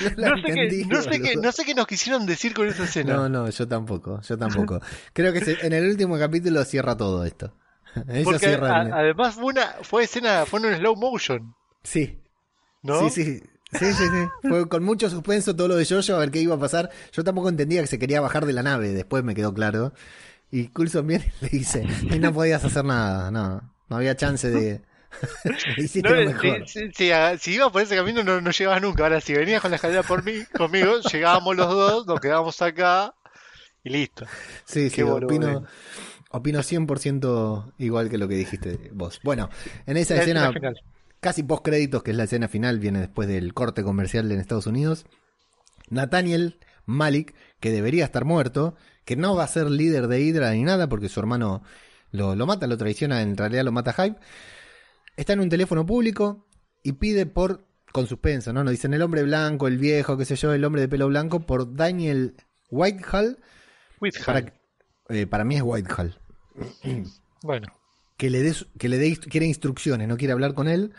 No, 0.00 0.10
la 0.16 0.28
No 0.30 0.36
sé, 0.36 0.42
qué, 0.42 0.52
entendí, 0.52 0.84
no, 0.86 1.02
sé 1.02 1.20
qué, 1.20 1.36
no 1.36 1.52
sé 1.52 1.64
qué 1.66 1.74
nos 1.74 1.86
quisieron 1.86 2.24
decir 2.24 2.54
con 2.54 2.66
esa 2.66 2.84
escena. 2.84 3.12
No, 3.14 3.28
no, 3.28 3.50
yo 3.50 3.68
tampoco, 3.68 4.22
yo 4.22 4.38
tampoco. 4.38 4.80
Creo 5.12 5.34
que 5.34 5.44
se- 5.44 5.66
en 5.66 5.74
el 5.74 5.86
último 5.90 6.18
capítulo 6.18 6.64
cierra 6.64 6.96
todo 6.96 7.26
esto. 7.26 7.54
Porque 8.24 8.38
cierra. 8.38 8.76
a- 8.76 8.98
además 9.00 9.34
fue 9.34 9.44
una 9.44 9.66
fue 9.82 10.04
escena, 10.04 10.44
fue 10.46 10.60
en 10.60 10.66
un 10.66 10.74
slow 10.76 10.96
motion, 10.96 11.54
Sí, 11.82 12.20
¿no? 12.82 13.08
sí, 13.08 13.24
sí. 13.24 13.42
Sí, 13.72 13.92
sí, 13.92 14.04
sí. 14.08 14.28
Fue 14.48 14.68
con 14.68 14.84
mucho 14.84 15.10
suspenso 15.10 15.54
todo 15.56 15.66
lo 15.66 15.74
de 15.76 15.84
Jojo, 15.84 16.14
a 16.14 16.18
ver 16.20 16.30
qué 16.30 16.38
iba 16.40 16.54
a 16.54 16.58
pasar. 16.58 16.88
Yo 17.12 17.24
tampoco 17.24 17.48
entendía 17.48 17.80
que 17.80 17.88
se 17.88 17.98
quería 17.98 18.20
bajar 18.20 18.46
de 18.46 18.52
la 18.52 18.62
nave, 18.62 18.90
después 18.92 19.24
me 19.24 19.34
quedó 19.34 19.52
claro. 19.52 19.92
Y 20.52 20.68
Coulson 20.68 21.04
viene 21.06 21.32
y 21.40 21.44
le 21.44 21.48
dice, 21.50 21.84
y 22.10 22.18
no 22.20 22.32
podías 22.32 22.64
hacer 22.64 22.84
nada, 22.84 23.30
no, 23.32 23.74
no 23.88 23.96
había 23.96 24.14
chance 24.16 24.48
de... 24.50 24.82
Hiciste 25.76 26.08
No, 26.08 26.14
lo 26.14 26.26
mejor. 26.26 26.64
si, 26.68 27.52
ibas 27.54 27.72
por 27.72 27.82
ese 27.82 27.96
camino 27.96 28.22
no, 28.22 28.40
no 28.40 28.50
llegabas 28.52 28.80
nunca. 28.80 29.02
Ahora, 29.02 29.20
si 29.20 29.34
venías 29.34 29.60
con 29.60 29.70
la 29.72 29.76
escalera 29.76 30.04
por 30.04 30.22
mí, 30.22 30.44
conmigo, 30.56 31.00
llegábamos 31.00 31.56
los 31.56 31.68
dos, 31.68 32.06
nos 32.06 32.20
quedábamos 32.20 32.62
acá 32.62 33.14
y 33.82 33.90
listo. 33.90 34.26
Sí, 34.64 34.90
sí, 34.90 34.96
Qué 34.96 35.02
boludo, 35.02 35.26
opino, 35.26 35.50
eh. 35.50 35.60
Opino 36.36 36.60
100% 36.60 37.72
igual 37.78 38.08
que 38.08 38.18
lo 38.18 38.28
que 38.28 38.36
dijiste 38.36 38.90
vos. 38.92 39.20
Bueno, 39.22 39.48
en 39.86 39.96
esa 39.96 40.16
escena, 40.16 40.52
casi 41.20 41.42
post 41.42 41.64
créditos, 41.64 42.02
que 42.02 42.12
es 42.12 42.16
la 42.16 42.24
escena 42.24 42.48
final, 42.48 42.78
viene 42.78 43.00
después 43.00 43.28
del 43.28 43.54
corte 43.54 43.82
comercial 43.82 44.30
en 44.30 44.40
Estados 44.40 44.66
Unidos. 44.66 45.06
Nathaniel 45.88 46.58
Malik, 46.84 47.34
que 47.60 47.70
debería 47.70 48.04
estar 48.04 48.24
muerto, 48.24 48.76
que 49.04 49.16
no 49.16 49.34
va 49.34 49.44
a 49.44 49.48
ser 49.48 49.70
líder 49.70 50.08
de 50.08 50.20
Hydra 50.20 50.52
ni 50.52 50.62
nada, 50.62 50.88
porque 50.88 51.08
su 51.08 51.20
hermano 51.20 51.62
lo, 52.10 52.34
lo 52.34 52.46
mata, 52.46 52.66
lo 52.66 52.76
traiciona, 52.76 53.22
en 53.22 53.36
realidad 53.36 53.64
lo 53.64 53.72
mata 53.72 53.92
Hype. 53.92 54.18
Está 55.16 55.32
en 55.32 55.40
un 55.40 55.48
teléfono 55.48 55.86
público 55.86 56.46
y 56.82 56.92
pide 56.92 57.26
por, 57.26 57.66
con 57.92 58.06
suspenso, 58.06 58.52
¿no? 58.52 58.62
Nos 58.62 58.72
dicen 58.72 58.94
el 58.94 59.02
hombre 59.02 59.22
blanco, 59.22 59.66
el 59.66 59.78
viejo, 59.78 60.16
qué 60.16 60.24
sé 60.24 60.36
yo, 60.36 60.52
el 60.52 60.64
hombre 60.64 60.82
de 60.82 60.88
pelo 60.88 61.08
blanco, 61.08 61.40
por 61.40 61.74
Daniel 61.74 62.36
Whitehall. 62.70 63.38
With 64.00 64.14
Para, 64.24 64.52
eh, 65.08 65.26
para 65.26 65.44
mí 65.44 65.56
es 65.56 65.62
Whitehall. 65.62 66.18
Bueno, 67.42 67.68
que 68.16 68.30
le 68.30 68.42
dé 68.42 68.54
su- 68.54 68.66
que 68.78 68.88
le 68.88 68.98
dé 68.98 69.16
quiere 69.16 69.46
instrucciones, 69.46 70.08
no 70.08 70.16
quiere 70.16 70.32
hablar 70.32 70.54
con 70.54 70.68
él, 70.68 70.92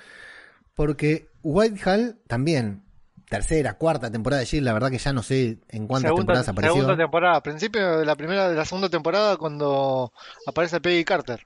porque 0.75 1.29
Whitehall 1.43 2.19
también 2.27 2.83
tercera, 3.29 3.75
cuarta 3.77 4.11
temporada 4.11 4.41
de 4.41 4.47
Shield, 4.47 4.65
la 4.65 4.73
verdad 4.73 4.91
que 4.91 4.99
ya 4.99 5.13
no 5.13 5.23
sé 5.23 5.59
en 5.69 5.87
cuántas 5.87 6.09
segunda, 6.09 6.15
temporadas 6.15 6.49
apareció. 6.49 6.81
segunda 6.81 6.97
temporada, 6.97 7.41
principio 7.41 7.97
de 7.99 8.05
la 8.05 8.15
primera 8.15 8.49
de 8.49 8.55
la 8.55 8.65
segunda 8.65 8.89
temporada 8.89 9.37
cuando 9.37 10.11
aparece 10.45 10.79
Peggy 10.81 11.03
Carter, 11.05 11.45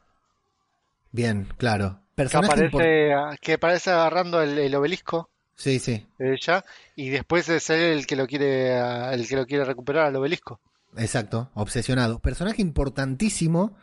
Bien, 1.11 1.47
claro. 1.57 2.01
que 2.15 2.15
Personaje 2.15 2.69
aparece, 2.69 3.13
que 3.41 3.53
aparece 3.53 3.91
agarrando 3.91 4.41
el, 4.41 4.57
el 4.57 4.75
obelisco 4.75 5.29
Sí, 5.55 5.79
sí, 5.79 6.05
de 6.17 6.33
ella 6.35 6.65
y 6.95 7.09
después 7.09 7.49
es 7.49 7.69
él 7.71 7.81
el 7.99 8.07
que 8.07 8.15
lo 8.17 8.27
quiere 8.27 8.77
el 9.13 9.27
que 9.27 9.35
lo 9.37 9.45
quiere 9.47 9.65
recuperar 9.65 10.07
al 10.07 10.15
obelisco. 10.17 10.61
exacto, 10.97 11.49
obsesionado. 11.53 12.19
Personaje 12.19 12.61
importantísimo 12.61 13.75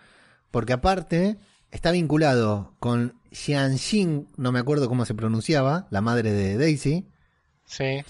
porque 0.51 0.72
aparte 0.72 1.38
está 1.70 1.90
vinculado 1.90 2.74
con 2.78 3.14
Xianxin, 3.32 4.28
no 4.36 4.53
me 4.53 4.59
acuerdo 4.59 4.88
cómo 4.88 5.05
se 5.05 5.14
pronunciaba, 5.14 5.86
la 5.90 6.01
madre 6.01 6.32
de 6.32 6.57
Daisy. 6.57 7.07
Sí. 7.64 8.05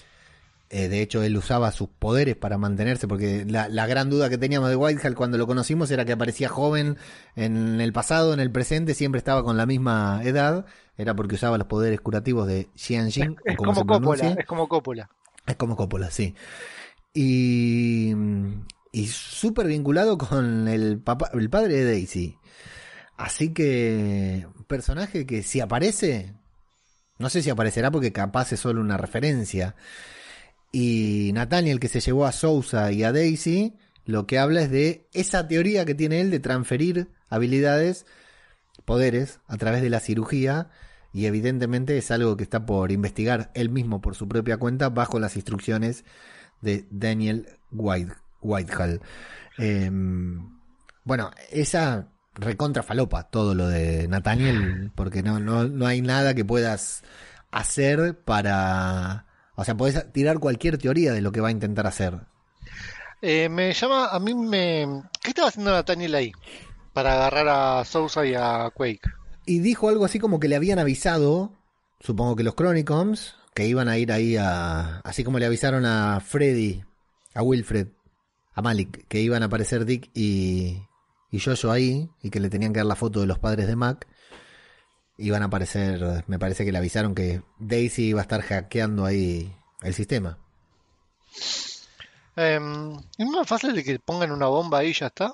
Eh, 0.71 0.87
de 0.87 1.01
hecho, 1.01 1.23
él 1.23 1.35
usaba 1.35 1.71
sus 1.71 1.89
poderes 1.89 2.35
para 2.35 2.59
mantenerse, 2.59 3.07
porque 3.07 3.43
la, 3.45 3.67
la 3.69 3.87
gran 3.87 4.09
duda 4.09 4.29
que 4.29 4.37
teníamos 4.37 4.69
de 4.69 4.75
Whitehall 4.75 5.15
cuando 5.15 5.37
lo 5.37 5.47
conocimos 5.47 5.89
era 5.89 6.05
que 6.05 6.11
aparecía 6.11 6.47
joven 6.47 6.97
en 7.35 7.81
el 7.81 7.91
pasado, 7.91 8.33
en 8.33 8.39
el 8.39 8.51
presente, 8.51 8.93
siempre 8.93 9.17
estaba 9.17 9.43
con 9.43 9.57
la 9.57 9.65
misma 9.65 10.21
edad. 10.23 10.65
Era 10.95 11.15
porque 11.15 11.35
usaba 11.35 11.57
los 11.57 11.67
poderes 11.67 12.01
curativos 12.01 12.47
de 12.47 12.69
Xianxin. 12.75 13.37
Es 13.45 13.55
o 13.55 13.57
como 13.57 13.73
como 13.73 13.99
Coppola, 13.99 14.35
es 14.37 14.45
como 14.45 14.67
Coppola. 14.67 15.09
Es 15.47 15.55
como 15.55 15.75
Coppola, 15.75 16.11
sí. 16.11 16.35
Y, 17.13 18.13
y 18.91 19.07
súper 19.07 19.67
vinculado 19.67 20.17
con 20.17 20.67
el, 20.67 20.99
papá, 20.99 21.29
el 21.33 21.49
padre 21.49 21.75
de 21.75 21.85
Daisy. 21.85 22.37
Así 23.17 23.53
que, 23.53 24.47
personaje 24.67 25.25
que 25.25 25.43
si 25.43 25.59
aparece, 25.59 26.35
no 27.17 27.29
sé 27.29 27.41
si 27.41 27.49
aparecerá 27.49 27.91
porque 27.91 28.13
capaz 28.13 28.53
es 28.53 28.61
solo 28.61 28.81
una 28.81 28.97
referencia. 28.97 29.75
Y 30.71 31.31
Nathaniel 31.33 31.79
que 31.79 31.89
se 31.89 31.99
llevó 31.99 32.25
a 32.25 32.31
Sousa 32.31 32.91
y 32.91 33.03
a 33.03 33.11
Daisy, 33.11 33.75
lo 34.05 34.25
que 34.25 34.39
habla 34.39 34.61
es 34.61 34.71
de 34.71 35.07
esa 35.13 35.47
teoría 35.47 35.85
que 35.85 35.95
tiene 35.95 36.21
él 36.21 36.31
de 36.31 36.39
transferir 36.39 37.09
habilidades, 37.27 38.05
poderes, 38.85 39.39
a 39.47 39.57
través 39.57 39.81
de 39.81 39.89
la 39.89 39.99
cirugía. 39.99 40.69
Y 41.11 41.25
evidentemente 41.25 41.97
es 41.97 42.11
algo 42.11 42.37
que 42.37 42.43
está 42.43 42.65
por 42.65 42.91
investigar 42.91 43.51
él 43.55 43.69
mismo 43.69 43.99
por 44.01 44.15
su 44.15 44.27
propia 44.27 44.57
cuenta 44.57 44.89
bajo 44.89 45.19
las 45.19 45.35
instrucciones 45.35 46.05
de 46.61 46.87
Daniel 46.91 47.47
White, 47.71 48.13
Whitehall. 48.41 49.01
Eh, 49.57 49.91
bueno, 51.03 51.31
esa 51.51 52.07
recontra 52.35 52.83
falopa 52.83 53.23
todo 53.23 53.55
lo 53.55 53.67
de 53.67 54.07
Nathaniel, 54.07 54.91
porque 54.95 55.23
no, 55.23 55.39
no, 55.39 55.67
no 55.67 55.87
hay 55.87 56.01
nada 56.01 56.33
que 56.33 56.45
puedas 56.45 57.03
hacer 57.51 58.19
para... 58.23 59.25
O 59.55 59.65
sea, 59.65 59.75
podés 59.75 60.11
tirar 60.13 60.39
cualquier 60.39 60.77
teoría 60.77 61.11
de 61.11 61.21
lo 61.21 61.31
que 61.31 61.41
va 61.41 61.49
a 61.49 61.51
intentar 61.51 61.85
hacer. 61.85 62.19
Eh, 63.21 63.49
me 63.49 63.73
llama, 63.73 64.07
a 64.07 64.19
mí 64.19 64.33
me... 64.33 65.03
¿Qué 65.21 65.29
estaba 65.29 65.49
haciendo 65.49 65.71
Nathaniel 65.71 66.15
ahí? 66.15 66.31
Para 66.93 67.13
agarrar 67.13 67.47
a 67.49 67.85
Sousa 67.85 68.25
y 68.25 68.35
a 68.35 68.69
Quake. 68.73 69.01
Y 69.45 69.59
dijo 69.59 69.89
algo 69.89 70.05
así 70.05 70.19
como 70.19 70.39
que 70.39 70.47
le 70.47 70.55
habían 70.55 70.79
avisado, 70.79 71.53
supongo 71.99 72.35
que 72.35 72.43
los 72.43 72.55
Chronicons, 72.55 73.35
que 73.53 73.65
iban 73.65 73.89
a 73.89 73.97
ir 73.97 74.11
ahí 74.11 74.37
a... 74.37 75.01
Así 75.03 75.23
como 75.23 75.39
le 75.39 75.45
avisaron 75.45 75.85
a 75.85 76.21
Freddy, 76.21 76.83
a 77.33 77.41
Wilfred, 77.41 77.87
a 78.59 78.61
Malik, 78.61 79.05
que 79.07 79.21
iban 79.21 79.41
a 79.43 79.47
aparecer 79.47 79.85
Dick 79.85 80.09
y, 80.13 80.81
y 81.31 81.39
Jojo 81.39 81.71
ahí, 81.71 82.09
y 82.21 82.29
que 82.29 82.39
le 82.39 82.49
tenían 82.49 82.73
que 82.73 82.79
dar 82.79 82.85
la 82.87 82.95
foto 82.95 83.19
de 83.21 83.27
los 83.27 83.39
padres 83.39 83.67
de 83.67 83.75
Mac. 83.75 84.07
Iban 85.17 85.41
a 85.43 85.45
aparecer, 85.47 86.23
me 86.27 86.39
parece 86.39 86.63
que 86.63 86.71
le 86.71 86.77
avisaron 86.77 87.13
que 87.13 87.41
Daisy 87.59 88.03
iba 88.09 88.21
a 88.21 88.23
estar 88.23 88.41
hackeando 88.41 89.05
ahí 89.05 89.53
el 89.81 89.93
sistema. 89.93 90.37
Eh, 92.35 92.59
¿Es 93.17 93.27
más 93.27 93.47
fácil 93.47 93.73
de 93.75 93.83
que 93.83 93.99
pongan 93.99 94.31
una 94.31 94.47
bomba 94.47 94.79
ahí 94.79 94.89
y 94.89 94.93
ya 94.93 95.07
está? 95.07 95.33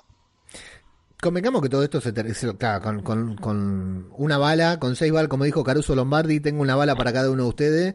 convengamos 1.20 1.62
que 1.62 1.68
todo 1.68 1.82
esto 1.82 2.00
se 2.00 2.12
se- 2.34 2.56
claro, 2.56 2.82
con, 2.82 3.02
con- 3.02 3.36
con 3.36 4.08
una 4.16 4.38
bala, 4.38 4.78
con 4.78 4.96
seis 4.96 5.12
balas, 5.12 5.28
como 5.28 5.44
dijo 5.44 5.64
Caruso 5.64 5.94
Lombardi, 5.94 6.40
tengo 6.40 6.62
una 6.62 6.76
bala 6.76 6.94
para 6.94 7.12
cada 7.12 7.30
uno 7.30 7.44
de 7.44 7.48
ustedes. 7.48 7.94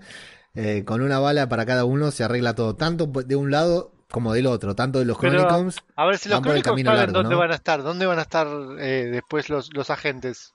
eh, 0.56 0.84
con 0.86 1.02
una 1.02 1.20
bala 1.20 1.48
para 1.48 1.66
cada 1.66 1.86
uno 1.86 2.12
se 2.12 2.24
arregla 2.26 2.56
todo, 2.56 2.76
tanto 2.76 3.08
de 3.08 3.36
un 3.38 3.52
lado 3.52 3.94
como 4.12 4.34
del 4.34 4.46
otro, 4.48 4.76
tanto 4.76 5.00
de 5.00 5.06
los 5.06 5.18
Pero, 5.18 5.40
Chronicons. 5.40 5.78
A 5.96 6.06
ver, 6.06 6.18
si 6.18 6.30
los 6.30 6.42
camino 6.42 6.92
saben 6.96 7.14
dónde 7.14 7.32
¿no? 7.32 7.40
van 7.40 7.52
a 7.52 7.56
estar, 7.56 7.82
dónde 7.84 8.06
van 8.06 8.20
a 8.20 8.24
estar 8.24 8.48
eh, 8.80 9.10
después 9.12 9.50
los, 9.50 9.74
los 9.74 9.90
agentes. 9.90 10.54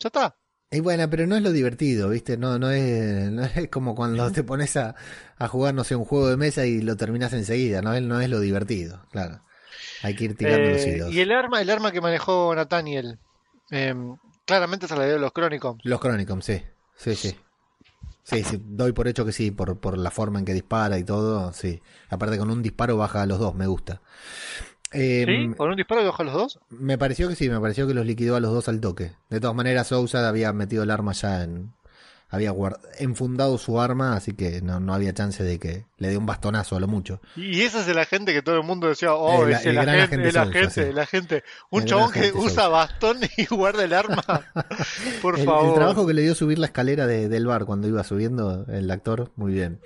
Ya 0.00 0.08
está. 0.08 0.36
Y 0.70 0.80
bueno, 0.80 1.08
pero 1.08 1.26
no 1.26 1.36
es 1.36 1.42
lo 1.42 1.52
divertido, 1.52 2.08
¿viste? 2.08 2.36
No, 2.36 2.58
no 2.58 2.70
es, 2.70 3.30
no 3.30 3.44
es 3.44 3.68
como 3.70 3.94
cuando 3.94 4.32
te 4.32 4.42
pones 4.42 4.76
a, 4.76 4.96
a 5.36 5.46
jugar, 5.48 5.72
no 5.74 5.84
sé, 5.84 5.94
un 5.94 6.04
juego 6.04 6.28
de 6.28 6.36
mesa 6.36 6.66
y 6.66 6.80
lo 6.80 6.96
terminas 6.96 7.32
enseguida, 7.32 7.80
¿no? 7.80 7.98
No 8.00 8.20
es 8.20 8.28
lo 8.28 8.40
divertido, 8.40 9.06
claro. 9.12 9.40
Hay 10.02 10.16
que 10.16 10.24
ir 10.24 10.36
tirando 10.36 10.70
los 10.70 10.80
Eh, 10.82 10.96
hilos. 10.96 11.12
y 11.12 11.20
el 11.20 11.30
arma, 11.30 11.60
el 11.62 11.70
arma 11.70 11.92
que 11.92 12.00
manejó 12.00 12.52
Nathaniel, 12.56 13.18
eh, 13.70 13.94
claramente 14.46 14.88
se 14.88 14.96
la 14.96 15.06
dio 15.06 15.18
los 15.18 15.32
crónicos. 15.32 15.76
Los 15.84 16.00
Chronicons, 16.00 16.44
sí. 16.44 16.62
Sí, 16.96 17.14
sí. 17.14 17.36
Sí, 18.24 18.42
sí, 18.42 18.58
doy 18.64 18.92
por 18.92 19.06
hecho 19.06 19.26
que 19.26 19.32
sí, 19.32 19.50
por, 19.50 19.78
por 19.78 19.98
la 19.98 20.10
forma 20.10 20.38
en 20.38 20.46
que 20.46 20.54
dispara 20.54 20.98
y 20.98 21.04
todo, 21.04 21.52
sí. 21.52 21.82
Aparte 22.08 22.38
con 22.38 22.50
un 22.50 22.62
disparo 22.62 22.96
baja 22.96 23.22
a 23.22 23.26
los 23.26 23.38
dos, 23.38 23.54
me 23.54 23.66
gusta. 23.66 24.00
Eh, 24.92 25.26
¿Sí? 25.26 25.54
¿Con 25.56 25.70
un 25.70 25.76
disparo 25.76 26.04
baja 26.04 26.24
los 26.24 26.34
dos? 26.34 26.60
Me 26.70 26.96
pareció 26.96 27.28
que 27.28 27.36
sí, 27.36 27.50
me 27.50 27.60
pareció 27.60 27.86
que 27.86 27.92
los 27.92 28.06
liquidó 28.06 28.34
a 28.36 28.40
los 28.40 28.50
dos 28.50 28.68
al 28.68 28.80
toque. 28.80 29.12
De 29.28 29.40
todas 29.40 29.54
maneras, 29.54 29.88
Sousa 29.88 30.26
había 30.26 30.52
metido 30.54 30.82
el 30.82 30.90
arma 30.90 31.12
ya 31.12 31.44
en... 31.44 31.74
Había 32.34 32.52
enfundado 32.98 33.56
su 33.58 33.80
arma, 33.80 34.16
así 34.16 34.32
que 34.34 34.60
no, 34.60 34.80
no 34.80 34.92
había 34.94 35.14
chance 35.14 35.42
de 35.42 35.58
que 35.58 35.86
le 35.98 36.08
dé 36.08 36.16
un 36.16 36.26
bastonazo 36.26 36.76
a 36.76 36.80
lo 36.80 36.88
mucho. 36.88 37.20
Y 37.36 37.62
ese 37.62 37.80
es 37.80 37.88
el 37.88 37.98
agente 37.98 38.32
que 38.32 38.42
todo 38.42 38.56
el 38.56 38.64
mundo 38.64 38.88
decía, 38.88 39.14
oh, 39.14 39.44
El- 39.46 39.52
es 39.52 39.62
el, 39.66 39.68
el 39.78 39.82
gran 39.84 39.88
agente, 40.00 40.04
agente 40.14 40.26
el 40.28 40.32
Sousa, 40.34 40.48
agente, 40.50 40.70
sí. 40.74 40.80
el 40.80 40.98
agente. 40.98 41.44
Un 41.70 41.82
El 41.82 41.88
chabón 41.88 42.12
que 42.12 42.32
usa 42.32 42.40
Sousa. 42.50 42.68
bastón 42.68 43.18
y 43.36 43.44
guarda 43.54 43.84
el 43.84 43.92
arma. 43.92 44.22
Por 45.22 45.34
el, 45.34 45.40
el 45.40 45.46
favor. 45.46 45.74
trabajo 45.74 46.06
que 46.06 46.14
le 46.14 46.22
dio 46.22 46.34
subir 46.34 46.58
la 46.58 46.66
escalera 46.66 47.06
de- 47.06 47.28
del 47.28 47.46
bar 47.46 47.64
cuando 47.64 47.88
iba 47.88 48.02
subiendo 48.04 48.66
el 48.68 48.90
actor, 48.90 49.30
muy 49.36 49.52
bien. 49.52 49.80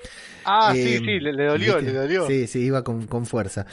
Ah, 0.45 0.73
Eh, 0.75 0.83
sí, 0.83 0.99
sí, 1.05 1.21
le, 1.21 1.33
le 1.33 1.45
dolió, 1.47 1.77
¿viste? 1.77 1.93
le 1.93 1.99
dolió. 1.99 2.27
Sí, 2.27 2.47
sí, 2.47 2.61
iba 2.61 2.83
con, 2.83 3.07
con 3.07 3.27
fuerza. 3.27 3.67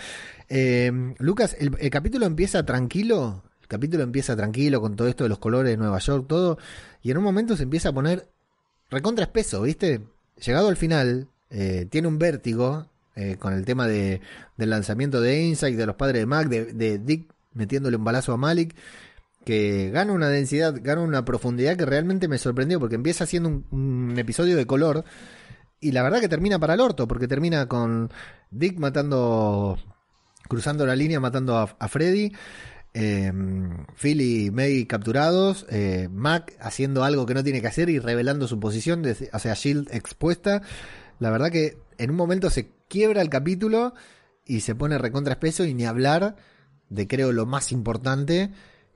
Eh, 0.49 0.91
Lucas, 1.19 1.55
el, 1.59 1.71
el 1.79 1.89
capítulo 1.89 2.25
empieza 2.25 2.65
tranquilo. 2.65 3.43
El 3.61 3.67
capítulo 3.67 4.03
empieza 4.03 4.35
tranquilo 4.35 4.79
con 4.79 4.95
todo 4.95 5.07
esto 5.07 5.23
de 5.23 5.29
los 5.29 5.39
colores 5.39 5.71
de 5.71 5.77
Nueva 5.77 5.97
York, 5.99 6.25
todo. 6.27 6.57
Y 7.01 7.09
en 7.11 7.17
un 7.17 7.23
momento 7.23 7.55
se 7.57 7.63
empieza 7.63 7.89
a 7.89 7.93
poner 7.93 8.27
recontra 8.89 9.25
espeso, 9.25 9.61
¿viste? 9.61 10.01
Llegado 10.43 10.67
al 10.69 10.77
final, 10.77 11.27
eh, 11.49 11.87
tiene 11.89 12.07
un 12.07 12.17
vértigo 12.17 12.87
eh, 13.15 13.37
con 13.37 13.53
el 13.53 13.65
tema 13.65 13.87
de, 13.87 14.21
del 14.57 14.69
lanzamiento 14.69 15.21
de 15.21 15.41
Insight, 15.41 15.77
de 15.77 15.85
los 15.85 15.95
padres 15.95 16.21
de 16.21 16.25
Mac, 16.25 16.47
de, 16.47 16.99
Dick 16.99 17.31
metiéndole 17.53 17.97
un 17.97 18.03
balazo 18.03 18.33
a 18.33 18.37
Malik. 18.37 18.75
Que 19.45 19.91
gana 19.91 20.11
una 20.11 20.27
densidad, 20.29 20.73
gana 20.81 21.01
una 21.01 21.23
profundidad 21.23 21.77
que 21.77 21.85
realmente 21.85 22.27
me 22.27 22.39
sorprendió, 22.39 22.79
porque 22.79 22.95
empieza 22.95 23.27
siendo 23.27 23.63
un, 23.69 24.15
episodio 24.17 24.57
de 24.57 24.65
color. 24.65 25.05
Y 25.79 25.91
la 25.91 26.01
verdad 26.01 26.19
que 26.19 26.29
termina 26.29 26.57
para 26.57 26.73
el 26.73 26.81
orto, 26.81 27.07
porque 27.07 27.27
termina 27.27 27.67
con 27.67 28.11
Dick 28.49 28.79
matando, 28.79 29.77
cruzando 30.47 30.85
la 30.85 30.95
línea, 30.95 31.19
matando 31.19 31.57
a 31.57 31.87
Freddy, 31.87 32.31
eh, 32.95 33.31
Phil 33.95 34.21
y 34.21 34.49
May 34.51 34.85
capturados, 34.85 35.65
eh, 35.69 36.07
Mac 36.11 36.53
haciendo 36.59 37.03
algo 37.03 37.25
que 37.25 37.33
no 37.33 37.43
tiene 37.43 37.59
que 37.61 37.67
hacer 37.67 37.89
y 37.89 37.99
revelando 37.99 38.47
su 38.47 38.59
posición, 38.59 39.01
de- 39.03 39.29
o 39.33 39.39
sea, 39.39 39.53
Shield 39.53 39.89
expuesta. 39.93 40.61
La 41.19 41.29
verdad 41.29 41.51
que 41.51 41.77
en 41.97 42.09
un 42.09 42.15
momento 42.15 42.49
se 42.49 42.71
quiebra 42.87 43.21
el 43.21 43.29
capítulo 43.29 43.93
y 44.45 44.61
se 44.61 44.75
pone 44.75 44.97
recontra 44.97 45.33
espeso 45.33 45.65
y 45.65 45.73
ni 45.73 45.85
hablar 45.85 46.37
de 46.89 47.07
creo 47.07 47.31
lo 47.31 47.45
más 47.45 47.71
importante 47.71 48.51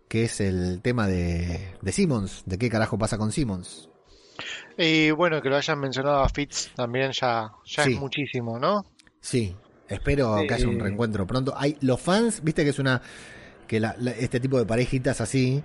que 0.08 0.24
es 0.24 0.40
el 0.42 0.82
tema 0.82 1.08
de, 1.08 1.76
de 1.82 1.92
Simmons, 1.92 2.44
de 2.46 2.58
qué 2.58 2.70
carajo 2.70 2.98
pasa 2.98 3.18
con 3.18 3.32
Simmons. 3.32 3.90
Y 4.78 5.12
bueno, 5.12 5.42
que 5.42 5.50
lo 5.50 5.58
hayan 5.58 5.80
mencionado 5.80 6.22
a 6.24 6.30
Fitz 6.30 6.72
también 6.76 7.12
ya, 7.12 7.52
ya 7.66 7.84
Sí. 7.84 7.94
es 7.94 8.00
muchísimo, 8.00 8.58
¿no? 8.58 8.86
Sí, 9.20 9.56
espero 9.88 10.40
Sí. 10.40 10.48
que 10.48 10.54
haya 10.54 10.68
un 10.70 10.80
reencuentro 10.80 11.28
pronto. 11.28 11.54
Hay 11.58 11.78
los 11.82 12.00
fans, 12.00 12.42
viste 12.44 12.64
que 12.64 12.70
es 12.70 12.80
una 12.80 13.02
que 13.70 13.80
la- 13.80 13.96
la- 14.00 14.12
este 14.12 14.42
tipo 14.42 14.58
de 14.60 14.66
parejitas 14.66 15.22
así 15.22 15.64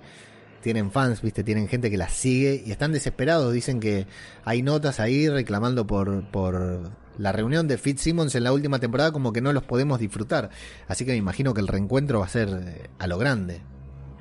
tienen 0.61 0.91
fans, 0.91 1.21
viste, 1.21 1.43
tienen 1.43 1.67
gente 1.67 1.91
que 1.91 1.97
las 1.97 2.13
sigue 2.13 2.63
y 2.65 2.71
están 2.71 2.91
desesperados. 2.93 3.51
Dicen 3.51 3.79
que 3.81 4.07
hay 4.45 4.61
notas 4.61 4.99
ahí 5.01 5.27
reclamando 5.27 5.85
por 5.85 6.23
por 6.31 6.91
la 7.17 7.31
reunión 7.31 7.67
de 7.67 7.77
Fitzsimmons 7.77 8.35
en 8.35 8.43
la 8.43 8.51
última 8.53 8.77
temporada 8.79 9.11
como 9.11 9.31
que 9.33 9.41
no 9.41 9.53
los 9.53 9.63
podemos 9.63 9.99
disfrutar. 9.99 10.49
Así 10.87 11.05
que 11.05 11.11
me 11.11 11.17
imagino 11.17 11.53
que 11.53 11.61
el 11.61 11.67
reencuentro 11.67 12.19
va 12.19 12.25
a 12.25 12.29
ser 12.29 12.47
eh, 12.49 12.89
a 12.99 13.07
lo 13.07 13.17
grande. 13.17 13.61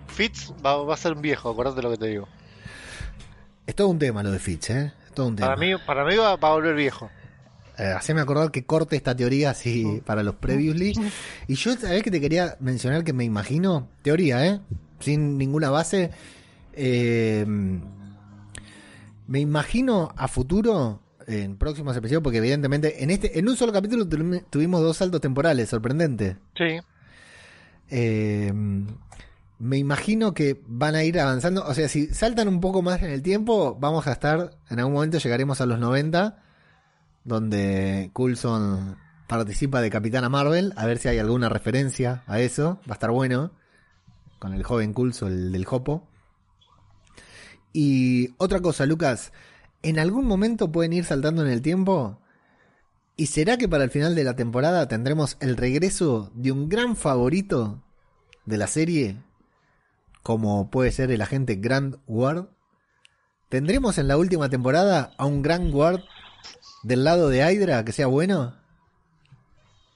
Fitz 0.09 0.53
va, 0.65 0.77
va 0.83 0.95
a 0.95 0.97
ser 0.97 1.13
un 1.15 1.23
viejo, 1.23 1.51
acordate 1.51 1.83
lo 1.83 1.91
que 1.91 1.97
te 1.99 2.07
digo. 2.07 2.29
Es 3.67 3.75
todo 3.75 3.89
un 3.89 3.99
tema 3.99 4.23
lo 4.23 4.31
de 4.31 4.39
Fitz, 4.39 4.71
¿eh? 4.71 4.93
Es 5.07 5.13
todo 5.13 5.27
un 5.27 5.37
tema. 5.37 5.49
Para 5.49 5.61
mí, 5.61 5.73
para 5.87 6.05
mí 6.05 6.15
va, 6.17 6.37
va 6.37 6.49
a 6.49 6.53
volver 6.53 6.75
viejo. 6.75 7.11
Eh, 7.79 7.85
haceme 7.85 8.21
acordar 8.21 8.51
que 8.51 8.65
corte 8.65 8.95
esta 8.97 9.17
teoría 9.17 9.51
así 9.51 10.01
para 10.07 10.23
los 10.23 10.37
previously. 10.37 10.93
Y 11.49 11.55
yo, 11.57 11.75
¿sabés 11.77 12.03
que 12.03 12.11
te 12.11 12.21
quería 12.21 12.57
mencionar 12.61 13.03
que 13.05 13.13
me 13.13 13.25
imagino? 13.25 13.89
Teoría, 14.03 14.47
¿eh? 14.47 14.61
Sin 15.01 15.37
ninguna 15.39 15.71
base. 15.71 16.11
Eh, 16.73 17.45
me 19.27 19.41
imagino 19.41 20.13
a 20.17 20.29
futuro, 20.29 21.01
en 21.27 21.57
próximos 21.57 21.97
episodios, 21.97 22.23
porque 22.23 22.39
evidentemente 22.39 23.03
en 23.03 23.11
este 23.11 23.39
en 23.39 23.49
un 23.49 23.57
solo 23.57 23.73
capítulo 23.73 24.07
tu- 24.09 24.41
tuvimos 24.51 24.81
dos 24.83 24.97
saltos 24.99 25.21
temporales, 25.21 25.69
sorprendente. 25.71 26.37
Sí. 26.57 26.79
Eh, 27.91 28.53
me 29.59 29.79
imagino 29.79 30.35
que 30.35 30.61
van 30.67 30.95
a 30.95 31.05
ir 31.05 31.19
avanzando. 31.19 31.65
O 31.67 31.75
sea, 31.75 31.89
si 31.89 32.07
saltan 32.09 32.49
un 32.49 32.61
poco 32.61 32.83
más 32.83 33.03
en 33.03 33.11
el 33.11 33.23
tiempo, 33.23 33.77
vamos 33.81 34.07
a 34.07 34.13
estar. 34.13 34.51
En 34.69 34.79
algún 34.79 34.95
momento 34.95 35.19
llegaremos 35.19 35.61
a 35.61 35.67
los 35.67 35.79
90, 35.79 36.43
donde 37.25 38.11
Coulson 38.13 38.97
participa 39.27 39.81
de 39.81 39.91
Capitana 39.91 40.29
Marvel. 40.29 40.73
A 40.77 40.87
ver 40.87 40.99
si 40.99 41.09
hay 41.09 41.19
alguna 41.19 41.49
referencia 41.49 42.23
a 42.27 42.41
eso. 42.41 42.79
Va 42.89 42.93
a 42.93 42.95
estar 42.95 43.11
bueno. 43.11 43.53
Con 44.39 44.53
el 44.55 44.63
joven 44.63 44.93
Coulson, 44.93 45.33
el 45.33 45.53
del 45.53 45.65
Jopo. 45.65 46.07
Y 47.73 48.35
otra 48.39 48.61
cosa, 48.61 48.87
Lucas. 48.87 49.33
¿En 49.83 49.99
algún 49.99 50.27
momento 50.27 50.71
pueden 50.71 50.93
ir 50.93 51.05
saltando 51.05 51.45
en 51.45 51.51
el 51.51 51.63
tiempo? 51.63 52.21
¿Y 53.17 53.27
será 53.27 53.57
que 53.59 53.69
para 53.69 53.85
el 53.85 53.91
final 53.91 54.15
de 54.15 54.25
la 54.25 54.37
temporada 54.37 54.89
tendremos 54.89 55.37
el 55.41 55.57
regreso 55.57 56.31
de 56.35 56.53
un 56.53 56.69
gran 56.69 56.97
favorito 56.97 57.83
de 58.45 58.59
la 58.59 58.67
serie? 58.67 59.17
Como 60.23 60.71
puede 60.71 60.91
ser 60.91 61.11
el 61.11 61.21
agente 61.21 61.57
Grand 61.57 61.99
Ward. 62.07 62.49
¿Tendremos 63.49 63.99
en 63.99 64.09
la 64.09 64.17
última 64.17 64.49
temporada 64.49 65.13
a 65.17 65.27
un 65.27 65.43
Grand 65.43 65.73
Ward 65.73 66.01
del 66.85 67.03
lado 67.03 67.29
de 67.29 67.39
Hydra 67.39 67.85
que 67.85 67.93
sea 67.93 68.07
bueno? 68.07 68.55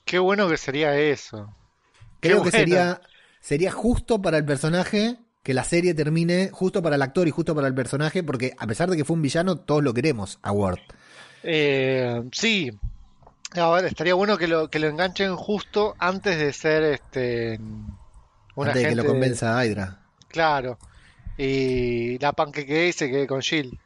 Qué 0.05 0.19
bueno 0.19 0.49
que 0.49 0.57
sería 0.57 0.99
eso. 0.99 1.55
Qué 2.21 2.31
Creo 2.31 2.43
que 2.43 2.51
bueno. 2.51 2.59
sería, 2.59 3.01
sería 3.41 3.71
justo 3.71 4.21
para 4.21 4.39
el 4.39 4.45
personaje 4.45 5.19
que 5.43 5.55
la 5.55 5.65
serie 5.65 5.95
termine, 5.95 6.51
justo 6.53 6.83
para 6.83 6.97
el 6.97 7.03
actor 7.03 7.29
y 7.29 7.31
justo 7.31 7.55
para 7.55 7.69
el 7.69 7.75
personaje, 7.75 8.23
porque 8.23 8.55
a 8.59 8.67
pesar 8.67 8.91
de 8.91 8.97
que 8.97 9.05
fue 9.05 9.15
un 9.17 9.23
villano, 9.23 9.57
todos 9.57 9.83
lo 9.85 9.95
queremos 9.95 10.39
a 10.43 10.53
Ward. 10.53 10.81
Eh, 11.43 12.23
sí. 12.33 12.71
A 13.55 13.71
ver, 13.71 13.85
estaría 13.87 14.15
bueno 14.15 14.37
que 14.37 14.49
lo, 14.49 14.69
que 14.69 14.79
lo 14.79 14.89
enganchen 14.89 15.37
justo 15.37 15.95
antes 15.99 16.39
de 16.39 16.53
ser 16.53 16.83
este 16.83 17.59
un 18.55 18.67
antes 18.67 18.83
de 18.83 18.89
que 18.89 18.95
lo 18.95 19.05
convenza 19.05 19.59
a 19.59 19.65
Hydra. 19.65 20.01
Claro. 20.29 20.79
Y 21.39 22.19
la 22.19 22.33
panqueque 22.33 22.89
y 22.89 22.93
se 22.93 23.09
quede 23.11 23.27
con 23.27 23.41
Jill. 23.41 23.79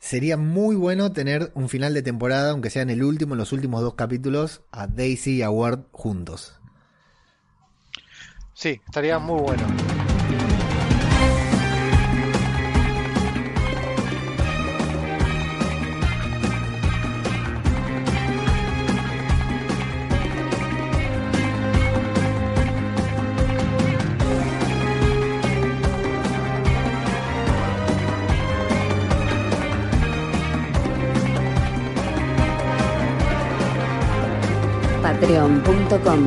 Sería 0.00 0.38
muy 0.38 0.76
bueno 0.76 1.12
tener 1.12 1.52
un 1.54 1.68
final 1.68 1.92
de 1.92 2.02
temporada, 2.02 2.50
aunque 2.50 2.70
sea 2.70 2.82
en 2.82 2.90
el 2.90 3.04
último, 3.04 3.34
en 3.34 3.38
los 3.38 3.52
últimos 3.52 3.82
dos 3.82 3.94
capítulos, 3.94 4.62
a 4.72 4.86
Daisy 4.86 5.36
y 5.36 5.42
a 5.42 5.50
Ward 5.50 5.84
juntos. 5.92 6.58
Sí, 8.54 8.80
estaría 8.86 9.18
muy 9.18 9.40
bueno. 9.40 9.99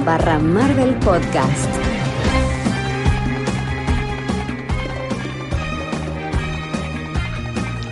Patreon.com 0.04 0.06
barra 0.06 0.40
Marvel 0.40 0.96
Podcast. 1.00 1.70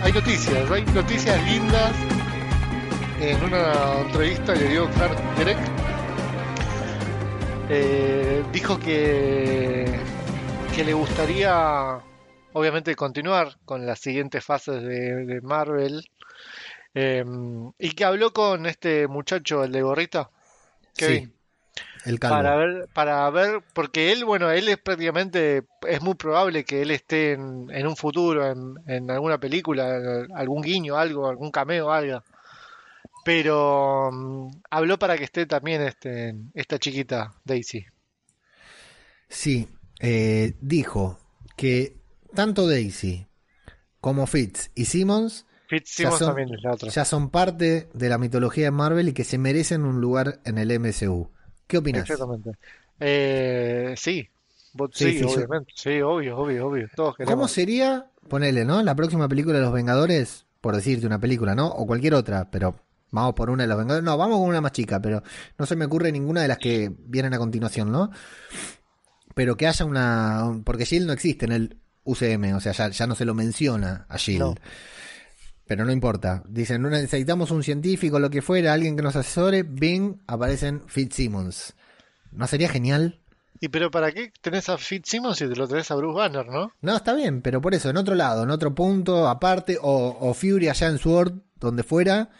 Hay 0.02 0.12
noticias, 0.12 0.70
hay 0.70 0.84
noticias 0.86 1.44
lindas. 1.44 1.92
En 3.20 3.42
una 3.44 4.00
entrevista 4.00 4.54
que 4.54 4.64
dio 4.64 4.90
Clark 4.90 5.16
Gregg, 5.38 5.58
eh, 7.70 8.44
dijo 8.52 8.78
que 8.78 10.00
que 10.74 10.84
le 10.84 10.94
gustaría, 10.94 12.00
obviamente, 12.54 12.96
continuar 12.96 13.58
con 13.64 13.86
las 13.86 14.00
siguientes 14.00 14.44
fases 14.44 14.82
de, 14.82 15.24
de 15.26 15.40
Marvel. 15.42 16.04
Eh, 16.94 17.24
y 17.78 17.90
que 17.92 18.04
habló 18.04 18.32
con 18.32 18.66
este 18.66 19.06
muchacho, 19.06 19.64
el 19.64 19.72
de 19.72 19.82
gorrita, 19.82 20.30
Kevin, 20.94 21.26
Sí, 21.26 21.32
el 22.04 22.18
calvo. 22.18 22.36
para 22.36 22.56
ver, 22.56 22.88
para 22.92 23.30
ver, 23.30 23.62
porque 23.74 24.12
él, 24.12 24.24
bueno, 24.24 24.50
él 24.50 24.68
es 24.68 24.78
prácticamente, 24.78 25.64
es 25.88 26.02
muy 26.02 26.14
probable 26.14 26.64
que 26.64 26.82
él 26.82 26.90
esté 26.90 27.32
en, 27.32 27.68
en 27.70 27.86
un 27.86 27.96
futuro, 27.96 28.46
en, 28.50 28.74
en 28.86 29.10
alguna 29.10 29.38
película, 29.38 29.96
en 29.96 30.32
algún 30.36 30.62
guiño, 30.62 30.96
algo, 30.96 31.28
algún 31.28 31.50
cameo, 31.50 31.90
algo. 31.92 32.22
Pero 33.24 34.10
mm, 34.12 34.50
habló 34.70 34.98
para 34.98 35.16
que 35.16 35.24
esté 35.24 35.46
también 35.46 35.82
este, 35.82 36.34
esta 36.54 36.78
chiquita, 36.78 37.32
Daisy. 37.44 37.86
Sí, 39.28 39.68
eh, 40.00 40.54
dijo 40.60 41.18
que 41.56 41.96
tanto 42.34 42.68
Daisy 42.68 43.26
como 44.00 44.26
Fitz 44.26 44.70
y 44.74 44.86
Simmons 44.86 45.46
Fitzsimmons 45.68 46.18
son- 46.18 46.36
ya 46.90 47.04
son 47.04 47.30
parte 47.30 47.88
de 47.94 48.08
la 48.08 48.18
mitología 48.18 48.64
de 48.64 48.70
Marvel 48.72 49.08
y 49.08 49.12
que 49.14 49.24
se 49.24 49.38
merecen 49.38 49.84
un 49.84 50.00
lugar 50.00 50.40
en 50.44 50.58
el 50.58 50.70
MCU. 50.70 51.30
¿Qué 51.72 51.78
opinas? 51.78 52.02
Exactamente. 52.02 52.50
Eh, 53.00 53.94
sí, 53.96 54.28
Sí, 54.92 55.22
obviamente. 55.24 55.72
Sí, 55.74 56.02
obvio, 56.02 56.36
obvio, 56.36 56.66
obvio. 56.66 56.88
Todos 56.94 57.16
¿Cómo 57.24 57.48
sería, 57.48 58.10
ponele, 58.28 58.66
¿no? 58.66 58.82
La 58.82 58.94
próxima 58.94 59.26
película 59.26 59.56
de 59.56 59.64
los 59.64 59.72
Vengadores, 59.72 60.44
por 60.60 60.76
decirte 60.76 61.06
una 61.06 61.18
película, 61.18 61.54
¿no? 61.54 61.68
O 61.68 61.86
cualquier 61.86 62.12
otra, 62.12 62.50
pero 62.50 62.76
vamos 63.10 63.32
por 63.32 63.48
una 63.48 63.62
de 63.62 63.68
los 63.68 63.78
Vengadores. 63.78 64.04
No, 64.04 64.18
vamos 64.18 64.38
con 64.38 64.48
una 64.48 64.60
más 64.60 64.72
chica, 64.72 65.00
pero 65.00 65.22
no 65.56 65.64
se 65.64 65.76
me 65.76 65.86
ocurre 65.86 66.12
ninguna 66.12 66.42
de 66.42 66.48
las 66.48 66.58
que 66.58 66.92
vienen 67.06 67.32
a 67.32 67.38
continuación, 67.38 67.90
¿no? 67.90 68.10
Pero 69.34 69.56
que 69.56 69.66
haya 69.66 69.86
una... 69.86 70.60
Porque 70.62 70.84
Shield 70.84 71.06
no 71.06 71.14
existe 71.14 71.46
en 71.46 71.52
el 71.52 71.76
UCM, 72.04 72.54
o 72.54 72.60
sea, 72.60 72.72
ya, 72.72 72.90
ya 72.90 73.06
no 73.06 73.14
se 73.14 73.24
lo 73.24 73.32
menciona 73.32 74.04
a 74.10 74.18
Shield. 74.18 74.40
No. 74.40 74.54
Pero 75.66 75.84
no 75.84 75.92
importa. 75.92 76.42
Dicen, 76.48 76.82
no 76.82 76.90
necesitamos 76.90 77.50
un 77.50 77.62
científico, 77.62 78.18
lo 78.18 78.30
que 78.30 78.42
fuera, 78.42 78.72
alguien 78.72 78.96
que 78.96 79.02
nos 79.02 79.16
asesore. 79.16 79.62
Bing, 79.62 80.20
aparecen 80.26 80.82
Fitzsimmons. 80.86 81.74
¿No 82.30 82.46
sería 82.46 82.68
genial? 82.68 83.20
¿Y 83.60 83.68
pero 83.68 83.90
para 83.90 84.10
qué 84.10 84.32
tenés 84.40 84.68
a 84.68 84.76
Fitzsimmons 84.76 85.38
si 85.38 85.48
te 85.48 85.54
lo 85.54 85.68
tenés 85.68 85.90
a 85.90 85.94
Bruce 85.94 86.18
Banner, 86.18 86.46
no? 86.46 86.72
No, 86.80 86.96
está 86.96 87.14
bien, 87.14 87.42
pero 87.42 87.60
por 87.60 87.74
eso, 87.74 87.90
en 87.90 87.96
otro 87.96 88.16
lado, 88.16 88.42
en 88.42 88.50
otro 88.50 88.74
punto, 88.74 89.28
aparte, 89.28 89.78
o, 89.80 90.16
o 90.20 90.34
Fury 90.34 90.68
allá 90.68 90.88
en 90.88 90.98
Sword, 90.98 91.34
donde 91.60 91.84
fuera, 91.84 92.30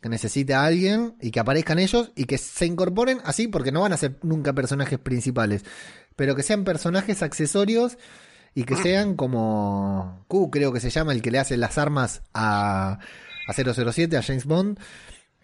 que 0.00 0.08
necesite 0.08 0.54
a 0.54 0.64
alguien 0.64 1.14
y 1.20 1.30
que 1.30 1.40
aparezcan 1.40 1.78
ellos 1.78 2.10
y 2.16 2.24
que 2.24 2.38
se 2.38 2.64
incorporen 2.64 3.20
así, 3.24 3.48
porque 3.48 3.70
no 3.70 3.82
van 3.82 3.92
a 3.92 3.98
ser 3.98 4.18
nunca 4.22 4.52
personajes 4.54 4.98
principales, 4.98 5.64
pero 6.16 6.34
que 6.34 6.42
sean 6.42 6.64
personajes 6.64 7.22
accesorios 7.22 7.98
y 8.54 8.64
que 8.64 8.76
sean 8.76 9.16
como 9.16 10.24
Q, 10.28 10.50
creo 10.50 10.72
que 10.72 10.80
se 10.80 10.90
llama, 10.90 11.12
el 11.12 11.22
que 11.22 11.30
le 11.30 11.38
hace 11.38 11.56
las 11.56 11.78
armas 11.78 12.22
a, 12.34 12.98
a 13.46 13.52
007, 13.52 14.16
a 14.16 14.22
James 14.22 14.44
Bond. 14.46 14.78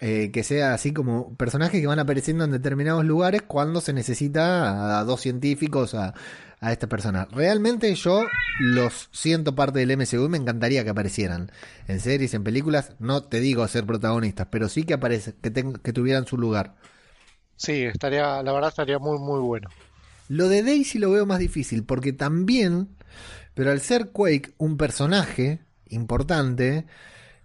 eh, 0.00 0.30
que 0.32 0.44
sea 0.44 0.74
así 0.74 0.92
como 0.92 1.36
personajes 1.36 1.80
que 1.80 1.86
van 1.86 1.98
apareciendo 1.98 2.44
en 2.44 2.52
determinados 2.52 3.04
lugares 3.04 3.42
cuando 3.46 3.80
se 3.80 3.92
necesita 3.92 4.98
a 5.00 5.04
dos 5.04 5.20
científicos, 5.22 5.94
a, 5.94 6.14
a 6.60 6.72
esta 6.72 6.88
persona. 6.88 7.26
Realmente 7.32 7.94
yo 7.94 8.36
los 8.58 9.08
siento 9.12 9.54
parte 9.56 9.80
del 9.80 9.90
MCU 9.92 10.28
me 10.28 10.38
encantaría 10.38 10.84
que 10.84 10.90
aparecieran 10.90 11.50
en 11.88 12.00
series, 12.00 12.34
en 12.34 12.44
películas. 12.44 12.94
No 13.00 13.24
te 13.24 13.40
digo 13.40 13.66
ser 13.68 13.86
protagonistas, 13.86 14.48
pero 14.50 14.68
sí 14.68 14.84
que 14.84 14.94
aparece, 14.94 15.34
que, 15.42 15.52
que 15.52 15.92
tuvieran 15.92 16.26
su 16.26 16.38
lugar. 16.38 16.76
Sí, 17.56 17.82
estaría, 17.84 18.42
la 18.42 18.52
verdad 18.52 18.70
estaría 18.70 18.98
muy, 18.98 19.18
muy 19.18 19.40
bueno. 19.40 19.68
Lo 20.28 20.48
de 20.48 20.62
Daisy 20.62 20.98
lo 20.98 21.10
veo 21.10 21.26
más 21.26 21.38
difícil 21.38 21.84
porque 21.84 22.12
también, 22.12 22.97
pero 23.54 23.70
al 23.70 23.80
ser 23.80 24.10
Quake 24.10 24.54
un 24.58 24.76
personaje 24.76 25.60
importante, 25.86 26.86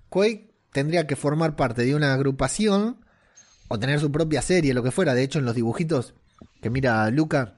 Quake 0.10 0.54
tendría 0.72 1.08
que 1.08 1.16
formar 1.16 1.56
parte 1.56 1.84
de 1.84 1.96
una 1.96 2.14
agrupación 2.14 2.98
o 3.68 3.80
tener 3.80 4.00
su 4.00 4.12
propia 4.12 4.42
serie, 4.42 4.74
lo 4.74 4.84
que 4.84 4.92
fuera. 4.92 5.14
De 5.14 5.24
hecho, 5.24 5.40
en 5.40 5.46
los 5.46 5.56
dibujitos 5.56 6.14
que 6.62 6.70
mira 6.70 7.10
Luca, 7.10 7.56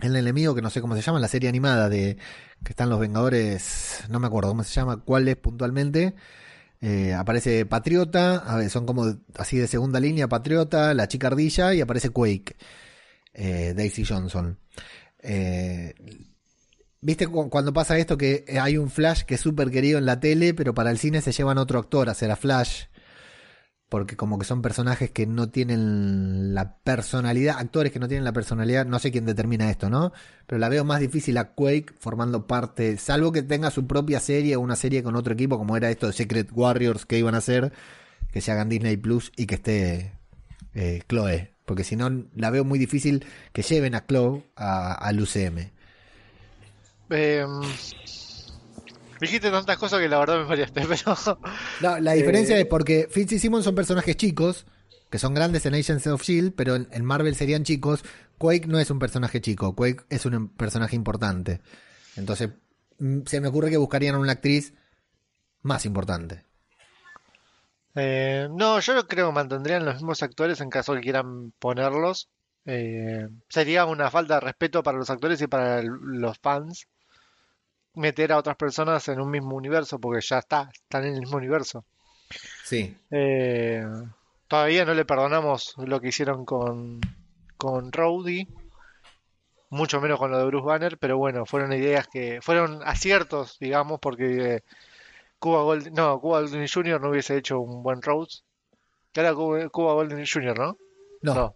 el 0.00 0.16
enemigo 0.16 0.54
que 0.54 0.62
no 0.62 0.70
sé 0.70 0.80
cómo 0.80 0.96
se 0.96 1.02
llama, 1.02 1.20
la 1.20 1.28
serie 1.28 1.48
animada 1.48 1.88
de 1.88 2.16
que 2.64 2.72
están 2.72 2.90
los 2.90 3.00
Vengadores, 3.00 4.04
no 4.08 4.20
me 4.20 4.26
acuerdo 4.26 4.50
cómo 4.50 4.64
se 4.64 4.72
llama, 4.72 4.98
cuál 5.04 5.28
es 5.28 5.36
puntualmente. 5.36 6.14
eh, 6.80 7.14
aparece 7.14 7.66
Patriota, 7.66 8.36
a 8.38 8.56
ver, 8.56 8.70
son 8.70 8.86
como 8.86 9.16
así 9.38 9.56
de 9.58 9.66
segunda 9.68 10.00
línea, 10.00 10.28
Patriota, 10.28 10.94
la 10.94 11.08
chica 11.08 11.28
ardilla 11.28 11.74
y 11.74 11.80
aparece 11.80 12.10
Quake 12.10 12.56
eh, 13.34 13.74
Daisy 13.76 14.04
Johnson. 14.04 14.58
Eh, 15.18 15.94
¿Viste 17.04 17.26
cu- 17.26 17.50
cuando 17.50 17.72
pasa 17.74 17.98
esto 17.98 18.16
que 18.16 18.44
eh, 18.48 18.58
hay 18.58 18.78
un 18.78 18.88
Flash 18.90 19.24
que 19.24 19.34
es 19.34 19.40
súper 19.42 19.70
querido 19.70 19.98
en 19.98 20.06
la 20.06 20.20
tele, 20.20 20.54
pero 20.54 20.72
para 20.74 20.90
el 20.90 20.98
cine 20.98 21.20
se 21.20 21.32
llevan 21.32 21.58
otro 21.58 21.78
actor 21.78 22.08
a 22.08 22.12
hacer 22.12 22.30
a 22.30 22.36
Flash? 22.36 22.84
Porque 23.90 24.16
como 24.16 24.38
que 24.38 24.46
son 24.46 24.62
personajes 24.62 25.10
que 25.10 25.26
no 25.26 25.50
tienen 25.50 26.54
la 26.54 26.78
personalidad, 26.78 27.58
actores 27.58 27.92
que 27.92 27.98
no 28.00 28.08
tienen 28.08 28.24
la 28.24 28.32
personalidad, 28.32 28.86
no 28.86 28.98
sé 28.98 29.12
quién 29.12 29.26
determina 29.26 29.70
esto, 29.70 29.90
¿no? 29.90 30.12
Pero 30.46 30.58
la 30.58 30.70
veo 30.70 30.82
más 30.84 30.98
difícil 30.98 31.36
a 31.36 31.52
Quake 31.52 31.92
formando 32.00 32.46
parte, 32.46 32.96
salvo 32.96 33.30
que 33.32 33.42
tenga 33.42 33.70
su 33.70 33.86
propia 33.86 34.18
serie 34.18 34.56
o 34.56 34.60
una 34.60 34.74
serie 34.74 35.02
con 35.02 35.14
otro 35.14 35.34
equipo, 35.34 35.58
como 35.58 35.76
era 35.76 35.90
esto 35.90 36.06
de 36.06 36.14
Secret 36.14 36.48
Warriors 36.52 37.04
que 37.04 37.18
iban 37.18 37.34
a 37.34 37.38
hacer, 37.38 37.72
que 38.32 38.40
se 38.40 38.50
hagan 38.50 38.70
Disney 38.70 38.96
Plus 38.96 39.30
y 39.36 39.44
que 39.46 39.56
esté 39.56 40.12
eh, 40.74 41.02
Chloe, 41.06 41.52
porque 41.66 41.84
si 41.84 41.94
no 41.94 42.10
la 42.34 42.50
veo 42.50 42.64
muy 42.64 42.78
difícil 42.78 43.24
que 43.52 43.62
lleven 43.62 43.94
a 43.94 44.06
Chloe 44.06 44.44
al 44.56 45.20
UCM. 45.20 45.70
Eh, 47.10 47.44
dijiste 49.20 49.50
tantas 49.50 49.78
cosas 49.78 50.00
que 50.00 50.08
la 50.08 50.18
verdad 50.18 50.38
me 50.38 50.44
mareaste, 50.46 50.82
pero 50.88 51.38
No, 51.80 51.98
la 51.98 52.12
diferencia 52.12 52.56
Eh, 52.56 52.60
es 52.60 52.66
porque 52.66 53.08
Fitz 53.10 53.32
y 53.32 53.38
Simon 53.38 53.62
son 53.62 53.74
personajes 53.74 54.16
chicos, 54.16 54.66
que 55.10 55.18
son 55.18 55.34
grandes 55.34 55.66
en 55.66 55.74
Agents 55.74 56.06
of 56.06 56.22
Shield, 56.22 56.54
pero 56.54 56.76
en, 56.76 57.04
Marvel 57.04 57.34
serían 57.34 57.64
chicos. 57.64 58.04
Quake 58.38 58.66
no 58.66 58.78
es 58.78 58.90
un 58.90 58.98
personaje 58.98 59.40
chico, 59.40 59.74
Quake 59.74 60.04
es 60.08 60.26
un 60.26 60.34
em- 60.34 60.48
personaje 60.48 60.96
importante. 60.96 61.60
Entonces, 62.16 62.50
mm, 62.98 63.20
se 63.26 63.40
me 63.40 63.48
ocurre 63.48 63.70
que 63.70 63.76
buscarían 63.76 64.14
a 64.16 64.18
una 64.18 64.32
actriz 64.32 64.74
más 65.62 65.86
importante. 65.86 66.44
eh, 67.94 68.48
no, 68.50 68.80
yo 68.80 69.06
creo 69.06 69.28
que 69.28 69.32
mantendrían 69.32 69.84
los 69.84 69.94
mismos 69.96 70.22
actores 70.22 70.60
en 70.60 70.70
caso 70.70 70.94
que 70.94 71.00
quieran 71.00 71.52
ponerlos. 71.58 72.28
Eh, 72.66 73.28
sería 73.48 73.84
una 73.86 74.10
falta 74.10 74.34
de 74.34 74.40
respeto 74.40 74.82
para 74.82 74.98
los 74.98 75.10
actores 75.10 75.40
y 75.42 75.46
para 75.46 75.80
el- 75.80 75.88
los 76.02 76.38
fans 76.40 76.86
meter 77.94 78.32
a 78.32 78.38
otras 78.38 78.56
personas 78.56 79.06
en 79.08 79.20
un 79.20 79.30
mismo 79.30 79.56
universo, 79.56 79.98
porque 79.98 80.24
ya 80.26 80.38
está, 80.38 80.70
están 80.72 81.04
en 81.04 81.14
el 81.14 81.20
mismo 81.20 81.36
universo. 81.38 81.84
Sí. 82.64 82.96
Eh, 83.10 83.84
todavía 84.48 84.84
no 84.84 84.94
le 84.94 85.04
perdonamos 85.04 85.74
lo 85.78 86.00
que 86.00 86.08
hicieron 86.08 86.44
con, 86.44 87.00
con 87.56 87.92
Rhodey, 87.92 88.48
mucho 89.70 90.00
menos 90.00 90.18
con 90.18 90.30
lo 90.30 90.38
de 90.38 90.44
Bruce 90.46 90.66
Banner, 90.66 90.98
pero 90.98 91.18
bueno, 91.18 91.46
fueron 91.46 91.72
ideas 91.72 92.06
que 92.08 92.40
fueron 92.42 92.80
aciertos, 92.84 93.58
digamos, 93.58 93.98
porque 94.00 94.56
eh, 94.56 94.62
Cuba 95.38 95.62
Golding, 95.62 95.92
no, 95.94 96.20
Cuba 96.20 96.40
Golding 96.40 96.66
Jr. 96.72 97.00
no 97.00 97.10
hubiese 97.10 97.36
hecho 97.36 97.60
un 97.60 97.82
buen 97.82 98.00
Rhodes. 98.02 98.44
Que 99.12 99.20
era 99.20 99.34
Cuba, 99.34 99.68
Cuba 99.68 99.94
Golding 99.94 100.24
Jr., 100.26 100.58
¿no? 100.58 100.76
No, 101.22 101.54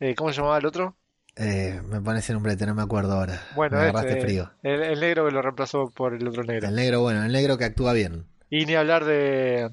Eh, 0.00 0.14
¿cómo 0.14 0.30
se 0.30 0.36
llamaba 0.36 0.58
el 0.58 0.66
otro? 0.66 0.96
Eh, 1.36 1.80
me 1.86 2.00
pone 2.00 2.18
ese 2.18 2.32
nombrete, 2.32 2.66
no 2.66 2.74
me 2.74 2.82
acuerdo 2.82 3.12
ahora. 3.14 3.42
Bueno, 3.54 3.76
me 3.76 3.84
agarraste 3.84 4.12
ese, 4.12 4.20
frío. 4.20 4.50
El, 4.62 4.82
el 4.82 5.00
negro 5.00 5.26
que 5.26 5.32
lo 5.32 5.42
reemplazó 5.42 5.90
por 5.90 6.14
el 6.14 6.26
otro 6.26 6.44
negro. 6.44 6.68
El 6.68 6.74
negro, 6.74 7.00
bueno, 7.00 7.24
el 7.24 7.32
negro 7.32 7.56
que 7.56 7.64
actúa 7.64 7.92
bien. 7.92 8.26
Y 8.50 8.66
ni 8.66 8.74
hablar 8.74 9.04
de 9.04 9.70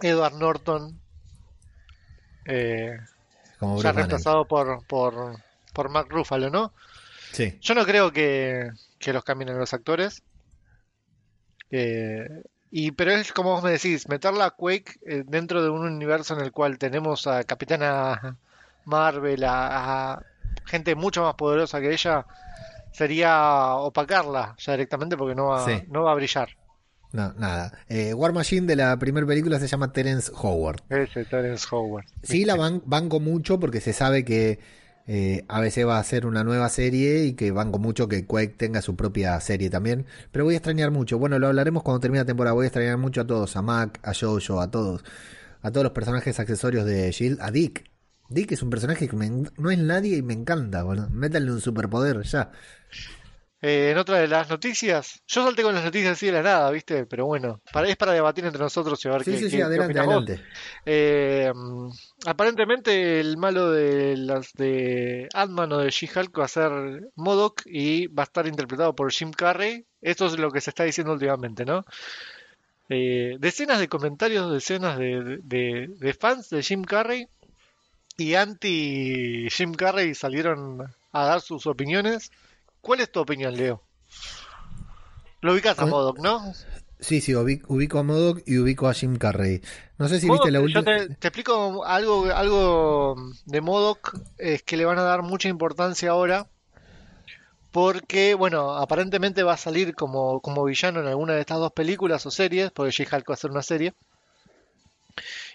Edward 0.00 0.34
Norton, 0.34 1.00
eh, 2.46 2.98
Como 3.58 3.80
ya 3.80 3.92
reemplazado 3.92 4.46
por, 4.46 4.84
por, 4.86 5.36
por 5.72 5.88
Mark 5.88 6.08
Ruffalo, 6.10 6.50
¿no? 6.50 6.72
Sí. 7.30 7.58
Yo 7.60 7.74
no 7.74 7.84
creo 7.84 8.12
que, 8.12 8.70
que 8.98 9.12
los 9.12 9.24
cambien 9.24 9.56
los 9.56 9.72
actores. 9.72 10.22
Eh, 11.70 12.28
y, 12.70 12.90
pero 12.92 13.12
es 13.12 13.32
como 13.32 13.52
vos 13.52 13.62
me 13.62 13.70
decís, 13.70 14.08
meterla 14.08 14.46
a 14.46 14.50
Quake 14.50 14.98
eh, 15.06 15.22
dentro 15.26 15.62
de 15.62 15.70
un 15.70 15.82
universo 15.86 16.34
en 16.34 16.40
el 16.40 16.52
cual 16.52 16.78
tenemos 16.78 17.26
a 17.26 17.44
Capitana 17.44 18.36
Marvel, 18.84 19.44
a, 19.44 20.12
a 20.14 20.22
gente 20.64 20.94
mucho 20.94 21.22
más 21.22 21.34
poderosa 21.34 21.80
que 21.80 21.92
ella, 21.92 22.26
sería 22.92 23.74
opacarla 23.74 24.54
ya 24.58 24.72
directamente 24.72 25.16
porque 25.16 25.34
no 25.34 25.46
va, 25.46 25.64
Sí. 25.64 25.82
no 25.88 26.04
va 26.04 26.12
a 26.12 26.14
brillar. 26.14 26.48
No, 27.12 27.32
nada. 27.34 27.72
Eh, 27.88 28.14
War 28.14 28.32
Machine 28.32 28.66
de 28.66 28.76
la 28.76 28.98
primera 28.98 29.26
película 29.26 29.58
se 29.58 29.66
llama 29.66 29.92
Terence 29.92 30.32
Howard. 30.34 30.80
Ese 30.88 31.24
Terence 31.26 31.66
Howard. 31.70 32.06
Sí, 32.22 32.44
la 32.46 32.56
ban- 32.56 32.82
banco 32.86 33.20
mucho 33.20 33.60
porque 33.60 33.80
se 33.82 33.92
sabe 33.92 34.24
que 34.24 34.58
eh, 35.06 35.44
ABC 35.48 35.84
va 35.84 35.96
a 35.96 36.00
hacer 36.00 36.24
una 36.26 36.42
nueva 36.44 36.68
serie 36.70 37.24
y 37.24 37.32
que 37.34 37.50
banco 37.50 37.78
mucho 37.78 38.08
que 38.08 38.24
Quake 38.24 38.54
tenga 38.56 38.80
su 38.80 38.96
propia 38.96 39.38
serie 39.40 39.68
también. 39.68 40.06
Pero 40.30 40.44
voy 40.46 40.54
a 40.54 40.56
extrañar 40.58 40.90
mucho. 40.90 41.18
Bueno, 41.18 41.38
lo 41.38 41.48
hablaremos 41.48 41.82
cuando 41.82 42.00
termine 42.00 42.20
la 42.22 42.26
temporada. 42.26 42.54
Voy 42.54 42.64
a 42.64 42.68
extrañar 42.68 42.96
mucho 42.96 43.20
a 43.22 43.26
todos, 43.26 43.56
a 43.56 43.62
Mac, 43.62 43.98
a 44.04 44.12
Jojo, 44.14 44.60
a 44.60 44.70
todos. 44.70 45.04
A 45.60 45.70
todos 45.70 45.84
los 45.84 45.92
personajes 45.92 46.38
accesorios 46.40 46.86
de 46.86 47.10
Shield. 47.10 47.40
A 47.42 47.50
Dick. 47.50 47.84
Dick 48.28 48.52
es 48.52 48.62
un 48.62 48.70
personaje 48.70 49.08
que 49.08 49.16
me 49.16 49.28
no 49.28 49.70
es 49.70 49.78
nadie 49.78 50.16
y 50.16 50.22
me 50.22 50.32
encanta. 50.34 50.82
Bueno, 50.84 51.08
métanle 51.10 51.50
un 51.52 51.60
superpoder 51.60 52.22
ya. 52.22 52.50
Eh, 53.64 53.90
en 53.92 53.98
otra 53.98 54.18
de 54.18 54.26
las 54.26 54.50
noticias, 54.50 55.22
yo 55.28 55.44
salté 55.44 55.62
con 55.62 55.72
las 55.72 55.84
noticias 55.84 56.12
así 56.14 56.26
de 56.26 56.32
la 56.32 56.42
nada, 56.42 56.68
¿viste? 56.72 57.06
Pero 57.06 57.26
bueno, 57.26 57.60
para, 57.72 57.88
es 57.88 57.96
para 57.96 58.12
debatir 58.12 58.44
entre 58.44 58.60
nosotros 58.60 59.04
y 59.04 59.08
a 59.08 59.12
ver 59.12 59.22
Sí, 59.22 59.30
qué, 59.32 59.36
sí, 59.38 59.50
sí, 59.50 59.56
qué- 59.58 59.62
adelante, 59.62 59.98
adelante. 60.00 60.40
Eh, 60.84 61.52
mm, 61.54 61.88
aparentemente 62.26 63.20
el 63.20 63.36
malo 63.36 63.70
de 63.70 64.16
las 64.16 64.52
de 64.54 65.28
Ant-Man 65.32 65.72
o 65.74 65.78
de 65.78 65.90
She-Hulk 65.90 66.40
va 66.40 66.46
a 66.46 66.48
ser 66.48 66.72
MODOK 67.14 67.62
y 67.66 68.08
va 68.08 68.24
a 68.24 68.26
estar 68.26 68.48
interpretado 68.48 68.96
por 68.96 69.12
Jim 69.12 69.30
Carrey. 69.30 69.84
Esto 70.00 70.26
es 70.26 70.36
lo 70.40 70.50
que 70.50 70.60
se 70.60 70.70
está 70.70 70.82
diciendo 70.82 71.12
últimamente, 71.12 71.64
¿no? 71.64 71.84
Eh, 72.88 73.36
decenas 73.38 73.78
de 73.78 73.88
comentarios, 73.88 74.50
decenas 74.52 74.98
de, 74.98 75.38
de- 75.44 75.86
de 75.98 76.14
fans 76.14 76.50
de 76.50 76.62
Jim 76.64 76.82
Carrey 76.82 77.28
y 78.16 78.34
anti 78.34 79.48
Jim 79.50 79.74
Carrey 79.74 80.14
salieron 80.14 80.82
a 81.12 81.24
dar 81.24 81.40
sus 81.40 81.66
opiniones. 81.66 82.30
¿Cuál 82.80 83.00
es 83.00 83.10
tu 83.12 83.20
opinión, 83.20 83.56
Leo? 83.56 83.82
Lo 85.40 85.52
ubicas 85.52 85.78
a 85.78 85.82
Con- 85.82 85.90
MODOK, 85.90 86.18
¿no? 86.18 86.52
Sí, 87.00 87.20
sí, 87.20 87.32
ubi- 87.32 87.62
ubico 87.66 87.98
a 87.98 88.04
Modoc 88.04 88.42
y 88.46 88.58
ubico 88.58 88.88
a 88.88 88.94
Jim 88.94 89.16
Carrey. 89.16 89.60
No 89.98 90.08
sé 90.08 90.20
si 90.20 90.30
viste 90.30 90.52
la 90.52 90.60
última. 90.60 90.84
te, 90.84 91.08
te 91.08 91.28
explico 91.28 91.84
algo, 91.84 92.26
algo 92.32 93.16
de 93.44 93.60
Modoc, 93.60 94.14
es 94.38 94.62
que 94.62 94.76
le 94.76 94.84
van 94.84 94.98
a 94.98 95.02
dar 95.02 95.22
mucha 95.22 95.48
importancia 95.48 96.10
ahora, 96.10 96.46
porque, 97.72 98.34
bueno, 98.34 98.76
aparentemente 98.76 99.42
va 99.42 99.54
a 99.54 99.56
salir 99.56 99.94
como, 99.94 100.40
como 100.40 100.62
villano 100.64 101.00
en 101.00 101.06
alguna 101.06 101.32
de 101.34 101.40
estas 101.40 101.58
dos 101.58 101.72
películas 101.72 102.24
o 102.26 102.30
series, 102.30 102.70
porque 102.70 102.92
She-Hulk 102.92 103.28
va 103.30 103.34
a 103.34 103.38
ser 103.38 103.50
una 103.50 103.62
serie, 103.62 103.94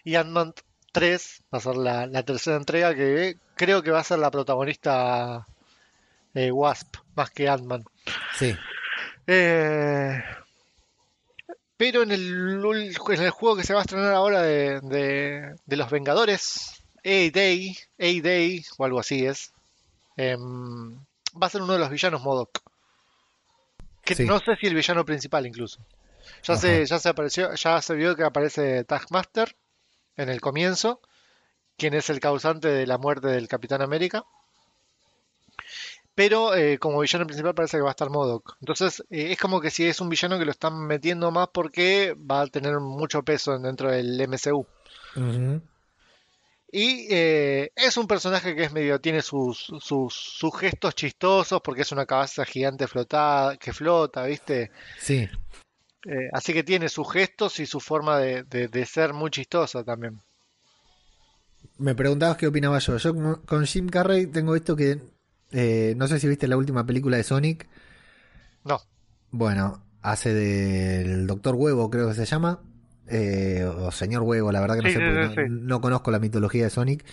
y 0.04 0.16
Ant-Man 0.16 0.54
3 0.99 1.44
va 1.53 1.57
a 1.57 1.61
ser 1.61 1.76
la, 1.76 2.06
la 2.07 2.24
tercera 2.24 2.57
entrega, 2.57 2.94
que 2.95 3.38
creo 3.56 3.82
que 3.84 3.91
va 3.91 3.99
a 3.99 4.03
ser 4.03 4.19
la 4.19 4.32
protagonista 4.32 5.48
eh, 6.34 6.52
Wasp, 6.52 6.95
más 7.15 7.30
que 7.32 7.48
Ant-Man. 7.49 7.84
Sí, 8.38 8.56
Eh, 9.28 10.22
pero 11.76 12.02
en 12.03 12.11
el, 12.11 12.64
en 12.65 13.22
el 13.22 13.30
juego 13.30 13.56
que 13.57 13.64
se 13.64 13.74
va 13.74 13.82
a 13.82 13.84
estrenar 13.84 14.14
ahora 14.14 14.41
de, 14.41 14.80
de, 14.82 15.56
de 15.65 15.76
los 15.78 15.90
Vengadores, 15.91 16.82
A-Day, 17.06 17.78
A-Day 17.99 18.65
o 18.78 18.86
algo 18.86 18.99
así 18.99 19.26
es, 19.26 19.53
em, 20.15 20.95
va 21.41 21.48
a 21.48 21.49
ser 21.49 21.61
uno 21.61 21.74
de 21.74 21.80
los 21.80 21.90
villanos 21.90 22.24
Modok. 22.24 22.60
Que 24.03 24.15
Sí. 24.15 24.26
no 24.26 24.40
sé 24.40 24.56
si 24.56 24.68
el 24.68 24.74
villano 24.76 25.06
principal 25.06 25.45
incluso. 25.45 25.80
Ya 26.44 26.56
se, 26.57 26.86
ya 26.86 26.98
se 26.99 27.10
apareció, 27.10 27.53
ya 27.53 27.82
se 27.82 27.94
vio 27.95 28.15
que 28.15 28.24
aparece 28.24 28.84
Taskmaster 28.86 29.56
en 30.18 30.30
el 30.30 30.41
comienzo, 30.41 30.99
quien 31.77 31.94
es 31.94 32.10
el 32.10 32.19
causante 32.19 32.68
de 32.68 32.88
la 32.88 32.98
muerte 32.98 33.27
del 33.27 33.48
Capitán 33.48 33.81
América. 33.81 34.26
Pero 36.15 36.56
eh, 36.56 36.80
como 36.80 36.99
villano 36.99 37.27
principal 37.27 37.53
parece 37.53 37.77
que 37.77 37.84
va 37.84 37.89
a 37.89 37.91
estar 37.91 38.10
Modok. 38.10 38.57
Entonces 38.60 39.03
eh, 39.11 39.31
es 39.31 39.38
como 39.38 39.61
que 39.61 39.69
si 39.69 39.85
es 39.85 40.02
un 40.02 40.10
villano 40.10 40.39
que 40.39 40.45
lo 40.45 40.52
están 40.52 40.88
metiendo 40.88 41.30
más 41.30 41.49
porque 41.53 42.15
va 42.19 42.41
a 42.41 42.48
tener 42.48 42.80
mucho 42.80 43.22
peso 43.22 43.57
dentro 43.60 43.91
del 43.91 44.19
MCU. 44.27 44.65
Y 46.72 47.07
eh, 47.10 47.72
es 47.76 47.98
un 47.98 48.07
personaje 48.07 48.56
que 48.56 48.64
es 48.64 48.73
medio, 48.73 48.99
tiene 48.99 49.22
sus, 49.22 49.72
sus, 49.80 50.14
sus 50.14 50.57
gestos 50.57 50.95
chistosos 50.95 51.61
porque 51.61 51.84
es 51.84 51.91
una 51.91 52.06
cabeza 52.06 52.44
gigante 52.45 52.88
flotada, 52.88 53.56
que 53.57 53.72
flota, 53.72 54.23
¿viste? 54.23 54.72
sí. 54.99 55.30
Eh, 56.08 56.30
así 56.34 56.54
que 56.54 56.64
tiene 56.64 56.90
sus 56.90 57.12
gestos 57.12 57.60
y 57.60 57.68
su 57.68 57.80
forma 57.80 58.18
de, 58.18 58.44
de- 58.46 58.68
de 58.68 58.86
ser 58.88 59.14
muy 59.14 59.30
chistosa 59.30 59.84
también. 59.84 60.20
Me 61.80 61.96
preguntabas 61.96 62.38
qué 62.38 62.48
opinaba 62.48 62.80
yo. 62.80 62.98
Yo 62.98 63.42
con 63.46 63.66
Jim 63.66 63.88
Carrey 63.90 64.28
tengo 64.28 64.56
esto 64.56 64.76
que 64.76 65.00
eh, 65.52 65.94
no 65.98 66.08
sé 66.08 66.20
si 66.20 66.28
viste 66.28 66.48
la 66.48 66.58
última 66.58 66.86
película 66.86 67.18
de 67.18 67.24
Sonic. 67.24 67.68
No, 68.66 68.80
Bueno, 69.32 69.84
hace 70.02 70.34
del 70.34 71.28
Doctor 71.28 71.56
Huevo, 71.56 71.90
creo 71.90 72.08
que 72.10 72.14
se 72.16 72.26
llama. 72.26 72.62
eh, 73.08 73.64
o 73.66 73.92
Señor 73.92 74.24
Huevo, 74.24 74.52
la 74.52 74.60
verdad 74.62 74.76
que 74.76 74.82
no 74.82 74.90
Sí, 74.90 74.90
sé, 74.90 75.02
porque 75.02 75.20
sí, 75.20 75.30
no, 75.36 75.36
sí. 75.36 75.42
no 75.44 75.82
conozco 75.82 76.12
la 76.12 76.20
mitología 76.20 76.64
de 76.66 76.70
Sonic. 76.70 77.06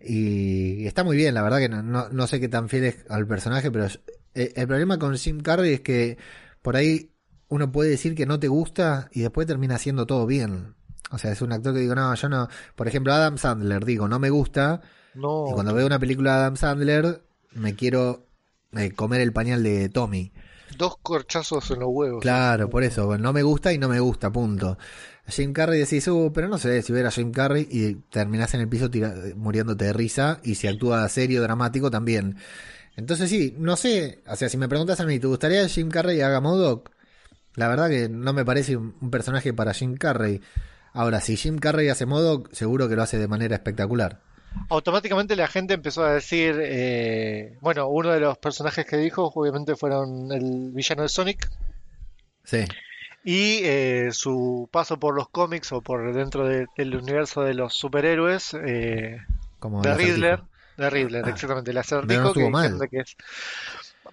Y 0.00 0.86
está 0.86 1.04
muy 1.04 1.16
bien, 1.16 1.34
la 1.34 1.42
verdad 1.42 1.58
que 1.60 1.68
no, 1.68 1.82
no, 1.82 2.08
no 2.10 2.26
sé 2.28 2.40
qué 2.40 2.48
tan 2.48 2.68
fiel 2.68 2.84
es 2.86 3.06
al 3.10 3.26
personaje, 3.26 3.70
pero 3.72 3.86
el 4.34 4.66
problema 4.68 4.98
con 4.98 5.16
Jim 5.18 5.40
Carrey 5.42 5.74
es 5.74 5.80
que 5.82 6.18
por 6.62 6.76
ahí 6.76 7.12
uno 7.52 7.70
puede 7.70 7.90
decir 7.90 8.14
que 8.14 8.26
no 8.26 8.40
te 8.40 8.48
gusta 8.48 9.08
y 9.12 9.20
después 9.20 9.46
termina 9.46 9.74
haciendo 9.76 10.06
todo 10.06 10.26
bien. 10.26 10.74
O 11.10 11.18
sea, 11.18 11.30
es 11.32 11.42
un 11.42 11.52
actor 11.52 11.74
que 11.74 11.80
digo, 11.80 11.94
no, 11.94 12.14
yo 12.14 12.28
no. 12.28 12.48
Por 12.74 12.88
ejemplo, 12.88 13.12
Adam 13.12 13.36
Sandler, 13.36 13.84
digo, 13.84 14.08
no 14.08 14.18
me 14.18 14.30
gusta. 14.30 14.80
no. 15.14 15.46
Y 15.50 15.52
cuando 15.52 15.74
veo 15.74 15.86
una 15.86 15.98
película 15.98 16.32
de 16.32 16.38
Adam 16.38 16.56
Sandler, 16.56 17.22
me 17.52 17.74
quiero 17.74 18.26
eh, 18.72 18.92
comer 18.92 19.20
el 19.20 19.32
pañal 19.32 19.62
de 19.62 19.88
Tommy. 19.90 20.32
Dos 20.78 20.96
corchazos 21.02 21.70
en 21.70 21.80
los 21.80 21.90
huevos. 21.92 22.22
Claro, 22.22 22.70
por 22.70 22.82
eso, 22.82 23.18
no 23.18 23.32
me 23.34 23.42
gusta 23.42 23.72
y 23.74 23.78
no 23.78 23.88
me 23.88 24.00
gusta, 24.00 24.32
punto. 24.32 24.78
Jim 25.28 25.52
Carrey 25.52 25.78
decís, 25.80 26.08
uh, 26.08 26.32
pero 26.34 26.48
no 26.48 26.56
sé, 26.56 26.80
si 26.82 26.92
ver 26.92 27.06
a 27.06 27.10
Jim 27.10 27.30
Carrey 27.32 27.68
y 27.70 27.94
terminás 28.10 28.54
en 28.54 28.60
el 28.62 28.68
piso 28.68 28.90
tira- 28.90 29.14
muriéndote 29.36 29.84
de 29.84 29.92
risa 29.92 30.40
y 30.42 30.54
si 30.54 30.68
actúa 30.68 31.06
serio, 31.10 31.42
dramático 31.42 31.90
también. 31.90 32.36
Entonces 32.96 33.30
sí, 33.30 33.54
no 33.58 33.76
sé, 33.76 34.22
o 34.26 34.36
sea, 34.36 34.48
si 34.48 34.56
me 34.58 34.68
preguntas 34.68 35.00
a 35.00 35.06
mí, 35.06 35.18
¿te 35.18 35.26
gustaría 35.26 35.62
que 35.64 35.68
Jim 35.70 35.90
Carrey 35.90 36.20
haga 36.22 36.40
Modoc? 36.40 36.91
La 37.54 37.68
verdad 37.68 37.88
que 37.88 38.08
no 38.08 38.32
me 38.32 38.44
parece 38.44 38.76
un, 38.76 39.10
personaje 39.10 39.52
para 39.52 39.74
Jim 39.74 39.96
Carrey. 39.96 40.40
Ahora, 40.94 41.20
si 41.20 41.36
Jim 41.36 41.58
Carrey 41.58 41.88
hace 41.88 42.06
Modoc, 42.06 42.52
seguro 42.52 42.88
que 42.88 42.96
lo 42.96 43.02
hace 43.02 43.18
de 43.18 43.28
manera 43.28 43.56
espectacular. 43.56 44.20
Automáticamente 44.68 45.34
la 45.36 45.48
gente 45.48 45.74
empezó 45.74 46.04
a 46.04 46.12
decir, 46.12 46.58
eh, 46.60 47.56
bueno, 47.60 47.88
uno 47.88 48.10
de 48.10 48.20
los 48.20 48.36
personajes 48.38 48.84
que 48.84 48.98
dijo 48.98 49.32
obviamente 49.34 49.76
fueron 49.76 50.30
el 50.30 50.70
villano 50.72 51.02
de 51.02 51.08
Sonic 51.08 51.48
Sí, 52.44 52.64
y 53.24 53.60
eh, 53.62 54.08
su 54.12 54.68
paso 54.72 54.98
por 54.98 55.14
los 55.14 55.28
cómics 55.28 55.72
o 55.72 55.80
por 55.80 56.12
dentro 56.12 56.46
de- 56.46 56.66
del 56.76 56.96
universo 56.96 57.42
de 57.42 57.54
los 57.54 57.74
superhéroes 57.74 58.54
eh, 58.54 59.18
como 59.58 59.80
de. 59.80 59.94
Riddler, 59.94 60.42
de 60.76 60.90
Riddler, 60.90 61.24
Ah. 61.24 61.30
exactamente, 61.30 61.70
el 61.70 61.78
acertijo 61.78 62.34
no 62.34 62.78
que 62.80 62.88
que 62.90 62.98
es. 62.98 63.16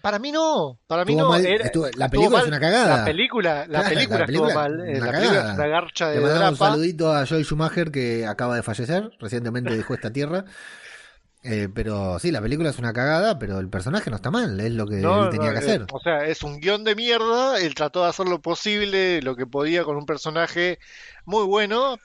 Para 0.01 0.17
mí 0.19 0.31
no, 0.31 0.79
para 0.87 1.03
mí 1.05 1.11
Estuvo 1.13 1.27
no. 1.27 1.33
mal, 1.33 1.45
era- 1.45 1.65
estuvo- 1.65 1.83
la 1.85 1.89
estuvo 1.89 2.09
película 2.09 2.39
es 2.41 2.47
una 2.47 2.59
cagada. 2.59 2.97
La 2.99 3.05
película, 3.05 3.55
la 3.59 3.65
Claro, 3.65 3.89
película 3.89 4.17
la 4.19 4.25
estuvo 4.25 4.45
película, 4.47 4.53
mal. 4.69 4.71
eh, 4.89 4.97
una 4.97 5.05
La 5.05 5.11
película 5.11 5.23
es 5.23 5.29
cagada. 5.43 5.53
una 5.55 5.67
garcha 5.67 6.07
Le 6.07 6.13
de 6.15 6.21
mandamos 6.21 6.49
un 6.51 6.57
drapa. 6.57 6.71
saludito 6.71 7.13
a 7.13 7.25
Joel 7.25 7.45
Schumacher 7.45 7.91
que 7.91 8.25
acaba 8.25 8.55
de 8.55 8.63
fallecer, 8.63 9.11
recientemente 9.19 9.75
dejó 9.75 9.93
esta 9.93 10.11
tierra. 10.13 10.45
Eh, 11.41 11.69
pero 11.73 12.19
sí, 12.19 12.31
la 12.31 12.41
película 12.41 12.69
es 12.69 12.79
una 12.79 12.91
cagada, 12.91 13.39
pero 13.39 13.59
el 13.59 13.69
personaje 13.69 14.09
no 14.09 14.17
está 14.17 14.29
mal, 14.29 14.59
es 14.59 14.73
lo 14.73 14.85
que 14.85 14.97
No, 14.97 15.23
él 15.25 15.29
tenía 15.29 15.51
no, 15.53 15.53
que 15.53 15.65
eh, 15.65 15.69
hacer. 15.69 15.85
o 15.93 15.99
sea, 16.01 16.25
es 16.25 16.43
un 16.43 16.59
guion 16.59 16.83
de 16.83 16.95
mierda. 16.95 17.59
Él 17.61 17.75
trató 17.75 18.03
de 18.03 18.09
hacer 18.09 18.27
lo 18.27 18.41
posible, 18.41 19.21
lo 19.21 19.37
que 19.37 19.45
podía 19.47 19.85
con 19.85 19.95
un 19.95 20.05
personaje 20.05 20.79
muy 21.23 21.45
bueno, 21.45 21.97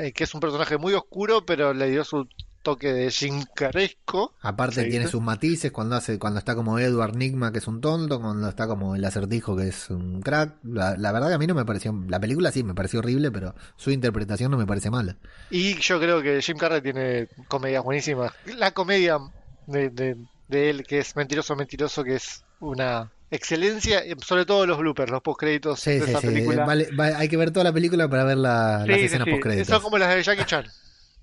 eh, 0.00 0.12
que 0.12 0.22
es 0.24 0.32
un 0.34 0.40
personaje 0.40 0.78
muy 0.78 0.94
oscuro, 0.94 1.44
pero 1.44 1.74
le 1.74 1.90
dio 1.90 2.04
su 2.04 2.28
toque 2.68 2.92
de 2.92 3.10
jincaresco. 3.10 4.34
Aparte 4.42 4.76
¿se 4.76 4.84
tiene 4.84 5.06
sus 5.08 5.22
matices 5.22 5.72
cuando 5.72 5.96
hace, 5.96 6.18
cuando 6.18 6.38
está 6.38 6.54
como 6.54 6.78
Edward 6.78 7.16
Nigma, 7.16 7.52
que 7.52 7.58
es 7.58 7.66
un 7.66 7.80
tonto, 7.80 8.20
cuando 8.20 8.48
está 8.48 8.66
como 8.66 8.94
el 8.94 9.04
acertijo, 9.04 9.56
que 9.56 9.68
es 9.68 9.90
un 9.90 10.20
crack. 10.20 10.56
La, 10.64 10.96
la 10.96 11.12
verdad 11.12 11.28
que 11.28 11.34
a 11.34 11.38
mí 11.38 11.46
no 11.46 11.54
me 11.54 11.64
pareció, 11.64 11.94
la 12.08 12.20
película 12.20 12.50
sí 12.52 12.62
me 12.62 12.74
pareció 12.74 13.00
horrible, 13.00 13.30
pero 13.30 13.54
su 13.76 13.90
interpretación 13.90 14.50
no 14.50 14.58
me 14.58 14.66
parece 14.66 14.90
mala. 14.90 15.16
Y 15.50 15.74
yo 15.80 15.98
creo 15.98 16.22
que 16.22 16.40
Jim 16.42 16.56
Carrey 16.56 16.80
tiene 16.82 17.28
comedias 17.48 17.82
buenísimas. 17.82 18.32
La 18.56 18.72
comedia 18.72 19.18
de, 19.66 19.90
de- 19.90 20.16
de 20.48 20.70
él, 20.70 20.84
que 20.86 20.98
es 21.00 21.14
Mentiroso, 21.14 21.54
Mentiroso, 21.56 22.02
que 22.04 22.14
es 22.14 22.42
una 22.60 23.10
excelencia, 23.30 24.02
sobre 24.24 24.46
todo 24.46 24.64
los 24.66 24.78
bloopers, 24.78 25.10
los 25.10 25.20
postcréditos 25.20 25.80
Sí, 25.80 25.90
de 25.90 26.00
sí, 26.06 26.10
esa 26.10 26.20
sí. 26.22 26.26
película. 26.28 26.64
vale- 26.64 26.88
hay 27.16 27.28
que 27.28 27.36
ver 27.36 27.50
toda 27.50 27.64
la 27.64 27.72
película 27.72 28.08
para 28.08 28.24
ver 28.24 28.38
la- 28.38 28.82
Sí, 28.84 28.88
las 28.90 28.98
sí, 29.00 29.04
escenas 29.06 29.26
sí. 29.26 29.30
postcréditos. 29.32 29.68
Son 29.68 29.82
como 29.82 29.98
las 29.98 30.14
de 30.14 30.22
Jackie 30.22 30.44
Chan. 30.46 30.64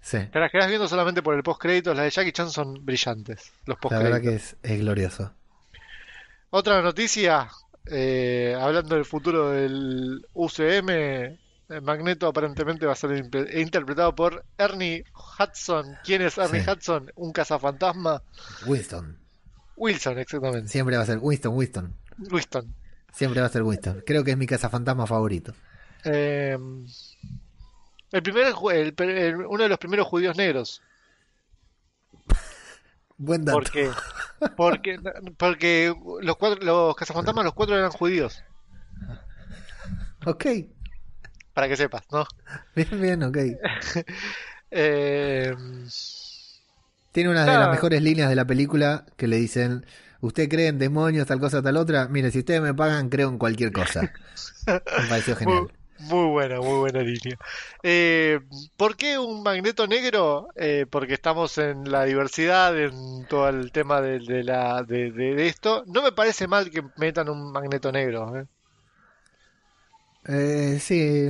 Sí, 0.08 0.20
Te 0.32 0.40
las 0.40 0.52
quedas 0.52 0.68
viendo 0.68 0.88
solamente 0.88 1.24
por 1.24 1.34
el 1.34 1.42
postcréditos. 1.42 1.96
Las 1.96 2.06
de 2.06 2.12
Jackie 2.12 2.32
Chan 2.32 2.52
son 2.52 2.86
brillantes, 2.86 3.52
los 3.66 3.76
la 3.90 3.98
verdad 3.98 4.22
que 4.22 4.36
es, 4.36 4.56
es 4.62 4.80
glorioso. 4.80 5.34
Otra 6.52 6.80
noticia, 6.84 7.50
eh, 7.88 8.56
hablando 8.62 8.94
del 8.94 9.06
futuro 9.06 9.50
del 9.50 10.24
UCM, 10.34 11.40
Magneto 11.82 12.28
aparentemente 12.28 12.86
va 12.86 12.92
a 12.94 12.96
ser 12.96 13.10
impe- 13.12 13.60
interpretado 13.60 14.14
por 14.14 14.46
Ernie 14.60 15.04
Hudson. 15.40 15.98
¿Quién 16.04 16.22
es 16.22 16.38
Ernie 16.38 16.62
Sí. 16.64 16.70
Hudson? 16.70 17.12
Un 17.16 17.32
cazafantasma. 17.34 18.22
Winston. 18.68 19.18
Wilson, 19.76 20.20
exactamente. 20.20 20.68
Siempre 20.70 20.98
va 20.98 21.02
a 21.04 21.08
ser 21.08 21.18
Winston, 21.20 21.56
Winston. 21.56 21.96
Winston. 22.32 22.76
Siempre 23.12 23.42
va 23.42 23.48
a 23.48 23.50
ser 23.50 23.64
Winston. 23.64 24.04
Creo 24.06 24.24
que 24.24 24.30
es 24.32 24.38
mi 24.38 24.46
cazafantasma 24.46 25.08
favorito. 25.08 25.56
Eh, 26.04 26.60
el 28.16 28.24
primer, 28.24 28.54
el 28.74 28.94
el- 29.10 29.36
uno 29.46 29.64
de 29.64 29.70
los 29.70 29.78
primeros 29.78 30.08
judíos 30.08 30.38
negros. 30.38 30.82
Buen 33.18 33.46
dato. 33.46 33.60
Porque, 33.60 33.92
porque, 34.56 35.00
porque 35.38 35.94
los 36.22 36.38
cuatro, 36.38 36.64
los 36.64 36.96
cazafantasmas, 36.96 37.46
los 37.46 37.54
cuatro 37.54 37.78
eran 37.78 37.92
judíos. 37.92 38.44
Ok. 40.26 40.46
Para 41.54 41.68
que 41.68 41.78
sepas, 41.78 42.04
¿no? 42.12 42.26
Bien, 42.76 43.02
bien, 43.02 43.24
ok. 43.24 43.38
Eh, 44.78 45.56
Tiene 47.14 47.30
una 47.30 47.46
de 47.46 47.58
las 47.58 47.70
mejores 47.70 48.02
líneas 48.02 48.28
de 48.28 48.36
la 48.36 48.46
película 48.46 49.06
que 49.16 49.28
le 49.28 49.38
dicen, 49.38 49.86
¿Usted 50.26 50.50
cree 50.50 50.68
en 50.68 50.80
demonios, 50.80 51.28
tal 51.28 51.40
cosa, 51.40 51.62
tal 51.62 51.78
otra? 51.78 52.08
Mire, 52.08 52.32
si 52.32 52.40
ustedes 52.40 52.60
me 52.60 52.74
pagan, 52.74 53.10
creo 53.10 53.30
en 53.30 53.38
cualquier 53.38 53.72
cosa. 53.72 54.12
Me 54.68 55.08
pareció 55.08 55.36
genial. 55.36 55.68
Muy, 55.98 56.28
buena, 56.28 56.60
muy 56.60 56.78
buena 56.80 57.00
línea. 57.00 57.38
Eh, 57.82 58.40
¿por 58.76 58.98
qué 58.98 59.18
un 59.18 59.42
magneto 59.44 59.88
negro? 59.88 60.50
Eh, 60.56 60.86
porque 60.90 61.14
estamos 61.14 61.58
en 61.58 61.90
la 61.90 62.04
diversidad, 62.04 62.78
en 62.78 63.26
todo 63.28 63.48
el 63.48 63.72
tema 63.72 64.02
de, 64.02 64.20
de 64.20 64.44
la, 64.44 64.84
de, 64.84 65.12
de- 65.12 65.36
de 65.36 65.48
esto. 65.48 65.84
No 65.88 66.04
me 66.04 66.12
parece 66.12 66.48
mal 66.48 66.70
que 66.70 66.84
metan 66.98 67.30
un 67.30 67.52
magneto 67.52 67.92
negro. 67.94 68.38
¿eh? 68.38 68.46
Eh, 70.28 70.80
sí, 70.82 71.30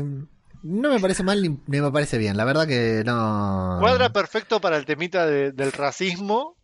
no 0.63 0.89
me 0.89 0.99
parece 0.99 1.21
mal 1.21 1.41
ni, 1.43 1.49
ni 1.67 1.81
me 1.81 1.91
parece 1.91 2.17
bien. 2.17 2.35
La 2.35 2.45
verdad 2.45 2.65
que 2.67 3.03
no. 3.05 3.77
Cuadra 3.79 4.09
perfecto 4.11 4.59
para 4.59 4.77
el 4.77 4.85
temita 4.85 5.27
de- 5.27 5.51
del 5.51 5.71
racismo, 5.73 6.55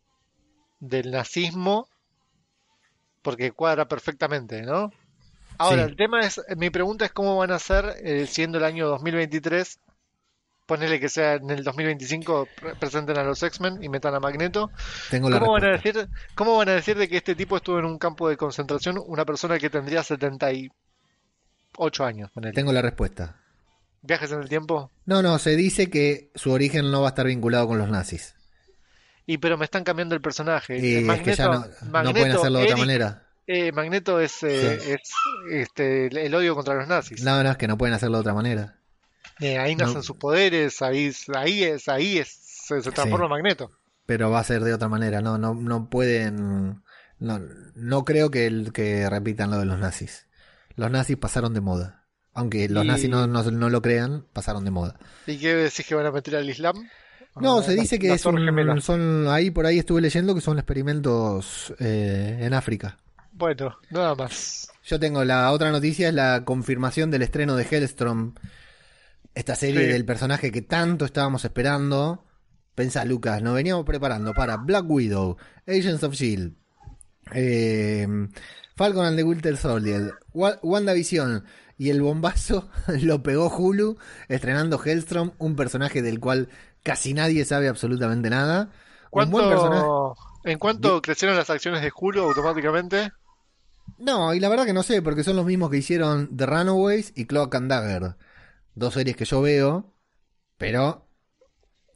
del 0.79 1.11
nazismo, 1.11 1.87
porque 3.21 3.51
cuadra 3.51 3.87
perfectamente, 3.87 4.63
¿no? 4.63 4.91
Ahora, 5.61 5.83
Sí. 5.85 5.89
el 5.91 5.95
tema 5.95 6.19
es, 6.21 6.41
mi 6.57 6.69
pregunta 6.69 7.05
es 7.05 7.11
cómo 7.11 7.37
van 7.37 7.51
a 7.51 7.55
hacer, 7.55 7.95
eh, 8.03 8.25
siendo 8.27 8.57
el 8.57 8.63
año 8.63 8.87
2023, 8.87 9.79
ponerle 10.65 10.99
que 10.99 11.09
sea 11.09 11.33
en 11.33 11.49
el 11.49 11.63
2025, 11.63 12.47
pre- 12.59 12.75
presenten 12.75 13.17
a 13.17 13.23
los 13.23 13.41
X-Men 13.43 13.83
y 13.83 13.89
metan 13.89 14.15
a 14.15 14.19
Magneto. 14.19 14.71
Tengo 15.09 15.29
la 15.29 15.39
¿Cómo 15.39 15.51
van 15.53 15.65
a 15.65 15.71
decir, 15.71 16.07
cómo 16.35 16.55
van 16.57 16.69
a 16.69 16.73
decir 16.73 16.97
de 16.97 17.07
que 17.09 17.17
este 17.17 17.35
tipo 17.35 17.57
estuvo 17.57 17.77
en 17.79 17.85
un 17.85 17.97
campo 17.97 18.29
de 18.29 18.37
concentración, 18.37 19.01
una 19.05 19.25
persona 19.25 19.59
que 19.59 19.69
tendría 19.69 20.01
78 20.03 20.71
años, 22.05 22.31
ponele? 22.31 22.53
Tengo 22.53 22.71
la 22.73 22.81
respuesta. 22.81 23.35
¿Viajes 24.01 24.31
en 24.31 24.41
el 24.41 24.49
tiempo? 24.49 24.91
No, 25.05 25.21
no, 25.21 25.37
se 25.39 25.55
dice 25.55 25.89
que 25.89 26.31
su 26.35 26.51
origen 26.51 26.89
no 26.89 27.01
va 27.01 27.07
a 27.07 27.09
estar 27.09 27.25
vinculado 27.27 27.67
con 27.67 27.77
los 27.77 27.89
nazis. 27.89 28.33
Y 29.27 29.37
pero 29.37 29.57
me 29.57 29.65
están 29.65 29.83
cambiando 29.83 30.15
el 30.15 30.21
personaje. 30.21 30.79
Y 30.79 30.95
Eh, 30.95 31.07
es 31.13 31.21
que 31.21 31.35
ya 31.35 31.45
no, 31.45 31.59
no 31.59 31.91
Magneto, 31.91 32.19
pueden 32.19 32.31
hacerlo 32.35 32.59
de 32.59 32.65
otra 32.65 32.77
manera. 32.77 33.23
Eh, 33.67 33.71
Magneto 33.71 34.19
es, 34.19 34.43
eh, 34.43 34.79
Sí. 34.81 34.91
es 34.91 35.01
este, 35.51 36.07
el- 36.07 36.17
el 36.17 36.35
odio 36.35 36.55
contra 36.55 36.75
los 36.75 36.87
nazis. 36.87 37.23
No, 37.23 37.43
no, 37.43 37.51
es 37.51 37.57
que 37.57 37.67
no 37.67 37.77
pueden 37.77 37.93
hacerlo 37.95 38.17
de 38.17 38.21
otra 38.21 38.33
manera. 38.33 38.77
Eh, 39.39 39.57
ahí 39.57 39.75
nacen 39.75 39.95
No. 39.97 40.03
sus 40.03 40.17
poderes, 40.17 40.81
ahí, 40.81 41.11
ahí 41.35 41.63
es, 41.63 41.87
ahí 41.89 42.17
es, 42.19 42.29
se, 42.29 42.81
se 42.81 42.91
transforma 42.91 43.25
en 43.25 43.31
Magneto. 43.31 43.71
Pero 44.05 44.29
va 44.29 44.39
a 44.39 44.43
ser 44.43 44.63
de 44.63 44.73
otra 44.73 44.87
manera. 44.87 45.21
No, 45.21 45.37
no, 45.37 45.53
no 45.53 45.89
pueden. 45.89 46.83
No, 47.19 47.39
no 47.75 48.03
creo 48.05 48.29
que, 48.31 48.45
el, 48.47 48.71
que 48.73 49.09
repitan 49.09 49.51
lo 49.51 49.57
de 49.59 49.65
los 49.65 49.79
nazis. 49.79 50.27
Los 50.75 50.89
nazis 50.91 51.17
pasaron 51.17 51.53
de 51.53 51.61
moda. 51.61 52.05
Aunque 52.33 52.67
los 52.69 52.83
Y- 52.83 52.87
nazis 52.87 53.09
no, 53.09 53.27
no, 53.27 53.43
no 53.43 53.69
lo 53.69 53.81
crean, 53.81 54.25
pasaron 54.33 54.63
de 54.65 54.71
moda. 54.71 54.97
¿Y 55.27 55.37
qué 55.37 55.53
decís 55.55 55.85
que 55.85 55.95
van 55.95 56.05
a 56.05 56.11
meter 56.11 56.35
al 56.35 56.49
Islam? 56.49 56.75
No, 57.35 57.59
Ah, 57.59 57.63
se 57.63 57.73
dice 57.75 57.97
que 57.99 58.11
es 58.13 58.25
un- 58.25 58.81
son. 58.81 59.27
Ahí 59.29 59.51
por 59.51 59.65
ahí 59.65 59.79
estuve 59.79 60.01
leyendo 60.01 60.35
que 60.35 60.41
son 60.41 60.57
experimentos 60.59 61.73
eh, 61.79 62.39
en 62.41 62.53
África. 62.53 62.97
Bueno, 63.31 63.77
nada 63.89 64.15
más. 64.15 64.69
Yo 64.83 64.99
tengo 64.99 65.23
la 65.23 65.51
otra 65.51 65.71
noticia, 65.71 66.09
es 66.09 66.13
la 66.13 66.43
confirmación 66.45 67.11
del 67.11 67.21
estreno 67.21 67.55
de 67.55 67.63
Hellstrom. 67.69 68.33
Esta 69.33 69.55
serie 69.55 69.85
Sí. 69.85 69.91
del 69.91 70.05
personaje 70.05 70.51
que 70.51 70.61
tanto 70.61 71.05
estábamos 71.05 71.45
esperando. 71.45 72.25
Pensá, 72.75 73.05
Lucas, 73.05 73.41
nos 73.41 73.55
veníamos 73.55 73.85
preparando 73.85 74.33
para 74.33 74.57
Black 74.57 74.85
Widow, 74.89 75.37
Agents 75.67 76.03
of 76.03 76.13
Shield, 76.13 76.53
eh, 77.33 78.07
Falcon 78.75 79.05
and 79.05 79.17
the 79.17 79.23
Winter 79.23 79.55
Soldier, 79.57 80.13
Wa- 80.33 80.59
WandaVision 80.61 81.43
y 81.77 81.89
el 81.89 82.01
bombazo 82.01 82.69
lo 83.01 83.21
pegó 83.23 83.49
Hulu 83.49 83.97
estrenando 84.27 84.81
Hellstrom, 84.83 85.31
un 85.37 85.55
personaje 85.55 86.01
del 86.01 86.19
cual 86.19 86.49
casi 86.83 87.13
nadie 87.13 87.45
sabe 87.45 87.67
absolutamente 87.67 88.29
nada. 88.29 88.69
Un 89.11 89.29
buen 89.29 89.49
personaje. 89.49 89.81
¿Cuánto, 89.81 90.15
¿En 90.45 90.59
cuánto 90.59 91.01
crecieron 91.01 91.37
las 91.37 91.49
acciones 91.49 91.81
de 91.81 91.91
Hulu 91.95 92.21
automáticamente? 92.21 93.11
No, 93.97 94.33
y 94.33 94.39
la 94.39 94.49
verdad 94.49 94.65
que 94.65 94.73
no 94.73 94.83
sé, 94.83 95.01
porque 95.01 95.23
son 95.23 95.35
los 95.35 95.45
mismos 95.45 95.69
que 95.69 95.77
hicieron 95.77 96.35
The 96.35 96.45
Runaways 96.47 97.13
y 97.15 97.25
Cloak 97.25 97.55
and 97.55 97.69
Dagger. 97.69 98.15
Dos 98.75 98.93
series 98.95 99.15
que 99.15 99.25
yo 99.25 99.41
veo, 99.41 99.93
pero 100.57 101.07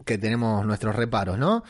que 0.05 0.17
tenemos 0.17 0.65
nuestros 0.65 0.95
reparos, 0.95 1.37
¿no? 1.39 1.63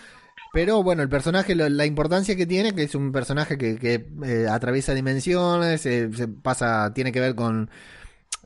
Pero 0.51 0.83
bueno, 0.83 1.03
el 1.03 1.09
personaje, 1.09 1.55
la 1.55 1.85
importancia 1.85 2.35
que 2.37 2.45
tiene, 2.47 2.75
que 2.75 2.83
es 2.83 2.95
un 2.95 3.11
personaje 3.11 3.57
que, 3.57 3.77
que, 3.79 4.09
eh, 4.25 4.47
atraviesa 4.49 4.93
dimensiones, 4.93 5.85
eh, 5.85 6.09
se 6.13 6.27
pasa, 6.29 6.93
tiene 6.93 7.11
que 7.11 7.21
ver 7.21 7.35
con... 7.35 7.69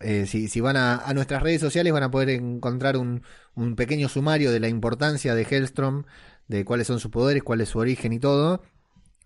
eh, 0.02 0.26
si, 0.28 0.48
si 0.48 0.62
van 0.62 0.78
a, 0.78 0.98
a 1.00 1.14
nuestras 1.14 1.44
redes 1.44 1.62
sociales 1.62 1.94
van 1.94 2.04
a 2.04 2.12
poder 2.12 2.30
encontrar 2.32 2.98
un, 2.98 3.24
un 3.56 3.76
pequeño 3.76 4.10
sumario 4.10 4.52
de 4.52 4.60
la 4.60 4.70
importancia 4.70 5.36
de 5.36 5.44
Hellstrom, 5.50 6.06
de 6.48 6.66
cuáles 6.66 6.88
son 6.88 7.00
sus 7.00 7.12
poderes, 7.12 7.44
cuál 7.44 7.62
es 7.62 7.70
su 7.70 7.80
origen 7.80 8.14
y 8.14 8.20
todo. 8.20 8.64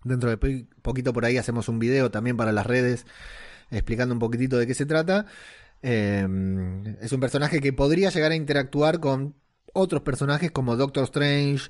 Dentro 0.04 0.30
de 0.30 0.36
po- 0.36 0.68
poquito 0.82 1.12
por 1.12 1.24
ahí 1.24 1.38
hacemos 1.38 1.68
un 1.68 1.78
video 1.78 2.10
también 2.10 2.36
para 2.36 2.52
las 2.52 2.66
redes 2.66 3.06
explicando 3.70 4.14
un 4.14 4.20
poquitito 4.20 4.58
de 4.58 4.66
qué 4.66 4.74
se 4.74 4.86
trata. 4.86 5.26
Eh, 5.82 6.26
es 7.00 7.12
un 7.12 7.20
personaje 7.20 7.60
que 7.60 7.72
podría 7.72 8.10
llegar 8.10 8.32
a 8.32 8.36
interactuar 8.36 9.00
con 9.00 9.34
otros 9.72 10.02
personajes 10.02 10.50
como 10.50 10.76
Doctor 10.76 11.04
Strange, 11.04 11.68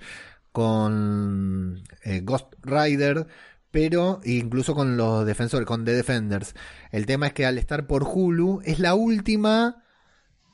con 0.53 1.83
eh, 2.03 2.21
Ghost 2.21 2.55
Rider, 2.63 3.27
pero 3.71 4.21
incluso 4.25 4.75
con 4.75 4.97
los 4.97 5.27
defensores, 5.27 5.67
con 5.67 5.85
The 5.85 5.95
Defenders. 5.95 6.55
El 6.93 7.07
tema 7.07 7.29
es 7.29 7.33
que 7.33 7.47
al 7.47 7.59
estar 7.59 7.87
por 7.87 8.05
Hulu 8.05 8.61
es 8.65 8.79
la 8.79 8.95
última 8.95 9.84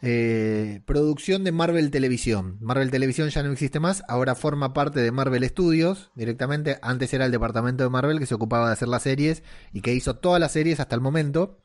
eh, 0.02 0.80
producción 0.86 1.44
de 1.44 1.52
Marvel 1.52 1.90
Televisión. 1.90 2.56
Marvel 2.60 2.90
Televisión 2.90 3.28
ya 3.28 3.42
no 3.42 3.52
existe 3.52 3.80
más, 3.80 4.02
ahora 4.08 4.34
forma 4.34 4.72
parte 4.72 5.00
de 5.00 5.12
Marvel 5.12 5.46
Studios 5.48 6.10
directamente. 6.14 6.78
Antes 6.82 7.12
era 7.12 7.26
el 7.26 7.32
departamento 7.32 7.84
de 7.84 7.90
Marvel 7.90 8.18
que 8.18 8.26
se 8.26 8.34
ocupaba 8.34 8.68
de 8.68 8.72
hacer 8.72 8.88
las 8.88 9.02
series 9.02 9.42
y 9.72 9.82
que 9.82 9.94
hizo 9.94 10.16
todas 10.16 10.40
las 10.40 10.52
series 10.52 10.80
hasta 10.80 10.94
el 10.94 11.00
momento. 11.00 11.62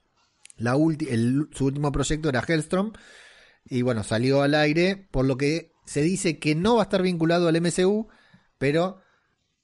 Su 0.57 1.65
último 1.65 1.91
proyecto 1.91 2.29
era 2.29 2.43
Hellstrom 2.45 2.93
y 3.65 3.81
bueno, 3.81 4.03
salió 4.03 4.41
al 4.41 4.53
aire, 4.53 5.07
por 5.11 5.25
lo 5.25 5.37
que 5.37 5.71
se 5.85 6.01
dice 6.01 6.39
que 6.39 6.55
no 6.55 6.75
va 6.75 6.81
a 6.81 6.83
estar 6.83 7.01
vinculado 7.01 7.47
al 7.47 7.59
MCU, 7.61 8.07
pero 8.57 9.01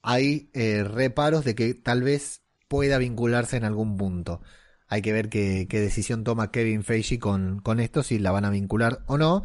hay 0.02 0.50
eh, 0.54 0.84
reparos 0.84 1.44
de 1.44 1.54
que 1.54 1.74
tal 1.74 2.02
vez 2.02 2.42
pueda 2.68 2.98
vincularse 2.98 3.56
en 3.56 3.64
algún 3.64 3.96
punto. 3.96 4.40
Hay 4.92 5.00
que 5.00 5.14
ver 5.14 5.30
qué, 5.30 5.66
decisión 5.70 6.22
toma 6.22 6.50
Kevin 6.50 6.84
Feige 6.84 7.18
con, 7.18 7.60
con 7.60 7.80
esto, 7.80 8.02
si 8.02 8.18
la 8.18 8.30
van 8.30 8.44
a 8.44 8.50
vincular 8.50 8.98
o 9.06 9.16
no. 9.16 9.42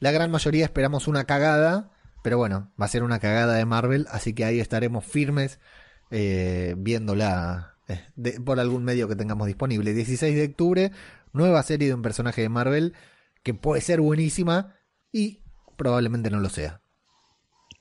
La 0.00 0.10
gran 0.10 0.32
mayoría 0.32 0.64
esperamos 0.64 1.06
una 1.06 1.22
cagada, 1.22 1.92
pero 2.24 2.36
bueno, 2.36 2.72
va 2.80 2.86
a 2.86 2.88
ser 2.88 3.04
una 3.04 3.20
cagada 3.20 3.54
de 3.54 3.64
Marvel, 3.64 4.08
así 4.10 4.34
que 4.34 4.44
ahí 4.44 4.58
estaremos 4.58 5.04
firmes 5.04 5.60
eh, 6.10 6.74
viéndola 6.76 7.76
eh, 7.86 8.40
por 8.44 8.58
algún 8.58 8.82
medio 8.82 9.06
que 9.06 9.14
tengamos 9.14 9.46
disponible. 9.46 9.94
16 9.94 10.34
de 10.34 10.46
octubre, 10.46 10.90
nueva 11.32 11.62
serie 11.62 11.86
de 11.86 11.94
un 11.94 12.02
personaje 12.02 12.42
de 12.42 12.48
Marvel 12.48 12.94
que 13.44 13.54
puede 13.54 13.80
ser 13.82 14.00
buenísima 14.00 14.74
y 15.12 15.44
probablemente 15.76 16.28
no 16.28 16.40
lo 16.40 16.48
sea. 16.48 16.80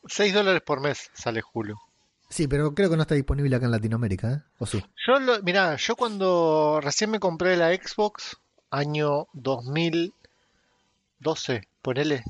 6 0.05 0.35
dólares 0.35 0.61
por 0.63 0.81
mes 0.81 1.09
sale 1.15 1.41
Hulu. 1.51 1.86
Sí, 2.29 2.47
pero 2.47 2.73
creo 2.73 2.89
que 2.89 2.95
no 2.97 3.03
está 3.03 3.15
disponible 3.15 3.55
acá 3.55 3.65
en 3.65 3.71
Latinoamérica, 3.71 4.31
¿eh? 4.33 4.41
¿O 4.59 4.65
sí? 4.65 4.83
Yo 5.05 5.19
lo, 5.19 5.41
mirá, 5.43 5.75
yo 5.77 5.95
cuando 5.95 6.79
recién 6.81 7.09
me 7.09 7.19
compré 7.19 7.55
la 7.55 7.73
Xbox, 7.73 8.37
año 8.69 9.27
2012, 9.33 11.67
ponele, 11.81 12.23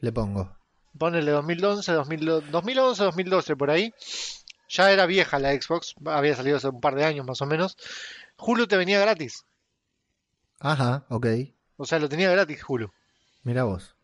Le 0.00 0.12
pongo. 0.12 0.54
ponele 0.98 1.30
2011, 1.30 1.92
2012, 1.92 2.50
2011, 2.50 3.04
2012, 3.04 3.56
por 3.56 3.70
ahí. 3.70 3.94
Ya 4.68 4.90
era 4.92 5.06
vieja 5.06 5.38
la 5.38 5.52
Xbox, 5.52 5.94
había 6.06 6.34
salido 6.36 6.56
hace 6.58 6.68
un 6.68 6.80
par 6.80 6.94
de 6.94 7.04
años 7.04 7.26
más 7.26 7.40
o 7.42 7.46
menos. 7.46 7.76
Hulu 8.38 8.66
te 8.66 8.76
venía 8.76 9.00
gratis, 9.00 9.44
Ajá, 10.60 11.04
ok. 11.08 11.26
o 11.76 11.84
sea, 11.86 11.98
lo 11.98 12.08
tenía 12.08 12.30
gratis 12.30 12.60
Hulu. 12.66 12.90
Mira 13.44 13.64
vos. 13.64 13.96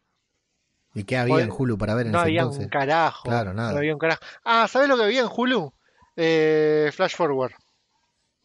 ¿Y 0.99 1.05
qué 1.05 1.17
había 1.17 1.41
en 1.41 1.53
Hulu 1.57 1.79
para 1.79 1.95
ver 1.95 2.07
en 2.07 2.13
No 2.13 2.19
ese 2.19 2.27
había 2.27 2.41
entonces? 2.41 2.65
un 2.65 2.71
carajo. 2.71 3.23
Claro, 3.29 3.55
nada. 3.55 3.73
No 3.73 3.79
había 3.79 3.93
un 3.93 3.99
carajo. 4.01 4.21
Ah, 4.45 4.67
¿sabes 4.69 4.89
lo 4.89 4.97
que 4.97 5.05
había 5.05 5.21
en 5.21 5.29
Hulu? 5.35 5.73
Eh, 6.17 6.91
Flash 6.93 7.15
Forward. 7.15 7.53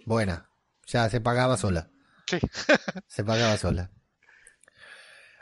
Buena. 0.05 0.49
Ya 0.85 1.09
se 1.09 1.19
pagaba 1.19 1.57
sola. 1.57 1.89
Sí. 2.27 2.37
Se 3.07 3.23
pagaba 3.23 3.57
sola. 3.57 3.89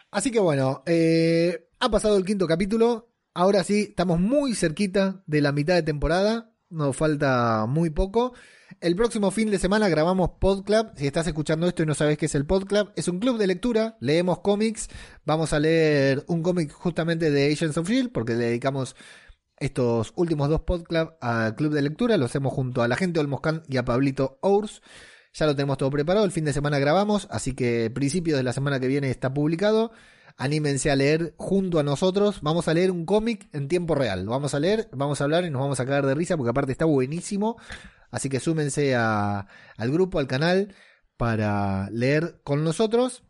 Así 0.09 0.31
que 0.31 0.39
bueno, 0.39 0.83
eh, 0.85 1.67
ha 1.79 1.89
pasado 1.89 2.17
el 2.17 2.25
quinto 2.25 2.47
capítulo. 2.47 3.09
Ahora 3.33 3.63
sí, 3.63 3.87
estamos 3.89 4.19
muy 4.19 4.55
cerquita 4.55 5.21
de 5.25 5.41
la 5.41 5.51
mitad 5.51 5.75
de 5.75 5.83
temporada. 5.83 6.51
Nos 6.69 6.95
falta 6.95 7.65
muy 7.67 7.89
poco. 7.89 8.33
El 8.81 8.95
próximo 8.95 9.29
fin 9.29 9.51
de 9.51 9.59
semana 9.59 9.89
grabamos 9.89 10.31
Podclub. 10.39 10.93
Si 10.95 11.05
estás 11.05 11.27
escuchando 11.27 11.67
esto 11.67 11.83
y 11.83 11.85
no 11.85 11.93
sabes 11.93 12.17
qué 12.17 12.25
es 12.25 12.33
el 12.33 12.47
Podclub, 12.47 12.91
es 12.95 13.07
un 13.07 13.19
club 13.19 13.37
de 13.37 13.45
lectura. 13.45 13.95
Leemos 13.99 14.39
cómics. 14.39 14.87
Vamos 15.23 15.53
a 15.53 15.59
leer 15.59 16.23
un 16.25 16.41
cómic 16.41 16.71
justamente 16.71 17.29
de 17.29 17.53
Agents 17.53 17.77
of 17.77 17.87
Shield 17.87 18.11
porque 18.11 18.33
le 18.33 18.45
dedicamos 18.45 18.95
estos 19.57 20.13
últimos 20.15 20.49
dos 20.49 20.61
Podclub 20.61 21.13
al 21.21 21.53
club 21.53 21.73
de 21.73 21.83
lectura. 21.83 22.17
Lo 22.17 22.25
hacemos 22.25 22.53
junto 22.53 22.81
a 22.81 22.87
la 22.87 22.95
gente 22.95 23.19
Olmoscan 23.19 23.61
y 23.69 23.77
a 23.77 23.85
Pablito 23.85 24.39
Ours. 24.41 24.81
Ya 25.31 25.45
lo 25.45 25.55
tenemos 25.55 25.77
todo 25.77 25.91
preparado. 25.91 26.25
El 26.25 26.31
fin 26.31 26.45
de 26.45 26.51
semana 26.51 26.79
grabamos, 26.79 27.27
así 27.29 27.53
que 27.53 27.91
principios 27.91 28.39
de 28.39 28.43
la 28.43 28.51
semana 28.51 28.79
que 28.79 28.87
viene 28.87 29.11
está 29.11 29.31
publicado. 29.31 29.91
Anímense 30.37 30.89
a 30.89 30.95
leer 30.95 31.35
junto 31.37 31.77
a 31.77 31.83
nosotros. 31.83 32.39
Vamos 32.41 32.67
a 32.67 32.73
leer 32.73 32.89
un 32.89 33.05
cómic 33.05 33.47
en 33.53 33.67
tiempo 33.67 33.93
real. 33.93 34.25
Lo 34.25 34.31
vamos 34.31 34.55
a 34.55 34.59
leer, 34.59 34.89
vamos 34.91 35.21
a 35.21 35.25
hablar 35.25 35.45
y 35.45 35.51
nos 35.51 35.61
vamos 35.61 35.79
a 35.79 35.85
cagar 35.85 36.07
de 36.07 36.15
risa 36.15 36.35
porque 36.35 36.49
aparte 36.49 36.71
está 36.71 36.85
buenísimo. 36.85 37.57
Así 38.11 38.29
que 38.29 38.39
súmense 38.39 38.95
al 38.95 39.47
grupo, 39.91 40.19
al 40.19 40.27
canal, 40.27 40.75
para 41.17 41.89
leer 41.91 42.41
con 42.43 42.63
nosotros. 42.63 43.23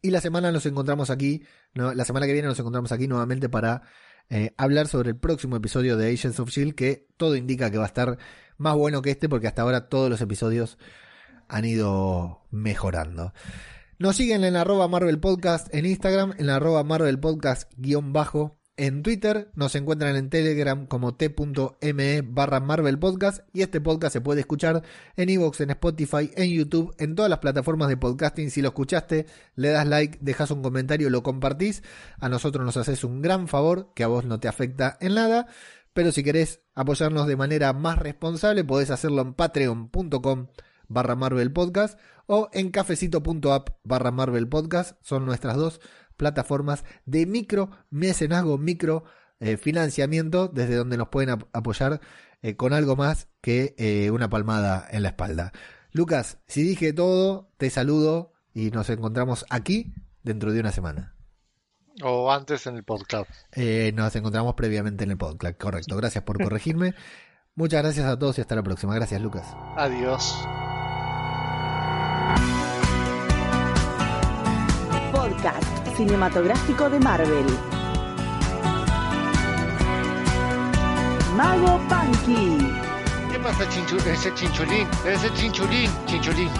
Y 0.00 0.10
la 0.10 0.20
semana 0.20 0.52
nos 0.52 0.66
encontramos 0.66 1.10
aquí, 1.10 1.42
la 1.72 2.04
semana 2.04 2.26
que 2.26 2.32
viene 2.32 2.48
nos 2.48 2.58
encontramos 2.58 2.92
aquí 2.92 3.08
nuevamente 3.08 3.48
para 3.48 3.82
eh, 4.30 4.54
hablar 4.56 4.88
sobre 4.88 5.10
el 5.10 5.16
próximo 5.16 5.56
episodio 5.56 5.96
de 5.96 6.12
Agents 6.12 6.40
of 6.40 6.50
Shield, 6.50 6.74
que 6.74 7.08
todo 7.16 7.36
indica 7.36 7.70
que 7.70 7.78
va 7.78 7.84
a 7.84 7.88
estar 7.88 8.18
más 8.56 8.74
bueno 8.74 9.02
que 9.02 9.10
este, 9.10 9.28
porque 9.28 9.48
hasta 9.48 9.62
ahora 9.62 9.88
todos 9.88 10.08
los 10.08 10.20
episodios 10.20 10.78
han 11.48 11.64
ido 11.64 12.46
mejorando. 12.50 13.32
Nos 13.98 14.16
siguen 14.16 14.44
en 14.44 14.56
arroba 14.56 14.88
Marvel 14.88 15.20
Podcast 15.20 15.72
en 15.74 15.86
Instagram, 15.86 16.34
en 16.38 16.50
arroba 16.50 16.84
Marvel 16.84 17.18
Podcast 17.18 17.72
guion 17.76 18.12
bajo 18.12 18.60
en 18.76 19.02
Twitter, 19.02 19.50
nos 19.54 19.74
encuentran 19.74 20.16
en 20.16 20.30
Telegram 20.30 20.86
como 20.86 21.14
t.me 21.14 22.22
barra 22.22 22.60
Marvel 22.60 22.98
Podcast 22.98 23.40
y 23.52 23.62
este 23.62 23.80
podcast 23.80 24.12
se 24.12 24.20
puede 24.20 24.40
escuchar 24.40 24.82
en 25.16 25.28
Evox, 25.28 25.60
en 25.60 25.70
Spotify, 25.70 26.30
en 26.34 26.50
YouTube, 26.50 26.94
en 26.98 27.14
todas 27.14 27.30
las 27.30 27.38
plataformas 27.38 27.88
de 27.88 27.96
podcasting. 27.96 28.50
Si 28.50 28.62
lo 28.62 28.68
escuchaste, 28.68 29.26
le 29.54 29.68
das 29.68 29.86
like, 29.86 30.18
dejas 30.20 30.50
un 30.50 30.62
comentario, 30.62 31.08
lo 31.10 31.22
compartís. 31.22 31.82
A 32.18 32.28
nosotros 32.28 32.64
nos 32.64 32.76
haces 32.76 33.04
un 33.04 33.22
gran 33.22 33.46
favor 33.46 33.92
que 33.94 34.02
a 34.02 34.08
vos 34.08 34.24
no 34.24 34.40
te 34.40 34.48
afecta 34.48 34.96
en 35.00 35.14
nada. 35.14 35.46
Pero 35.92 36.10
si 36.10 36.24
querés 36.24 36.60
apoyarnos 36.74 37.28
de 37.28 37.36
manera 37.36 37.72
más 37.72 37.98
responsable, 37.98 38.64
podés 38.64 38.90
hacerlo 38.90 39.22
en 39.22 39.34
patreon.com 39.34 40.48
barra 40.88 41.14
Marvel 41.14 41.52
Podcast 41.52 41.98
o 42.26 42.48
en 42.52 42.70
cafecito.app 42.70 43.70
barra 43.84 44.10
Marvel 44.10 44.48
Podcast. 44.48 44.96
Son 45.02 45.24
nuestras 45.24 45.56
dos 45.56 45.80
plataformas 46.16 46.84
de 47.06 47.26
micro 47.26 47.70
mecenazgo, 47.90 48.58
micro 48.58 49.04
eh, 49.40 49.56
financiamiento, 49.56 50.48
desde 50.48 50.76
donde 50.76 50.96
nos 50.96 51.08
pueden 51.08 51.30
ap- 51.30 51.48
apoyar 51.52 52.00
eh, 52.42 52.56
con 52.56 52.72
algo 52.72 52.96
más 52.96 53.28
que 53.40 53.74
eh, 53.78 54.10
una 54.10 54.28
palmada 54.30 54.86
en 54.90 55.02
la 55.02 55.08
espalda. 55.10 55.52
Lucas, 55.92 56.38
si 56.46 56.62
dije 56.62 56.92
todo, 56.92 57.50
te 57.56 57.70
saludo 57.70 58.32
y 58.52 58.70
nos 58.70 58.88
encontramos 58.90 59.44
aquí 59.50 59.92
dentro 60.22 60.52
de 60.52 60.60
una 60.60 60.72
semana. 60.72 61.14
O 62.02 62.32
antes 62.32 62.66
en 62.66 62.74
el 62.76 62.82
podcast. 62.84 63.30
Eh, 63.52 63.92
nos 63.94 64.14
encontramos 64.16 64.54
previamente 64.54 65.04
en 65.04 65.12
el 65.12 65.16
podcast, 65.16 65.56
correcto. 65.60 65.96
Gracias 65.96 66.24
por 66.24 66.38
corregirme. 66.42 66.94
Muchas 67.54 67.82
gracias 67.84 68.06
a 68.06 68.18
todos 68.18 68.36
y 68.38 68.40
hasta 68.40 68.56
la 68.56 68.64
próxima. 68.64 68.94
Gracias, 68.96 69.20
Lucas. 69.22 69.46
Adiós. 69.76 70.34
Podcast 75.12 75.73
cinematográfico 75.96 76.90
de 76.90 76.98
Marvel. 77.00 77.46
Mago 81.36 81.80
Punky. 81.88 82.58
¿Qué 83.32 83.38
pasa, 83.38 83.68
chinchu 83.68 83.96
ese 84.08 84.32
chinchulín? 84.34 84.86
Ese 85.06 85.32
chinchulín, 85.34 85.90
chinchulín. 86.06 86.50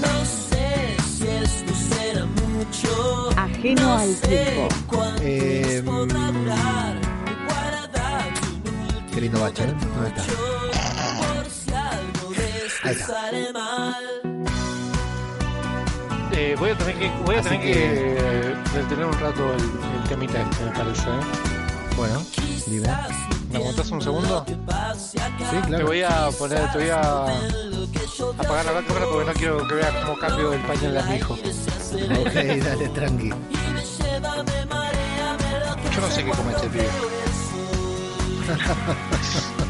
No 0.00 0.24
sé 0.24 0.96
si 1.06 1.26
esto 1.26 1.74
será 1.74 2.24
mucho. 2.24 3.30
Ajeno 3.36 3.92
al 3.98 4.14
tiempo. 4.16 4.68
¿Cuánto 4.86 5.22
Eh, 5.22 5.82
un 5.86 6.08
Qué 9.12 9.20
lindo 9.22 9.40
bache, 9.40 9.64
¿eh? 9.64 9.74
¿Dónde 9.94 10.08
está? 10.08 10.22
por 11.18 11.50
si 11.50 11.72
algo 11.74 12.30
de 12.34 12.68
Ahí 12.84 12.94
está. 12.94 14.27
Eh, 16.40 16.54
voy 16.56 16.70
a 16.70 16.78
tener 16.78 16.94
que, 16.96 17.10
voy 17.24 17.34
a 17.34 17.42
tener 17.42 17.60
que, 17.60 17.72
que- 17.72 18.16
eh, 18.16 18.54
detener 18.72 19.06
un 19.06 19.12
rato 19.18 19.52
el, 19.54 19.60
el 19.60 20.08
temita 20.08 20.40
este, 20.40 20.64
me 20.66 20.70
parece. 20.70 21.08
¿eh? 21.08 21.20
Bueno, 21.96 22.22
dime. 22.66 22.88
¿Me 23.50 23.56
aguantás 23.58 23.90
un 23.90 24.00
segundo? 24.00 24.44
Sí, 24.46 25.18
Te 25.68 25.82
voy 25.82 26.02
a 26.02 26.28
poner, 26.38 26.70
te 26.70 26.78
voy 26.78 26.90
a 26.90 27.00
apagar 28.38 28.66
la 28.66 28.82
cámara 28.86 29.06
porque 29.10 29.26
no 29.26 29.32
quiero 29.32 29.66
que 29.66 29.74
veas 29.74 29.92
cómo 30.04 30.16
cambio 30.18 30.52
el 30.52 30.60
pañal 30.60 30.98
a 30.98 31.02
mi 31.06 31.16
hijo. 31.16 31.34
Ok, 31.34 32.34
dale, 32.62 32.88
tranqui. 32.94 33.30
Yo 35.94 36.00
no 36.00 36.08
sé 36.10 36.24
qué 36.24 36.30
come 36.30 36.52
este 36.52 36.68
pibe. 36.68 36.88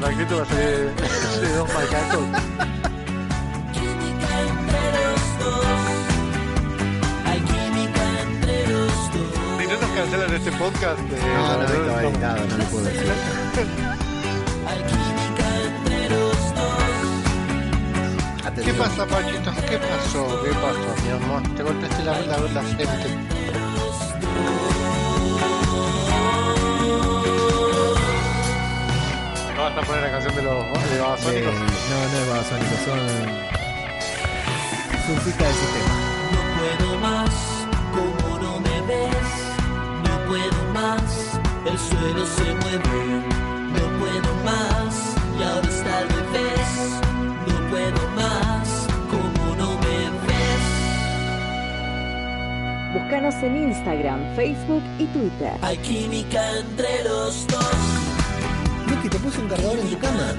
Paquito 0.00 0.36
va 0.36 0.42
a 0.42 0.46
ser 0.46 0.94
de 1.40 1.48
dos 1.56 1.68
macacos. 1.74 2.24
Química 3.72 4.40
entre 4.48 4.80
los 5.04 5.22
dos. 5.38 5.64
Hay 7.26 7.40
química 7.40 8.04
entre 8.22 8.56
los 8.68 8.92
dos. 9.12 9.32
Si 9.58 9.64
no 9.66 9.74
nos 9.80 9.90
cancelan 9.90 10.32
este 10.34 10.52
podcast, 10.52 11.00
eh, 11.00 11.04
No, 11.20 11.26
no, 11.36 11.42
estaba 11.64 11.64
estamos- 11.64 12.02
editado, 12.12 12.46
no 12.46 12.56
le 12.58 12.64
puedo 12.64 12.84
decir. 12.84 13.12
Hay 14.68 14.80
química 14.92 15.46
entre 15.66 16.00
los 16.10 16.38
dos. 16.54 16.64
¿Qué 18.64 18.72
pasa, 18.74 19.06
Paquito? 19.06 19.50
¿Qué 19.68 19.78
pasó? 19.78 20.42
¿Qué 20.44 20.50
pasó, 20.50 20.94
mi 21.04 21.10
amor? 21.10 21.42
Te 21.56 21.62
golpeaste 21.62 22.02
la, 22.04 22.18
la, 22.20 22.38
la 22.38 22.62
frente. 22.62 23.08
A 29.78 29.82
poner 29.82 30.02
la 30.02 30.10
canción 30.10 30.34
de 30.34 30.42
los 30.42 30.64
de 30.64 30.96
Eh, 30.96 31.00
Babasónicos? 31.00 31.54
no, 31.54 31.60
no 31.60 31.66
es 32.18 32.28
babasónico, 32.28 32.74
son 32.84 33.00
surfistas 35.06 35.46
del 35.46 35.56
sistema. 35.56 35.94
No 36.32 36.40
puedo 36.58 36.88
más, 36.98 37.34
como 37.94 38.38
no 38.38 38.52
me 38.60 38.80
ves. 38.82 39.32
No 40.04 40.14
puedo 40.26 40.60
más, 40.74 41.40
el 41.66 41.78
suelo 41.78 42.26
se 42.26 42.54
mueve. 42.54 43.00
No 43.72 43.84
puedo 44.00 44.30
más, 44.44 44.94
y 45.38 45.42
ahora 45.42 45.68
está 45.68 45.98
al 45.98 46.08
revés. 46.08 46.70
No 47.46 47.70
puedo 47.70 48.08
más, 48.16 48.68
como 49.10 49.42
no 49.56 49.68
me 49.78 49.98
ves. 50.26 50.64
Búscanos 53.02 53.34
en 53.42 53.56
Instagram, 53.68 54.20
Facebook 54.34 54.82
y 54.98 55.06
Twitter. 55.06 55.52
Hay 55.62 55.76
química 55.78 56.40
entre 56.58 57.04
los 57.04 57.46
dos. 57.46 57.87
Puse 59.28 59.40
un 59.42 59.48
cargador 59.48 59.78
en 59.78 59.90
tu 59.90 59.98
cama. 59.98 60.32